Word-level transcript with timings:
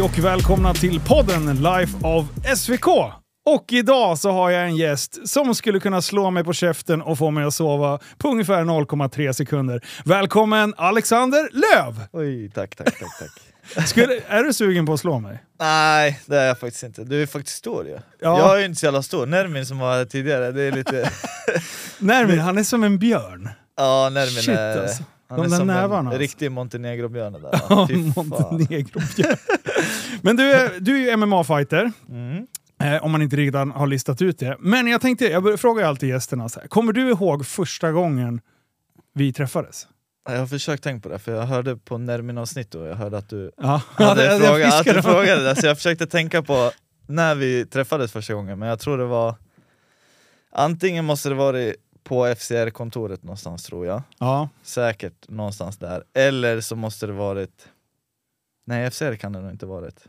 Hej 0.00 0.08
och 0.08 0.18
välkomna 0.18 0.74
till 0.74 1.00
podden 1.00 1.62
Life 1.62 2.06
of 2.06 2.26
SVK! 2.56 2.86
Och 3.46 3.64
idag 3.72 4.18
så 4.18 4.30
har 4.30 4.50
jag 4.50 4.64
en 4.64 4.76
gäst 4.76 5.28
som 5.28 5.54
skulle 5.54 5.80
kunna 5.80 6.02
slå 6.02 6.30
mig 6.30 6.44
på 6.44 6.52
käften 6.52 7.02
och 7.02 7.18
få 7.18 7.30
mig 7.30 7.44
att 7.44 7.54
sova 7.54 7.98
på 8.18 8.28
ungefär 8.28 8.64
0,3 8.64 9.32
sekunder. 9.32 9.84
Välkommen 10.04 10.74
Alexander 10.76 11.48
Löv! 11.52 12.06
Oj, 12.12 12.50
tack, 12.50 12.76
tack, 12.76 12.98
tack, 12.98 13.18
tack. 13.18 13.86
Skulle, 13.88 14.20
är 14.28 14.44
du 14.44 14.52
sugen 14.52 14.86
på 14.86 14.92
att 14.92 15.00
slå 15.00 15.18
mig? 15.18 15.44
Nej, 15.60 16.20
det 16.26 16.36
är 16.36 16.46
jag 16.46 16.58
faktiskt 16.58 16.82
inte. 16.82 17.04
Du 17.04 17.22
är 17.22 17.26
faktiskt 17.26 17.56
stor 17.56 17.86
ju. 17.86 17.98
Ja. 18.20 18.38
Jag 18.38 18.54
är 18.54 18.58
ju 18.58 18.64
inte 18.64 18.80
så 18.80 18.86
jävla 18.86 19.02
stor. 19.02 19.26
Nermin 19.26 19.66
som 19.66 19.78
var 19.78 19.92
här 19.92 20.04
tidigare, 20.04 20.52
det 20.52 20.62
är 20.62 20.72
lite... 20.72 21.10
Nermin, 21.98 22.38
han 22.40 22.58
är 22.58 22.64
som 22.64 22.84
en 22.84 22.98
björn. 22.98 23.48
ja, 23.76 24.08
Nermin 24.08 24.42
Shit, 24.42 24.48
är... 24.48 24.82
alltså. 24.82 25.02
Han 25.30 25.38
De 25.38 25.52
är 25.52 25.58
där 25.58 25.64
nävarna, 25.64 25.98
en 25.98 26.06
alltså. 26.06 26.18
riktig 26.20 26.50
Montenegro-björn 26.52 27.32
det 27.32 27.38
där. 27.40 27.50
Ja, 27.68 27.88
Ja. 27.90 28.22
Montenegro-björn. 28.22 29.36
Men 30.22 30.36
du 30.36 30.52
är, 30.52 30.80
du 30.80 30.96
är 30.96 31.10
ju 31.10 31.16
MMA-fighter. 31.16 31.92
Mm. 32.08 32.46
Eh, 32.82 33.04
om 33.04 33.10
man 33.12 33.22
inte 33.22 33.36
redan 33.36 33.70
har 33.70 33.86
listat 33.86 34.22
ut 34.22 34.38
det. 34.38 34.56
Men 34.60 34.86
jag 34.86 35.00
tänkte, 35.00 35.24
jag 35.24 35.60
frågar 35.60 35.86
alltid 35.88 36.08
gästerna 36.08 36.48
så 36.48 36.60
här. 36.60 36.68
Kommer 36.68 36.92
du 36.92 37.08
ihåg 37.10 37.46
första 37.46 37.92
gången 37.92 38.40
vi 39.14 39.32
träffades? 39.32 39.86
Jag 40.28 40.38
har 40.38 40.46
försökt 40.46 40.82
tänka 40.82 41.02
på 41.02 41.08
det, 41.08 41.18
för 41.18 41.32
jag 41.32 41.42
hörde 41.42 41.76
på 41.76 41.98
Nermin-avsnitt 41.98 42.74
och 42.74 42.86
jag 42.86 42.94
hörde 42.94 43.18
att 43.18 43.28
du 43.28 43.50
Ja, 43.56 43.82
hade 43.94 44.24
jag 44.24 44.40
frågat, 44.42 44.74
att 44.74 44.94
du 44.96 45.02
frågade 45.02 45.44
det, 45.44 45.56
så 45.56 45.66
jag 45.66 45.76
försökte 45.76 46.06
tänka 46.06 46.42
på 46.42 46.70
när 47.06 47.34
vi 47.34 47.66
träffades 47.66 48.12
första 48.12 48.34
gången, 48.34 48.58
men 48.58 48.68
jag 48.68 48.80
tror 48.80 48.98
det 48.98 49.04
var... 49.04 49.34
Antingen 50.52 51.04
måste 51.04 51.28
det 51.28 51.34
varit 51.34 51.74
på 52.04 52.26
FCR-kontoret 52.34 53.22
någonstans 53.22 53.62
tror 53.64 53.86
jag. 53.86 54.02
Ja, 54.18 54.48
Säkert 54.62 55.28
någonstans 55.28 55.78
där. 55.78 56.02
Eller 56.14 56.60
så 56.60 56.76
måste 56.76 57.06
det 57.06 57.12
varit... 57.12 57.68
Nej, 58.66 58.90
FCR 58.90 59.14
kan 59.14 59.32
det 59.32 59.40
nog 59.40 59.50
inte 59.50 59.66
varit. 59.66 60.04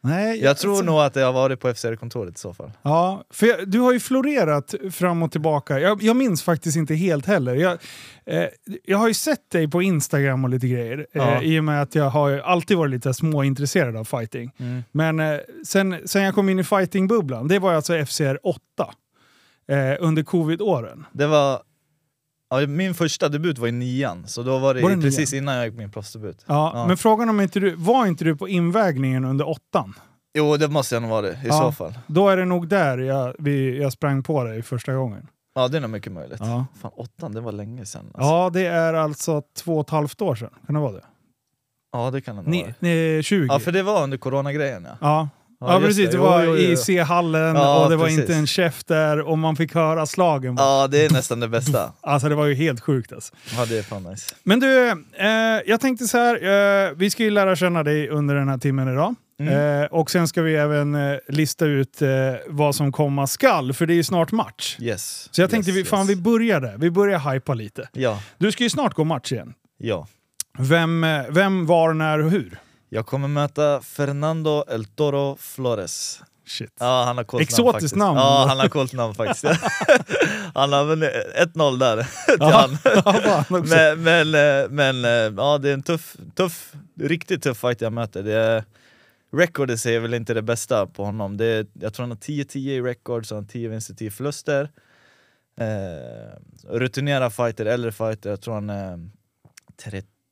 nej, 0.00 0.42
Jag 0.42 0.58
tror 0.58 0.72
alltså- 0.72 0.84
nog 0.84 1.00
att 1.00 1.14
det 1.14 1.20
har 1.20 1.32
varit 1.32 1.60
på 1.60 1.68
FCR-kontoret 1.74 2.36
i 2.36 2.38
så 2.38 2.54
fall. 2.54 2.72
Ja, 2.82 3.24
för 3.30 3.46
jag, 3.46 3.68
du 3.70 3.80
har 3.80 3.92
ju 3.92 4.00
florerat 4.00 4.74
fram 4.92 5.22
och 5.22 5.32
tillbaka. 5.32 5.80
Jag, 5.80 6.02
jag 6.02 6.16
minns 6.16 6.42
faktiskt 6.42 6.76
inte 6.76 6.94
helt 6.94 7.26
heller. 7.26 7.54
Jag, 7.54 7.78
eh, 8.26 8.44
jag 8.84 8.98
har 8.98 9.08
ju 9.08 9.14
sett 9.14 9.50
dig 9.50 9.68
på 9.70 9.82
Instagram 9.82 10.44
och 10.44 10.50
lite 10.50 10.68
grejer. 10.68 11.06
Ja. 11.12 11.34
Eh, 11.34 11.42
I 11.42 11.60
och 11.60 11.64
med 11.64 11.82
att 11.82 11.94
jag 11.94 12.10
har 12.10 12.38
alltid 12.38 12.76
varit 12.76 12.90
lite 12.90 13.14
småintresserad 13.14 13.96
av 13.96 14.04
fighting. 14.04 14.50
Men 14.92 15.20
eh, 15.20 15.38
sen, 15.66 15.96
sen 16.04 16.22
jag 16.22 16.34
kom 16.34 16.48
in 16.48 16.58
i 16.58 16.64
fightingbubblan, 16.64 17.48
det 17.48 17.58
var 17.58 17.72
alltså 17.74 18.04
FCR 18.06 18.38
8. 18.42 18.60
Eh, 19.72 19.96
under 20.00 20.22
covid-åren. 20.22 21.06
Det 21.12 21.26
var... 21.26 21.62
Ja, 22.50 22.66
min 22.66 22.94
första 22.94 23.28
debut 23.28 23.58
var 23.58 23.68
i 23.68 23.72
nian, 23.72 24.26
så 24.26 24.42
då 24.42 24.58
var 24.58 24.74
det, 24.74 24.80
Var 24.82 24.90
det 24.90 25.00
precis 25.02 25.32
innan 25.32 25.54
jag 25.56 25.66
gick 25.66 25.74
min 25.74 25.90
proffsdebut. 25.90 26.44
Ja, 26.46 26.70
Ja. 26.74 26.86
Men 26.86 26.96
frågan 26.96 27.28
om 27.28 27.40
inte 27.40 27.60
du, 27.60 27.74
var 27.74 28.06
inte 28.06 28.24
du 28.24 28.36
på 28.36 28.48
invägningen 28.48 29.24
under 29.24 29.48
åttan? 29.48 29.94
Jo, 30.38 30.56
det 30.56 30.68
måste 30.68 30.94
jag 30.94 31.02
nog 31.02 31.10
vara 31.10 31.22
det, 31.22 31.32
i 31.32 31.38
Ja. 31.44 31.52
så 31.60 31.72
fall. 31.72 31.98
Då 32.06 32.28
är 32.28 32.36
det 32.36 32.44
nog 32.44 32.68
där 32.68 32.98
jag, 32.98 33.34
vi, 33.38 33.78
jag 33.82 33.92
sprang 33.92 34.22
på 34.22 34.44
dig 34.44 34.62
första 34.62 34.94
gången. 34.94 35.26
Ja, 35.54 35.68
det 35.68 35.76
är 35.76 35.80
nog 35.80 35.90
mycket 35.90 36.12
möjligt. 36.12 36.40
Ja. 36.40 36.66
Fan, 36.80 36.90
åttan, 36.94 37.32
det 37.32 37.40
var 37.40 37.52
länge 37.52 37.86
sedan. 37.86 38.04
Alltså. 38.14 38.30
Ja, 38.30 38.50
det 38.52 38.66
är 38.66 38.94
alltså 38.94 39.42
två 39.56 39.74
och 39.74 39.80
ett 39.86 39.90
halvt 39.90 40.22
år 40.22 40.34
sedan. 40.34 40.50
Kan 40.66 40.74
det 40.74 40.80
vara 40.80 40.92
det? 40.92 41.04
ja, 41.92 42.10
det 42.10 42.20
kan 42.20 42.36
det 42.36 42.42
nog 42.42 42.50
Ni, 42.50 42.62
vara. 42.62 42.74
ni, 42.78 43.20
20? 43.24 43.46
Ja, 43.52 43.58
för 43.58 43.72
det 43.72 43.82
var 43.82 44.02
under 44.02 44.18
coronagrejen 44.18 44.84
ja. 44.90 44.96
Ja, 45.00 45.28
ja, 45.60 45.74
just 45.74 45.86
precis. 45.86 46.10
Det, 46.10 46.16
Jo, 46.16 46.22
var 46.22 46.42
jo, 46.44 46.50
jo, 46.50 46.56
i 46.56 46.70
jo. 46.70 46.76
C-hallen 46.76 47.56
Ja, 47.56 47.84
och 47.84 47.90
det 47.90 47.96
var 47.96 48.04
precis. 48.04 48.20
inte 48.20 48.34
en 48.34 48.46
chef 48.46 48.84
där 48.84 49.20
och 49.20 49.38
man 49.38 49.56
fick 49.56 49.74
höra 49.74 50.06
slagen. 50.06 50.54
Ja, 50.58 50.88
det 50.90 51.04
är 51.04 51.10
nästan 51.10 51.40
det 51.40 51.48
bästa. 51.48 51.92
Alltså 52.00 52.28
det 52.28 52.34
var 52.34 52.46
ju 52.46 52.54
helt 52.54 52.80
sjukt 52.80 53.12
alltså. 53.12 53.34
Ja, 53.56 53.66
det 53.66 53.78
är 53.78 53.82
fan 53.82 54.02
nice. 54.02 54.34
Men 54.42 54.60
du, 54.60 54.88
eh, 55.18 55.26
jag 55.66 55.80
tänkte 55.80 56.06
så 56.06 56.18
här. 56.18 56.34
Eh, 56.88 56.92
vi 56.96 57.10
ska 57.10 57.22
ju 57.22 57.30
lära 57.30 57.56
känna 57.56 57.82
dig 57.82 58.08
under 58.08 58.34
den 58.34 58.48
här 58.48 58.58
timmen 58.58 58.88
idag. 58.92 59.14
Mm. 59.40 59.82
Eh, 59.82 59.86
och 59.86 60.10
sen 60.10 60.28
ska 60.28 60.42
vi 60.42 60.54
även 60.56 60.94
eh, 60.94 61.18
lista 61.28 61.64
ut 61.66 62.02
eh, 62.02 62.08
vad 62.46 62.74
som 62.74 62.92
komma 62.92 63.26
skall, 63.26 63.72
för 63.72 63.86
det 63.86 63.92
är 63.92 63.96
ju 63.96 64.04
snart 64.04 64.32
match. 64.32 64.76
Yes. 64.80 65.28
Så 65.30 65.40
jag 65.40 65.50
tänkte, 65.50 65.70
yes, 65.70 65.78
vi, 65.80 65.84
fan 65.84 66.00
yes. 66.00 66.10
vi 66.10 66.16
börjar 66.16 66.60
där. 66.60 66.74
Vi 66.78 66.90
börjar 66.90 67.32
hypa 67.32 67.54
lite. 67.54 67.88
Ja, 67.92 68.22
Du 68.38 68.52
ska 68.52 68.64
ju 68.64 68.70
snart 68.70 68.94
gå 68.94 69.04
match 69.04 69.32
igen. 69.32 69.54
ja. 69.78 70.06
Vem, 70.60 71.04
eh, 71.04 71.22
vem 71.30 71.66
var, 71.66 71.92
när 71.92 72.18
och 72.18 72.30
hur? 72.30 72.58
Jag 72.88 73.06
kommer 73.06 73.28
möta 73.28 73.80
Fernando 73.80 74.64
El 74.68 74.84
Toro 74.84 75.36
Flores. 75.36 76.22
Shit. 76.46 76.72
Ja, 76.80 77.04
han 77.04 77.16
har 77.16 77.24
coolt 77.24 77.42
Exotiskt 77.42 77.62
namn 77.62 77.72
faktiskt. 77.72 77.96
namn. 77.96 78.18
Ja, 78.18 78.44
han 78.48 78.58
har 78.58 78.68
coolt 78.68 78.92
namn 78.92 79.14
faktiskt. 79.14 79.44
han 80.54 80.72
har 80.72 80.84
vunnit 80.84 81.10
1-0 81.54 81.78
där 81.78 82.02
till. 83.62 83.68
Men, 83.70 84.02
men, 84.02 84.34
eh, 84.34 84.70
men 84.70 85.04
eh, 85.04 85.34
ja, 85.36 85.58
det 85.58 85.70
är 85.70 85.74
en 85.74 85.82
tuff, 85.82 86.16
tuff, 86.34 86.72
riktigt 87.00 87.42
tuff 87.42 87.58
fight 87.58 87.80
jag 87.80 87.92
möter. 87.92 88.22
Det 88.22 88.34
är, 88.34 88.64
recordet 89.32 89.86
är 89.86 90.00
väl 90.00 90.14
inte 90.14 90.34
det 90.34 90.42
bästa 90.42 90.86
på 90.86 91.04
honom. 91.04 91.36
Det 91.36 91.46
är, 91.46 91.66
jag 91.72 91.94
tror 91.94 92.04
han 92.04 92.10
har 92.10 92.16
10-10 92.16 92.56
i 92.58 92.80
record, 92.80 93.26
så 93.26 93.34
han 93.34 93.44
har 93.44 93.48
10 93.48 93.68
vinster, 93.68 93.94
10 93.94 94.10
förluster. 94.10 94.70
Eh, 95.60 96.38
rutinerad 96.68 97.32
fighter, 97.32 97.66
äldre 97.66 97.92
fighter, 97.92 98.30
jag 98.30 98.40
tror 98.40 98.54
han 98.54 98.70
är 98.70 99.10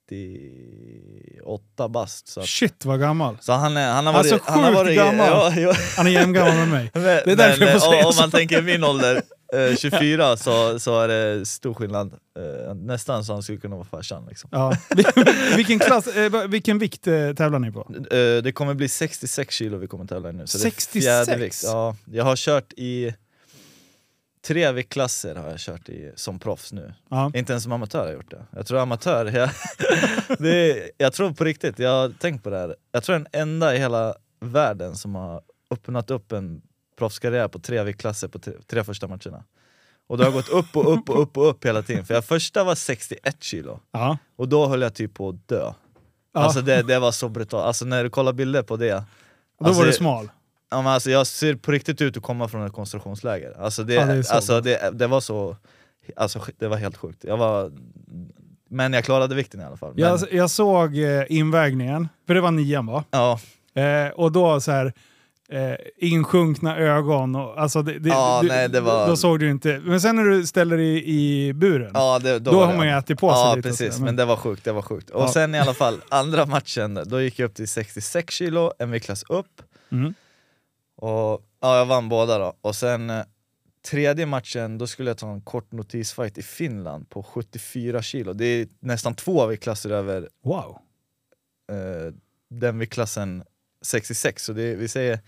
38 0.08 1.88
bast. 1.88 2.28
Så, 2.28 2.40
att, 2.40 2.46
Shit 2.46 2.84
vad 2.84 3.00
gammal. 3.00 3.36
så 3.40 3.52
han, 3.52 3.76
är, 3.76 3.92
han 3.92 4.06
har 4.06 4.12
varit... 4.12 4.32
Alltså, 4.32 4.50
han 4.52 4.64
har 4.64 4.70
sjukt 4.70 4.76
varit 4.76 4.96
gammal. 4.96 5.28
Ja, 5.28 5.60
ja. 5.60 5.74
Han 5.96 6.06
är 6.06 6.10
jämngammal 6.10 6.54
med 6.54 6.68
mig. 6.68 6.90
Men, 6.94 7.02
Det 7.02 7.32
är 7.32 7.36
därför 7.36 7.58
men, 7.58 7.68
jag 7.68 7.80
får 7.82 7.88
eh, 7.88 7.92
säga 7.92 8.06
om 8.06 8.12
så. 8.12 8.20
man 8.20 8.30
tänker 8.30 8.62
min 8.62 8.84
ålder, 8.84 9.22
eh, 9.70 9.76
24, 9.76 10.36
så, 10.36 10.78
så 10.78 11.00
är 11.00 11.08
det 11.08 11.46
stor 11.46 11.74
skillnad. 11.74 12.12
Eh, 12.38 12.74
nästan 12.74 13.24
så 13.24 13.32
han 13.32 13.42
skulle 13.42 13.58
kunna 13.58 13.76
vara 13.76 13.86
farsan. 13.86 14.26
Liksom. 14.28 14.50
Ja. 14.52 14.76
vilken, 15.56 15.78
klass, 15.78 16.06
eh, 16.06 16.46
vilken 16.48 16.78
vikt 16.78 17.06
eh, 17.06 17.32
tävlar 17.32 17.58
ni 17.58 17.72
på? 17.72 17.94
Eh, 18.10 18.42
det 18.42 18.52
kommer 18.54 18.74
bli 18.74 18.88
66 18.88 19.54
kilo 19.54 19.78
vi 19.78 19.86
kommer 19.86 20.04
tävla 20.04 20.30
i 20.30 20.32
nu. 20.32 20.46
Så 20.46 20.58
66? 20.58 20.92
Det 20.92 21.10
är 21.10 21.24
fjärdevikt. 21.24 21.60
ja, 21.64 21.96
jag 22.12 22.24
har 22.24 22.36
kört 22.36 22.72
i 22.76 23.14
tre 24.46 24.72
viktklasser 24.72 25.34
har 25.34 25.48
jag 25.50 25.58
kört 25.58 25.88
i 25.88 26.12
som 26.14 26.38
proffs 26.38 26.72
nu. 26.72 26.94
Ja. 27.08 27.30
Inte 27.34 27.52
ens 27.52 27.62
som 27.62 27.72
amatör 27.72 27.98
har 27.98 28.06
jag 28.06 28.14
gjort 28.14 28.30
det. 28.30 28.46
Jag 28.50 28.66
tror 28.66 28.78
amatör, 28.78 29.26
jag, 29.34 29.50
är, 30.46 30.90
jag 30.98 31.12
tror 31.12 31.30
på 31.30 31.44
riktigt, 31.44 31.78
jag 31.78 31.90
har 31.90 32.08
tänkt 32.08 32.44
på 32.44 32.50
det 32.50 32.56
här. 32.58 32.76
Jag 32.92 33.02
tror 33.02 33.16
den 33.16 33.26
enda 33.32 33.74
i 33.74 33.78
hela 33.78 34.14
världen 34.40 34.96
som 34.96 35.14
har 35.14 35.42
öppnat 35.70 36.10
upp 36.10 36.32
en 36.32 36.62
proffskarriär 36.98 37.48
på 37.48 37.58
tre 37.58 37.82
viktklasser 37.82 38.28
på 38.28 38.38
tre, 38.38 38.52
tre 38.66 38.84
första 38.84 39.08
matcherna. 39.08 39.44
Och 40.08 40.18
det 40.18 40.24
har 40.24 40.32
gått 40.32 40.48
upp 40.48 40.76
och 40.76 40.92
upp 40.92 41.10
och 41.10 41.22
upp 41.22 41.36
och 41.36 41.48
upp 41.48 41.64
hela 41.64 41.82
tiden. 41.82 42.04
För 42.04 42.14
jag 42.14 42.24
första 42.24 42.64
var 42.64 42.74
61 42.74 43.42
kilo, 43.42 43.80
Ja. 43.92 44.18
och 44.36 44.48
då 44.48 44.66
höll 44.66 44.82
jag 44.82 44.94
typ 44.94 45.14
på 45.14 45.28
att 45.28 45.48
dö. 45.48 45.72
Ja. 46.32 46.40
Alltså 46.40 46.60
det, 46.60 46.82
det 46.82 46.98
var 46.98 47.12
så 47.12 47.28
brutalt, 47.28 47.64
alltså 47.64 47.84
när 47.84 48.04
du 48.04 48.10
kollar 48.10 48.32
bilder 48.32 48.62
på 48.62 48.76
det 48.76 49.04
Då 49.58 49.66
alltså, 49.66 49.80
var 49.82 49.86
du 49.86 49.92
smal. 49.92 50.28
Ja, 50.76 50.82
men 50.82 50.92
alltså, 50.92 51.10
jag 51.10 51.26
ser 51.26 51.54
på 51.54 51.72
riktigt 51.72 52.00
ut 52.02 52.16
att 52.16 52.22
komma 52.22 52.48
från 52.48 52.66
ett 52.66 52.72
koncentrationsläger. 52.72 53.54
Alltså 53.60 53.82
det, 53.84 53.94
Ja, 53.94 54.06
det 54.06 54.30
alltså 54.30 54.60
det, 54.60 54.90
det 54.98 55.06
var 55.06 55.20
så... 55.20 55.56
Alltså 56.16 56.40
det 56.58 56.68
var 56.68 56.76
helt 56.76 56.96
sjukt. 56.96 57.24
Jag 57.24 57.36
var... 57.36 57.72
Men 58.70 58.92
jag 58.92 59.04
klarade 59.04 59.34
vikten 59.34 59.60
i 59.60 59.64
alla 59.64 59.76
fall. 59.76 59.92
Men, 59.94 60.04
Jag, 60.04 60.20
jag 60.32 60.50
såg 60.50 60.98
eh, 60.98 61.22
invägningen, 61.28 62.08
för 62.26 62.34
det 62.34 62.40
var 62.40 62.50
nian 62.50 62.86
va? 62.86 63.04
ja, 63.10 63.40
Eh, 63.74 64.08
och 64.14 64.32
då 64.32 64.60
så 64.60 64.70
här 64.72 64.92
eh, 65.48 65.74
insjunkna 65.98 66.76
ögon. 66.78 67.34
Och, 67.36 67.60
alltså 67.60 67.82
det, 67.82 67.98
det, 67.98 68.08
Ja, 68.08 68.38
du, 68.42 68.48
nej, 68.48 68.68
det 68.68 68.80
var- 68.80 69.06
Då 69.08 69.16
såg 69.16 69.38
du 69.40 69.50
inte. 69.50 69.80
Men 69.84 70.00
sen 70.00 70.16
när 70.16 70.24
du 70.24 70.46
ställer 70.46 70.76
dig 70.76 71.08
i 71.08 71.52
buren, 71.52 71.90
ja 71.94 72.18
det, 72.18 72.38
då, 72.38 72.50
då 72.50 72.64
har 72.64 72.74
man 72.76 72.86
ju 72.86 72.92
ätit 72.92 73.18
på 73.18 73.28
sig 73.34 73.38
Ja 73.42 73.54
lite. 73.54 73.68
precis, 73.68 73.94
så, 73.94 74.02
men 74.02 74.16
det 74.16 74.24
var 74.24 74.36
sjukt, 74.36 74.64
det 74.64 74.72
var 74.72 74.82
sjukt. 74.82 75.10
Och 75.10 75.22
Ja. 75.22 75.28
sen 75.32 75.54
i 75.54 75.58
alla 75.58 75.74
fall, 75.74 76.00
andra 76.08 76.46
matchen, 76.46 77.00
då 77.06 77.20
gick 77.20 77.38
jag 77.38 77.46
upp 77.48 77.54
till 77.54 77.68
66 77.68 78.34
kilo, 78.34 78.72
en 78.78 78.90
viktklass 78.90 79.22
upp. 79.28 79.62
Mm. 79.92 80.14
Och 80.96 81.46
ja, 81.60 81.78
jag 81.78 81.86
vann 81.86 82.08
båda 82.08 82.38
då. 82.38 82.56
Och 82.60 82.76
sen 82.76 83.10
eh, 83.10 83.24
tredje 83.90 84.26
matchen, 84.26 84.78
då 84.78 84.86
skulle 84.86 85.10
jag 85.10 85.18
ta 85.18 85.32
en 85.32 85.40
kort 85.40 85.72
notisfight 85.72 86.38
i 86.38 86.42
Finland 86.42 87.10
på 87.10 87.22
74 87.22 88.02
kilo. 88.02 88.32
Det 88.32 88.44
är 88.44 88.68
nästan 88.80 89.14
två 89.14 89.46
viktklasser 89.46 89.90
över 89.90 90.28
Wow. 90.44 90.78
eh, 91.72 92.14
den 92.50 92.78
viktklassen 92.78 93.44
66, 93.82 94.44
så 94.44 94.52
det 94.52 94.74
vi 94.74 94.88
säger 94.88 95.20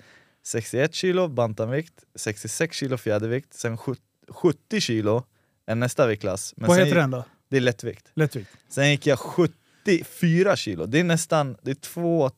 61 0.47 0.95
kilo 0.95 1.29
bantamvikt, 1.29 2.05
66 2.15 2.77
kilo 2.77 2.97
fjädervikt, 2.97 3.55
sen 3.55 3.79
sju- 3.79 3.95
70 4.29 4.81
kilo 4.81 5.25
är 5.67 5.75
nästa 5.75 6.07
viktklass. 6.07 6.55
Men 6.57 6.69
Vad 6.69 6.79
heter 6.79 6.95
den 6.95 7.11
då? 7.11 7.25
Det 7.49 7.57
är 7.57 7.61
lättvikt. 7.61 8.11
Lättvikt? 8.15 8.51
Sen 8.69 8.91
gick 8.91 9.07
jag 9.07 9.19
74 9.19 10.57
kilo, 10.57 10.87
det 10.87 11.01
är 11.01 11.05
nästan, 11.05 11.57
det 11.63 11.71
är 11.71 11.75
två, 11.75 12.31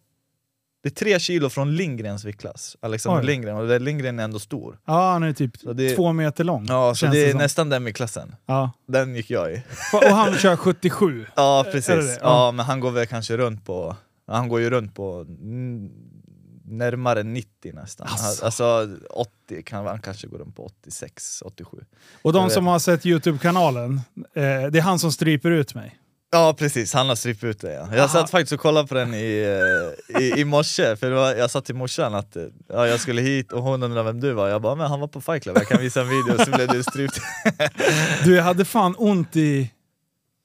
det 0.83 0.89
är 0.89 0.95
tre 0.95 1.19
kilo 1.21 1.51
från 1.51 1.77
Lindgrens 1.77 2.25
viktklass, 2.25 2.77
Alexander 2.81 3.21
Oj. 3.21 3.27
Lindgren, 3.27 3.57
och 3.57 3.81
Lindgren 3.81 4.19
är 4.19 4.25
ändå 4.25 4.39
stor. 4.39 4.79
Ja, 4.87 5.13
han 5.13 5.23
är 5.23 5.33
typ 5.33 5.53
det- 5.75 5.97
två 5.97 6.13
meter 6.13 6.45
lång. 6.45 6.67
Ja, 6.69 6.95
så 6.95 7.07
det 7.07 7.19
är 7.27 7.31
som. 7.31 7.39
nästan 7.39 7.69
den 7.69 7.85
viktklassen. 7.85 8.35
Ja. 8.47 8.73
Den 8.89 9.15
gick 9.17 9.31
jag 9.31 9.53
i. 9.53 9.63
Och 9.93 10.17
han 10.17 10.35
kör 10.35 10.57
77. 10.57 11.27
Ja 11.37 11.67
precis, 11.73 11.89
ja. 11.89 12.17
Ja. 12.23 12.53
men 12.53 12.67
han 12.67 12.81
går 12.81 12.91
väl 12.91 13.07
kanske 13.07 13.37
runt 13.37 13.65
på, 13.67 13.97
han 14.27 14.49
går 14.49 14.61
ju 14.61 14.71
runt 14.71 14.95
på 14.95 15.27
närmare 16.65 17.23
90 17.23 17.73
nästan. 17.75 18.07
Alltså. 18.11 18.45
Alltså, 18.45 18.89
80 19.11 19.63
kan 19.63 19.87
han 19.87 20.01
kanske 20.01 20.27
gå 20.27 20.39
runt 20.39 20.57
på 20.57 20.65
86, 20.65 21.43
87. 21.47 21.77
Och 22.23 22.33
de 22.33 22.51
som 22.51 22.67
har 22.67 22.79
sett 22.79 23.07
Youtube-kanalen, 23.07 24.01
eh, 24.17 24.43
det 24.43 24.79
är 24.79 24.81
han 24.81 24.99
som 24.99 25.13
stryper 25.13 25.51
ut 25.51 25.75
mig. 25.75 25.97
Ja 26.33 26.55
precis, 26.59 26.95
han 26.95 27.09
har 27.09 27.17
strypt 27.17 27.45
ut 27.45 27.61
det 27.61 27.73
ja. 27.73 27.89
Jag 27.91 27.99
Aha. 27.99 28.09
satt 28.09 28.31
faktiskt 28.31 28.53
och 28.53 28.61
kollade 28.61 28.89
på 28.89 28.95
den 28.95 29.15
i, 29.15 29.59
eh, 30.17 30.23
i, 30.23 30.41
i 30.41 30.45
morse, 30.45 30.97
för 30.97 31.11
var, 31.11 31.35
jag 31.35 31.51
sa 31.51 31.61
till 31.61 31.75
morsan 31.75 32.15
att 32.15 32.37
eh, 32.37 32.43
ja, 32.69 32.87
jag 32.87 33.01
skulle 33.01 33.23
hit 33.23 33.53
och 33.53 33.63
hon 33.63 33.83
undrade 33.83 34.05
vem 34.05 34.21
du 34.21 34.33
var. 34.33 34.49
Jag 34.49 34.63
bara, 34.63 34.75
men 34.75 34.87
han 34.87 35.01
var 35.01 35.09
på 35.09 35.21
Fight 35.21 35.43
Club, 35.43 35.57
jag 35.57 35.69
kan 35.69 35.81
visa 35.81 36.01
en 36.01 36.09
video, 36.09 36.45
så 36.45 36.51
blev 36.51 36.69
du 36.69 36.83
strypt. 36.83 37.21
Du, 38.25 38.37
jag 38.37 38.45
hade 38.45 38.65
fan 38.65 38.95
ont 38.99 39.37
i 39.37 39.71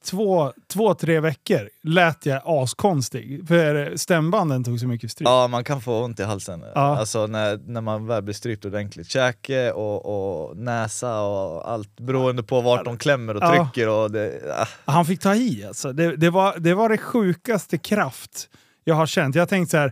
två, 0.05 0.53
två 0.73 0.93
tre 0.93 1.19
veckor. 1.19 1.69
Lät 1.83 2.25
jag 2.25 2.41
askonstig. 2.45 3.47
För 3.47 3.97
stämbanden 3.97 4.63
tog 4.63 4.79
så 4.79 4.87
mycket 4.87 5.11
stryk. 5.11 5.27
Ja 5.27 5.47
man 5.47 5.63
kan 5.63 5.81
få 5.81 6.03
ont 6.03 6.19
i 6.19 6.23
halsen, 6.23 6.63
Ja. 6.75 6.97
alltså 6.97 7.27
när, 7.27 7.57
när 7.67 7.81
man 7.81 8.07
väl 8.07 8.23
blir 8.23 8.33
strypt 8.33 8.65
ordentligt. 8.65 9.09
Käke 9.09 9.71
och, 9.71 10.05
och 10.49 10.57
näsa 10.57 11.21
och 11.21 11.71
allt 11.71 11.99
beroende 11.99 12.43
på 12.43 12.61
vart 12.61 12.85
de 12.85 12.97
klämmer 12.97 13.35
och 13.35 13.43
Ja. 13.43 13.69
trycker. 13.71 13.89
Och 13.89 14.11
det, 14.11 14.31
ah. 14.85 14.91
Han 14.91 15.05
fick 15.05 15.19
ta 15.19 15.35
i 15.35 15.65
alltså. 15.67 15.93
Det, 15.93 16.15
det, 16.15 16.29
var, 16.29 16.55
det 16.59 16.73
var 16.73 16.89
det 16.89 16.97
sjukaste 16.97 17.77
kraft 17.77 18.49
jag 18.83 18.95
har 18.95 19.05
känt. 19.05 19.35
Jag 19.35 19.49
tänkte 19.49 19.71
så 19.71 19.77
här, 19.77 19.91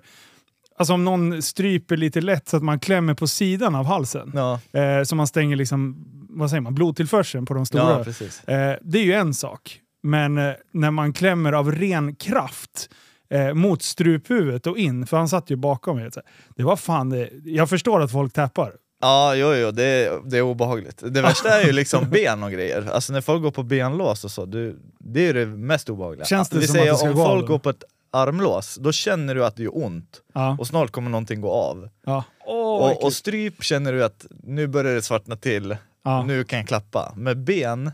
alltså 0.77 0.93
om 0.93 1.03
någon 1.05 1.41
stryper 1.41 1.97
lite 1.97 2.21
lätt 2.21 2.49
så 2.49 2.57
att 2.57 2.63
man 2.63 2.79
klämmer 2.79 3.13
på 3.13 3.27
sidan 3.27 3.75
av 3.75 3.85
halsen. 3.85 4.31
Ja, 4.35 4.59
Eh, 4.79 5.03
så 5.03 5.15
man 5.15 5.27
stänger 5.27 5.55
liksom, 5.55 6.05
vad 6.29 6.49
säger 6.49 6.61
man, 6.61 6.75
blodtillförseln 6.75 7.45
på 7.45 7.53
de 7.53 7.65
stora. 7.65 8.05
ja. 8.45 8.53
Eh, 8.53 8.77
det 8.81 8.99
är 8.99 9.03
ju 9.03 9.13
en 9.13 9.33
sak. 9.33 9.79
Men 10.03 10.37
eh, 10.37 10.53
när 10.71 10.91
man 10.91 11.13
klämmer 11.13 11.53
av 11.53 11.71
ren 11.71 12.15
kraft 12.15 12.89
eh, 13.29 13.53
mot 13.53 13.81
struphuvudet 13.81 14.67
och 14.67 14.77
in, 14.77 15.07
för 15.07 15.17
han 15.17 15.29
satt 15.29 15.49
ju 15.49 15.55
bakom 15.55 15.97
mig. 15.97 16.09
Det 16.55 16.63
var 16.63 16.75
fan 16.75 17.09
det. 17.09 17.29
Jag 17.45 17.69
förstår 17.69 18.01
att 18.01 18.11
folk 18.11 18.33
tappar. 18.33 18.73
Ja, 19.01 19.35
jo, 19.35 19.53
jo 19.53 19.71
det, 19.71 20.11
det 20.25 20.37
är 20.37 20.41
obehagligt. 20.41 21.03
Det 21.09 21.21
värsta 21.21 21.61
är 21.61 21.65
ju 21.65 21.71
liksom 21.71 22.09
ben 22.11 22.43
och 22.43 22.51
grejer. 22.51 22.89
Alltså 22.91 23.13
när 23.13 23.21
folk 23.21 23.41
går 23.43 23.51
på 23.51 23.63
benlås 23.63 24.23
och 24.25 24.31
så, 24.31 24.45
du, 24.45 24.79
det 24.99 25.27
är 25.27 25.33
det 25.33 25.45
mest 25.45 25.89
obehagliga. 25.89 26.25
Känns 26.25 26.49
det 26.49 26.59
Vi 26.59 26.67
som 26.67 26.75
säger 26.75 26.91
att 26.91 26.95
det 26.95 26.99
ska 26.99 27.09
om 27.09 27.15
gå 27.15 27.21
av 27.23 27.27
folk 27.27 27.41
då? 27.47 27.47
går 27.53 27.59
på 27.59 27.69
ett 27.69 27.83
armlås, 28.11 28.75
då 28.81 28.91
känner 28.91 29.35
du 29.35 29.45
att 29.45 29.55
det 29.55 29.63
gör 29.63 29.77
ont 29.85 30.21
Ja. 30.33 30.57
och 30.59 30.67
snart 30.67 30.91
kommer 30.91 31.09
någonting 31.09 31.41
gå 31.41 31.51
av. 31.51 31.89
Ja. 32.05 32.23
och, 32.45 33.03
och 33.03 33.13
stryp 33.13 33.63
känner 33.63 33.93
du 33.93 34.03
att 34.03 34.25
nu 34.43 34.67
börjar 34.67 34.95
det 34.95 35.01
svartna 35.01 35.35
till, 35.35 35.77
Ja. 36.03 36.23
nu 36.23 36.43
kan 36.43 36.59
jag 36.59 36.67
klappa. 36.67 37.13
Med 37.15 37.37
ben, 37.43 37.91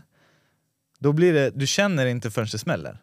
då 1.00 1.12
blir 1.12 1.32
det, 1.32 1.50
du 1.50 1.66
känner 1.66 2.06
inte 2.06 2.30
förrän 2.30 2.48
det 2.52 2.58
smäller. 2.58 2.98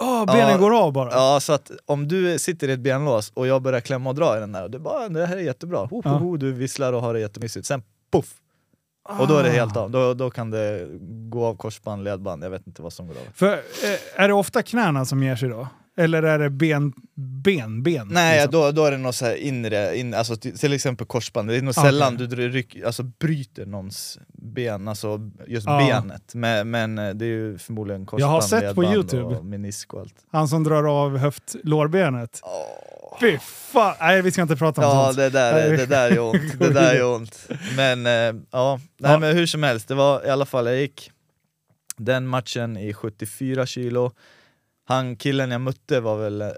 Åh, 0.00 0.26
benen 0.32 0.50
Ja. 0.50 0.56
går 0.58 0.78
av 0.82 0.92
bara. 0.92 1.10
Ja, 1.12 1.38
så 1.40 1.52
att 1.52 1.70
om 1.86 2.08
du 2.08 2.38
sitter 2.38 2.68
i 2.68 2.72
ett 2.72 2.80
benlås 2.80 3.30
och 3.34 3.46
jag 3.46 3.62
börjar 3.62 3.80
klämma 3.80 4.10
och 4.10 4.16
dra 4.16 4.36
i 4.36 4.40
den 4.40 4.52
där, 4.52 4.62
och 4.62 4.70
du 4.70 4.78
bara 4.78 5.08
det 5.08 5.26
här 5.26 5.36
är 5.36 5.40
jättebra, 5.40 5.78
ho, 5.84 6.02
ho, 6.04 6.10
ho, 6.10 6.36
du 6.36 6.52
visslar 6.52 6.92
och 6.92 7.02
har 7.02 7.14
det 7.14 7.20
jättemysigt, 7.20 7.66
sen 7.66 7.82
poff! 8.10 8.34
Och 9.18 9.26
då 9.28 9.36
är 9.36 9.42
det 9.42 9.50
helt 9.50 9.76
Ah. 9.76 9.80
av, 9.80 9.90
då, 9.90 10.14
då 10.14 10.30
kan 10.30 10.50
det 10.50 10.86
gå 11.30 11.44
av 11.46 11.56
korsband, 11.56 12.04
ledband, 12.04 12.44
jag 12.44 12.50
vet 12.50 12.66
inte 12.66 12.82
vad 12.82 12.92
som 12.92 13.06
går 13.06 13.14
av. 13.14 13.32
För, 13.34 13.52
eh, 13.52 13.60
är 14.22 14.28
det 14.28 14.34
ofta 14.34 14.62
knäna 14.62 15.04
som 15.04 15.22
ger 15.22 15.36
sig 15.36 15.48
då? 15.48 15.68
Eller 15.96 16.22
är 16.22 16.38
det 16.38 16.50
ben, 16.50 16.92
ben, 17.44 17.82
ben? 17.82 18.08
Nej, 18.10 18.36
liksom? 18.36 18.52
då, 18.60 18.72
då 18.72 18.84
är 18.84 18.90
det 18.90 18.96
något 18.98 19.14
så 19.14 19.34
inre, 19.34 19.96
in, 19.98 20.14
alltså 20.14 20.36
till, 20.36 20.72
exempel 20.72 21.06
korsband, 21.06 21.48
det 21.48 21.56
är 21.56 21.62
nog 21.62 21.74
Ah, 21.78 21.82
sällan 21.82 22.16
du 22.16 22.26
ryck, 22.48 22.76
alltså 22.86 23.02
bryter 23.02 23.66
någons 23.66 24.18
ben, 24.32 24.88
alltså 24.88 25.30
just 25.46 25.66
Ja. 25.66 25.78
benet, 25.78 26.34
men, 26.34 26.70
men 26.70 26.98
eh, 26.98 27.10
det 27.14 27.24
är 27.24 27.28
ju 27.28 27.58
förmodligen 27.58 28.06
korsband, 28.06 28.22
Jag 28.22 28.34
har 28.34 28.40
sett 28.40 28.74
på 28.74 28.84
YouTube. 28.84 29.22
och 29.22 29.44
menisk 29.44 29.94
och 29.94 30.00
allt. 30.00 30.14
Han 30.32 30.48
som 30.48 30.64
drar 30.64 30.84
av 31.04 31.18
höftlårbenet. 31.18 32.40
Åh. 32.42 33.16
Fy 33.20 33.38
fan! 33.38 33.94
Nej, 34.00 34.22
vi 34.22 34.32
ska 34.32 34.42
inte 34.42 34.56
prata 34.56 34.80
om 34.80 34.96
Ja 34.96 35.04
sånt. 35.04 35.16
det 35.16 35.30
där, 35.30 35.76
det 35.76 35.86
där 35.86 36.10
är 36.10 36.18
ont, 36.20 36.58
det 36.58 36.72
där 36.72 36.94
är 36.94 37.04
ont. 37.14 37.48
Men 37.76 38.06
eh, 38.06 38.12
ja, 38.50 38.80
nej 38.98 39.12
Ja. 39.12 39.18
men 39.18 39.36
hur 39.36 39.46
som 39.46 39.62
helst, 39.62 39.88
det 39.88 39.94
var 39.94 40.26
i 40.26 40.30
alla 40.30 40.44
fall, 40.46 40.66
jag 40.66 40.76
gick 40.80 41.10
den 41.96 42.26
matchen 42.26 42.76
i 42.76 42.92
74 42.94 43.66
kilo. 43.66 44.12
Han 44.90 45.16
killen 45.16 45.50
jag 45.50 45.60
mötte 45.60 46.00
var 46.00 46.16
väl, 46.18 46.52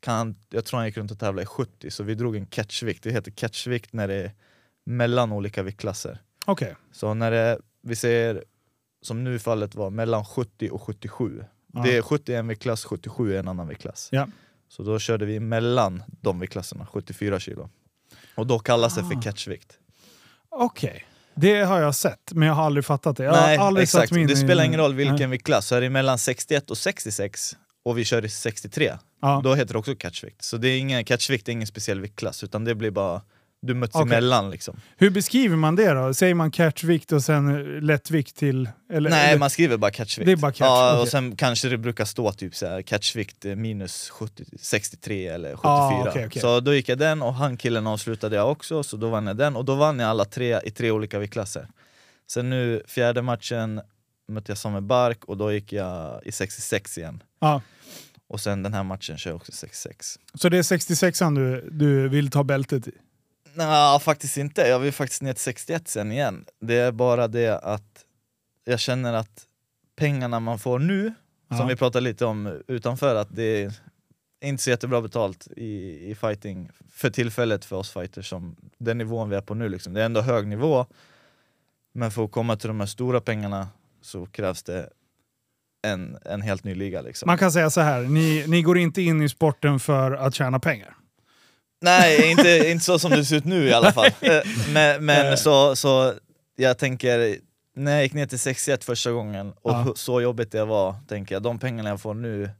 kan 0.00 0.14
han, 0.16 0.36
jag 0.50 0.64
tror 0.64 0.78
han 0.78 0.86
gick 0.86 0.96
runt 0.96 1.10
och 1.10 1.18
tävlade 1.18 1.42
i 1.42 1.46
70, 1.46 1.90
så 1.90 2.02
vi 2.02 2.14
drog 2.14 2.36
en 2.36 2.46
catchvikt. 2.46 3.02
Det 3.02 3.10
heter 3.10 3.30
catchvikt 3.30 3.92
när 3.92 4.08
det 4.08 4.14
är 4.14 4.32
mellan 4.84 5.32
olika 5.32 5.62
viktklasser. 5.62 6.18
Okej. 6.46 6.76
Så 6.92 7.14
när 7.14 7.30
det, 7.30 7.58
vi 7.82 7.96
säger, 7.96 8.44
som 9.02 9.24
nu 9.24 9.38
fallet 9.38 9.74
var, 9.74 9.90
mellan 9.90 10.24
70 10.24 10.70
och 10.70 10.82
77. 10.82 11.44
Ja. 11.72 11.82
Det 11.82 11.96
är 11.96 12.02
70 12.02 12.34
är 12.34 12.38
en 12.38 12.48
viktklass, 12.48 12.84
77 12.84 13.34
är 13.34 13.38
en 13.38 13.48
annan 13.48 13.68
viktklass. 13.68 14.08
Ja. 14.12 14.28
Så 14.68 14.82
då 14.82 14.98
körde 14.98 15.24
vi 15.24 15.40
mellan 15.40 16.02
de 16.20 16.40
viktklasserna, 16.40 16.86
74 16.86 17.40
kilo. 17.40 17.70
Och 18.34 18.46
då 18.46 18.58
kallas 18.58 18.94
det 18.94 19.00
Ah. 19.00 19.04
för 19.10 19.22
catchvikt. 19.22 19.78
Okej. 20.48 21.06
Det 21.34 21.62
har 21.62 21.80
jag 21.80 21.94
sett, 21.94 22.32
men 22.32 22.48
jag 22.48 22.54
har 22.54 22.64
aldrig 22.64 22.84
fattat 22.84 23.16
det. 23.16 23.24
Jag 23.24 23.32
Nej, 23.32 23.56
har 23.56 23.66
aldrig 23.66 23.82
exakt. 23.82 24.02
satt 24.08 24.10
mig 24.12 24.22
in 24.22 24.28
Det 24.28 24.36
spelar 24.36 24.64
ingen 24.64 24.80
roll 24.80 24.94
Nej. 24.94 25.08
vilken 25.10 25.30
viktklass, 25.30 25.66
så 25.66 25.74
är 25.74 25.80
det 25.80 25.90
mellan 25.90 26.18
61 26.18 26.70
och 26.70 26.78
66 26.78 27.56
och 27.84 27.98
vi 27.98 28.04
kör 28.04 28.24
i 28.24 28.28
63, 28.28 28.92
Ja. 29.22 29.40
då 29.44 29.54
heter 29.54 29.72
det 29.72 29.78
också 29.78 29.94
catchvikt. 29.94 30.44
Så 30.44 30.56
det 30.56 30.68
är 30.68 30.78
ingen, 30.78 31.04
catchvikt 31.04 31.48
är 31.48 31.52
ingen 31.52 31.66
speciell 31.66 32.00
viktklass, 32.00 32.44
utan 32.44 32.64
det 32.64 32.74
blir 32.74 32.90
bara, 32.90 33.20
du 33.62 33.74
möts 33.74 33.94
Okej. 33.94 34.04
emellan 34.06 34.50
liksom. 34.50 34.80
Hur 34.96 35.10
beskriver 35.10 35.56
man 35.56 35.76
det 35.76 35.92
då? 35.92 36.14
Säger 36.14 36.34
man 36.34 36.50
catchvikt 36.50 37.12
och 37.12 37.22
sen 37.22 37.76
eh, 37.76 37.82
lättvikt 37.82 38.36
till... 38.36 38.68
Eller, 38.92 39.10
Nej, 39.10 39.28
eller, 39.28 39.38
man 39.38 39.50
skriver 39.50 39.76
bara 39.76 39.90
catchvikt. 39.90 40.26
Det 40.26 40.32
är 40.32 40.36
bara 40.36 40.52
catch, 40.52 40.60
ja, 40.60 40.90
okej. 40.92 41.02
och 41.02 41.08
sen 41.08 41.36
kanske 41.36 41.68
det 41.68 41.78
brukar 41.78 42.04
stå 42.04 42.32
typ 42.32 42.54
så 42.54 42.66
här, 42.66 42.82
catchvikt 42.82 43.44
eh, 43.44 43.54
minus 43.54 44.10
70, 44.10 44.44
63 44.60 45.26
eller 45.26 45.48
74. 45.48 45.72
Ah, 45.72 46.08
okej. 46.08 46.40
Så 46.40 46.60
då 46.60 46.74
gick 46.74 46.88
jag 46.88 46.98
den 46.98 47.22
och 47.22 47.34
han 47.34 47.56
killen 47.56 47.86
avslutade 47.86 48.36
jag 48.36 48.50
också, 48.50 48.82
så 48.82 48.96
då 48.96 49.08
vann 49.08 49.26
jag 49.26 49.36
den 49.36 49.56
och 49.56 49.64
då 49.64 49.74
vann 49.74 49.98
jag 49.98 50.10
alla 50.10 50.24
tre 50.24 50.60
i 50.64 50.70
tre 50.70 50.90
olika 50.90 51.18
viktklasser. 51.18 51.68
Sen 52.30 52.50
nu 52.50 52.82
fjärde 52.86 53.22
matchen 53.22 53.80
mötte 54.28 54.50
jag 54.50 54.58
Samuel 54.58 54.82
Bark 54.82 55.24
och 55.24 55.36
då 55.36 55.52
gick 55.52 55.72
jag 55.72 56.20
i 56.24 56.32
66 56.32 56.98
igen. 56.98 57.22
ja. 57.40 57.62
Och 58.28 58.40
sen 58.40 58.62
den 58.62 58.74
här 58.74 58.82
matchen 58.82 59.18
kör 59.18 59.30
jag 59.30 59.36
också 59.36 59.52
66. 59.52 60.18
Så 60.34 60.48
det 60.48 60.58
är 60.58 60.62
66an 60.62 61.34
du, 61.34 61.68
du 61.70 62.08
vill 62.08 62.30
ta 62.30 62.44
bältet 62.44 62.88
i? 62.88 62.92
Nej, 63.54 64.00
faktiskt 64.00 64.36
inte. 64.36 64.60
Jag 64.62 64.78
vill 64.78 64.92
faktiskt 64.92 65.22
ner 65.22 65.32
till 65.32 65.42
61 65.42 65.88
sen 65.88 66.12
igen. 66.12 66.44
Det 66.60 66.74
är 66.74 66.92
bara 66.92 67.28
det 67.28 67.58
att 67.58 68.04
jag 68.64 68.80
känner 68.80 69.12
att 69.12 69.44
pengarna 69.96 70.40
man 70.40 70.58
får 70.58 70.78
nu, 70.78 71.14
Ja. 71.48 71.58
som 71.58 71.68
vi 71.68 71.76
pratade 71.76 72.04
lite 72.04 72.24
om 72.24 72.62
utanför, 72.68 73.14
att 73.14 73.28
det 73.36 73.62
är 74.40 74.48
inte 74.48 74.62
så 74.62 74.70
jättebra 74.70 75.00
betalt 75.02 75.48
i, 75.56 75.70
i 76.10 76.14
fighting 76.14 76.70
för 76.90 77.10
tillfället 77.10 77.64
för 77.64 77.76
oss 77.76 77.90
fighters 77.90 78.28
som 78.28 78.56
den 78.78 78.98
nivån 78.98 79.30
vi 79.30 79.36
är 79.36 79.40
på 79.40 79.54
nu. 79.54 79.68
Liksom. 79.68 79.92
Det 79.92 80.00
är 80.00 80.04
ändå 80.04 80.20
hög 80.20 80.46
nivå, 80.46 80.86
men 81.94 82.10
för 82.10 82.24
att 82.24 82.30
komma 82.32 82.56
till 82.56 82.68
de 82.68 82.80
här 82.80 82.86
stora 82.86 83.20
pengarna 83.20 83.68
så 84.02 84.26
krävs 84.26 84.62
det 84.62 84.88
en, 85.82 86.18
en 86.24 86.42
helt 86.42 86.64
ny 86.64 86.74
liga. 86.74 87.02
Liksom. 87.02 87.26
Man 87.26 87.38
kan 87.38 87.52
säga 87.52 87.70
så 87.70 87.80
här, 87.80 88.02
ni, 88.02 88.44
ni 88.48 88.62
går 88.62 88.78
inte 88.78 89.02
in 89.02 89.22
i 89.22 89.28
sporten 89.28 89.80
för 89.80 90.12
att 90.12 90.34
tjäna 90.34 90.58
pengar. 90.60 90.94
Nej, 91.82 92.30
inte, 92.30 92.70
inte 92.70 92.84
så 92.84 92.98
som 92.98 93.10
det 93.10 93.24
ser 93.24 93.36
ut 93.36 93.44
nu 93.44 93.68
i 93.68 93.72
alla 93.72 93.92
fall. 93.92 94.06
Eh, 94.20 94.42
Men, 94.72 95.04
men 95.04 95.38
så, 95.38 95.76
så 95.76 96.14
jag 96.56 96.78
tänker, 96.78 97.36
när 97.76 97.92
jag 97.92 98.02
gick 98.02 98.12
ner 98.12 98.26
till 98.26 98.38
61 98.38 98.84
första 98.84 99.10
gången 99.12 99.52
och 99.62 99.70
Ja. 99.72 99.92
så 99.96 100.20
jobbigt 100.20 100.52
det 100.52 100.64
var, 100.64 100.94
tänker 101.08 101.34
jag, 101.34 101.42
de 101.42 101.58
pengarna 101.58 101.88
jag 101.88 102.00
får 102.00 102.14
nu, 102.14 102.50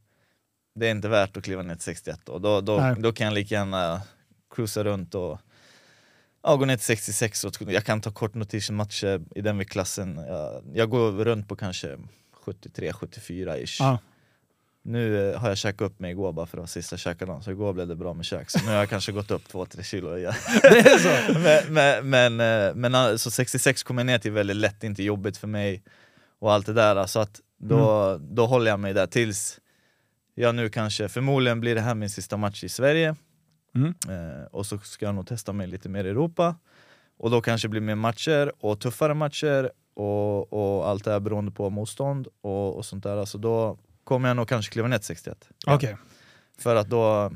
det 0.74 0.86
är 0.86 0.90
inte 0.90 1.08
värt 1.08 1.36
att 1.36 1.44
kliva 1.44 1.62
ner 1.62 1.74
till 1.74 1.82
61 1.84 2.28
och 2.28 2.40
då, 2.40 2.60
då, 2.60 2.76
Nej. 2.76 2.94
då 2.98 3.12
kan 3.12 3.24
jag 3.26 3.34
lika 3.34 3.54
gärna 3.54 4.02
cruisa 4.54 4.84
runt 4.84 5.14
och 5.14 5.38
ja, 6.42 6.56
gå 6.56 6.64
ner 6.64 6.76
till 6.76 6.84
66 6.86 7.44
och 7.44 7.56
jag 7.60 7.84
kan 7.84 8.00
ta 8.00 8.10
kort 8.10 8.34
notition-matcher 8.34 9.22
i 9.34 9.40
den 9.40 9.58
viktklassen. 9.58 10.16
Jag, 10.28 10.62
jag 10.74 10.90
går 10.90 11.12
runt 11.12 11.48
på 11.48 11.56
kanske 11.56 11.98
73-74 12.44 13.56
ish. 13.64 13.76
Ja. 13.80 13.98
Nu 14.84 15.30
eh, 15.30 15.40
har 15.40 15.48
jag 15.48 15.58
käkat 15.58 15.80
upp 15.80 16.00
mig 16.00 16.10
igår 16.10 16.32
bara 16.32 16.46
för 16.46 16.56
att 16.56 16.60
vara 16.60 16.66
sista 16.66 16.96
käkadagen, 16.96 17.42
så 17.42 17.50
igår 17.50 17.72
blev 17.72 17.88
det 17.88 17.96
bra 17.96 18.14
med 18.14 18.24
käk. 18.24 18.50
Så 18.50 18.58
nu 18.58 18.70
har 18.70 18.74
jag 18.74 18.88
kanske 18.88 19.12
gått 19.12 19.30
upp 19.30 19.52
2-3 19.52 19.82
kilo 19.82 20.16
igen. 20.16 20.34
Det 20.62 20.78
är 20.78 20.98
så? 20.98 21.38
men, 21.38 21.74
men, 21.74 22.10
men, 22.10 22.68
eh, 22.68 22.74
men 22.74 22.94
alltså 22.94 23.30
66 23.30 23.82
kommer 23.82 24.02
jag 24.02 24.06
ner 24.06 24.18
till 24.18 24.32
väldigt 24.32 24.56
lätt, 24.56 24.84
inte 24.84 25.02
jobbigt 25.02 25.36
för 25.36 25.48
mig 25.48 25.82
och 26.38 26.52
allt 26.52 26.66
det 26.66 26.72
där. 26.72 27.06
Så 27.06 27.20
att 27.20 27.40
då, 27.58 28.16
då 28.20 28.46
håller 28.46 28.70
jag 28.70 28.80
mig 28.80 28.94
där 28.94 29.06
tills 29.06 29.60
jag 30.34 30.54
nu 30.54 30.68
kanske, 30.68 31.08
förmodligen 31.08 31.60
blir 31.60 31.74
det 31.74 31.80
här 31.80 31.94
min 31.94 32.10
sista 32.10 32.36
match 32.36 32.64
i 32.64 32.68
Sverige. 32.68 33.16
Mm. 33.74 33.94
Eh, 34.08 34.44
och 34.50 34.66
så 34.66 34.78
ska 34.78 35.06
jag 35.06 35.14
nog 35.14 35.26
testa 35.26 35.52
mig 35.52 35.66
lite 35.66 35.88
mer 35.88 36.04
i 36.04 36.08
Europa. 36.08 36.56
Och 37.18 37.30
då 37.30 37.40
kanske 37.40 37.68
det 37.68 37.70
blir 37.70 37.80
mer 37.80 37.94
matcher 37.94 38.52
och 38.60 38.80
tuffare 38.80 39.14
matcher 39.14 39.70
och, 39.94 40.52
och 40.52 40.88
allt 40.88 41.04
det 41.04 41.10
här 41.10 41.20
beroende 41.20 41.52
på 41.52 41.70
motstånd 41.70 42.28
och, 42.40 42.76
och 42.76 42.84
sånt 42.84 43.04
där. 43.04 43.24
Så 43.24 43.38
då 43.38 43.78
kommer 44.04 44.28
jag 44.28 44.36
nog 44.36 44.48
kanske 44.48 44.72
kliva 44.72 44.88
ner 44.88 44.98
till 44.98 45.06
61. 45.06 45.48
Ja. 45.66 45.80
För 46.58 46.76
att 46.76 46.88
då, 46.88 47.30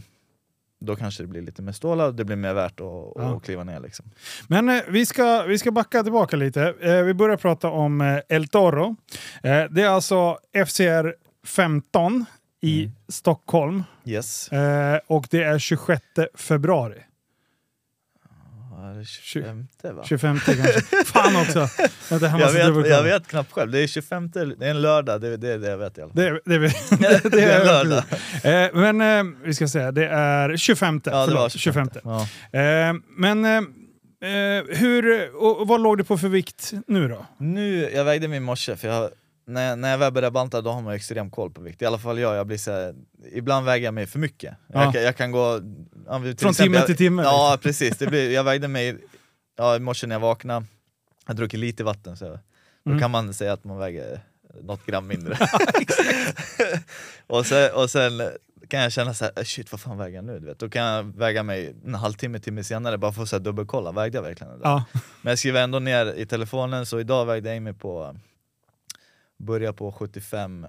då 0.81 0.97
kanske 0.97 1.23
det 1.23 1.27
blir 1.27 1.43
lite 1.43 1.63
mer 1.63 1.73
stålar, 1.73 2.13
det 2.13 2.25
blir 2.25 2.37
mer 2.37 2.55
värt 2.55 2.81
att, 2.81 2.87
Ja. 3.15 3.37
att 3.37 3.45
kliva 3.45 3.65
ner 3.65 3.81
liksom. 3.81 4.11
Men 4.49 4.69
eh, 4.69 4.83
vi, 4.89 5.07
ska, 5.07 5.43
vi 5.43 5.59
ska 5.59 5.71
backa 5.71 6.03
tillbaka 6.03 6.37
lite. 6.37 6.75
Eh, 6.81 7.03
vi 7.03 7.15
börjar 7.15 7.37
prata 7.37 7.69
om 7.71 8.01
eh, 8.01 8.19
El 8.29 8.49
Toro. 8.49 8.97
Eh, 9.43 9.65
det 9.71 9.83
är 9.83 9.89
alltså 9.89 10.39
FCR 10.67 11.15
15 11.47 12.25
i 12.61 12.83
Mm. 12.83 12.95
Stockholm 13.09 13.85
Yes. 14.05 14.49
eh, 14.53 14.99
och 15.07 15.27
det 15.31 15.43
är 15.43 15.59
26 15.59 16.03
februari. 16.35 17.03
Ja, 18.87 18.99
det 18.99 19.05
25 19.05 19.67
va? 19.83 20.03
25 20.05 20.39
kanske. 20.47 20.81
Fan 21.05 21.37
också! 21.37 21.69
Vänta, 22.11 22.39
Jag 22.39 22.53
vet, 22.53 22.89
jag 22.91 23.03
vet 23.03 23.29
knappt 23.29 23.53
själv, 23.53 23.71
det 23.73 23.81
är 23.81 23.87
25, 23.87 24.31
det 24.31 24.41
är 24.41 24.71
en 24.71 24.83
lördag, 24.83 25.21
det 25.21 25.29
är 25.29 25.37
det, 25.37 25.53
är 25.53 25.59
det 25.59 25.69
jag 25.71 25.79
vet 25.79 25.99
i 25.99 26.03
alla 26.03 26.13
fall. 26.13 26.23
Det, 26.23 26.41
det, 26.45 26.59
det, 26.59 26.73
det, 27.23 27.31
Det 27.31 27.43
är 27.43 27.61
är 27.61 27.65
lördag. 27.65 28.05
Eh, 28.45 28.71
men 28.75 29.01
eh, 29.01 29.35
vi 29.45 29.55
ska 29.55 29.69
säga, 29.69 29.93
det 29.93 30.07
är 30.09 30.57
25. 30.57 31.01
Ja, 31.05 31.11
det 31.21 31.25
förlåt, 31.27 31.41
var 31.41 31.49
25. 31.49 31.89
25. 31.95 32.11
Ja. 32.53 32.59
Eh, 32.61 32.95
men 33.17 33.45
eh, 33.45 33.57
eh, 34.31 34.65
hur, 34.69 35.35
och, 35.37 35.61
och 35.61 35.69
vad 35.69 35.81
låg 35.81 35.99
du 35.99 36.05
på 36.05 36.19
för 36.19 36.29
vikt 36.29 36.73
nu 36.87 37.09
då? 37.09 37.27
Nu, 37.39 37.91
jag 37.95 38.05
vägde 38.05 38.29
mig 38.29 38.37
i 38.37 38.41
morse, 38.41 38.77
för 38.77 38.89
jag, 38.89 39.11
när, 39.47 39.77
när 39.77 39.91
jag 39.91 39.99
väl 39.99 40.13
börjar 40.13 40.31
banta 40.31 40.61
då 40.61 40.71
har 40.71 40.83
man 40.83 40.95
extrem 40.95 41.31
koll 41.31 41.51
på 41.51 41.61
vikt. 41.61 41.83
I 41.83 41.87
alla 41.87 41.99
fall 41.99 42.19
jag, 42.19 42.37
jag 42.37 42.47
blir 42.47 42.59
så 42.59 42.71
här, 42.71 42.95
ibland 43.33 43.67
väger 43.67 43.85
jag 43.85 43.95
mig 43.95 44.07
för 44.07 44.19
mycket. 44.19 44.55
Ja. 44.73 44.85
Jag, 44.85 44.93
kan, 44.93 45.03
jag 45.03 45.17
kan 45.17 45.31
gå... 45.31 45.61
ja, 46.07 46.19
Från 46.19 46.27
exempel, 46.31 46.55
timme 46.55 46.77
jag- 46.77 46.87
till 46.87 46.97
timme, 46.97 47.23
liksom. 47.23 47.35
Ja 47.39 47.59
precis, 47.63 47.99
det 47.99 48.07
blir, 48.07 48.31
jag 48.31 48.45
vägde 48.45 48.69
mig 48.69 48.97
ja, 49.57 49.77
i 49.77 49.81
morse 49.81 50.07
när 50.07 50.15
jag 50.15 50.21
vaknade, 50.21 50.67
jag 51.27 51.37
druckit 51.37 51.61
lite 51.61 51.85
vatten 51.85 52.17
så 52.17 52.25
då 52.29 52.39
Mm. 52.87 53.01
kan 53.01 53.11
man 53.11 53.35
säga 53.35 53.53
att 53.53 53.65
man 53.65 53.79
väger 53.79 54.21
något 54.63 54.87
gram 54.87 55.07
mindre. 55.07 55.39
och, 57.27 57.47
sen, 57.47 57.71
och 57.75 57.91
sen 57.91 58.23
kan 58.69 58.81
jag 58.81 58.93
känna 58.93 59.15
så 59.15 59.25
här, 59.25 59.33
"Äh, 59.37 59.45
shit 59.45 59.73
vad 59.73 59.81
fan 59.81 59.99
väger 59.99 60.17
jag 60.17 60.25
nu? 60.25 60.39
Du 60.39 60.47
vet? 60.47 60.59
Då 60.59 60.69
kan 60.69 60.83
jag 60.83 61.03
väga 61.17 61.43
mig 61.43 61.75
en 61.87 61.95
halvtimme, 61.95 62.39
timme 62.39 62.65
senare 62.65 62.99
bara 62.99 63.13
för 63.13 63.23
att 63.23 63.29
så 63.29 63.37
här 63.37 63.41
dubbelkolla, 63.41 63.93
vägde 63.93 64.19
jag 64.19 64.23
verkligen 64.23 64.53
det? 64.53 64.61
Ja. 64.63 64.85
Men 65.23 65.31
jag 65.31 65.39
skriver 65.39 65.63
ändå 65.63 65.79
ner 65.79 66.15
i 66.15 66.27
telefonen, 66.27 66.87
så 66.87 67.01
idag 67.01 67.27
vägde 67.27 67.55
jag 67.55 67.63
mig 67.63 67.73
på, 67.75 68.17
börja 69.39 69.73
på 69.73 69.93
75,6. 69.93 70.69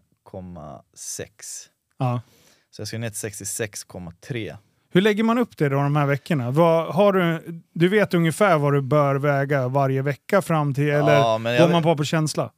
Ja. 1.97 2.21
Så 2.69 2.81
jag 2.81 2.87
ska 2.87 2.97
ner 2.97 3.09
till 3.09 3.29
66,3. 3.29 4.57
Hur 4.89 5.01
lägger 5.01 5.23
man 5.23 5.37
upp 5.37 5.57
det 5.57 5.69
då 5.69 5.75
de 5.75 5.95
här 5.95 6.05
veckorna? 6.05 6.51
Vad, 6.51 6.95
har 6.95 7.13
du, 7.13 7.43
du 7.73 7.87
vet 7.89 8.13
ungefär 8.13 8.57
vad 8.57 8.73
du 8.73 8.81
bör 8.81 9.15
väga 9.15 9.67
varje 9.67 10.01
vecka 10.01 10.41
fram 10.41 10.73
till, 10.73 10.89
eller 10.89 11.13
Ja, 11.13 11.33
jag 11.33 11.43
går 11.43 11.51
vet- 11.67 11.71
man 11.71 11.83
bara 11.83 11.95
på 11.95 12.03
känsla? 12.03 12.51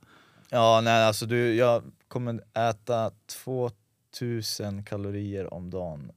Ja, 0.50 0.82
nej 0.84 1.04
alltså 1.06 1.26
du, 1.26 1.54
jag 1.56 1.84
kommer 2.08 2.42
äta 2.70 3.12
2000 4.12 4.84
kalorier 4.84 5.54
om 5.54 5.70
dagen 5.70 6.12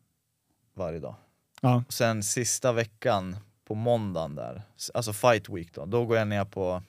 varje 0.74 0.98
dag. 0.98 1.14
Ja. 1.60 1.84
Sen 1.88 2.22
sista 2.22 2.72
veckan 2.72 3.36
på 3.64 3.74
måndagen 3.74 4.34
där, 4.34 4.62
alltså 4.94 5.12
fight 5.12 5.48
week 5.48 5.74
då, 5.74 5.84
då 5.86 6.06
går 6.06 6.16
jag 6.16 6.28
ner 6.28 6.44
på 6.44 6.82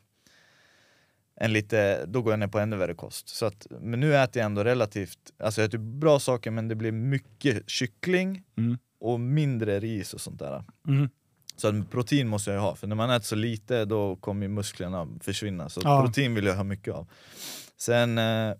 en 1.43 1.53
lite, 1.53 2.05
då 2.05 2.21
går 2.21 2.33
jag 2.33 2.39
ner 2.39 2.47
på 2.47 2.59
ännu 2.59 2.75
värre 2.75 2.93
kost. 2.93 3.29
Så 3.29 3.45
att, 3.45 3.67
men 3.81 3.99
nu 3.99 4.15
äter 4.15 4.39
jag 4.39 4.45
ändå 4.45 4.63
relativt, 4.63 5.19
alltså 5.39 5.61
jag 5.61 5.67
äter 5.67 5.77
bra 5.77 6.19
saker 6.19 6.51
men 6.51 6.67
det 6.67 6.75
blir 6.75 6.91
mycket 6.91 7.69
kyckling 7.69 8.43
Mm. 8.57 8.77
och 8.99 9.19
mindre 9.19 9.79
ris 9.79 10.13
och 10.13 10.21
sånt 10.21 10.39
där. 10.39 10.63
Mm. 10.87 11.09
Så 11.55 11.67
att 11.67 11.91
protein 11.91 12.27
måste 12.27 12.49
jag 12.51 12.57
ju 12.57 12.61
ha, 12.61 12.75
för 12.75 12.87
när 12.87 12.95
man 12.95 13.09
äter 13.09 13.25
så 13.25 13.35
lite 13.35 13.85
då 13.85 14.15
kommer 14.15 14.47
musklerna 14.47 15.07
försvinna. 15.21 15.69
Så 15.69 15.81
Ja. 15.83 16.01
protein 16.05 16.35
vill 16.35 16.45
jag 16.45 16.55
ha 16.55 16.63
mycket 16.63 16.93
av. 16.93 17.07
Sen 17.77 18.17
eh, 18.17 18.53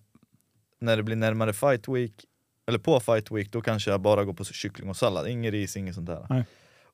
när 0.81 0.97
det 0.97 1.03
blir 1.03 1.15
närmare 1.15 1.53
fight 1.53 1.87
week, 1.87 2.25
eller 2.67 2.79
på 2.79 2.99
fight 2.99 3.31
week, 3.31 3.51
då 3.51 3.61
kanske 3.61 3.91
jag 3.91 4.01
bara 4.01 4.23
går 4.25 4.33
på 4.33 4.43
kyckling 4.43 4.89
och 4.89 4.97
sallad. 4.97 5.27
Ingen 5.27 5.51
ris, 5.51 5.77
inget 5.77 5.95
sånt 5.95 6.07
där. 6.07 6.25
Nej. 6.29 6.45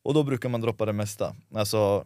Och 0.04 0.14
då 0.14 0.24
brukar 0.24 0.50
man 0.50 0.62
droppa 0.62 0.86
det 0.86 0.94
mesta. 0.94 1.36
Alltså, 1.56 2.06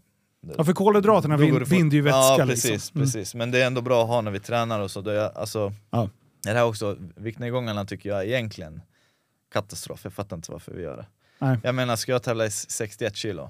Ja, 0.57 0.63
för 0.63 0.73
kolhydraterna 0.73 1.37
binder 1.37 1.95
ju 1.95 2.01
vätska. 2.01 2.19
Ja 2.19 2.45
precis, 2.47 2.71
liksom. 2.71 2.97
Mm. 2.97 3.05
precis. 3.05 3.35
Men 3.35 3.51
det 3.51 3.61
är 3.61 3.67
ändå 3.67 3.81
bra 3.81 4.01
att 4.01 4.07
ha 4.07 4.21
när 4.21 4.31
vi 4.31 4.39
tränar 4.39 4.79
och 4.79 4.91
så. 4.91 5.01
Det 5.01 5.21
är, 5.21 5.37
alltså, 5.37 5.73
Ja. 5.89 6.09
det 6.43 6.49
här 6.49 6.63
också, 6.65 6.97
viktnedgångarna 7.15 7.85
tycker 7.85 8.09
jag 8.09 8.19
är 8.19 8.23
egentligen 8.23 8.81
katastrof. 9.53 9.99
Jag 10.03 10.13
fattar 10.13 10.35
inte 10.35 10.51
varför 10.51 10.71
vi 10.73 10.81
gör 10.81 10.97
det. 10.97 11.05
Nej. 11.39 11.57
Jag 11.63 11.75
menar, 11.75 11.95
ska 11.95 12.11
jag 12.11 12.23
tävla 12.23 12.45
i 12.45 12.51
61 12.51 13.15
kilo, 13.15 13.49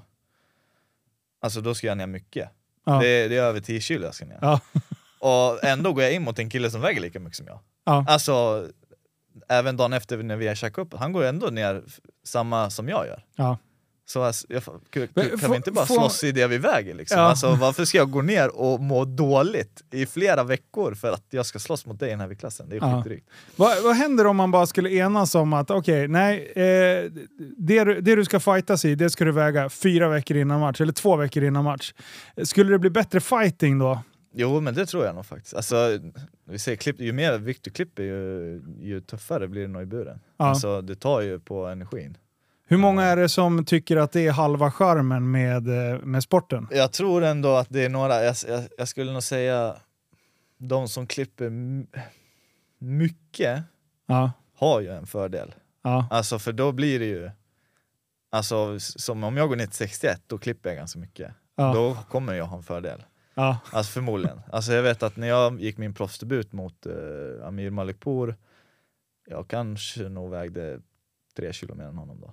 alltså 1.40 1.60
då 1.60 1.74
ska 1.74 1.86
jag 1.86 1.98
ner 1.98 2.06
mycket. 2.06 2.48
Ja. 2.86 2.92
Det, 2.92 3.28
det 3.28 3.36
är 3.36 3.42
över 3.42 3.60
10 3.60 3.80
kilo 3.80 4.04
jag 4.04 4.14
ska 4.14 4.24
ner. 4.26 4.38
Ja. 4.40 4.60
Och 5.18 5.64
ändå 5.64 5.92
går 5.92 6.02
jag 6.02 6.12
in 6.12 6.22
mot 6.22 6.38
en 6.38 6.50
kille 6.50 6.70
som 6.70 6.80
väger 6.80 7.00
lika 7.00 7.20
mycket 7.20 7.36
som 7.36 7.46
jag. 7.46 7.58
Ja. 7.84 8.04
Alltså, 8.08 8.66
även 9.48 9.76
dagen 9.76 9.92
efter 9.92 10.22
när 10.22 10.36
vi 10.36 10.48
har 10.48 10.54
käkat 10.54 10.78
upp, 10.78 10.94
han 10.94 11.12
går 11.12 11.24
ändå 11.24 11.46
ner 11.46 11.82
samma 12.24 12.70
som 12.70 12.88
jag 12.88 13.06
gör. 13.06 13.24
Ja. 13.36 13.58
Så 14.06 14.22
alltså, 14.22 14.46
jag, 14.50 14.62
kan, 14.90 15.08
Men 15.14 15.38
kan 15.38 15.50
vi 15.50 15.56
inte 15.56 15.72
bara 15.72 15.86
slåss 15.86 16.24
i 16.24 16.32
det 16.32 16.46
vi 16.46 16.58
väger 16.58 16.94
liksom? 16.94 17.18
Ja. 17.18 17.24
Alltså, 17.24 17.54
varför 17.54 17.84
ska 17.84 17.98
jag 17.98 18.10
gå 18.10 18.22
ner 18.22 18.56
och 18.56 18.80
må 18.80 19.04
dåligt 19.04 19.82
i 19.90 20.06
flera 20.06 20.44
veckor 20.44 20.94
för 20.94 21.12
att 21.12 21.24
jag 21.30 21.46
ska 21.46 21.58
slåss 21.58 21.86
mot 21.86 22.00
dig 22.00 22.08
i 22.08 22.10
den 22.10 22.20
här 22.20 22.28
viktklassen? 22.28 22.68
Det 22.68 22.76
är 22.76 22.80
Ja. 22.80 22.96
skitdrygt. 23.02 23.28
Vad, 23.56 23.82
vad 23.82 23.96
händer 23.96 24.26
om 24.26 24.36
man 24.36 24.50
bara 24.50 24.66
skulle 24.66 24.90
enas 24.90 25.34
om 25.34 25.52
att 25.52 25.70
okej, 25.70 26.08
nej, 26.08 26.52
eh, 26.56 27.10
det, 27.58 27.84
du- 27.84 28.00
det 28.00 28.16
du 28.16 28.24
ska 28.24 28.40
fightas 28.40 28.84
i, 28.84 28.94
det 28.94 29.10
ska 29.10 29.24
du 29.24 29.32
väga 29.32 29.68
fyra 29.68 30.08
veckor 30.08 30.36
innan 30.36 30.60
match, 30.60 30.80
eller 30.80 30.92
två 30.92 31.16
veckor 31.16 31.42
innan 31.44 31.64
match. 31.64 31.92
Skulle 32.42 32.70
det 32.72 32.78
bli 32.78 32.90
bättre 32.90 33.20
fighting 33.20 33.78
då? 33.78 34.02
Jo 34.36 34.60
men 34.60 34.74
det 34.74 34.86
tror 34.86 35.04
jag 35.04 35.14
nog 35.14 35.26
faktiskt. 35.26 35.54
Alltså, 35.54 35.98
vi 36.50 36.58
säger, 36.58 36.76
klipp, 36.76 37.00
ju 37.00 37.12
mer 37.12 37.38
vikt 37.38 37.64
du 37.64 37.70
klipper 37.70 38.02
ju, 38.02 38.62
ju 38.80 39.00
tuffare 39.00 39.48
blir 39.48 39.62
det 39.62 39.68
nog 39.68 39.82
i 39.82 39.86
buren. 39.86 40.20
Ja. 40.36 40.44
Alltså, 40.44 40.80
det 40.82 40.94
tar 40.94 41.20
ju 41.20 41.40
på 41.40 41.66
energin. 41.66 42.16
Hur 42.74 42.78
många 42.78 43.02
är 43.02 43.16
det 43.16 43.28
som 43.28 43.64
tycker 43.64 43.96
att 43.96 44.12
det 44.12 44.26
är 44.26 44.32
halva 44.32 44.70
charmen 44.70 45.30
med, 45.30 45.68
eh, 45.68 45.98
med 45.98 46.22
sporten? 46.22 46.68
Jag 46.70 46.92
tror 46.92 47.24
ändå 47.24 47.56
att 47.56 47.66
det 47.70 47.84
är 47.84 47.88
några, 47.88 48.22
jag, 48.24 48.34
jag, 48.48 48.62
jag 48.78 48.88
skulle 48.88 49.12
nog 49.12 49.22
säga 49.22 49.76
de 50.58 50.88
som 50.88 51.06
klipper 51.06 51.50
mycket 52.78 53.62
Ja, 54.06 54.32
har 54.54 54.80
ju 54.80 54.88
en 54.88 55.06
fördel. 55.06 55.54
ja, 55.82 56.06
Alltså 56.10 56.38
för 56.38 56.52
då 56.52 56.72
blir 56.72 56.98
det 56.98 57.04
ju, 57.04 57.30
alltså 58.30 58.80
som 58.80 59.24
om 59.24 59.36
jag 59.36 59.48
går 59.48 59.56
ner 59.56 59.66
till 59.66 59.74
61, 59.74 60.22
då 60.26 60.38
klipper 60.38 60.70
jag 60.70 60.76
ganska 60.76 60.98
mycket. 60.98 61.32
Ja. 61.56 61.72
Då 61.74 61.96
kommer 62.08 62.34
jag 62.34 62.44
ha 62.44 62.56
en 62.56 62.62
fördel. 62.62 63.02
ja. 63.34 63.58
Alltså 63.72 63.92
förmodligen. 63.92 64.40
Alltså 64.52 64.72
jag 64.72 64.82
vet 64.82 65.02
att 65.02 65.16
när 65.16 65.28
jag 65.28 65.60
gick 65.60 65.78
min 65.78 65.94
proffsdebut 65.94 66.52
mot 66.52 66.86
eh, 66.86 67.46
Amir 67.46 67.70
Malikpour, 67.70 68.36
jag 69.26 69.48
kanske 69.48 70.08
nog 70.08 70.30
vägde 70.30 70.80
tre 71.36 71.52
kilo 71.52 71.74
mer 71.74 71.84
än 71.84 71.98
honom 71.98 72.20
då. 72.20 72.32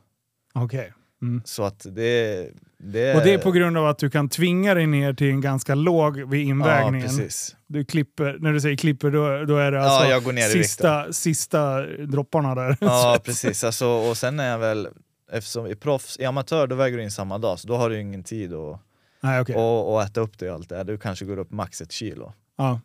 Okej. 0.54 0.94
Mm. 1.22 1.42
Så 1.46 1.64
att 1.64 1.86
det, 1.90 2.50
det 2.78 3.16
Och 3.16 3.22
det 3.24 3.34
är 3.34 3.38
på 3.38 3.52
grund 3.52 3.78
av 3.78 3.88
att 3.88 3.98
du 3.98 4.10
kan 4.10 4.30
tvinga 4.30 4.74
dig 4.74 4.88
ner 4.88 5.14
till 5.14 5.30
en 5.30 5.42
ganska 5.42 5.76
låg 5.76 6.18
vid 6.18 6.42
Ja, 6.42 6.50
invägningen. 6.50 7.08
precis. 7.08 7.56
du 7.68 7.86
klipper, 7.86 8.38
när 8.40 8.54
du 8.54 8.62
säger 8.62 8.78
klipper, 8.78 9.12
då, 9.12 9.46
då 9.46 9.58
är 9.58 9.72
det 9.72 9.82
alltså 9.84 10.10
jag 10.10 10.24
går 10.24 10.34
ner 10.34 10.48
i 10.48 10.52
sista, 10.52 11.14
sista 11.14 11.82
dropparna 11.86 12.56
där. 12.56 12.78
Ja 12.82 13.20
precis, 13.24 13.64
alltså, 13.64 13.88
och 13.88 14.18
sen 14.18 14.40
är 14.40 14.50
jag 14.50 14.60
väl, 14.60 14.88
eftersom 15.32 15.68
i 15.68 15.76
proffs, 15.76 16.20
i 16.20 16.26
amatör 16.26 16.68
då 16.68 16.76
väger 16.76 16.98
du 16.98 17.04
in 17.04 17.12
samma 17.12 17.38
dag, 17.38 17.60
så 17.60 17.68
då 17.68 17.76
har 17.78 17.90
du 17.90 18.00
ingen 18.00 18.24
tid 18.24 18.54
att 18.54 18.80
Nej, 19.24 19.42
okej. 19.42 19.56
och, 19.56 19.94
och 19.94 20.02
äta 20.04 20.22
upp 20.22 20.40
det 20.40 20.50
och 20.50 20.56
allt 20.56 20.70
det. 20.70 20.84
Du 20.84 20.98
kanske 20.98 21.26
går 21.26 21.40
upp 21.40 21.52
max 21.52 21.82
ett 21.82 21.92
kilo. 21.92 22.34
Ja. 22.58 22.80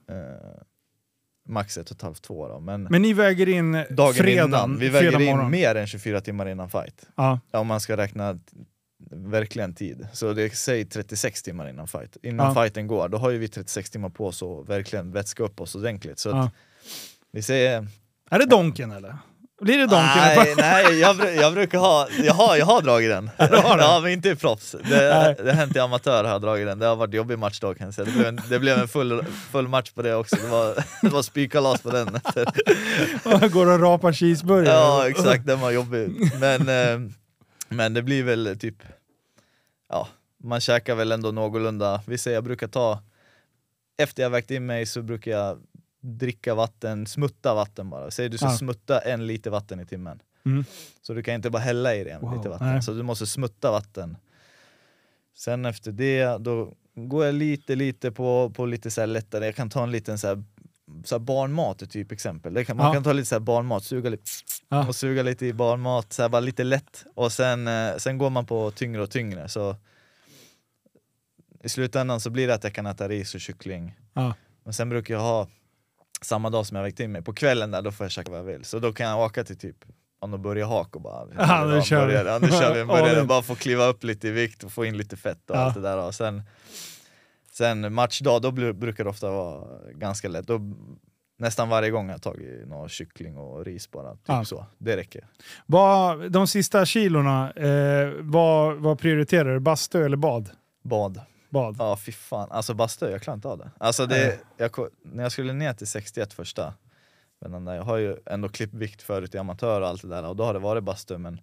Max 1.47 1.79
ett 1.79 1.91
och 1.91 1.97
ett 1.97 2.03
halvt, 2.03 2.23
två 2.23 2.49
då. 2.49 2.61
Men, 2.61 2.83
Men 2.83 3.03
ni 3.03 3.13
väger 3.13 3.49
in 3.49 3.73
dagen 3.91 4.15
fredagen, 4.15 4.49
innan, 4.49 4.79
vi 4.79 4.89
väger 4.89 5.21
in 5.21 5.37
morgon. 5.37 5.51
mer 5.51 5.75
än 5.75 5.87
24 5.87 6.21
timmar 6.21 6.49
innan 6.49 6.71
fight. 6.71 7.07
Ja, 7.17 7.41
Ja, 7.51 7.59
Om 7.59 7.67
man 7.67 7.81
ska 7.81 7.97
räkna 7.97 8.39
verkligen 9.11 9.75
tid. 9.75 10.07
Så 10.13 10.33
det 10.33 10.57
säg 10.57 10.85
36 10.85 11.43
timmar 11.43 11.69
innan 11.69 11.87
fight. 11.89 12.17
Innan 12.23 12.47
Ja. 12.55 12.63
fighten 12.63 12.87
går, 12.87 13.09
då 13.09 13.19
har 13.19 13.31
ju 13.31 13.39
vi 13.39 13.49
36 13.49 13.91
timmar 13.91 14.09
på 14.09 14.27
oss 14.27 14.43
att 14.43 14.69
verkligen 14.69 15.13
vätska 15.13 15.43
upp 15.43 15.61
oss 15.61 15.75
ordentligt. 15.75 16.19
Så 16.19 16.37
att, 16.37 16.53
vi 17.33 17.43
säger... 17.43 17.87
Är 18.31 18.39
det 18.39 18.47
Donken 18.47 18.93
eller? 18.93 19.17
Blir 19.61 19.79
det 19.79 19.87
Donken? 19.87 20.17
Nej, 20.17 20.55
nej 20.57 20.99
jag, 20.99 21.35
jag 21.37 21.53
brukar 21.55 21.79
ha, 21.79 22.09
jag 22.23 22.35
har, 22.35 22.57
jag 22.57 22.67
har 22.67 22.83
dragit 22.83 23.11
den. 23.11 23.31
ja, 23.39 24.01
men 24.03 24.13
inte 24.13 24.29
i 24.29 24.37
proffs. 24.37 24.73
Det, 24.73 25.35
det 25.39 25.51
har 25.51 25.53
hänt 25.53 25.77
i 25.77 25.79
amatör 25.79 26.25
har 26.25 26.31
jag 26.31 26.43
dragit 26.43 26.67
den. 26.67 26.79
Det 26.79 26.87
har 26.87 26.97
varit 26.97 27.15
jobbig 27.15 27.39
match 27.39 27.61
då 27.61 27.75
kan 27.75 27.87
jag 27.87 27.95
säga. 27.95 28.05
Det 28.05 28.13
blev 28.13 28.27
en, 28.27 28.41
det 28.49 28.59
blev 28.59 28.79
en 28.79 28.89
full, 28.89 29.25
full 29.53 29.69
match 29.69 29.91
på 29.91 30.03
det 30.03 30.15
också. 30.15 30.37
Det 30.37 30.49
var, 30.49 30.75
det 31.03 31.09
var 31.09 31.23
spykalas 31.23 31.83
på 31.83 31.91
den. 31.91 32.07
Går 33.51 33.73
och 33.73 33.81
rapar 33.81 34.13
cheeseburgare? 34.13 34.75
Ja 34.75 35.09
exakt, 35.09 35.47
den 35.47 35.61
var 35.61 35.71
jobbig. 35.71 36.33
Men, 36.41 36.69
eh, 36.69 37.11
men 37.69 37.95
det 37.95 38.03
blir 38.03 38.23
väl 38.23 38.59
typ, 38.61 38.77
ja, 39.89 40.09
man 40.45 40.61
käkar 40.61 40.95
väl 40.95 41.13
ändå 41.13 41.31
någorlunda. 41.31 42.01
Vi 42.07 42.19
säger 42.19 42.37
jag 42.37 42.45
brukar 42.45 42.69
ta, 42.69 43.03
efter 43.99 44.23
jag 44.23 44.31
vägt 44.31 44.51
in 44.51 44.67
mig 44.67 44.87
så 44.87 45.03
brukar 45.03 45.31
jag 45.31 45.59
dricka 46.01 46.55
vatten, 46.55 47.07
smutta 47.07 47.55
vatten 47.55 47.91
bara. 47.91 48.11
Säg 48.11 48.29
du 48.29 48.37
ska 48.39 48.47
Ja. 48.47 48.57
smutta 48.57 48.99
en 49.01 49.27
liter 49.27 49.51
vatten 49.51 49.81
i 49.81 49.87
timmen. 49.87 50.23
Mm. 50.45 50.65
Så 51.03 51.15
du 51.15 51.23
kan 51.23 51.35
inte 51.35 51.51
bara 51.51 51.63
hälla 51.63 51.95
i 51.95 52.05
det 52.05 52.11
en 52.11 52.21
Wow, 52.21 52.37
liter 52.37 52.49
vatten, 52.51 52.67
nej. 52.69 52.83
så 52.83 52.93
du 52.93 53.03
måste 53.03 53.27
smutta 53.27 53.71
vatten. 53.71 54.17
Sen 55.37 55.65
efter 55.65 55.93
det, 55.93 56.39
då 56.39 56.75
går 56.95 57.25
jag 57.25 57.35
lite 57.35 57.75
lite 57.75 58.13
på, 58.13 58.51
på 58.51 58.67
lite 58.67 58.91
så 58.91 59.07
lättare, 59.07 59.45
jag 59.47 59.55
kan 59.57 59.71
ta 59.71 59.83
en 59.83 59.91
liten 59.91 60.19
så 60.19 60.27
här, 60.27 60.45
så 61.05 61.15
här 61.15 61.21
barnmat 61.21 61.83
är 61.83 61.87
typ 61.87 62.13
exempel. 62.13 62.55
Det 62.55 62.65
kan, 62.65 62.77
man 62.77 62.87
Ja. 62.87 62.93
kan 62.93 63.03
ta 63.05 63.13
lite 63.13 63.27
så 63.29 63.35
här 63.35 63.41
barnmat, 63.41 63.85
suga 63.85 64.11
lite, 64.11 64.23
Ja. 64.69 64.89
och 64.89 64.97
suga 64.97 65.23
lite 65.23 65.47
i 65.47 65.53
barnmat, 65.53 66.13
så 66.13 66.23
här 66.23 66.29
bara 66.29 66.41
lite 66.41 66.65
lätt. 66.65 67.05
Och 67.15 67.33
sen, 67.33 67.69
eh, 67.69 67.97
sen 67.97 68.19
går 68.19 68.31
man 68.31 68.47
på 68.47 68.71
tyngre 68.71 69.03
och 69.03 69.11
tyngre. 69.11 69.49
Så 69.49 69.77
I 71.65 71.69
slutändan 71.69 72.21
så 72.21 72.31
blir 72.31 72.47
det 72.47 72.55
att 72.55 72.65
jag 72.65 72.75
kan 72.75 72.87
äta 72.87 73.09
ris 73.09 73.35
och 73.35 73.41
kyckling. 73.41 73.95
Ja. 74.15 74.35
Men 74.65 74.73
sen 74.73 74.89
brukar 74.89 75.15
jag 75.15 75.21
ha, 75.21 75.49
samma 76.25 76.51
dag 76.51 76.67
som 76.67 76.77
jag 76.77 76.85
vägt 76.85 77.01
in 77.01 77.13
mig, 77.13 77.23
på 77.23 77.33
kvällen 77.33 77.71
där 77.71 77.83
då 77.83 77.93
får 77.93 78.05
jag 78.05 78.11
käka 78.11 78.31
vad 78.31 78.41
jag 78.41 78.45
vill. 78.45 78.65
Så 78.65 78.79
då 78.79 78.93
kan 78.93 79.07
jag 79.07 79.19
åka 79.21 79.45
till 79.45 79.59
typ 79.59 79.77
börjar 80.39 80.67
hak 80.67 80.97
och 80.97 81.03
bara... 81.03 81.27
Ja, 81.39 81.65
nu 81.65 81.83
kör 81.83 82.07
vi. 82.07 82.15
ja, 82.15 82.39
nu 82.43 82.49
kör 82.49 82.75
vi. 82.75 82.81
All 82.81 82.87
Börjar 82.87 83.21
in. 83.21 83.27
bara 83.27 83.43
få 83.43 83.55
kliva 83.55 83.87
upp 83.87 84.05
lite 84.05 84.29
i 84.29 84.31
vikt 84.31 84.65
och 84.65 84.73
få 84.73 84.85
in 84.85 84.97
lite 84.97 85.17
fett 85.17 85.51
och 85.51 85.57
Ja. 85.57 85.61
allt 85.61 85.75
det 85.75 85.81
där. 85.81 85.99
Och 86.07 86.15
sen, 86.15 86.43
sen 87.53 87.93
matchdag, 87.95 88.43
då 88.43 88.51
brukar 88.73 89.05
det 89.05 89.11
ofta 89.11 89.31
vara 89.31 89.65
ganska 89.93 90.29
lätt. 90.29 90.47
Då, 90.47 90.61
nästan 91.39 91.69
varje 91.69 91.91
gång 91.91 92.07
har 92.07 92.13
jag 92.13 92.23
tagit 92.23 92.69
någon 92.69 92.89
kyckling 92.89 93.37
och 93.37 93.65
ris 93.65 93.91
bara. 93.91 94.11
Typ 94.13 94.21
Ja. 94.27 94.45
så. 94.45 94.67
Det 94.79 94.97
räcker. 94.97 95.27
Vad, 95.67 96.33
de 96.33 96.47
sista 96.47 96.87
kilorna, 96.87 97.53
eh, 97.53 98.13
vad, 98.21 98.77
vad 98.77 98.99
prioriterar 98.99 99.55
du? 99.55 99.61
Bastu 99.61 100.05
eller 100.05 100.17
bad? 100.17 100.51
Bad. 100.85 101.21
Bad. 101.49 101.77
Ja 101.79 101.97
fy 101.97 102.13
fan, 102.13 102.51
alltså 102.51 102.75
bastu, 102.75 103.11
jag 103.11 103.23
klarar 103.23 103.35
inte 103.37 103.49
av 103.49 103.59
det. 103.59 103.71
Alltså 103.79 104.07
det 104.07 104.39
jag, 104.57 104.71
när 105.03 105.23
jag 105.23 105.33
skulle 105.33 105.53
ner 105.53 105.73
till 105.73 105.87
61 105.87 106.33
första, 106.33 106.75
men 107.49 107.67
jag 107.67 107.83
har 107.83 107.97
ju 107.97 108.17
ändå 108.27 108.49
klippt 108.49 108.75
vikt 108.75 109.03
förut 109.03 109.35
i 109.35 109.39
amatör 109.39 109.81
och 109.81 109.89
allt 109.89 110.03
det 110.03 110.09
där 110.09 110.25
och 110.27 110.37
då 110.37 110.45
har 110.45 110.53
det 110.55 110.59
varit 110.61 110.85
bastu 110.85 111.19
men 111.19 111.41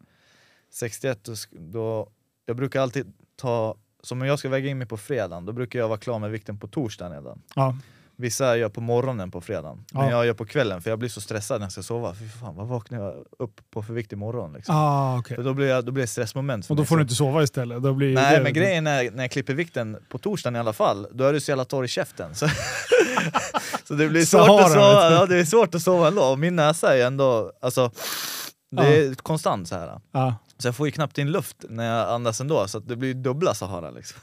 61 0.70 1.24
då, 1.24 1.32
sk- 1.34 1.72
då 1.72 2.10
jag 2.46 2.56
brukar 2.56 2.82
alltid 2.82 3.14
ta, 3.36 3.76
som 4.04 4.22
om 4.22 4.28
jag 4.28 4.40
ska 4.40 4.50
väga 4.50 4.70
in 4.70 4.78
mig 4.78 4.88
på 4.88 4.98
fredagen, 4.98 5.46
då 5.46 5.54
brukar 5.54 5.80
jag 5.80 5.88
vara 5.88 6.00
klar 6.00 6.20
med 6.20 6.32
vikten 6.32 6.60
på 6.60 6.68
torsdagen 6.68 7.12
redan. 7.14 7.42
Ja. 7.56 7.78
Vissa 8.24 8.58
gör 8.58 8.70
på 8.70 8.82
morgonen 8.82 9.32
på 9.32 9.42
fredagen, 9.42 9.86
Ja. 9.92 10.00
men 10.00 10.10
jag 10.10 10.26
gör 10.26 10.34
på 10.34 10.46
kvällen 10.46 10.82
för 10.82 10.90
jag 10.90 11.00
blir 11.00 11.10
så 11.10 11.22
stressad 11.22 11.60
när 11.60 11.66
jag 11.66 11.72
ska 11.72 11.84
sova. 11.84 12.14
Fy 12.16 12.28
fan, 12.30 12.56
vad 12.56 12.68
vaknar 12.68 13.00
jag 13.00 13.14
upp 13.40 13.62
på 13.74 13.84
för 13.84 13.94
vikt 13.94 14.12
imorgon? 14.14 14.54
Liksom. 14.54 14.76
Ah, 14.76 15.18
okej. 15.20 15.36
För 15.36 15.44
då 15.44 15.54
blir, 15.54 15.68
jag, 15.68 15.86
då 15.86 15.92
blir 15.92 16.04
det 16.04 16.08
stressmoment 16.08 16.70
Och 16.70 16.76
då 16.76 16.82
mig. 16.82 16.88
får 16.88 16.96
du 16.98 17.02
inte 17.02 17.16
sova 17.16 17.44
istället? 17.44 17.84
Då 17.84 17.94
blir 17.94 18.14
Nej 18.16 18.38
det, 18.38 18.44
men 18.44 18.54
grejen 18.54 18.88
är, 18.88 19.12
när 19.12 19.24
jag 19.24 19.32
klipper 19.32 19.54
vikten 19.54 19.98
på 20.10 20.18
torsdagen 20.18 20.56
i 20.56 20.60
alla 20.60 20.74
fall, 20.74 21.08
då 21.12 21.24
är 21.24 21.34
du 21.34 21.40
så 21.42 21.52
jävla 21.52 21.66
torr 21.66 21.86
i 21.86 21.88
käften. 21.88 22.36
Så, 22.36 22.48
så 23.84 23.94
det 23.94 24.08
blir 24.10 24.26
svårt 24.26 24.46
Sahara, 24.46 24.66
att 24.66 24.72
sova, 24.72 25.12
ja, 25.12 25.26
det 25.26 25.38
är 25.40 25.46
svårt 25.46 25.76
att 25.76 25.82
sova 25.82 26.08
ändå. 26.08 26.24
Och 26.24 26.40
min 26.40 26.56
näsa 26.56 26.98
är 26.98 27.06
ändå, 27.06 27.52
alltså, 27.62 27.92
det 28.72 28.82
är 28.82 29.16
konstant 29.16 29.68
så 29.68 29.76
här. 29.76 30.00
Ja. 30.12 30.36
Så 30.58 30.68
jag 30.68 30.76
får 30.76 30.88
ju 30.88 30.92
knappt 30.92 31.18
in 31.18 31.32
luft 31.32 31.66
när 31.70 31.86
jag 31.86 32.10
andas 32.10 32.42
ändå, 32.42 32.68
så 32.68 32.78
att 32.78 32.88
det 32.88 32.96
blir 32.96 33.14
dubbla 33.14 33.54
Sahara 33.54 33.92
liksom. 33.92 34.22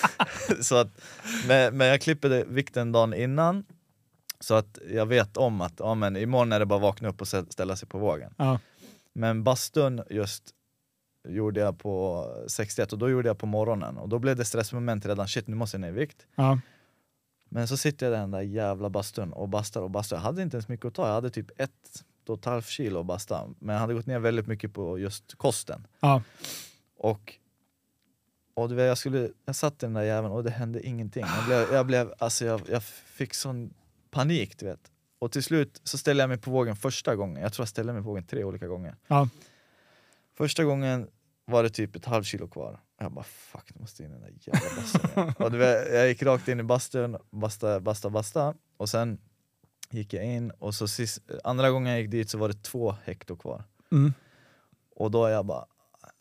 så 0.62 0.76
att, 0.76 0.88
men, 1.48 1.76
men 1.76 1.86
jag 1.86 2.00
klipper 2.00 2.44
vikten 2.44 2.92
dagen 2.92 3.14
innan, 3.14 3.64
så 4.40 4.54
att 4.54 4.78
jag 4.90 5.06
vet 5.06 5.36
om 5.36 5.60
att 5.60 5.74
ja, 5.78 5.94
men 5.94 6.16
imorgon 6.16 6.52
är 6.52 6.58
det 6.58 6.66
bara 6.66 6.76
att 6.76 6.82
vakna 6.82 7.08
upp 7.08 7.20
och 7.20 7.26
stä- 7.26 7.50
ställa 7.50 7.76
sig 7.76 7.88
på 7.88 7.98
vågen. 7.98 8.34
Ja. 8.36 8.58
Men 9.12 9.44
bastun 9.44 10.02
just 10.10 10.44
gjorde 11.28 11.60
jag 11.60 11.78
på 11.78 12.26
61 12.46 12.92
och 12.92 12.98
då 12.98 13.10
gjorde 13.10 13.28
jag 13.28 13.38
på 13.38 13.46
morgonen 13.46 13.96
och 13.96 14.08
då 14.08 14.18
blev 14.18 14.36
det 14.36 14.44
stressmoment 14.44 15.06
redan, 15.06 15.28
shit 15.28 15.46
nu 15.46 15.56
måste 15.56 15.74
jag 15.76 15.80
ner 15.80 15.88
i 15.88 15.92
vikt. 15.92 16.26
Ja. 16.34 16.60
Men 17.48 17.68
så 17.68 17.76
sitter 17.76 18.06
jag 18.06 18.14
i 18.14 18.18
den 18.20 18.30
där 18.30 18.40
jävla 18.40 18.90
bastun 18.90 19.32
och 19.32 19.48
bastar 19.48 19.82
och 19.82 19.90
bastar. 19.90 20.16
Jag 20.16 20.22
hade 20.22 20.42
inte 20.42 20.56
ens 20.56 20.68
mycket 20.68 20.86
att 20.86 20.94
ta, 20.94 21.06
jag 21.06 21.14
hade 21.14 21.30
typ 21.30 21.60
ett 21.60 22.04
och 22.28 22.46
ett 22.46 22.66
kilo 22.66 23.02
basta. 23.02 23.48
Men 23.58 23.72
jag 23.72 23.80
hade 23.80 23.94
gått 23.94 24.06
ner 24.06 24.18
väldigt 24.18 24.46
mycket 24.46 24.74
på 24.74 24.98
just 24.98 25.34
kosten. 25.34 25.86
Ja. 26.00 26.22
Och, 26.96 27.34
och 28.54 28.68
du 28.68 28.74
vet, 28.74 28.86
jag, 28.86 28.98
skulle, 28.98 29.30
jag 29.44 29.56
satt 29.56 29.74
i 29.74 29.76
den 29.86 29.94
där 29.94 30.02
jäveln 30.02 30.32
och 30.32 30.44
det 30.44 30.50
hände 30.50 30.86
ingenting. 30.86 31.24
Jag, 31.36 31.46
blev, 31.46 31.72
jag, 31.72 31.86
blev, 31.86 32.14
alltså 32.18 32.44
jag, 32.44 32.60
jag 32.68 32.82
fick 32.82 33.34
sån 33.34 33.74
panik 34.10 34.58
du 34.58 34.66
vet. 34.66 34.90
Och 35.18 35.32
till 35.32 35.42
slut 35.42 35.80
så 35.84 35.98
ställde 35.98 36.22
jag 36.22 36.28
mig 36.28 36.38
på 36.38 36.50
vågen 36.50 36.76
första 36.76 37.16
gången. 37.16 37.42
Jag 37.42 37.52
tror 37.52 37.62
jag 37.62 37.68
ställde 37.68 37.92
mig 37.92 38.02
på 38.02 38.08
vågen 38.08 38.26
tre 38.26 38.44
olika 38.44 38.66
gånger. 38.66 38.96
Ja. 39.06 39.28
Första 40.36 40.64
gången 40.64 41.08
var 41.44 41.62
det 41.62 41.70
typ 41.70 41.96
ett 41.96 42.04
halvt 42.04 42.26
kilo 42.26 42.48
kvar. 42.48 42.80
Jag 42.98 43.12
bara 43.12 43.24
fuck, 43.24 43.70
nu 43.74 43.80
måste 43.80 44.02
in 44.04 44.10
i 44.10 44.12
den 44.12 44.22
där 44.22 44.32
jävla 44.40 44.76
bastun 44.76 45.46
och 45.46 45.60
vet, 45.60 45.94
Jag 45.94 46.08
gick 46.08 46.22
rakt 46.22 46.48
in 46.48 46.60
i 46.60 46.62
bastun, 46.62 47.16
basta, 47.30 47.80
basta, 47.80 48.10
basta. 48.10 48.54
Och 48.76 48.88
sen 48.88 49.18
gick 49.90 50.12
jag 50.12 50.24
in 50.24 50.50
och 50.50 50.74
så 50.74 50.88
sist, 50.88 51.22
andra 51.44 51.70
gången 51.70 51.92
jag 51.92 52.00
gick 52.02 52.10
dit 52.10 52.30
så 52.30 52.38
var 52.38 52.48
det 52.48 52.62
två 52.62 52.94
hekto 53.04 53.36
kvar. 53.36 53.64
Mm. 53.92 54.12
Och 54.96 55.10
då 55.10 55.24
är 55.24 55.30
jag 55.30 55.46
bara, 55.46 55.64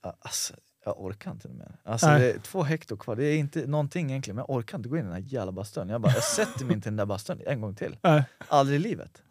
alltså, 0.02 0.54
jag 0.86 1.02
orkar 1.02 1.32
inte 1.32 1.50
mer. 1.50 1.76
Alltså, 1.84 2.08
Nej. 2.08 2.20
det 2.20 2.32
är 2.32 2.40
två 2.40 2.64
hekto 2.64 2.98
kvar, 2.98 3.16
det 3.16 3.26
är 3.26 3.38
inte 3.38 3.68
någonting 3.68 4.10
egentligen, 4.10 4.36
men 4.36 4.46
jag 4.48 4.56
orkar 4.58 4.78
inte 4.78 4.90
gå 4.90 4.98
in 4.98 5.02
i 5.02 5.06
den 5.06 5.14
här 5.14 5.24
jävla 5.28 5.52
bastun. 5.52 5.90
Jag 5.90 6.02
bara, 6.02 6.14
jag 6.14 6.24
sätter 6.24 6.66
mig 6.66 6.76
inte 6.76 6.88
i 6.88 6.92
den 6.92 6.98
där 6.98 7.06
bastun 7.06 7.42
en 7.46 7.62
gång 7.62 7.76
till. 7.76 7.98
Nej. 8.02 8.24
Aldrig 8.48 8.76
i 8.80 8.84
livet. 8.84 9.22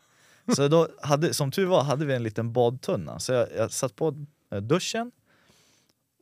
Så 0.57 0.69
då 0.69 0.89
hade, 1.03 1.35
som 1.35 1.51
tur 1.51 1.67
var 1.67 1.83
hade 1.83 2.05
vi 2.07 2.15
en 2.15 2.23
liten 2.23 2.53
badtunna, 2.53 3.19
så 3.19 3.33
jag, 3.33 3.49
jag 3.57 3.73
satt 3.73 3.97
på 3.97 4.25
eh, 4.51 4.59
duschen, 4.61 5.13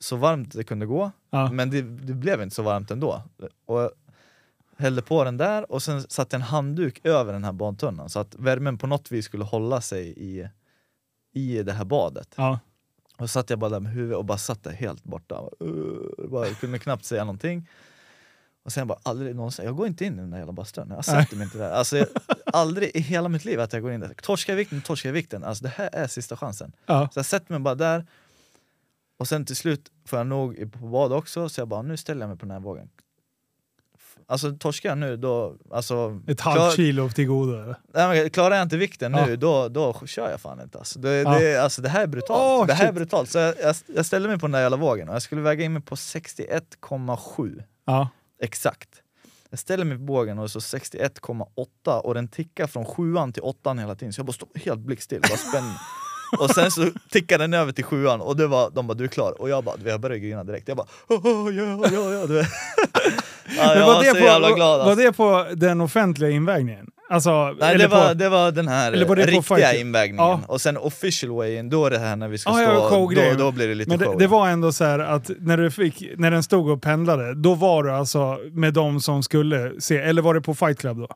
så 0.00 0.16
varmt 0.16 0.52
det 0.52 0.64
kunde 0.64 0.86
gå, 0.86 1.10
Ja. 1.30 1.52
men 1.52 1.70
det, 1.70 1.82
det 1.82 2.14
blev 2.14 2.42
inte 2.42 2.54
så 2.56 2.62
varmt 2.62 2.90
ändå. 2.90 3.22
Och 3.66 3.90
hällde 4.76 5.02
på 5.02 5.24
den 5.24 5.36
där 5.36 5.72
och 5.72 5.82
sen 5.82 6.02
satte 6.02 6.36
en 6.36 6.42
handduk 6.42 7.00
över 7.04 7.32
den 7.32 7.44
här 7.44 7.52
badtunnan 7.52 8.10
så 8.10 8.18
att 8.18 8.34
värmen 8.34 8.78
på 8.78 8.86
något 8.86 9.12
vis 9.12 9.24
skulle 9.24 9.44
hålla 9.44 9.80
sig 9.80 10.14
i, 10.16 10.48
i 11.32 11.62
det 11.62 11.72
här 11.72 11.84
badet. 11.84 12.34
Ja. 12.36 12.58
Och 13.18 13.30
satt 13.30 13.50
jag 13.50 13.58
bara 13.58 13.70
där 13.70 13.80
med 13.80 13.92
huvudet 13.92 14.16
och 14.18 14.24
bara 14.24 14.38
satt 14.38 14.64
där 14.64 14.70
helt 14.72 15.04
borta. 15.04 15.40
Uh, 15.62 16.28
bara, 16.28 16.46
jag 16.46 16.58
kunde 16.60 16.78
knappt 16.78 17.04
säga 17.04 17.24
någonting. 17.24 17.68
Och 18.64 18.72
sen 18.72 18.86
bara 18.86 18.98
aldrig 19.02 19.36
någonsin, 19.36 19.64
jag 19.64 19.76
går 19.76 19.86
inte 19.86 20.04
in 20.04 20.14
i 20.14 20.16
den 20.16 20.30
där 20.30 20.38
jävla 20.38 20.52
bastun. 20.52 20.90
Jag 20.90 21.04
sätter 21.04 21.36
mig 21.36 21.44
inte 21.44 21.58
där. 21.58 21.70
Alltså, 21.70 21.96
jag, 21.96 22.06
aldrig 22.46 22.90
i 22.96 23.00
hela 23.00 23.28
mitt 23.28 23.44
liv 23.44 23.60
att 23.60 23.72
jag 23.72 23.82
går 23.82 23.92
in 23.92 24.00
där. 24.00 24.14
Torskar 24.22 24.52
jag 24.52 24.56
vikten, 24.58 24.80
torskar 24.82 25.08
jag 25.08 25.14
vikten. 25.14 25.44
Alltså 25.44 25.64
det 25.64 25.70
här 25.70 25.90
är 25.92 26.06
sista 26.06 26.36
chansen. 26.36 26.72
Ja. 26.86 27.08
Så 27.12 27.18
jag 27.18 27.26
sätter 27.26 27.52
mig 27.52 27.60
bara 27.60 27.74
där. 27.74 28.06
Och 29.18 29.28
sen 29.28 29.44
till 29.44 29.56
slut 29.56 29.90
får 30.04 30.18
jag 30.18 30.26
nog 30.26 30.54
i- 30.56 30.66
på 30.66 30.78
bad 30.86 31.12
också, 31.12 31.48
så 31.48 31.60
jag 31.60 31.68
bara 31.68 31.82
nu 31.82 31.96
ställer 31.96 32.20
jag 32.20 32.28
mig 32.28 32.38
på 32.38 32.44
den 32.46 32.50
här 32.50 32.60
vågen. 32.60 32.88
Alltså 34.28 34.52
torskar 34.52 34.88
jag 34.88 34.98
nu 34.98 35.16
då, 35.16 35.56
alltså... 35.70 36.20
Ett 36.26 36.40
halvt 36.40 36.76
kilo 36.76 37.08
till 37.10 37.26
godo 37.26 37.52
eller? 37.62 37.76
Nej, 37.94 38.30
klarar 38.30 38.54
jag 38.56 38.62
inte 38.62 38.76
vikten 38.76 39.12
nu, 39.12 39.18
Ja. 39.30 39.36
då, 39.36 39.68
då 39.68 40.06
kör 40.06 40.30
jag 40.30 40.40
fan 40.40 40.60
inte 40.60 40.78
alltså. 40.78 40.98
Det, 40.98 41.10
Ja. 41.16 41.38
det, 41.38 41.56
alltså 41.56 41.82
det 41.82 41.88
här 41.88 42.02
är 42.02 42.06
brutalt. 42.06 42.40
Åh, 42.60 42.66
det 42.66 42.74
här 42.74 42.88
är 42.88 42.92
brutalt. 42.92 43.30
Så 43.30 43.38
jag, 43.38 43.54
jag, 43.62 43.76
jag 43.86 44.06
ställde 44.06 44.28
mig 44.28 44.38
på 44.38 44.46
den 44.46 44.52
där 44.52 44.60
jävla 44.60 44.76
vågen 44.76 45.08
och 45.08 45.14
jag 45.14 45.22
skulle 45.22 45.40
väga 45.40 45.64
in 45.64 45.72
mig 45.72 45.82
på 45.82 45.94
61,7 45.94 47.62
Ja. 47.86 48.08
exakt. 48.42 48.88
Jag 49.50 49.58
ställer 49.58 49.84
mig 49.84 49.98
på 49.98 50.04
vågen 50.04 50.38
och 50.38 50.50
står 50.50 50.60
61,8 50.60 51.98
och 52.00 52.14
den 52.14 52.28
tickar 52.28 52.66
från 52.66 52.84
sjuan 52.84 53.32
till 53.32 53.42
åttan 53.42 53.78
hela 53.78 53.94
tiden 53.94 54.12
så 54.12 54.18
jag 54.20 54.26
bara 54.26 54.32
står 54.32 54.48
helt 54.54 54.80
blickstill, 54.80 55.20
bara 55.20 55.36
spänner 55.36 55.74
Och 56.38 56.50
sen 56.50 56.70
så 56.70 56.86
tickar 57.10 57.38
den 57.38 57.54
över 57.54 57.72
till 57.72 57.84
sjuan 57.84 58.20
och 58.20 58.36
det 58.36 58.46
var, 58.46 58.70
de 58.70 58.86
bara 58.86 58.94
du 58.94 59.04
är 59.04 59.08
klar 59.08 59.40
och 59.40 59.48
jag 59.48 59.64
bara, 59.64 59.76
jag 59.84 60.00
började 60.00 60.20
grina 60.20 60.44
direkt. 60.44 60.68
Jag 60.68 60.76
bara 60.76 60.86
oh, 61.08 61.26
oh, 61.26 61.54
ja, 61.54 61.88
ja, 61.92 62.12
ja, 62.12 62.26
du 62.26 62.34
vet. 62.34 62.48
ja, 63.58 63.74
jag 63.74 63.86
var, 63.86 64.04
så 64.04 64.10
på, 64.14 64.18
jävla 64.18 64.50
glad 64.50 64.78
var 64.78 64.86
alltså. 64.86 65.04
det 65.04 65.12
på 65.12 65.46
den 65.54 65.80
offentliga 65.80 66.30
invägningen? 66.30 66.86
Alltså, 67.08 67.56
Nej 67.60 67.78
det 67.78 67.86
var, 67.86 68.08
på, 68.08 68.14
det 68.14 68.28
var 68.28 68.52
den 68.52 68.68
här 68.68 69.04
var 69.04 69.16
riktiga 69.16 69.74
invägningen, 69.74 70.24
Ja. 70.24 70.40
och 70.46 70.60
sen 70.60 70.76
official 70.76 71.32
way 71.32 71.56
in, 71.56 71.70
då 71.70 71.86
är 71.86 71.90
det 71.90 71.98
här 71.98 72.16
när 72.16 72.28
vi 72.28 72.38
ska 72.38 72.50
Ja, 72.50 72.62
ja, 72.62 72.86
stå, 72.86 73.10
då, 73.14 73.34
då 73.38 73.52
blir 73.52 73.68
det 73.68 73.74
lite 73.74 73.90
men 73.90 73.98
det, 73.98 74.18
det 74.18 74.26
var 74.26 74.48
ändå 74.48 74.72
så 74.72 74.84
här 74.84 74.98
att 74.98 75.30
när, 75.38 75.56
du 75.56 75.70
fick, 75.70 76.04
när 76.16 76.30
den 76.30 76.42
stod 76.42 76.68
och 76.68 76.82
pendlade, 76.82 77.34
då 77.34 77.54
var 77.54 77.82
du 77.82 77.90
alltså 77.92 78.38
med 78.52 78.74
de 78.74 79.00
som 79.00 79.22
skulle 79.22 79.80
se, 79.80 79.96
eller 79.96 80.22
var 80.22 80.34
det 80.34 80.40
på 80.40 80.54
Fight 80.54 80.78
Club 80.78 80.98
då? 80.98 81.08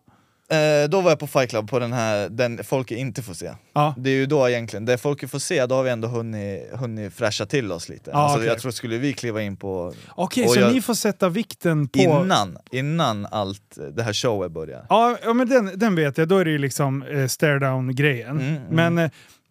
Eh, 0.50 0.88
då 0.88 1.00
var 1.00 1.10
jag 1.10 1.18
på 1.18 1.26
Fight 1.26 1.50
Club 1.50 1.70
på 1.70 1.78
den 1.78 1.92
här, 1.92 2.28
den 2.28 2.64
folk 2.64 2.90
inte 2.90 3.22
får 3.22 3.34
se. 3.34 3.50
Ja. 3.72 3.94
Det 3.98 4.10
är 4.10 4.14
ju 4.14 4.26
då 4.26 4.48
egentligen, 4.48 4.84
det 4.84 4.98
folk 4.98 5.30
får 5.30 5.38
se, 5.38 5.66
då 5.66 5.74
har 5.74 5.82
vi 5.82 5.90
ändå 5.90 6.08
hunnit, 6.08 6.62
hunnit 6.72 7.14
fräscha 7.14 7.46
till 7.46 7.72
oss 7.72 7.88
lite. 7.88 8.10
Ja, 8.10 8.18
alltså, 8.18 8.38
okej. 8.38 8.48
Jag 8.48 8.58
tror 8.58 8.72
skulle 8.72 8.98
vi 8.98 9.12
kliva 9.12 9.42
in 9.42 9.56
på 9.56 9.92
Okej, 10.08 10.44
Och 10.44 10.50
så 10.50 10.60
jag- 10.60 10.74
ni 10.74 10.80
får 10.82 10.94
sätta 10.94 11.28
vikten 11.28 11.88
på... 11.88 11.98
innan, 11.98 12.58
innan 12.70 13.26
allt 13.26 13.78
det 13.96 14.02
här 14.02 14.12
showet 14.12 14.52
börjar. 14.52 14.86
Ja, 14.88 15.16
ja 15.22 15.32
men 15.32 15.48
den, 15.48 15.78
den 15.78 15.94
vet 15.94 16.18
jag. 16.18 16.28
Då 16.28 16.38
är 16.38 16.44
det 16.44 16.50
ju 16.50 16.58
liksom 16.58 17.02
eh, 17.02 17.26
stare 17.26 17.58
down-grejen. 17.58 18.30
Mm, 18.40 18.56
mm. 18.56 18.94
Men, 18.94 19.10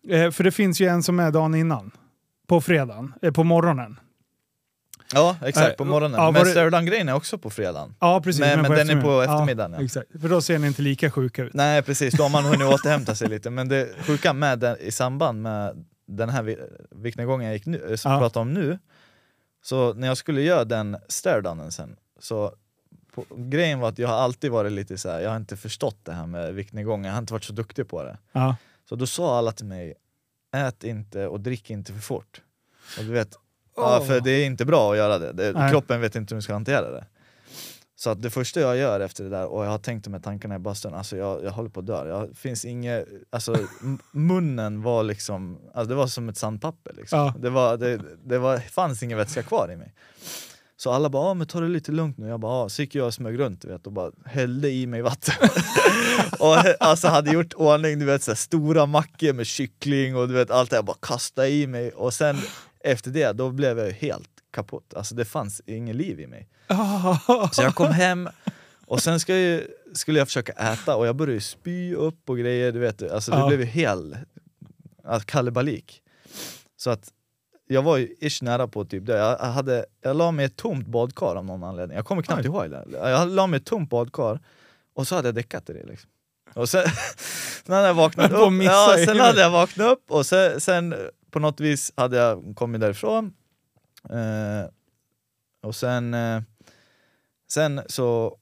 eh, 0.10 0.22
eh, 0.24 0.32
för 0.32 0.44
det 0.44 0.52
finns 0.52 0.82
ju 0.82 0.88
en 0.88 1.04
som 1.04 1.20
är 1.20 1.32
dagen 1.32 1.56
innan. 1.56 1.92
På 2.48 2.62
fredagen, 2.62 3.14
eh, 3.22 3.32
på 3.32 3.44
morgonen. 3.44 4.00
Ja 5.13 5.36
exakt, 5.45 5.69
Eh, 5.69 5.76
på 5.76 5.86
morgonen. 5.86 6.19
ja, 6.22 6.32
men 6.32 6.43
det- 6.43 6.50
Stördan-grejen 6.52 7.10
är 7.10 7.13
också 7.13 7.38
på 7.38 7.50
fredagen. 7.50 7.95
Ja, 8.00 8.22
precis. 8.22 8.39
Men- 8.39 8.62
men 8.62 8.72
den 8.72 8.80
är 8.80 8.86
på 8.86 8.88
eftermiddagen. 8.88 9.24
eftermiddagen, 9.30 9.74
ja. 9.74 9.82
Exakt, 9.86 10.22
för 10.22 10.30
då 10.30 10.41
ser 10.41 10.60
ni 10.60 10.67
inte 10.67 10.82
lika 10.82 11.12
sjuka 11.12 11.43
ut. 11.43 11.54
Nej 11.54 11.82
precis, 11.82 12.13
då 12.13 12.24
har 12.24 12.30
man 12.30 12.43
hunnit 12.45 12.67
återhämta 12.74 13.15
sig 13.15 13.30
lite. 13.30 13.50
Men 13.50 13.67
det 13.69 13.89
sjuka 14.02 14.34
med 14.34 14.60
den, 14.60 14.78
i 14.80 14.91
samband 14.91 15.41
med 15.41 15.86
den 16.08 16.30
här 16.30 16.43
vi- 16.43 16.58
viktnedgången 16.91 17.45
jag 17.48 17.54
gick 17.56 17.65
nu, 17.65 17.88
eh, 17.89 17.95
som 17.95 18.12
Ja. 18.12 18.15
jag 18.15 18.22
pratar 18.22 18.41
om 18.41 18.54
nu, 18.54 18.80
så 19.63 19.93
när 19.93 20.08
jag 20.08 20.17
skulle 20.17 20.41
göra 20.41 20.63
den 20.65 20.98
stairdunnen 21.08 21.72
sen, 21.72 21.95
så 22.19 22.54
på, 23.15 23.26
grejen 23.36 23.80
var 23.80 23.89
att 23.89 24.00
jag 24.00 24.08
har 24.08 24.15
alltid 24.15 24.52
varit 24.52 24.72
lite 24.72 24.98
så 24.98 25.10
här, 25.10 25.19
jag 25.19 25.30
har 25.30 25.38
inte 25.38 25.58
förstått 25.58 25.98
det 26.04 26.13
här 26.13 26.26
med 26.26 26.54
viktnedgång, 26.54 27.06
jag 27.06 27.12
har 27.12 27.19
inte 27.19 27.34
varit 27.34 27.43
så 27.43 27.54
duktig 27.54 27.88
på 27.88 28.04
det. 28.04 28.17
Ja. 28.32 28.56
Så 28.89 28.95
då 28.95 29.08
sa 29.08 29.38
alla 29.38 29.52
till 29.52 29.65
mig, 29.65 29.93
ät 30.56 30.84
inte 30.84 31.28
och 31.28 31.39
drick 31.39 31.69
inte 31.69 31.93
för 31.93 32.00
fort. 32.00 32.41
Och 32.98 33.04
du 33.06 33.12
vet, 33.12 33.36
ja, 33.82 34.04
för 34.08 34.20
det 34.20 34.32
är 34.32 34.46
inte 34.46 34.65
bra 34.65 34.92
att 34.92 34.98
göra 34.98 35.18
det, 35.20 35.32
det 35.32 35.68
kroppen 35.72 36.02
vet 36.02 36.15
inte 36.15 36.34
hur 36.34 36.36
den 36.36 36.42
ska 36.42 36.54
hantera 36.54 36.92
det. 36.92 37.06
Så 38.00 38.10
att 38.10 38.22
det 38.22 38.30
första 38.30 38.60
jag 38.60 38.78
gör 38.78 39.00
efter 39.00 39.24
det 39.24 39.30
där, 39.30 39.46
och 39.46 39.65
jag 39.65 39.70
har 39.70 39.78
tänkt 39.78 40.04
de 40.04 40.13
här 40.13 40.22
tankarna 40.22 40.56
i 40.56 40.60
bastun, 40.60 40.94
alltså 40.94 41.18
jag, 41.18 41.44
jag 41.44 41.52
håller 41.52 41.70
på 41.70 41.80
att 41.80 41.86
dö. 41.86 42.08
Jag 42.08 42.38
finns 42.38 42.65
inget, 42.65 43.08
alltså 43.30 43.58
munnen 44.12 44.82
var 44.82 45.04
liksom, 45.04 45.60
alltså 45.74 45.89
det 45.89 45.96
var 45.96 46.08
som 46.08 46.30
ett 46.30 46.38
sandpapper 46.38 46.94
liksom. 46.94 47.20
Ja. 47.20 47.34
Det, 47.39 47.50
var, 47.50 47.78
det, 47.78 48.02
det 48.24 48.38
var, 48.38 48.58
fanns 48.58 49.04
ingen 49.04 49.18
vätska 49.18 49.44
kvar 49.44 49.72
i 49.72 49.76
mig. 49.76 49.94
Så 50.78 50.92
alla 50.92 51.10
bara, 51.10 51.24
ah, 51.24 51.34
men 51.34 51.48
ta 51.48 51.60
det 51.60 51.68
lite 51.68 51.92
lugnt 51.92 52.18
nu. 52.18 52.28
Jag 52.28 52.39
bara, 52.39 52.52
ah. 52.52 52.70
så 52.70 52.82
gick 52.82 52.96
jag 52.96 53.08
och 53.08 53.13
smög 53.13 53.39
runt 53.39 53.65
vet, 53.65 53.88
och 53.88 53.94
bara 53.94 54.12
hällde 54.26 54.70
i 54.70 54.88
mig 54.88 55.02
vatten. 55.02 55.36
och 56.39 56.56
alltså 56.80 57.08
hade 57.08 57.32
gjort 57.32 57.54
ordning, 57.54 58.00
du 58.00 58.06
vet, 58.06 58.24
så 58.24 58.32
här, 58.32 58.36
stora 58.36 58.86
mackor 58.86 59.34
med 59.34 59.46
kyckling 59.46 60.15
och 60.15 60.28
du 60.28 60.34
vet 60.34 60.52
allt 60.52 60.70
det 60.70 60.76
Jag 60.76 60.86
bara 60.86 60.98
kastade 61.02 61.50
i 61.50 61.68
mig. 61.68 61.92
Och 61.92 62.13
sen 62.13 62.38
efter 62.84 63.12
det, 63.12 63.32
då 63.34 63.50
blev 63.52 63.80
jag 63.80 63.92
helt 63.92 64.30
kaputt. 64.52 64.94
Alltså 64.94 65.15
det 65.15 65.26
fanns 65.26 65.62
ingen 65.65 65.98
liv 65.98 66.20
i 66.20 66.28
mig. 66.28 66.48
Så 67.52 67.62
jag 67.62 67.76
kom 67.76 67.92
hem 67.92 68.30
och 68.86 69.02
sen 69.02 69.20
ska 69.20 69.38
jag, 69.38 69.62
skulle 69.94 70.20
jag 70.20 70.28
försöka 70.28 70.52
äta 70.52 70.96
och 70.96 71.08
jag 71.08 71.15
började 71.15 71.42
spy 71.42 71.96
upp 71.96 72.30
och 72.30 72.38
grejer, 72.38 72.72
du 72.72 72.80
vet. 72.80 73.12
Alltså 73.12 73.32
det 73.32 73.38
Ja. 73.38 73.48
blev 73.48 73.60
ju 73.60 73.65
hel 73.65 74.18
alltså, 75.04 75.26
kalabalik. 75.28 76.02
Så 76.78 76.89
att 76.89 77.12
jag 77.68 77.82
var 77.82 77.98
ju 77.98 78.15
ish 78.20 78.44
nära 78.44 78.68
på 78.68 78.86
typ 78.86 79.06
det. 79.06 79.18
Jag, 79.18 79.38
hade, 79.38 79.86
jag 80.02 80.15
la 80.15 80.32
mig 80.32 80.44
i 80.44 80.46
ett 80.46 80.56
tomt 80.56 80.88
badkar 80.88 81.36
av 81.36 81.46
någon 81.46 81.63
anledning. 81.63 81.96
Jag 81.96 82.06
kommer 82.06 82.22
knappt 82.22 82.39
Oj. 82.42 82.46
ihåg 82.46 82.70
det. 82.72 82.86
Jag 82.92 83.30
la 83.30 83.48
mig 83.48 83.58
i 83.58 83.62
ett 83.62 83.65
tomt 83.65 83.89
badkar 83.89 84.39
och 84.96 85.08
så 85.08 85.15
hade 85.15 85.28
jag 85.28 85.36
däckat 85.36 85.70
i 85.70 85.74
det. 85.74 85.84
Liksom. 85.86 86.10
Och 86.54 86.70
sen, 86.70 86.84
sen 87.65 87.76
hade 87.76 87.88
jag 87.88 87.94
vaknat 87.94 88.32
upp, 88.32 88.63
ja, 88.63 88.96
sen 89.06 89.20
hade 89.20 89.42
jag 89.42 89.50
vaknat 89.52 89.92
upp 89.92 90.12
och 90.12 90.26
sen, 90.26 90.62
sen 90.62 90.96
på 91.32 91.39
något 91.39 91.60
vis 91.60 91.94
hade 91.96 92.18
jag 92.18 92.54
kommit 92.56 92.82
därifrån. 92.82 93.34
Eh, 94.10 94.70
och 95.63 95.76
sen, 95.76 96.13
eh, 96.13 96.42
sen 97.52 97.82
så 97.88 98.38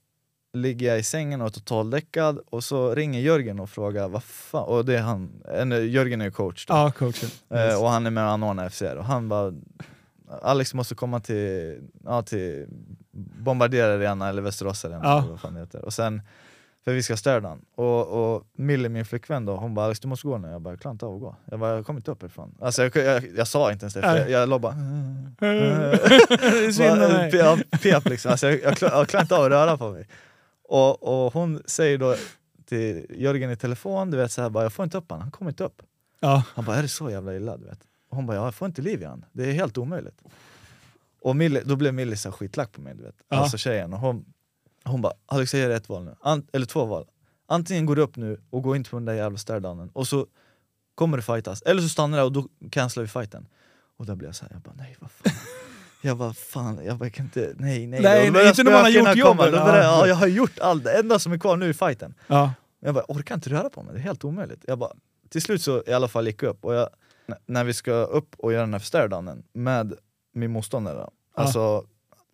ligger 0.53 0.87
jag 0.87 0.99
i 0.99 1.03
sängen 1.03 1.41
och 1.41 1.47
är 1.47 1.51
totaldäckad 1.51 2.39
och 2.49 2.63
så 2.63 2.95
ringer 2.95 3.19
Jörgen 3.19 3.59
och 3.59 3.69
frågar 3.69 4.07
vad 4.09 4.23
fan, 4.23 4.63
och 4.63 4.85
det 4.85 4.97
är 4.97 5.01
han, 5.01 5.43
en, 5.45 5.91
Jörgen 5.91 6.21
är 6.21 6.31
coach 6.31 6.65
då. 6.65 6.73
Ja, 6.73 6.91
coachen. 6.91 7.29
Eh, 7.49 7.81
och 7.83 7.89
han 7.89 8.05
är 8.05 8.09
med 8.11 8.23
och 8.23 8.29
anordnar 8.31 8.69
FCR 8.69 8.95
och 8.95 9.05
han 9.05 9.29
bara 9.29 9.53
Alex 10.41 10.73
måste 10.73 10.95
komma 10.95 11.19
till, 11.19 11.79
ja, 12.05 12.21
till 12.21 12.65
Bombardier 13.43 13.89
Arena 13.89 14.29
eller 14.29 14.41
Västerås 14.41 14.85
Arena 14.85 15.01
Ja. 15.03 15.19
eller 15.19 15.29
vad 15.29 15.39
fan 15.39 15.53
det 15.53 15.59
heter. 15.59 15.85
Och 15.85 15.93
sen, 15.93 16.21
för 16.87 16.93
vi 16.93 17.03
ska 17.03 17.17
städa 17.17 17.49
den. 17.49 17.65
Och, 17.75 18.07
och 18.07 18.43
Millie, 18.53 18.89
min 18.89 19.05
flickvän 19.05 19.45
då, 19.45 19.55
hon 19.55 19.73
bara 19.73 19.85
Alex 19.85 19.99
du 19.99 20.07
måste 20.07 20.27
gå 20.27 20.37
nu. 20.37 20.47
Jag 20.47 20.61
bara 20.61 20.73
jag 20.73 20.79
klarar 20.81 20.93
inte 20.93 21.05
av 21.05 21.15
att 21.15 21.21
gå. 21.21 21.35
Jag 21.45 21.59
bara 21.59 21.75
jag 21.75 21.85
kommer 21.85 21.99
inte 21.99 22.11
upp 22.11 22.23
ifrån. 22.23 22.55
Alltså 22.61 22.83
jag, 22.83 22.95
jag, 22.95 23.23
jag 23.37 23.47
sa 23.47 23.71
inte 23.71 23.83
ens 23.83 23.93
det, 23.93 24.01
för 24.01 24.17
jag, 24.17 24.29
jag 24.29 24.49
låg 24.49 24.61
bara 24.61 24.71
om 24.73 24.79
bara, 27.31 27.77
pep 27.81 28.09
liksom, 28.09 28.31
alltså 28.31 28.47
jag, 28.47 28.59
jag, 28.61 28.77
jag 28.81 29.07
klarar 29.07 29.21
inte 29.21 29.35
av 29.35 29.43
att 29.43 29.51
röra 29.51 29.77
på 29.77 29.89
mig. 29.89 30.07
Och, 30.63 31.25
och 31.25 31.33
hon 31.33 31.61
säger 31.65 31.97
då 31.97 32.15
till 32.65 33.05
Jörgen 33.09 33.51
i 33.51 33.55
telefon, 33.55 34.11
du 34.11 34.17
vet 34.17 34.31
så 34.31 34.41
här, 34.41 34.49
bara, 34.49 34.63
jag 34.63 34.73
får 34.73 34.83
inte 34.83 34.97
upp 34.97 35.09
honom, 35.09 35.21
han 35.21 35.31
kommer 35.31 35.51
inte 35.51 35.63
upp. 35.63 35.81
Ja. 36.19 36.43
Han 36.53 36.65
bara, 36.65 36.75
är 36.75 36.81
det 36.81 36.87
så 36.87 37.09
jävla 37.09 37.35
illa? 37.35 37.57
Du 37.57 37.65
vet? 37.65 37.79
Och 38.09 38.15
hon 38.15 38.25
bara, 38.25 38.37
ja, 38.37 38.43
jag 38.43 38.55
får 38.55 38.65
inte 38.65 38.81
liv 38.81 39.01
i 39.01 39.05
han. 39.05 39.25
Det 39.31 39.49
är 39.49 39.53
helt 39.53 39.77
omöjligt. 39.77 40.21
Och 41.21 41.35
Millie, 41.35 41.63
då 41.65 41.75
blev 41.75 41.93
Millie 41.93 42.17
så 42.17 42.31
skitlack 42.31 42.71
på 42.71 42.81
mig, 42.81 42.95
du 42.95 43.03
vet. 43.03 43.15
Ja. 43.29 43.37
Alltså 43.37 43.57
tjejen. 43.57 43.93
Och 43.93 43.99
hon, 43.99 44.25
hon 44.87 45.01
bara, 45.01 45.13
Alex 45.25 45.53
jag 45.53 45.61
ger 45.61 45.69
ett 45.69 45.89
val 45.89 46.03
nu. 46.03 46.15
Ant, 46.21 46.49
eller 46.53 46.65
två 46.65 46.85
val. 46.85 47.05
Antingen 47.47 47.85
går 47.85 47.95
du 47.95 48.01
upp 48.01 48.15
nu 48.15 48.41
och 48.49 48.63
går 48.63 48.75
inte 48.75 48.89
på 48.89 48.95
den 48.95 49.05
där 49.05 49.13
jävla 49.13 49.37
staredownen 49.37 49.89
och 49.93 50.07
så 50.07 50.27
kommer 50.95 51.17
det 51.17 51.23
fightas. 51.23 51.61
Eller 51.61 51.81
så 51.81 51.89
stannar 51.89 52.17
det 52.17 52.23
och 52.23 52.31
då 52.31 52.47
cancelar 52.71 53.03
vi 53.03 53.07
fighten. 53.09 53.47
Och 53.97 54.05
då 54.05 54.15
blev 54.15 54.27
jag 54.27 54.35
såhär, 54.35 54.51
jag 54.53 54.61
bara 54.61 54.75
nej 54.77 54.97
vad 54.99 55.11
fan. 55.11 55.33
Jag 56.01 56.17
bara 56.17 56.33
fan, 56.33 56.79
jag 56.85 56.97
bara, 56.97 57.09
kan 57.09 57.25
inte, 57.25 57.53
nej 57.57 57.87
nej. 57.87 58.01
Nej, 58.01 58.31
börjar 58.31 58.47
inte 58.47 58.63
när 58.63 58.71
man 58.71 58.81
har 58.81 58.89
gjort 58.89 59.15
jobbet. 59.15 59.53
Ja. 59.53 59.77
ja, 59.77 60.07
jag 60.07 60.15
har 60.15 60.27
gjort 60.27 60.59
allt, 60.59 60.83
det 60.83 60.99
enda 60.99 61.19
som 61.19 61.31
är 61.31 61.37
kvar 61.37 61.57
nu 61.57 61.69
är 61.69 61.73
fighten. 61.73 62.13
Ja. 62.27 62.53
Jag 62.79 62.93
bara, 62.93 63.05
orkar 63.07 63.35
inte 63.35 63.49
röra 63.49 63.69
på 63.69 63.83
mig, 63.83 63.93
det 63.93 63.99
är 63.99 64.03
helt 64.03 64.23
omöjligt. 64.23 64.65
Jag 64.67 64.79
bara, 64.79 64.91
till 65.29 65.41
slut 65.41 65.61
så 65.61 65.83
i 65.87 65.93
alla 65.93 66.07
fall 66.07 66.27
gick 66.27 66.43
jag 66.43 66.49
upp, 66.49 66.65
och 66.65 66.73
jag, 66.73 66.89
när 67.45 67.63
vi 67.63 67.73
ska 67.73 67.91
upp 67.91 68.35
och 68.37 68.53
göra 68.53 68.61
den 68.61 68.73
här 68.73 68.79
staredownen 68.79 69.43
med 69.53 69.93
min 70.33 70.51
motståndare. 70.51 70.97
Ja. 70.97 71.11
alltså 71.33 71.85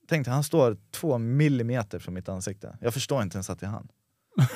tänk 0.09 0.25
dig, 0.25 0.33
han 0.33 0.43
står 0.43 0.77
två 0.91 1.17
millimeter 1.17 1.99
från 1.99 2.13
mitt 2.13 2.29
ansikte. 2.29 2.77
Jag 2.81 2.93
förstår 2.93 3.21
inte 3.23 3.35
ens 3.35 3.49
att 3.49 3.59
det 3.59 3.65
är 3.65 3.69
han. 3.69 3.87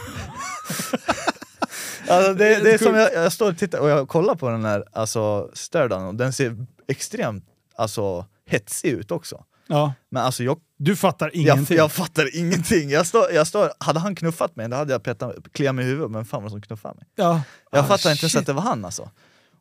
alltså, 2.10 2.34
det, 2.34 2.64
det 2.64 2.72
är 2.74 2.78
som 2.78 2.96
jag, 2.96 3.14
jag 3.14 3.32
står 3.34 3.52
och 3.52 3.58
tittar 3.58 3.80
och 3.80 3.90
jag 3.90 4.08
kollar 4.08 4.36
på 4.36 4.50
den 4.50 4.66
här 4.66 4.84
alltså, 4.94 5.50
staredownen 5.54 6.08
och 6.08 6.16
den 6.16 6.34
ser 6.34 6.66
extremt 6.88 7.46
alltså, 7.76 8.26
hetsig 8.46 8.90
ut 8.90 9.12
också. 9.12 9.44
ja. 9.68 9.94
Men 10.10 10.24
alltså 10.24 10.44
jag 10.44 10.60
Du 10.78 10.96
fattar 10.96 11.26
jag, 11.34 11.36
ingenting. 11.36 11.78
jag 11.78 11.92
fattar 11.92 12.38
ingenting. 12.38 12.90
Jag 12.90 13.08
står, 13.08 13.32
jag 13.32 13.48
står, 13.48 13.72
hade 13.80 14.00
han 14.00 14.16
knuffat 14.16 14.56
mig, 14.56 14.68
då 14.70 14.78
hade 14.78 14.92
jag 14.94 15.04
petat, 15.04 15.36
kliat 15.52 15.76
mig 15.76 15.86
i 15.86 15.88
huvudet, 15.88 16.12
men 16.12 16.26
fan 16.26 16.42
var 16.44 16.50
det 16.50 16.52
som 16.52 16.62
knuffade 16.62 16.96
mig? 16.96 17.06
ja. 17.16 17.42
Jag 17.72 17.80
Ah, 17.80 17.88
fattar 17.88 18.12
inte 18.12 18.24
ens 18.24 18.32
shit. 18.32 18.40
att 18.40 18.46
det 18.46 18.54
var 18.54 18.62
han 18.62 18.86
alltså. 18.86 19.10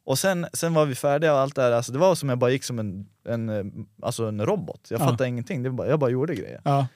Och 0.06 0.18
sen, 0.18 0.46
sen 0.52 0.74
var 0.74 0.86
vi 0.86 0.94
färdiga 0.94 1.32
och 1.34 1.38
allt 1.40 1.54
det 1.54 1.62
där, 1.62 1.72
alltså, 1.72 1.92
det 1.92 1.98
var 1.98 2.14
som 2.14 2.28
jag 2.28 2.38
bara 2.38 2.50
gick 2.50 2.64
som 2.64 2.78
en, 2.78 3.06
en, 3.28 3.48
eh, 3.48 3.64
alltså 4.02 4.24
en 4.28 4.46
robot. 4.46 4.80
Jag 4.88 5.00
Ja. 5.00 5.04
fattade 5.04 5.28
ingenting, 5.28 5.62
det 5.62 5.70
bara, 5.70 5.88
jag 5.88 5.98
bara 5.98 6.10
gjorde 6.10 6.34
grejer. 6.34 6.60
Ja. 6.64 6.86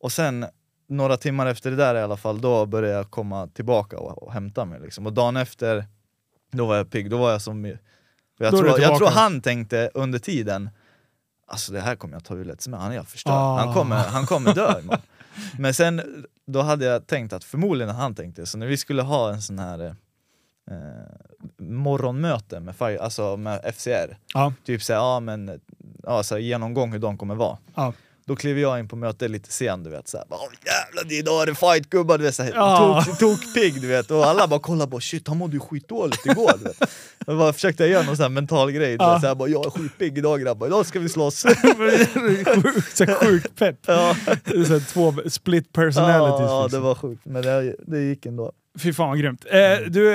Och 0.00 0.12
sen, 0.12 0.46
några 0.88 1.16
timmar 1.16 1.46
efter 1.46 1.70
det 1.70 1.76
där 1.76 1.94
i 1.94 2.00
alla 2.00 2.16
fall, 2.16 2.40
då 2.40 2.66
började 2.66 2.94
jag 2.96 3.10
komma 3.10 3.46
tillbaka 3.46 3.98
och, 3.98 4.22
och 4.22 4.32
hämta 4.32 4.64
mig. 4.64 4.80
Liksom. 4.80 5.06
Och 5.06 5.12
dagen 5.12 5.36
efter, 5.36 5.84
då 6.52 6.66
var 6.66 6.76
jag 6.76 6.90
pigg, 6.90 7.10
då 7.10 7.18
var 7.18 7.30
jag 7.30 7.42
som... 7.42 7.64
Jag 8.38 8.50
tror, 8.50 8.80
jag 8.80 8.98
tror 8.98 9.08
han 9.08 9.40
tänkte 9.40 9.90
under 9.94 10.18
tiden, 10.18 10.70
alltså 11.46 11.72
det 11.72 11.80
här 11.80 11.96
kommer 11.96 12.14
jag 12.14 12.24
ta 12.24 12.34
hur 12.34 12.44
lätt 12.44 12.60
som 12.60 12.72
han 12.72 12.92
är 12.92 13.02
förstörd. 13.02 13.32
Ah. 13.34 13.58
Han, 13.58 13.74
kommer, 13.74 13.96
han 13.96 14.26
kommer 14.26 14.54
dö 14.54 14.80
imorgon. 14.80 15.00
Men 15.58 15.74
sen, 15.74 16.24
då 16.46 16.62
hade 16.62 16.84
jag 16.84 17.06
tänkt 17.06 17.32
att 17.32 17.44
förmodligen 17.44 17.94
han 17.94 18.14
tänkte, 18.14 18.46
så 18.46 18.58
när 18.58 18.66
vi 18.66 18.76
skulle 18.76 19.02
ha 19.02 19.32
en 19.32 19.42
sån 19.42 19.58
här 19.58 19.96
eh, 20.70 20.76
morgonmöte 21.58 22.60
med, 22.60 22.74
Fire- 22.74 22.98
alltså 23.00 23.36
med 23.36 23.60
FCR, 23.74 24.16
Ja. 24.34 24.52
typ 24.66 24.82
såhär, 24.82 25.00
ja 25.00 25.20
men, 25.20 25.60
ja, 26.02 26.22
så 26.22 26.34
här, 26.34 26.42
genomgång 26.42 26.92
hur 26.92 26.98
de 26.98 27.18
kommer 27.18 27.34
vara. 27.34 27.58
Ja. 27.74 27.92
Då 28.28 28.36
kliver 28.36 28.60
jag 28.62 28.78
in 28.78 28.88
på 28.88 28.96
mötet 28.96 29.30
lite 29.30 29.52
sen, 29.52 29.82
du 29.82 29.90
vet 29.90 30.08
såhär, 30.08 30.26
Åh, 30.30 30.38
jävlar 30.64 31.12
idag 31.18 31.42
är 31.42 31.46
det 31.46 31.54
fight 31.54 31.90
gubbar, 31.90 32.18
du 32.18 32.24
vet 32.24 32.34
såhär, 32.34 32.52
Ja. 32.54 33.04
tok, 33.06 33.18
tokpigg 33.18 33.80
du 33.80 33.86
vet, 33.86 34.10
och 34.10 34.24
alla 34.26 34.46
bara 34.48 34.60
kollar 34.60 34.86
på 34.86 35.00
shit 35.00 35.28
han 35.28 35.36
mådde 35.36 35.52
ju 35.54 35.60
skitdåligt 35.60 36.26
igår 36.26 36.52
du 36.58 36.64
vet. 36.64 36.90
Jag 37.26 37.38
bara 37.38 37.52
försökte 37.52 37.82
jag 37.82 37.90
göra 37.90 38.02
någon 38.02 38.16
sån 38.16 38.22
här 38.22 38.30
mental 38.30 38.72
grej, 38.72 38.98
du 38.98 39.04
Ja. 39.04 39.12
vet, 39.12 39.20
såhär, 39.20 39.34
bara, 39.34 39.48
jag 39.48 39.66
är 39.66 39.70
skitpigg 39.70 40.18
idag 40.18 40.40
grabbar, 40.40 40.66
idag 40.66 40.86
ska 40.86 40.98
vi 41.00 41.08
slåss. 41.08 41.44
Sjukt- 41.44 42.96
så 42.96 43.06
Sjukt 43.06 43.56
pepp. 43.58 43.78
ja, 43.86 44.16
Det 44.44 44.50
är 44.56 44.64
så 44.64 44.80
Två 44.80 45.14
split 45.26 45.72
personalities. 45.72 46.40
ja, 46.40 46.46
ja, 46.46 46.58
det 46.58 46.64
liksom. 46.64 46.82
var 46.82 46.94
sjukt, 46.94 47.24
men 47.24 47.42
det, 47.42 47.76
det 47.86 48.00
gick 48.00 48.26
ändå. 48.26 48.52
Fy 48.78 48.92
fan 48.92 49.08
vad 49.08 49.18
grymt. 49.18 49.44
Eh, 49.50 49.78
du, 49.88 50.12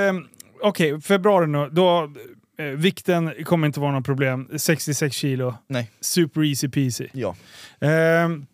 eh, 0.61 0.67
okej, 0.67 1.01
februari 1.01 1.47
nu. 1.47 1.69
Då, 1.71 2.11
eh, 2.57 2.65
vikten 2.65 3.33
kommer 3.45 3.67
inte 3.67 3.79
vara 3.79 3.91
något 3.91 4.05
problem. 4.05 4.49
66 4.57 5.15
kilo. 5.15 5.55
Nej. 5.67 5.91
Super 6.01 6.43
easy 6.43 6.69
peasy. 6.69 7.07
Ja. 7.13 7.35
Ehm, 7.81 8.45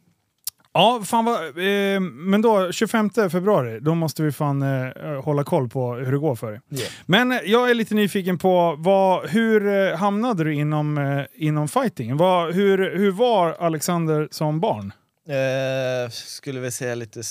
ja, 0.73 1.01
fan 1.05 1.25
vad, 1.25 1.35
eh, 1.45 1.99
men 1.99 2.41
då 2.41 2.71
25 2.71 3.09
februari, 3.09 3.79
då 3.79 3.95
måste 3.95 4.23
vi 4.23 4.31
fan 4.31 4.61
eh, 4.61 5.23
hålla 5.23 5.43
koll 5.43 5.69
på 5.69 5.93
hur 5.93 6.11
det 6.11 6.17
går 6.17 6.35
för 6.35 6.51
dig. 6.51 6.61
Ja. 6.69 6.85
Men 7.05 7.31
eh, 7.31 7.39
jag 7.45 7.69
är 7.69 7.73
lite 7.73 7.95
nyfiken 7.95 8.37
på 8.37 8.75
vad, 8.79 9.29
hur 9.29 9.67
eh, 9.67 9.95
hamnade 9.97 10.43
du 10.43 10.53
inom, 10.53 10.97
eh, 10.97 11.25
inom 11.35 11.67
fighting? 11.67 12.17
Vad, 12.17 12.53
hur, 12.53 12.97
hur 12.97 13.11
var 13.11 13.51
Alexander 13.59 14.27
som 14.31 14.59
barn? 14.59 14.93
Eh, 15.29 16.09
skulle 16.09 16.59
vi 16.59 16.71
säga 16.71 16.95
lite 16.95 17.23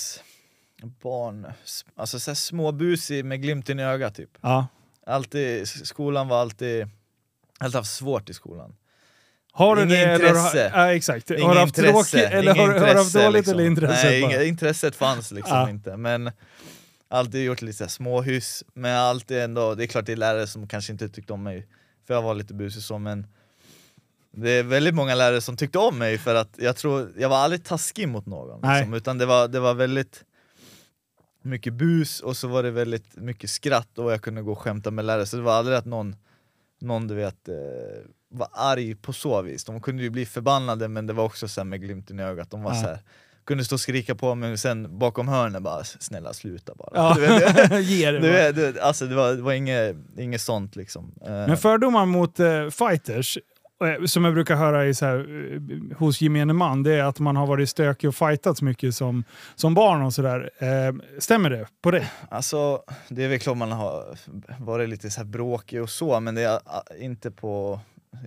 barn, 0.83 1.47
alltså 1.95 2.19
så 2.19 2.31
här 2.31 2.35
småbusig 2.35 3.25
med 3.25 3.41
glimten 3.41 3.79
i 3.79 3.83
ögat 3.83 4.15
typ. 4.15 4.29
Ja. 4.41 4.67
Alltid, 5.05 5.67
skolan 5.67 6.27
var 6.27 6.41
alltid, 6.41 6.87
alltid 7.59 7.75
haft 7.75 7.91
svårt 7.95 8.29
i 8.29 8.33
skolan. 8.33 8.75
Har 9.51 9.75
du 9.75 9.81
Inget 9.81 9.91
det? 9.91 10.03
Eller, 10.03 10.27
intresse. 10.27 10.69
har- 10.73 10.87
ja, 10.87 10.93
exakt. 10.93 11.31
Inget 11.31 11.43
har 11.43 11.53
du 11.53 11.59
haft 11.59 11.77
intresse, 11.77 12.17
tråkigt 12.17 12.33
eller 12.33 12.55
har, 12.55 12.67
du- 12.67 12.73
har 12.73 12.79
du 12.79 12.85
haft 12.85 12.89
intresse, 12.97 13.23
dåligt 13.25 13.35
liksom. 13.39 13.53
eller 13.53 13.65
intresse? 13.65 14.05
Nej, 14.09 14.21
inga, 14.21 14.43
intresset 14.43 14.95
fanns 14.95 15.31
liksom 15.31 15.57
Ja. 15.57 15.69
inte. 15.69 15.97
Men 15.97 16.31
alltid 17.09 17.43
gjort 17.45 17.61
lite 17.61 17.87
småhyss, 17.89 18.63
men 18.73 18.95
alltid 18.97 19.37
ändå, 19.37 19.75
det 19.75 19.83
är 19.83 19.87
klart 19.87 20.05
det 20.05 20.11
är 20.11 20.15
lärare 20.17 20.47
som 20.47 20.67
kanske 20.67 20.91
inte 20.91 21.09
tyckte 21.09 21.33
om 21.33 21.43
mig, 21.43 21.67
för 22.07 22.13
jag 22.13 22.21
var 22.21 22.35
lite 22.35 22.53
busig 22.53 22.83
så, 22.83 22.97
men 22.97 23.27
det 24.31 24.49
är 24.51 24.63
väldigt 24.63 24.95
många 24.95 25.15
lärare 25.15 25.41
som 25.41 25.57
tyckte 25.57 25.77
om 25.79 25.97
mig 25.97 26.17
för 26.17 26.35
att 26.35 26.49
jag 26.57 26.75
tror, 26.75 27.11
jag 27.17 27.29
var 27.29 27.37
aldrig 27.37 27.63
taskig 27.63 28.07
mot 28.07 28.25
någon, 28.25 28.61
liksom, 28.73 28.93
utan 28.93 29.17
det 29.17 29.25
var, 29.25 29.47
det 29.47 29.59
var 29.59 29.73
väldigt 29.73 30.23
mycket 31.47 31.73
bus 31.73 32.19
och 32.19 32.37
så 32.37 32.47
var 32.47 32.63
det 32.63 32.71
väldigt 32.71 33.15
mycket 33.15 33.49
skratt 33.49 33.97
och 33.97 34.11
jag 34.11 34.21
kunde 34.21 34.41
gå 34.41 34.51
och 34.51 34.59
skämta 34.59 34.91
med 34.91 35.05
lärare, 35.05 35.25
så 35.25 35.37
det 35.37 35.43
var 35.43 35.53
aldrig 35.53 35.77
att 35.77 35.85
någon, 35.85 36.15
någon 36.81 37.07
du 37.07 37.15
vet, 37.15 37.47
eh, 37.49 37.55
var 38.29 38.47
arg 38.51 38.95
på 38.95 39.13
så 39.13 39.41
vis. 39.41 39.63
De 39.65 39.81
kunde 39.81 40.03
ju 40.03 40.09
bli 40.09 40.25
förbannade 40.25 40.87
men 40.87 41.07
det 41.07 41.13
var 41.13 41.23
också 41.23 41.47
så 41.47 41.63
med 41.63 41.81
glimten 41.81 42.19
i 42.19 42.23
ögat, 42.23 42.51
de 42.51 42.63
var 42.63 42.71
Ja. 42.75 42.81
så 42.81 42.87
här 42.87 42.99
kunde 43.45 43.65
stå 43.65 43.75
och 43.75 43.79
skrika 43.79 44.15
på 44.15 44.35
mig 44.35 44.49
men 44.49 44.57
sen 44.57 44.99
bakom 44.99 45.27
hörnen 45.27 45.63
bara 45.63 45.83
snälla 45.83 46.33
sluta 46.33 46.75
bara. 46.75 46.89
Ja. 46.93 47.13
Du 47.15 47.21
vet, 47.21 47.85
Ge 47.85 48.11
det 48.11 48.19
du 48.19 48.31
vet, 48.31 48.55
du 48.55 48.61
vet, 48.71 48.79
alltså 48.79 49.05
det 49.05 49.15
var, 49.15 49.33
det 49.33 49.41
var 49.41 49.53
inget, 49.53 49.95
inget 50.17 50.41
sånt 50.41 50.75
liksom. 50.75 51.11
Eh, 51.21 51.29
Men 51.31 51.57
fördomar 51.57 52.05
mot 52.05 52.39
eh, 52.39 52.69
fighters, 52.69 53.37
som 54.05 54.23
jag 54.23 54.33
brukar 54.33 54.55
höra 54.55 54.85
i 54.85 54.93
så 54.93 55.05
här, 55.05 55.17
eh, 55.53 55.97
hos 55.97 56.21
gemene 56.21 56.53
man, 56.53 56.83
det 56.83 56.93
är 56.93 57.03
att 57.03 57.19
man 57.19 57.35
har 57.35 57.47
varit 57.47 57.69
stökig 57.69 58.07
och 58.07 58.15
fightats 58.15 58.61
mycket 58.61 58.95
som, 58.95 59.23
som 59.55 59.73
barn 59.73 60.01
och 60.01 60.13
sådär. 60.13 60.49
Eh, 60.57 61.19
stämmer 61.19 61.49
det 61.49 61.67
på 61.81 61.91
det? 61.91 62.11
Alltså, 62.29 62.83
det 63.09 63.23
är 63.23 63.29
väl 63.29 63.39
klart 63.39 63.57
man 63.57 63.71
har 63.71 64.17
varit 64.59 64.89
lite 64.89 65.09
så 65.09 65.19
här 65.19 65.25
bråkig 65.25 65.81
och 65.81 65.89
så, 65.89 66.19
men 66.19 66.35
det 66.35 66.41
är 66.41 66.59
ah, 66.65 66.83
inte 66.99 67.31
på 67.31 67.79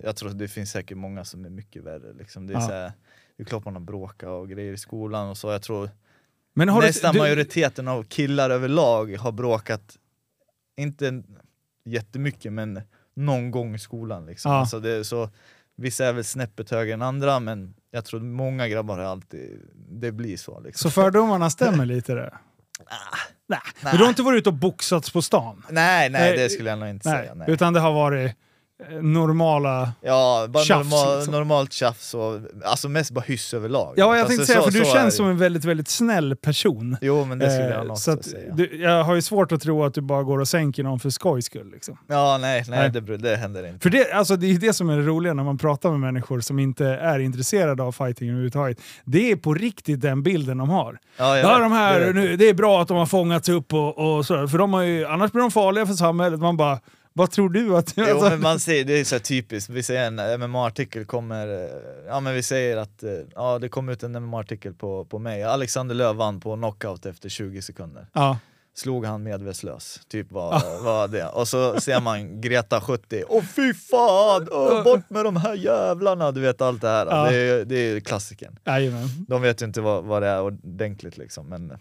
jag 0.03 0.15
tror 0.15 0.29
det 0.29 0.47
finns 0.47 0.71
säkert 0.71 0.97
många 0.97 1.25
som 1.25 1.45
är 1.45 1.49
mycket 1.49 1.83
värre. 1.83 2.13
Liksom. 2.13 2.47
Det, 2.47 2.53
är 2.53 2.55
Ja. 2.55 2.67
så 2.67 2.73
här, 2.73 2.91
det 3.37 3.43
är 3.43 3.45
klart 3.45 3.65
man 3.65 3.73
har 3.73 3.81
bråkat 3.81 4.29
och 4.29 4.49
grejer 4.49 4.73
i 4.73 4.77
skolan 4.77 5.29
och 5.29 5.37
så. 5.37 5.51
Jag 5.51 5.61
tror 5.61 5.89
Men 6.53 6.69
har 6.69 6.81
nästan 6.81 7.13
du, 7.13 7.19
du, 7.19 7.23
majoriteten 7.23 7.87
av 7.87 8.03
killar 8.03 8.49
överlag 8.49 9.15
har 9.17 9.31
bråkat, 9.31 9.97
inte 10.77 11.23
jättemycket 11.85 12.53
men 12.53 12.81
någon 13.25 13.51
gång 13.51 13.75
i 13.75 13.79
skolan. 13.79 14.25
Liksom. 14.25 14.51
Ja. 14.51 14.59
Alltså 14.59 14.79
det 14.79 14.91
är 14.91 15.03
så, 15.03 15.29
vissa 15.75 16.05
är 16.05 16.13
väl 16.13 16.23
snäppet 16.23 16.69
högre 16.69 16.93
än 16.93 17.01
andra 17.01 17.39
men 17.39 17.73
jag 17.91 18.05
tror 18.05 18.19
många 18.19 18.67
grabbar 18.67 18.97
har 18.97 19.05
alltid, 19.05 19.61
det 19.89 20.11
blir 20.11 20.37
så. 20.37 20.59
Liksom. 20.59 20.91
Så 20.91 21.01
fördomarna 21.01 21.49
stämmer 21.49 21.85
lite 21.85 22.13
där? 22.13 22.37
Nej. 23.47 23.59
Men 23.83 23.97
du 23.97 24.03
har 24.03 24.09
inte 24.09 24.21
varit 24.21 24.39
ute 24.39 24.49
och 24.49 24.55
boxats 24.55 25.11
på 25.11 25.21
stan? 25.21 25.65
Nej, 25.69 26.09
nej 26.09 26.37
det 26.37 26.49
skulle 26.49 26.69
jag 26.69 26.79
nog 26.79 26.89
inte 26.89 27.09
Nej. 27.09 27.17
säga. 27.17 27.33
Nej. 27.33 27.51
Utan 27.51 27.73
det 27.73 27.79
har 27.79 27.93
varit 27.93 28.35
normala... 29.01 29.91
Ja, 30.01 30.45
bara 30.49 30.63
Tjafs, 30.63 30.91
normal, 30.91 31.15
liksom. 31.15 31.33
normalt 31.33 31.73
tjafs 31.73 32.13
och 32.13 32.39
alltså 32.65 32.89
mest 32.89 33.11
bara 33.11 33.21
hyss 33.21 33.53
överlag. 33.53 33.93
Ja, 33.97 34.03
jag 34.05 34.09
alltså, 34.11 34.27
tänkte 34.27 34.45
säga, 34.45 34.59
så- 34.59 34.65
för 34.65 34.71
du 34.71 34.81
är 34.81 34.85
känns 34.93 35.13
det. 35.13 35.17
som 35.17 35.27
en 35.27 35.37
väldigt, 35.37 35.65
väldigt 35.65 35.87
snäll 35.87 36.35
person. 36.35 36.97
Jo 37.01 37.25
men 37.25 37.39
det 37.39 37.49
skulle 37.51 37.69
jag 37.69 37.81
Eh, 37.81 37.87
nog 37.87 37.97
så 37.97 38.11
att 38.11 38.25
säga. 38.25 38.53
du, 38.53 38.81
jag 38.81 39.03
har 39.03 39.15
ju 39.15 39.21
svårt 39.21 39.51
att 39.51 39.61
tro 39.61 39.83
att 39.83 39.93
du 39.93 40.01
bara 40.01 40.23
går 40.23 40.39
och 40.39 40.47
sänker 40.47 40.83
någon 40.83 40.99
för 40.99 41.09
skojs 41.09 41.45
skull. 41.45 41.71
Liksom. 41.71 41.97
Ja 42.07 42.37
nej, 42.41 42.63
nej, 42.67 42.79
Nej. 42.91 43.01
Det, 43.01 43.17
det 43.17 43.35
händer 43.35 43.67
inte. 43.67 43.79
För 43.79 43.89
det, 43.89 44.11
alltså, 44.11 44.35
det 44.35 44.47
är 44.47 44.53
det 44.59 44.73
som 44.73 44.89
är 44.89 44.97
det 44.97 45.03
roliga 45.03 45.33
när 45.33 45.43
man 45.43 45.57
pratar 45.57 45.89
med 45.91 45.99
människor 45.99 46.39
som 46.39 46.59
inte 46.59 46.85
är 46.85 47.19
intresserade 47.19 47.83
av 47.83 47.91
fighting 47.91 48.27
överhuvudtaget. 48.29 48.77
Det 49.05 49.31
är 49.31 49.35
på 49.35 49.53
riktigt 49.53 50.01
den 50.01 50.23
bilden 50.23 50.57
de 50.57 50.69
har. 50.69 50.97
Ja, 51.17 51.37
Ja, 51.37 51.59
de 51.59 51.71
det 51.71 51.77
här, 51.77 51.97
vet 51.99 52.07
jag. 52.07 52.15
nu, 52.15 52.35
det 52.35 52.49
är 52.49 52.53
bra 52.53 52.81
att 52.81 52.87
de 52.87 52.97
har 52.97 53.05
fångats 53.05 53.49
upp 53.49 53.73
och, 53.73 54.17
och 54.17 54.25
sådär, 54.25 54.47
för 54.47 54.57
de 54.57 54.73
har 54.73 54.81
ju, 54.81 55.05
annars 55.05 55.31
blir 55.31 55.41
de 55.41 55.51
farliga 55.51 55.85
för 55.85 55.93
samhället. 55.93 56.39
Man 56.39 56.57
bara, 56.57 56.79
vad 57.13 57.31
tror 57.31 57.49
du 57.49 57.77
att... 57.77 57.93
Jo 57.95 58.05
alltså- 58.05 58.29
men 58.29 58.41
man 58.41 58.59
säger, 58.59 58.85
det 58.85 58.99
är 58.99 59.03
så 59.03 59.19
typiskt, 59.19 59.69
vi 59.69 59.83
säger 59.83 60.07
en 60.07 60.41
MMA-artikel 60.41 61.05
kommer, 61.05 61.47
eh, 61.47 61.69
ja 62.07 62.19
men 62.19 62.33
vi 62.33 62.43
säger 62.43 62.77
att 62.77 63.03
eh, 63.03 63.11
ja, 63.35 63.59
det 63.59 63.69
kom 63.69 63.89
ut 63.89 64.03
en 64.03 64.15
MMA-artikel 64.23 64.73
på, 64.73 65.05
på 65.05 65.19
mig, 65.19 65.43
Alexander 65.43 65.95
Löv 65.95 66.15
vann 66.15 66.39
på 66.39 66.55
knockout 66.55 67.05
efter 67.05 67.29
20 67.29 67.61
sekunder. 67.61 68.07
ja. 68.13 68.37
Slog 68.73 69.05
han 69.05 69.23
medvetslös, 69.23 69.99
typ 70.07 70.31
var, 70.31 70.51
var 70.83 71.07
det. 71.07 71.27
Och 71.27 71.47
så 71.47 71.79
ser 71.79 72.01
man 72.01 72.41
Greta 72.41 72.81
70, 72.81 73.23
åh 73.29 73.43
fy 73.43 73.73
fan, 73.73 74.47
åh, 74.51 74.83
bort 74.83 75.09
med 75.09 75.25
de 75.25 75.35
här 75.35 75.53
jävlarna, 75.55 76.31
du 76.31 76.41
vet 76.41 76.61
allt 76.61 76.81
det 76.81 76.87
här. 76.87 77.05
Ja. 77.05 77.29
Det 77.31 77.35
är, 77.35 77.65
det 77.65 77.75
är 77.75 77.99
klassikern. 77.99 78.59
Jajamän. 78.65 79.25
De 79.27 79.41
vet 79.41 79.61
ju 79.61 79.65
inte 79.65 79.81
vad, 79.81 80.03
vad 80.03 80.21
det 80.21 80.27
är 80.27 80.41
ordentligt 80.41 81.17
liksom, 81.17 81.47
men 81.49 81.77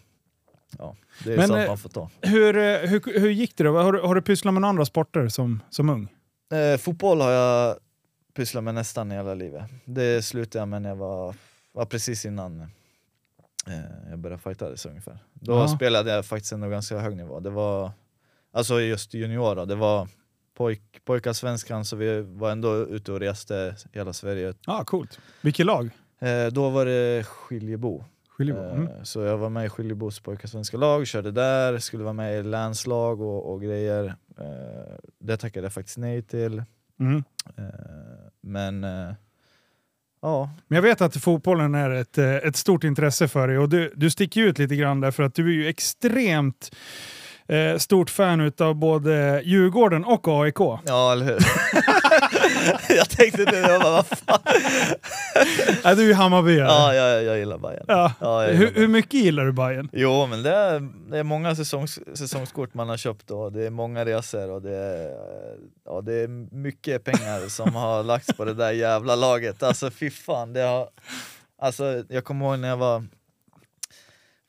ja, 0.78 0.96
det 1.24 1.33
är 1.33 1.37
Men, 1.37 1.48
sånt 1.48 1.66
man 1.68 1.78
får 1.78 1.88
ta. 1.88 2.11
Hur, 2.22 2.56
eh, 2.56 2.62
hur, 2.78 3.20
hur 3.20 3.30
gick 3.30 3.56
det 3.56 3.64
då? 3.64 3.83
Har, 3.83 3.92
du- 3.92 4.00
har 4.00 4.14
du 4.14 4.22
pysslat 4.22 4.54
med 4.54 4.61
några 4.61 4.70
andra 4.70 4.85
sporter 4.85 5.28
som, 5.28 5.62
som 5.70 5.88
ung? 5.90 6.09
Eh, 6.52 6.78
fotboll 6.78 7.20
har 7.20 7.30
jag 7.30 7.76
pysslat 8.35 8.64
med 8.64 8.74
nästan 8.74 9.11
hela 9.11 9.35
livet. 9.35 9.62
Det 9.85 10.22
slutade 10.24 10.61
jag 10.62 10.68
med 10.68 10.83
när 10.83 10.88
jag 10.88 10.96
var, 10.96 11.35
var 11.72 11.85
precis 11.85 12.26
innan 12.26 12.61
eh, 12.61 14.11
jag 14.11 14.18
började 14.18 14.42
fightades 14.42 14.87
ungefär. 14.87 15.18
Då 15.33 15.52
Ja. 15.52 15.68
spelade 15.68 16.11
jag 16.11 16.26
faktiskt 16.26 16.52
ändå 16.52 16.68
ganska 16.68 16.98
hög 16.98 17.16
nivå. 17.16 17.40
Det 17.40 17.50
var, 17.50 17.92
alltså 18.52 18.80
just 18.80 19.14
junior 19.14 19.56
då, 19.56 19.64
det 19.64 19.74
var 19.74 20.09
pojk, 20.56 20.83
pojkarsvenskan 21.04 21.85
så 21.85 21.96
vi 21.96 22.20
var 22.20 22.50
ändå 22.50 22.76
ute 22.76 23.12
och 23.12 23.20
reste 23.20 23.76
hela 23.92 24.12
Sverige. 24.12 24.54
Ja, 24.66 24.85
coolt. 24.85 25.18
Vilket 25.40 25.66
lag? 25.66 25.90
Eh, 26.20 26.46
då 26.46 26.70
var 26.70 26.87
det 26.87 27.26
Skiljebo. 27.26 28.04
Skiljebo? 28.40 28.61
Mm. 28.61 28.83
Eh, 28.87 29.03
Så 29.03 29.20
jag 29.20 29.38
var 29.38 29.50
med 29.50 29.66
i 29.66 29.68
Skiljebos 29.68 30.20
pojkarsvenska 30.20 30.76
lag, 30.76 31.07
körde 31.07 31.31
där, 31.31 31.79
skulle 31.79 32.03
vara 32.03 32.12
med 32.12 32.38
i 32.38 32.42
länslag 32.42 33.20
och, 33.20 33.53
och 33.53 33.62
grejer. 33.62 34.14
Eh, 34.38 34.94
det 35.18 35.37
tackade 35.37 35.64
jag 35.64 35.72
faktiskt 35.72 35.98
nej 35.98 36.22
till. 36.22 36.62
Mm. 37.00 37.24
Eh, 37.57 37.64
Men 38.40 38.83
ja, 40.22 40.50
Men 40.68 40.76
jag 40.76 40.83
vet 40.83 41.00
att 41.00 41.16
fotbollen 41.16 41.74
är 41.74 41.90
ett, 41.90 42.18
ett 42.18 42.57
stort 42.57 42.85
intresse 42.85 43.29
för 43.29 43.48
dig 43.48 43.59
och 43.59 43.68
du, 43.68 43.92
du 43.96 44.11
sticker 44.11 44.40
ut 44.40 44.59
lite 44.59 44.76
grann 44.76 45.00
där 45.00 45.11
för 45.11 45.22
att 45.22 45.35
du 45.35 45.48
är 45.48 45.53
ju 45.53 45.68
extremt 45.68 46.70
eh, 47.50 47.78
stort 47.78 48.10
fan 48.10 48.40
utav 48.40 48.74
både 48.74 49.42
Djurgården 49.44 50.04
och 50.04 50.28
AIK. 50.28 50.60
ja 50.86 51.12
eller 51.12 51.24
hur? 51.24 51.38
jag 52.96 53.10
tänkte 53.10 53.44
det, 53.44 53.58
jag 53.58 53.82
bara, 53.82 53.92
vad 53.92 54.06
fan? 54.06 54.38
Är 55.90 55.96
du 55.96 56.10
är 56.10 56.14
Hammarbyare? 56.14 56.68
Ja, 56.68 56.94
jag, 56.94 57.24
jag 57.24 57.38
gillar 57.38 57.58
Bayern. 57.58 57.84
Ja. 57.88 58.12
Ja, 58.20 58.44
jag 58.44 58.54
hur, 58.54 58.66
gillar 58.66 58.80
hur 58.80 58.88
mycket 58.88 59.14
gillar 59.14 59.44
du 59.44 59.52
Bayern? 59.52 59.88
Jo 59.92 60.26
men 60.26 60.42
det 60.42 60.50
är, 60.54 60.80
det 61.10 61.18
är 61.18 61.22
många 61.22 61.54
säsongs, 61.56 61.98
säsongskort 62.14 62.74
man 62.74 62.88
har 62.88 62.96
köpt 62.96 63.30
och 63.30 63.52
det 63.52 63.66
är 63.66 63.70
många 63.70 64.04
resor 64.04 64.50
och 64.50 64.62
det 64.62 64.76
är, 64.76 65.10
ja, 65.84 66.00
det 66.00 66.14
är 66.14 66.28
mycket 66.54 67.04
pengar 67.04 67.48
som 67.48 67.74
har 67.74 68.02
lagts 68.02 68.36
på 68.36 68.44
det 68.44 68.54
där 68.54 68.70
jävla 68.72 69.16
laget. 69.16 69.62
Alltså 69.62 69.90
fy 69.90 70.10
fan, 70.10 70.52
det 70.52 70.60
har, 70.60 70.88
alltså, 71.62 72.04
jag 72.08 72.24
kommer 72.24 72.46
ihåg 72.46 72.58
när 72.58 72.68
jag 72.68 72.76
var 72.76 73.06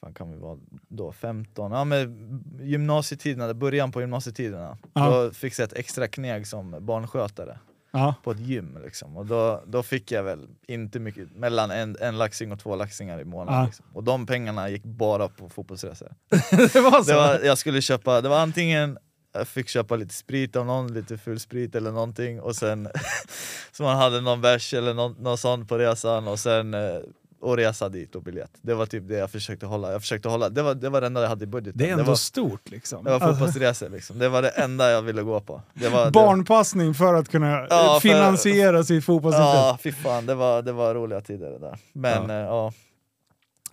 fan 0.01 0.13
kan 0.13 0.31
vi 0.31 0.37
vara 0.37 0.57
då, 0.87 1.11
15, 1.11 1.71
ja 1.71 1.83
men 1.83 2.43
gymnasietiderna, 2.61 3.53
början 3.53 3.91
på 3.91 4.01
gymnasietiderna, 4.01 4.77
Ja. 4.93 5.09
då 5.09 5.31
fick 5.31 5.59
jag 5.59 5.65
ett 5.65 5.73
extra 5.73 6.07
kneg 6.07 6.47
som 6.47 6.75
barnskötare 6.85 7.59
Ja. 7.93 8.15
på 8.23 8.31
ett 8.31 8.39
gym 8.39 8.77
liksom. 8.83 9.17
och 9.17 9.25
då, 9.25 9.63
då 9.67 9.83
fick 9.83 10.11
jag 10.11 10.23
väl 10.23 10.47
inte 10.67 10.99
mycket, 10.99 11.35
mellan 11.35 11.71
en, 11.71 11.97
en 11.99 12.17
laxing 12.17 12.51
och 12.51 12.59
två 12.59 12.75
laxingar 12.75 13.19
i 13.21 13.25
månaden. 13.25 13.59
Ja. 13.59 13.65
Liksom. 13.65 13.85
Och 13.93 14.03
de 14.03 14.25
pengarna 14.25 14.69
gick 14.69 14.83
bara 14.83 15.27
på 15.29 15.49
fotbollsresor. 15.49 16.09
det 16.51 16.75
var 16.81 17.03
så? 17.03 17.11
Det 17.11 17.15
var, 17.17 17.39
jag 17.39 17.57
skulle 17.57 17.81
köpa, 17.81 18.21
det 18.21 18.29
var 18.29 18.39
antingen 18.39 18.97
jag 19.33 19.47
fick 19.47 19.67
köpa 19.67 19.95
lite 19.95 20.13
sprit 20.13 20.55
av 20.55 20.65
någon, 20.65 20.93
lite 20.93 21.17
full 21.17 21.39
sprit 21.39 21.75
eller 21.75 21.91
någonting 21.91 22.41
och 22.41 22.55
sen 22.55 22.89
så 23.71 23.83
man 23.83 23.97
hade 23.97 24.21
någon 24.21 24.41
bärs 24.41 24.73
eller 24.73 24.93
någon, 24.93 25.11
någon 25.19 25.37
sån 25.37 25.67
på 25.67 25.77
resan 25.77 26.27
och 26.27 26.39
sen 26.39 26.73
eh, 26.73 26.99
och 27.41 27.57
resa 27.57 27.89
dit 27.89 28.15
och 28.15 28.23
biljett. 28.23 28.51
Det 28.61 28.73
var 28.73 28.85
typ 28.85 29.07
det 29.07 29.15
jag 29.17 29.31
försökte 29.31 29.65
hålla. 29.65 29.91
Jag 29.91 30.01
försökte 30.01 30.29
hålla. 30.29 30.49
Det, 30.49 30.61
var, 30.61 30.75
det 30.75 30.89
var 30.89 31.01
det 31.01 31.07
enda 31.07 31.21
jag 31.21 31.29
hade 31.29 31.43
i 31.43 31.47
budgeten. 31.47 31.77
det 31.77 31.87
är 31.87 31.91
ändå 31.91 32.03
det 32.03 32.07
var, 32.09 32.15
stort 32.15 32.69
liksom. 32.69 33.03
det 33.03 33.09
var 33.09 33.15
Alltså, 33.15 33.29
fotbollsresor 33.29 33.89
liksom. 33.89 34.19
Det 34.19 34.29
var 34.29 34.41
det 34.41 34.49
enda 34.49 34.91
jag 34.91 35.01
ville 35.01 35.21
gå 35.21 35.39
på. 35.39 35.61
Det 35.73 35.89
var, 35.89 36.05
det, 36.05 36.11
barnpassning 36.11 36.93
för 36.93 37.13
att 37.13 37.29
kunna 37.29 37.59
eh, 37.59 37.65
Ja, 37.69 37.99
för- 38.01 38.09
finansiera 38.09 38.83
sitt 38.83 39.05
fotbollsintresse. 39.05 39.57
Ja, 39.57 39.77
fy 39.83 39.91
fan, 39.91 40.25
det 40.25 40.35
var, 40.35 40.61
det 40.61 40.71
var 40.71 40.93
roliga 40.95 41.21
tider 41.21 41.51
det 41.51 41.59
där. 41.59 41.77
Men 41.93 42.29
Ja. 42.29 42.33
ja, 42.35 42.45
ja, 42.45 42.71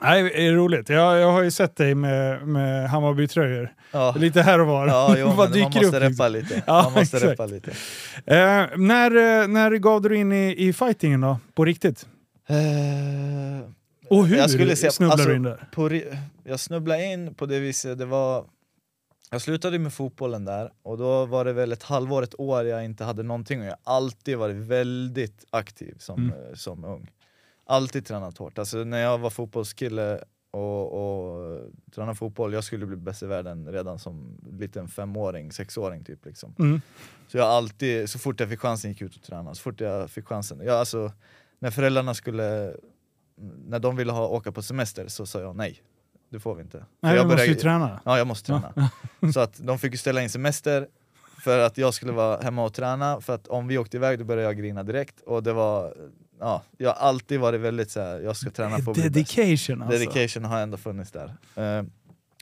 Nej, 0.00 0.22
det 0.22 0.46
är 0.46 0.52
roligt. 0.52 0.88
Jag, 0.88 1.18
jag 1.18 1.32
har 1.32 1.42
ju 1.42 1.50
sett 1.50 1.76
dig 1.76 1.94
med, 1.94 2.48
med 2.48 2.90
Hammarby-tröjor. 2.90 3.72
ja. 3.92 4.14
Lite 4.18 4.42
här 4.42 4.60
och 4.60 4.66
var. 4.66 4.86
Ja, 4.86 5.14
jo, 5.18 5.26
Bara 5.26 5.28
men 5.28 5.36
man 5.36 5.52
dyker 5.52 5.66
måste 5.66 5.86
upp, 5.86 5.94
reppa 6.02 6.28
liksom. 6.28 6.32
lite. 6.56 6.62
Ja, 6.66 6.82
man 6.82 6.92
måste 6.92 7.16
exakt. 7.16 7.24
reppa 7.32 7.46
lite. 7.46 7.70
Eh, 8.26 8.66
när, 8.76 9.40
eh, 9.42 9.48
när 9.48 9.70
gav 9.76 10.02
du 10.02 10.16
in 10.16 10.32
i, 10.32 10.54
i 10.68 10.72
fightingen 10.72 11.20
då? 11.20 11.38
På 11.54 11.64
riktigt? 11.64 12.06
Eh, 12.48 13.70
Och 14.08 14.26
hur 14.26 14.36
Jag 14.36 14.50
skulle 14.50 14.76
säga- 14.76 14.90
snubblade 14.90 15.12
alltså- 15.22 15.28
du 15.28 15.36
in 15.36 15.42
där? 15.42 15.68
på, 15.72 15.90
jag 16.44 16.60
snubblade 16.60 17.04
in 17.04 17.34
på 17.34 17.46
det 17.46 17.60
viset, 17.60 17.98
det 17.98 18.06
var 18.06 18.44
jag 19.30 19.40
slutade 19.42 19.78
med 19.78 19.92
fotbollen 19.92 20.44
där 20.44 20.72
och 20.82 20.98
då 20.98 21.26
var 21.26 21.44
det 21.44 21.52
väl 21.52 21.72
ett 21.72 21.82
halvår, 21.82 22.22
ett 22.22 22.40
år 22.40 22.64
jag 22.64 22.84
inte 22.84 23.04
hade 23.04 23.22
någonting 23.22 23.60
och 23.60 23.66
jag 23.66 23.76
har 23.84 23.94
alltid 23.96 24.38
varit 24.38 24.56
väldigt 24.56 25.44
aktiv 25.50 25.94
som, 25.98 26.18
Mm. 26.22 26.32
eh, 26.48 26.54
som 26.54 26.84
ung. 26.84 27.10
Alltid 27.66 28.06
tränat 28.06 28.38
hårt. 28.38 28.58
Alltså 28.58 28.76
när 28.84 28.98
jag 28.98 29.18
var 29.18 29.30
fotbollskille 29.30 30.24
och, 30.50 30.92
och 30.92 31.60
tränade 31.94 32.14
fotboll, 32.14 32.52
jag 32.52 32.64
skulle 32.64 32.86
bli 32.86 32.96
bäst 32.96 33.22
i 33.22 33.26
världen 33.26 33.72
redan 33.72 33.98
som 33.98 34.40
liten 34.58 34.88
femåring, 34.88 35.52
sexåring 35.52 36.04
typ. 36.04 36.24
Liksom. 36.26 36.54
Mm. 36.58 36.80
Så 37.28 37.38
jag 37.38 37.46
alltid, 37.46 38.10
så 38.10 38.18
fort 38.18 38.40
jag 38.40 38.48
fick 38.48 38.60
chansen 38.60 38.90
gick 38.90 39.00
jag 39.00 39.06
ut 39.10 39.16
och 39.16 39.22
tränade. 39.22 39.56
Så 39.56 39.62
fort 39.62 39.80
jag 39.80 40.10
fick 40.10 40.26
chansen. 40.26 40.60
Jag, 40.64 40.74
alltså, 40.76 41.12
när 41.58 41.70
föräldrarna 41.70 42.14
skulle, 42.14 42.74
när 43.66 43.78
de 43.78 43.96
ville 43.96 44.12
ha, 44.12 44.26
åka 44.26 44.52
på 44.52 44.62
semester 44.62 45.08
så 45.08 45.26
sa 45.26 45.40
jag 45.40 45.56
nej. 45.56 45.82
Det 46.30 46.40
får 46.40 46.54
vi 46.54 46.62
inte. 46.62 46.84
Nej, 47.00 47.16
jag 47.16 47.24
du 47.24 47.30
måste 47.30 47.46
ju 47.46 47.54
träna. 47.54 48.00
Ja, 48.04 48.18
jag 48.18 48.26
måste 48.26 48.46
träna. 48.46 48.90
så 49.34 49.40
att 49.40 49.58
de 49.58 49.78
fick 49.78 49.98
ställa 49.98 50.22
in 50.22 50.30
semester 50.30 50.88
för 51.44 51.58
att 51.58 51.78
jag 51.78 51.94
skulle 51.94 52.12
vara 52.12 52.40
hemma 52.40 52.64
och 52.64 52.74
träna, 52.74 53.20
för 53.20 53.34
att 53.34 53.48
om 53.48 53.68
vi 53.68 53.78
åkte 53.78 53.96
iväg 53.96 54.18
då 54.18 54.24
började 54.24 54.42
jag 54.42 54.58
grina 54.58 54.82
direkt. 54.82 55.20
Och 55.20 55.42
det 55.42 55.52
var, 55.52 55.94
ja, 56.40 56.62
jag 56.78 56.88
har 56.88 57.08
alltid 57.08 57.40
varit 57.40 57.60
väldigt 57.60 57.90
så 57.90 58.00
här, 58.00 58.20
jag 58.20 58.36
ska 58.36 58.50
träna 58.50 58.78
bäst. 58.78 59.02
Dedication 59.02 59.82
alltså. 59.82 59.98
Dedication 59.98 60.44
har 60.44 60.60
ändå 60.60 60.76
funnits 60.76 61.10
där. 61.10 61.34
Eh, 61.56 61.84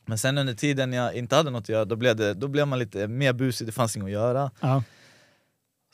men 0.06 0.18
sen 0.18 0.38
under 0.38 0.54
tiden 0.54 0.92
jag 0.92 1.14
inte 1.14 1.36
hade 1.36 1.50
något 1.50 1.62
att 1.62 1.68
göra, 1.68 1.84
då 1.84 1.96
blev, 1.96 2.16
det, 2.16 2.34
då 2.34 2.48
blev 2.48 2.68
man 2.68 2.78
lite 2.78 3.08
mer 3.08 3.32
busig, 3.32 3.68
det 3.68 3.72
fanns 3.72 3.96
inget 3.96 4.06
att 4.06 4.12
göra. 4.12 4.50
Ja. 4.60 4.82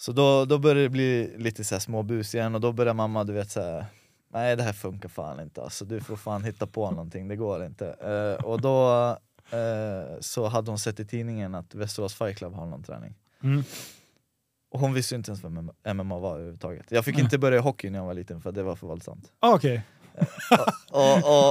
Så 0.03 0.13
då, 0.13 0.45
då 0.45 0.59
började 0.59 0.83
det 0.83 0.89
bli 0.89 1.35
lite 1.37 1.65
så 1.65 1.75
här 1.75 1.81
småbus 1.81 2.35
igen 2.35 2.55
och 2.55 2.61
då 2.61 2.73
började 2.73 2.95
mamma 2.95 3.25
du 3.25 3.33
vet 3.33 3.51
så 3.51 3.61
här, 3.61 3.87
nej 4.33 4.57
det 4.57 4.63
här 4.63 4.73
funkar 4.73 5.09
fan 5.09 5.41
inte 5.41 5.63
alltså, 5.63 5.85
du 5.85 6.01
får 6.01 6.17
fan 6.17 6.45
hitta 6.45 6.67
på 6.67 6.91
någonting, 6.91 7.29
det 7.29 7.37
går 7.37 7.65
inte. 7.65 7.87
Eh, 7.89 8.45
och 8.45 8.61
då 8.61 9.09
eh, 9.51 10.21
så 10.21 10.47
hade 10.47 10.71
hon 10.71 10.79
sett 10.79 11.01
i 11.01 11.05
tidningen 11.05 11.55
att 11.55 11.75
Västerås 11.75 12.15
Fight 12.15 12.39
Club 12.39 12.55
har 12.55 12.67
någon 12.67 12.83
träning. 12.83 13.15
Mm. 13.43 13.65
Och 14.71 14.81
hon 14.81 14.95
visste 14.95 15.15
inte 15.15 15.31
ens 15.31 15.43
vad 15.43 15.53
MMA 15.97 16.19
var 16.19 16.35
överhuvudtaget. 16.35 16.87
Jag 16.89 17.05
fick 17.05 17.15
Nej. 17.15 17.25
inte 17.25 17.39
börja 17.39 17.59
i 17.59 17.61
hockey 17.61 17.91
när 17.91 17.99
jag 17.99 18.07
var 18.07 18.15
liten 18.15 18.41
för 18.41 18.53
det 18.53 18.63
var 18.63 18.77
för 18.77 18.87
våldsamt. 18.87 19.33
Ah, 19.41 19.55
Okej, 19.55 19.83
Och, 20.91 21.17
och, 21.17 21.51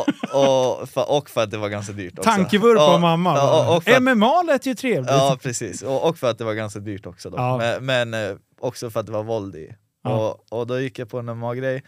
och, 0.79 0.89
för, 0.89 1.11
och 1.11 1.29
för 1.29 1.43
att 1.43 1.51
det 1.51 1.57
var 1.57 1.69
ganska 1.69 1.93
dyrt 1.93 2.19
också. 2.19 2.29
tankevurpa 2.31 2.81
Ja, 2.81 2.93
av 2.93 3.01
mamma. 3.01 3.35
ja, 3.35 3.67
och, 3.69 3.77
och 3.77 3.87
att, 3.87 4.03
MMA 4.03 4.41
lät 4.43 4.65
ju 4.65 4.75
trevligt. 4.75 5.11
Ja 5.11 5.37
precis, 5.41 5.81
och, 5.81 6.09
och 6.09 6.17
för 6.17 6.29
att 6.29 6.37
det 6.37 6.43
var 6.43 6.53
ganska 6.53 6.79
dyrt 6.79 7.05
också 7.05 7.29
då. 7.29 7.37
Ja. 7.37 7.57
Men, 7.57 7.85
men 7.85 8.13
eh, 8.29 8.35
också 8.59 8.89
för 8.89 8.99
att 8.99 9.05
det 9.05 9.11
var 9.11 9.23
våld 9.23 9.55
i. 9.55 9.75
Ja. 10.03 10.29
Och, 10.49 10.59
och 10.59 10.67
då 10.67 10.79
gick 10.79 10.99
jag 10.99 11.09
på 11.09 11.19
en 11.19 11.25
MMA-grej. 11.25 11.83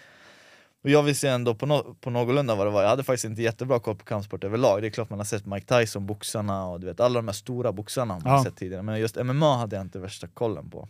Och 0.83 0.89
jag 0.89 1.03
visste 1.03 1.29
ändå 1.29 1.55
på, 1.55 1.65
no 1.65 1.95
på 2.01 2.09
någorlunda 2.09 2.55
vad 2.55 2.67
det 2.67 2.71
var, 2.71 2.81
jag 2.81 2.89
hade 2.89 3.03
faktiskt 3.03 3.25
inte 3.25 3.41
jättebra 3.41 3.79
koll 3.79 3.95
på 3.95 4.05
kampsport 4.05 4.43
överlag. 4.43 4.81
Det 4.81 4.87
är 4.87 4.89
klart 4.89 5.09
man 5.09 5.19
har 5.19 5.25
sett 5.25 5.45
Mike 5.45 5.79
Tyson, 5.79 6.05
boxarna 6.05 6.65
och 6.67 6.79
du 6.79 6.87
vet 6.87 6.99
alla 6.99 7.15
de 7.15 7.27
här 7.27 7.33
stora 7.33 7.71
boxarna 7.71 8.19
man 8.23 8.33
Ja. 8.33 8.43
sett 8.43 8.55
tidigare. 8.57 8.83
Men 8.83 8.99
just 8.99 9.15
MMA 9.23 9.57
hade 9.57 9.75
jag 9.75 9.85
inte 9.85 9.99
värsta 9.99 10.27
kollen 10.27 10.69
på. 10.69 10.87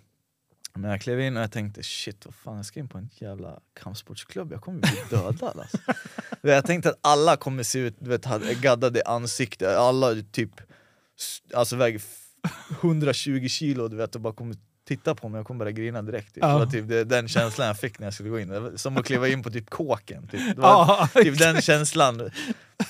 Men 0.75 0.91
jag 0.91 1.01
klev 1.01 1.19
in 1.21 1.37
och 1.37 1.43
jag 1.43 1.51
tänkte 1.51 1.83
shit 1.83 2.25
vad 2.25 2.35
fan 2.35 2.55
jag 2.55 2.65
ska 2.65 2.79
in 2.79 2.87
på 2.87 2.97
en 2.97 3.09
jävla 3.13 3.59
kampsportsklubb, 3.79 4.51
jag 4.51 4.61
kommer 4.61 4.79
bli 4.79 4.91
dödad 5.09 5.59
alltså. 5.59 5.77
Jag 6.41 6.65
tänkte 6.65 6.89
att 6.89 6.99
alla 7.01 7.37
kommer 7.37 7.63
se 7.63 7.79
ut, 7.79 7.95
du 7.99 8.09
vet, 8.09 8.25
gaddade 8.61 9.01
ansikte, 9.05 9.77
alla 9.77 10.15
typ 10.31 10.49
alltså 11.53 11.75
väger 11.75 11.99
f- 11.99 12.19
120 12.81 13.47
kilo 13.47 13.87
du 13.87 13.95
vet 13.97 14.15
och 14.15 14.21
bara 14.21 14.33
kommer 14.33 14.55
titta 14.87 15.15
på 15.15 15.29
mig 15.29 15.41
och 15.41 15.47
kommer 15.47 15.57
börja 15.57 15.71
grina 15.71 16.01
direkt. 16.01 16.33
Typ. 16.33 16.43
Ja. 16.43 16.47
Det 16.53 16.59
var 16.59 16.65
typ 16.65 16.87
det, 16.87 17.03
den 17.03 17.27
känslan 17.27 17.67
jag 17.67 17.79
fick 17.79 17.99
när 17.99 18.07
jag 18.07 18.13
skulle 18.13 18.29
gå 18.29 18.39
in, 18.39 18.77
som 18.77 18.97
att 18.97 19.05
kliva 19.05 19.27
in 19.27 19.43
på 19.43 19.49
typ 19.51 19.69
kåken. 19.69 20.27
Typ. 20.27 20.41
Ja, 20.57 21.09
typ 21.13 21.39
den 21.39 21.61
känslan 21.61 22.29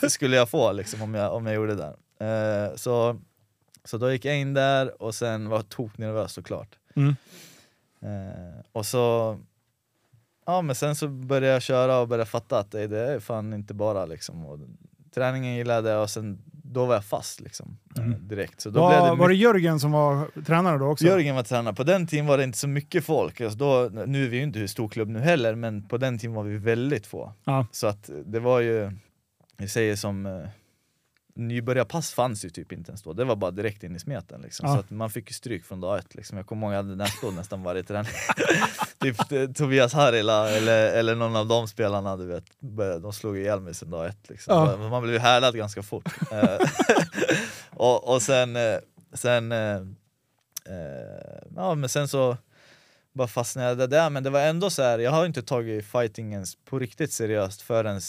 skulle 0.09 0.35
jag 0.35 0.49
få 0.49 0.71
liksom, 0.71 1.01
om, 1.01 1.13
jag, 1.13 1.33
om 1.33 1.45
jag 1.45 1.55
gjorde 1.55 1.75
det. 1.75 1.95
där. 2.19 2.65
Eh, 2.69 2.75
så, 2.75 3.21
så 3.85 3.97
då 3.97 4.11
gick 4.11 4.25
jag 4.25 4.37
in 4.37 4.53
där 4.53 5.01
och 5.01 5.15
sen 5.15 5.49
var 5.49 5.57
jag 5.57 5.69
toknervös 5.69 6.33
såklart. 6.33 6.75
Mm. 6.95 7.15
Eh, 8.03 8.59
och 8.71 8.85
så 8.85 9.37
Ja 10.45 10.61
men 10.61 10.75
sen 10.75 10.95
så 10.95 11.07
började 11.07 11.47
jag 11.47 11.61
köra 11.61 11.99
och 11.99 12.07
började 12.07 12.29
fatta 12.29 12.59
att 12.59 12.71
det, 12.71 12.87
det 12.87 12.99
är 13.13 13.19
fan 13.19 13.53
inte 13.53 13.73
bara 13.73 14.05
liksom 14.05 14.45
och 14.45 14.59
Träningen 15.15 15.55
gillade 15.55 15.89
jag 15.89 16.01
och 16.03 16.09
sen 16.09 16.41
då 16.63 16.85
var 16.85 16.93
jag 16.93 17.05
fast 17.05 17.39
liksom 17.41 17.77
eh, 17.97 18.03
Mm. 18.05 18.27
direkt. 18.27 18.61
Så 18.61 18.69
då 18.69 18.89
blev 18.89 18.99
Var, 18.99 19.09
det 19.09 19.15
var 19.15 19.29
det 19.29 19.35
Jörgen 19.35 19.79
som 19.79 19.91
var 19.91 20.27
tränare 20.45 20.77
då 20.77 20.85
också? 20.85 21.05
Jörgen 21.05 21.35
var 21.35 21.43
tränare, 21.43 21.75
på 21.75 21.83
den 21.83 22.07
tiden 22.07 22.25
var 22.25 22.37
det 22.37 22.43
inte 22.43 22.57
så 22.57 22.67
mycket 22.67 23.05
folk, 23.05 23.41
alltså 23.41 23.57
då, 23.57 23.89
nu 24.05 24.25
är 24.25 24.29
vi 24.29 24.37
ju 24.37 24.43
inte 24.43 24.59
en 24.61 24.67
stor 24.67 24.87
klubb 24.89 25.09
nu 25.09 25.19
heller 25.19 25.55
men 25.55 25.87
på 25.87 25.97
den 25.97 26.19
tiden 26.19 26.33
var 26.35 26.43
vi 26.43 26.57
väldigt 26.57 27.07
få. 27.07 27.33
Ja. 27.43 27.65
Så 27.71 27.87
att 27.87 28.09
det 28.25 28.39
var 28.39 28.59
ju, 28.59 28.91
jag 29.57 29.69
säger 29.69 29.95
som 29.95 30.25
eh, 30.25 30.47
Nybörjarpass 31.35 32.13
fanns 32.13 32.45
ju 32.45 32.49
typ 32.49 32.71
inte 32.71 32.91
ens 32.91 33.01
då, 33.01 33.13
det 33.13 33.23
var 33.23 33.35
bara 33.35 33.51
direkt 33.51 33.83
in 33.83 33.95
i 33.95 33.99
smeten 33.99 34.41
liksom. 34.41 34.67
Ja. 34.67 34.73
Så 34.73 34.79
att 34.79 34.89
man 34.89 35.09
fick 35.09 35.33
stryk 35.33 35.65
från 35.65 35.81
dag 35.81 35.99
ett 35.99 36.15
liksom. 36.15 36.37
Jag 36.37 36.47
kommer 36.47 36.67
ihåg 36.67 36.73
jag 36.73 36.77
hade 36.77 36.95
näsblod 36.95 37.33
nästan 37.33 37.63
varje 37.63 37.83
träning 37.83 38.11
Typ 38.99 39.31
eh, 39.31 39.47
Tobias 39.47 39.93
Harila 39.93 40.49
eller, 40.49 40.93
eller 40.93 41.15
någon 41.15 41.35
av 41.35 41.47
de 41.47 41.67
spelarna 41.67 42.17
du 42.17 42.25
vet, 42.25 42.45
de 43.01 43.13
slog 43.13 43.37
ihjäl 43.37 43.59
mig 43.59 43.73
sen 43.73 43.89
dag 43.89 44.07
ett 44.07 44.29
liksom. 44.29 44.55
Ja. 44.55 44.89
Man 44.89 45.03
blev 45.03 45.13
ju 45.13 45.19
härdad 45.19 45.55
ganska 45.55 45.83
fort 45.83 46.09
Eh, 46.31 46.57
och, 47.69 48.13
och 48.13 48.21
sen, 48.21 48.55
eh, 48.55 48.77
sen 49.13 49.51
eh, 49.51 49.81
ja 51.55 51.75
men 51.75 51.89
sen 51.89 52.07
så 52.07 52.37
bara 53.13 53.27
fastnade 53.27 53.81
jag 53.81 53.89
där, 53.89 54.09
men 54.09 54.23
det 54.23 54.29
var 54.29 54.39
ändå 54.39 54.69
så 54.69 54.81
här. 54.81 54.99
jag 54.99 55.11
har 55.11 55.25
inte 55.25 55.41
tagit 55.41 55.85
fightingen 55.85 56.45
på 56.65 56.79
riktigt 56.79 57.11
seriöst 57.11 57.61
förrän 57.61 58.01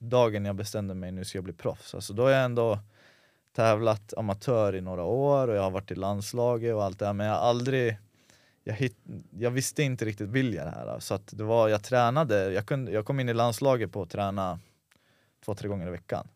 dagen 0.00 0.44
jag 0.44 0.56
bestämde 0.56 0.94
mig 0.94 1.12
nu 1.12 1.24
ska 1.24 1.38
jag 1.38 1.44
bli 1.44 1.52
proffs. 1.52 1.94
Alltså 1.94 2.12
då 2.12 2.22
har 2.22 2.30
jag 2.30 2.44
ändå 2.44 2.78
tävlat 3.52 4.14
amatör 4.16 4.74
i 4.74 4.80
några 4.80 5.02
år 5.04 5.48
och 5.48 5.56
jag 5.56 5.62
har 5.62 5.70
varit 5.70 5.90
i 5.90 5.94
landslaget 5.94 6.74
och 6.74 6.84
allt 6.84 6.98
det 6.98 7.06
här 7.06 7.12
men 7.12 7.26
jag 7.26 7.34
har 7.34 7.48
aldrig 7.48 7.96
jag, 8.64 8.74
hit, 8.74 8.96
jag 9.38 9.50
visste 9.50 9.82
inte 9.82 10.04
riktigt 10.04 10.28
vill 10.28 10.54
jag 10.54 10.66
det 10.66 10.70
här 10.70 10.98
så 10.98 11.14
att 11.14 11.26
det 11.26 11.44
var, 11.44 11.68
jag 11.68 11.82
tränade, 11.82 12.52
jag, 12.52 12.66
kunde, 12.66 12.92
jag 12.92 13.06
kom 13.06 13.20
in 13.20 13.28
i 13.28 13.34
landslaget 13.34 13.92
på 13.92 14.02
att 14.02 14.10
träna 14.10 14.58
två, 15.44 15.54
tre 15.54 15.68
gånger 15.68 15.86
i 15.86 15.90
veckan. 15.90 16.28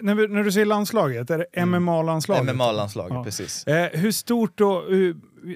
När, 0.00 0.28
när 0.28 0.44
du 0.44 0.52
säger 0.52 0.66
landslaget, 0.66 1.30
är 1.30 1.38
det 1.38 1.44
Mm. 1.52 1.82
MMA-landslaget? 1.84 2.54
MMA-landslaget, 2.56 3.14
Ja. 3.14 3.24
precis. 3.24 3.66
Eh, 3.66 4.00
hur 4.00 4.12
stort 4.12 4.58
då? 4.58 4.84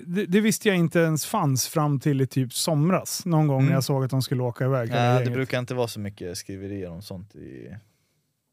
Det, 0.07 0.27
det 0.27 0.41
visste 0.41 0.69
jag 0.69 0.77
inte 0.77 0.99
ens 0.99 1.27
fanns 1.27 1.69
fram 1.69 2.01
till 2.01 2.21
i 2.21 2.27
typ 2.27 2.53
somras. 2.53 3.25
Någon 3.27 3.47
gång 3.47 3.57
när 3.59 3.63
Mm. 3.63 3.75
jag 3.75 3.85
såg 3.85 4.05
att 4.05 4.11
de 4.11 4.23
skulle 4.23 4.43
åka 4.43 4.65
iväg. 4.65 4.91
Nej, 4.91 4.99
det 5.13 5.19
gänget. 5.19 5.33
brukar 5.35 5.59
inte 5.59 5.75
vara 5.75 5.89
så 5.89 6.01
mycket 6.01 6.39
skriverier 6.39 6.91
om 6.91 7.03
sånt 7.03 7.35
i... 7.35 7.77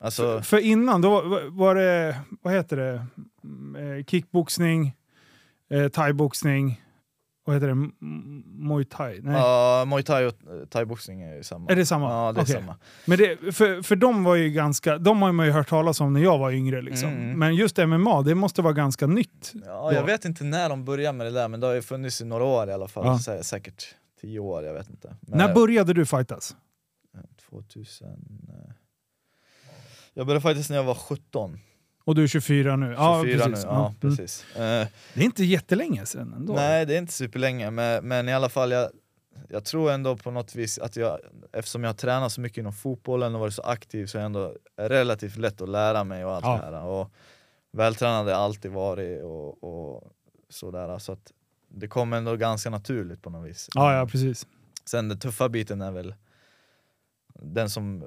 Alltså, 0.03 0.41
För 0.41 0.58
innan 0.58 1.01
då 1.01 1.10
var- 1.10 1.49
var 1.49 1.75
det, 1.75 2.19
vad 2.41 2.53
heter 2.53 2.77
det, 2.77 3.05
Mm, 3.43 3.97
eh, 3.99 4.03
kickboxning, 4.05 4.95
eh, 5.71 5.88
thaiboxning, 5.88 6.82
vad 7.49 7.55
heter 7.55 7.67
det, 7.67 7.89
muay 8.67 8.85
thai? 8.85 9.19
Nej. 9.21 9.33
ja, 9.33 9.85
muay 9.88 10.03
thai 10.03 10.25
och 10.25 10.33
eh, 10.33 10.65
thaiboxning 10.69 11.21
är 11.21 11.35
ju 11.35 11.43
samma. 11.43 11.69
Är 11.71 11.75
det 11.75 11.85
samma? 11.85 12.09
Ja, 12.09 12.31
det 12.31 12.39
är 12.39 12.43
Okej. 12.43 12.55
samma. 12.55 12.75
Men 13.05 13.17
det, 13.17 13.55
för, 13.55 13.81
för 13.81 13.95
de 13.95 14.23
var 14.23 14.35
ju 14.35 14.49
ganska, 14.49 14.97
de 14.97 15.21
har 15.21 15.31
man 15.31 15.45
ju 15.45 15.51
hört 15.51 15.67
talas 15.69 16.01
om 16.01 16.13
när 16.13 16.21
jag 16.21 16.38
var 16.38 16.51
yngre 16.51 16.81
liksom. 16.81 17.09
Mm. 17.09 17.39
Men 17.39 17.55
just 17.55 17.77
MMA, 17.77 18.21
det 18.21 18.35
måste 18.35 18.62
vara 18.62 18.73
ganska 18.73 19.07
nytt. 19.07 19.51
Ja, 19.65 19.93
jag 19.93 20.03
vet 20.03 20.25
inte 20.25 20.43
när 20.43 20.69
de 20.69 20.85
började 20.85 21.17
med 21.17 21.27
det 21.27 21.31
där, 21.31 21.47
men 21.47 21.59
det 21.59 21.67
har 21.67 21.73
ju 21.73 21.81
funnits 21.81 22.21
i 22.21 22.25
några 22.25 22.43
år 22.43 22.69
i 22.69 22.73
alla 22.73 22.88
fall. 22.88 23.05
Ja. 23.05 23.13
Sä- 23.13 23.43
Säkert 23.43 23.83
tio 24.21 24.39
år, 24.39 24.63
jag 24.63 24.73
vet 24.73 24.89
inte. 24.89 25.15
Men, 25.21 25.38
När 25.38 25.53
började 25.53 25.93
du 25.93 26.05
fightas? 26.05 26.55
2000... 27.49 28.07
eh, 28.49 28.71
Jag 30.13 30.25
började 30.27 30.41
faktiskt 30.41 30.69
när 30.69 30.77
jag 30.77 30.83
var 30.83 30.95
17. 30.95 31.59
Och 32.03 32.15
du 32.15 32.23
är 32.23 32.27
24 32.27 32.75
nu? 32.75 32.85
24 32.85 32.95
ja, 32.97 33.23
nu, 33.23 33.31
precis. 33.47 33.63
ja, 33.65 33.85
Mm. 33.88 33.99
precis. 34.17 34.55
Eh, 34.55 34.88
Det 35.13 35.21
är 35.21 35.25
inte 35.25 35.43
jättelänge 35.43 36.05
sedan 36.05 36.33
ändå. 36.33 36.53
Nej, 36.53 36.85
det 36.85 36.93
är 36.93 36.97
inte 36.97 37.13
superlänge, 37.13 37.71
men, 37.71 38.07
men 38.07 38.29
i 38.29 38.33
alla 38.33 38.49
fall 38.49 38.71
jag, 38.71 38.89
jag 39.49 39.65
tror 39.65 39.91
ändå 39.91 40.17
på 40.17 40.31
något 40.31 40.55
vis 40.55 40.79
att 40.79 40.95
jag, 40.95 41.19
eftersom 41.53 41.83
jag 41.83 41.89
har 41.89 41.95
tränat 41.95 42.31
så 42.31 42.41
mycket 42.41 42.57
inom 42.57 42.73
fotbollen 42.73 43.33
och 43.35 43.41
varit 43.41 43.53
så 43.53 43.62
aktiv 43.62 44.05
så 44.05 44.17
är 44.17 44.19
det 44.19 44.25
ändå 44.25 44.55
relativt 44.77 45.38
lätt 45.38 45.62
att 45.62 45.69
lära 45.69 46.03
mig 46.03 46.25
och 46.25 46.31
allt 46.35 46.45
Ja. 46.45 46.69
det 46.71 46.77
här. 46.77 46.83
Och 46.85 47.12
vältränad 47.71 48.23
har 48.23 48.31
jag 48.31 48.39
alltid 48.39 48.71
varit 48.71 49.23
och, 49.23 49.63
och 49.63 50.12
sådär, 50.49 50.99
så 50.99 51.12
att 51.12 51.31
det 51.67 51.88
kom 51.88 52.13
ändå 52.13 52.35
ganska 52.35 52.69
naturligt 52.69 53.21
på 53.21 53.29
något 53.29 53.49
vis. 53.49 53.69
Ja, 53.73 53.95
ja, 53.97 54.05
precis. 54.07 54.47
Sen 54.85 55.09
den 55.09 55.19
tuffa 55.19 55.49
biten 55.49 55.81
är 55.81 55.91
väl 55.91 56.15
den 57.33 57.69
som 57.69 58.03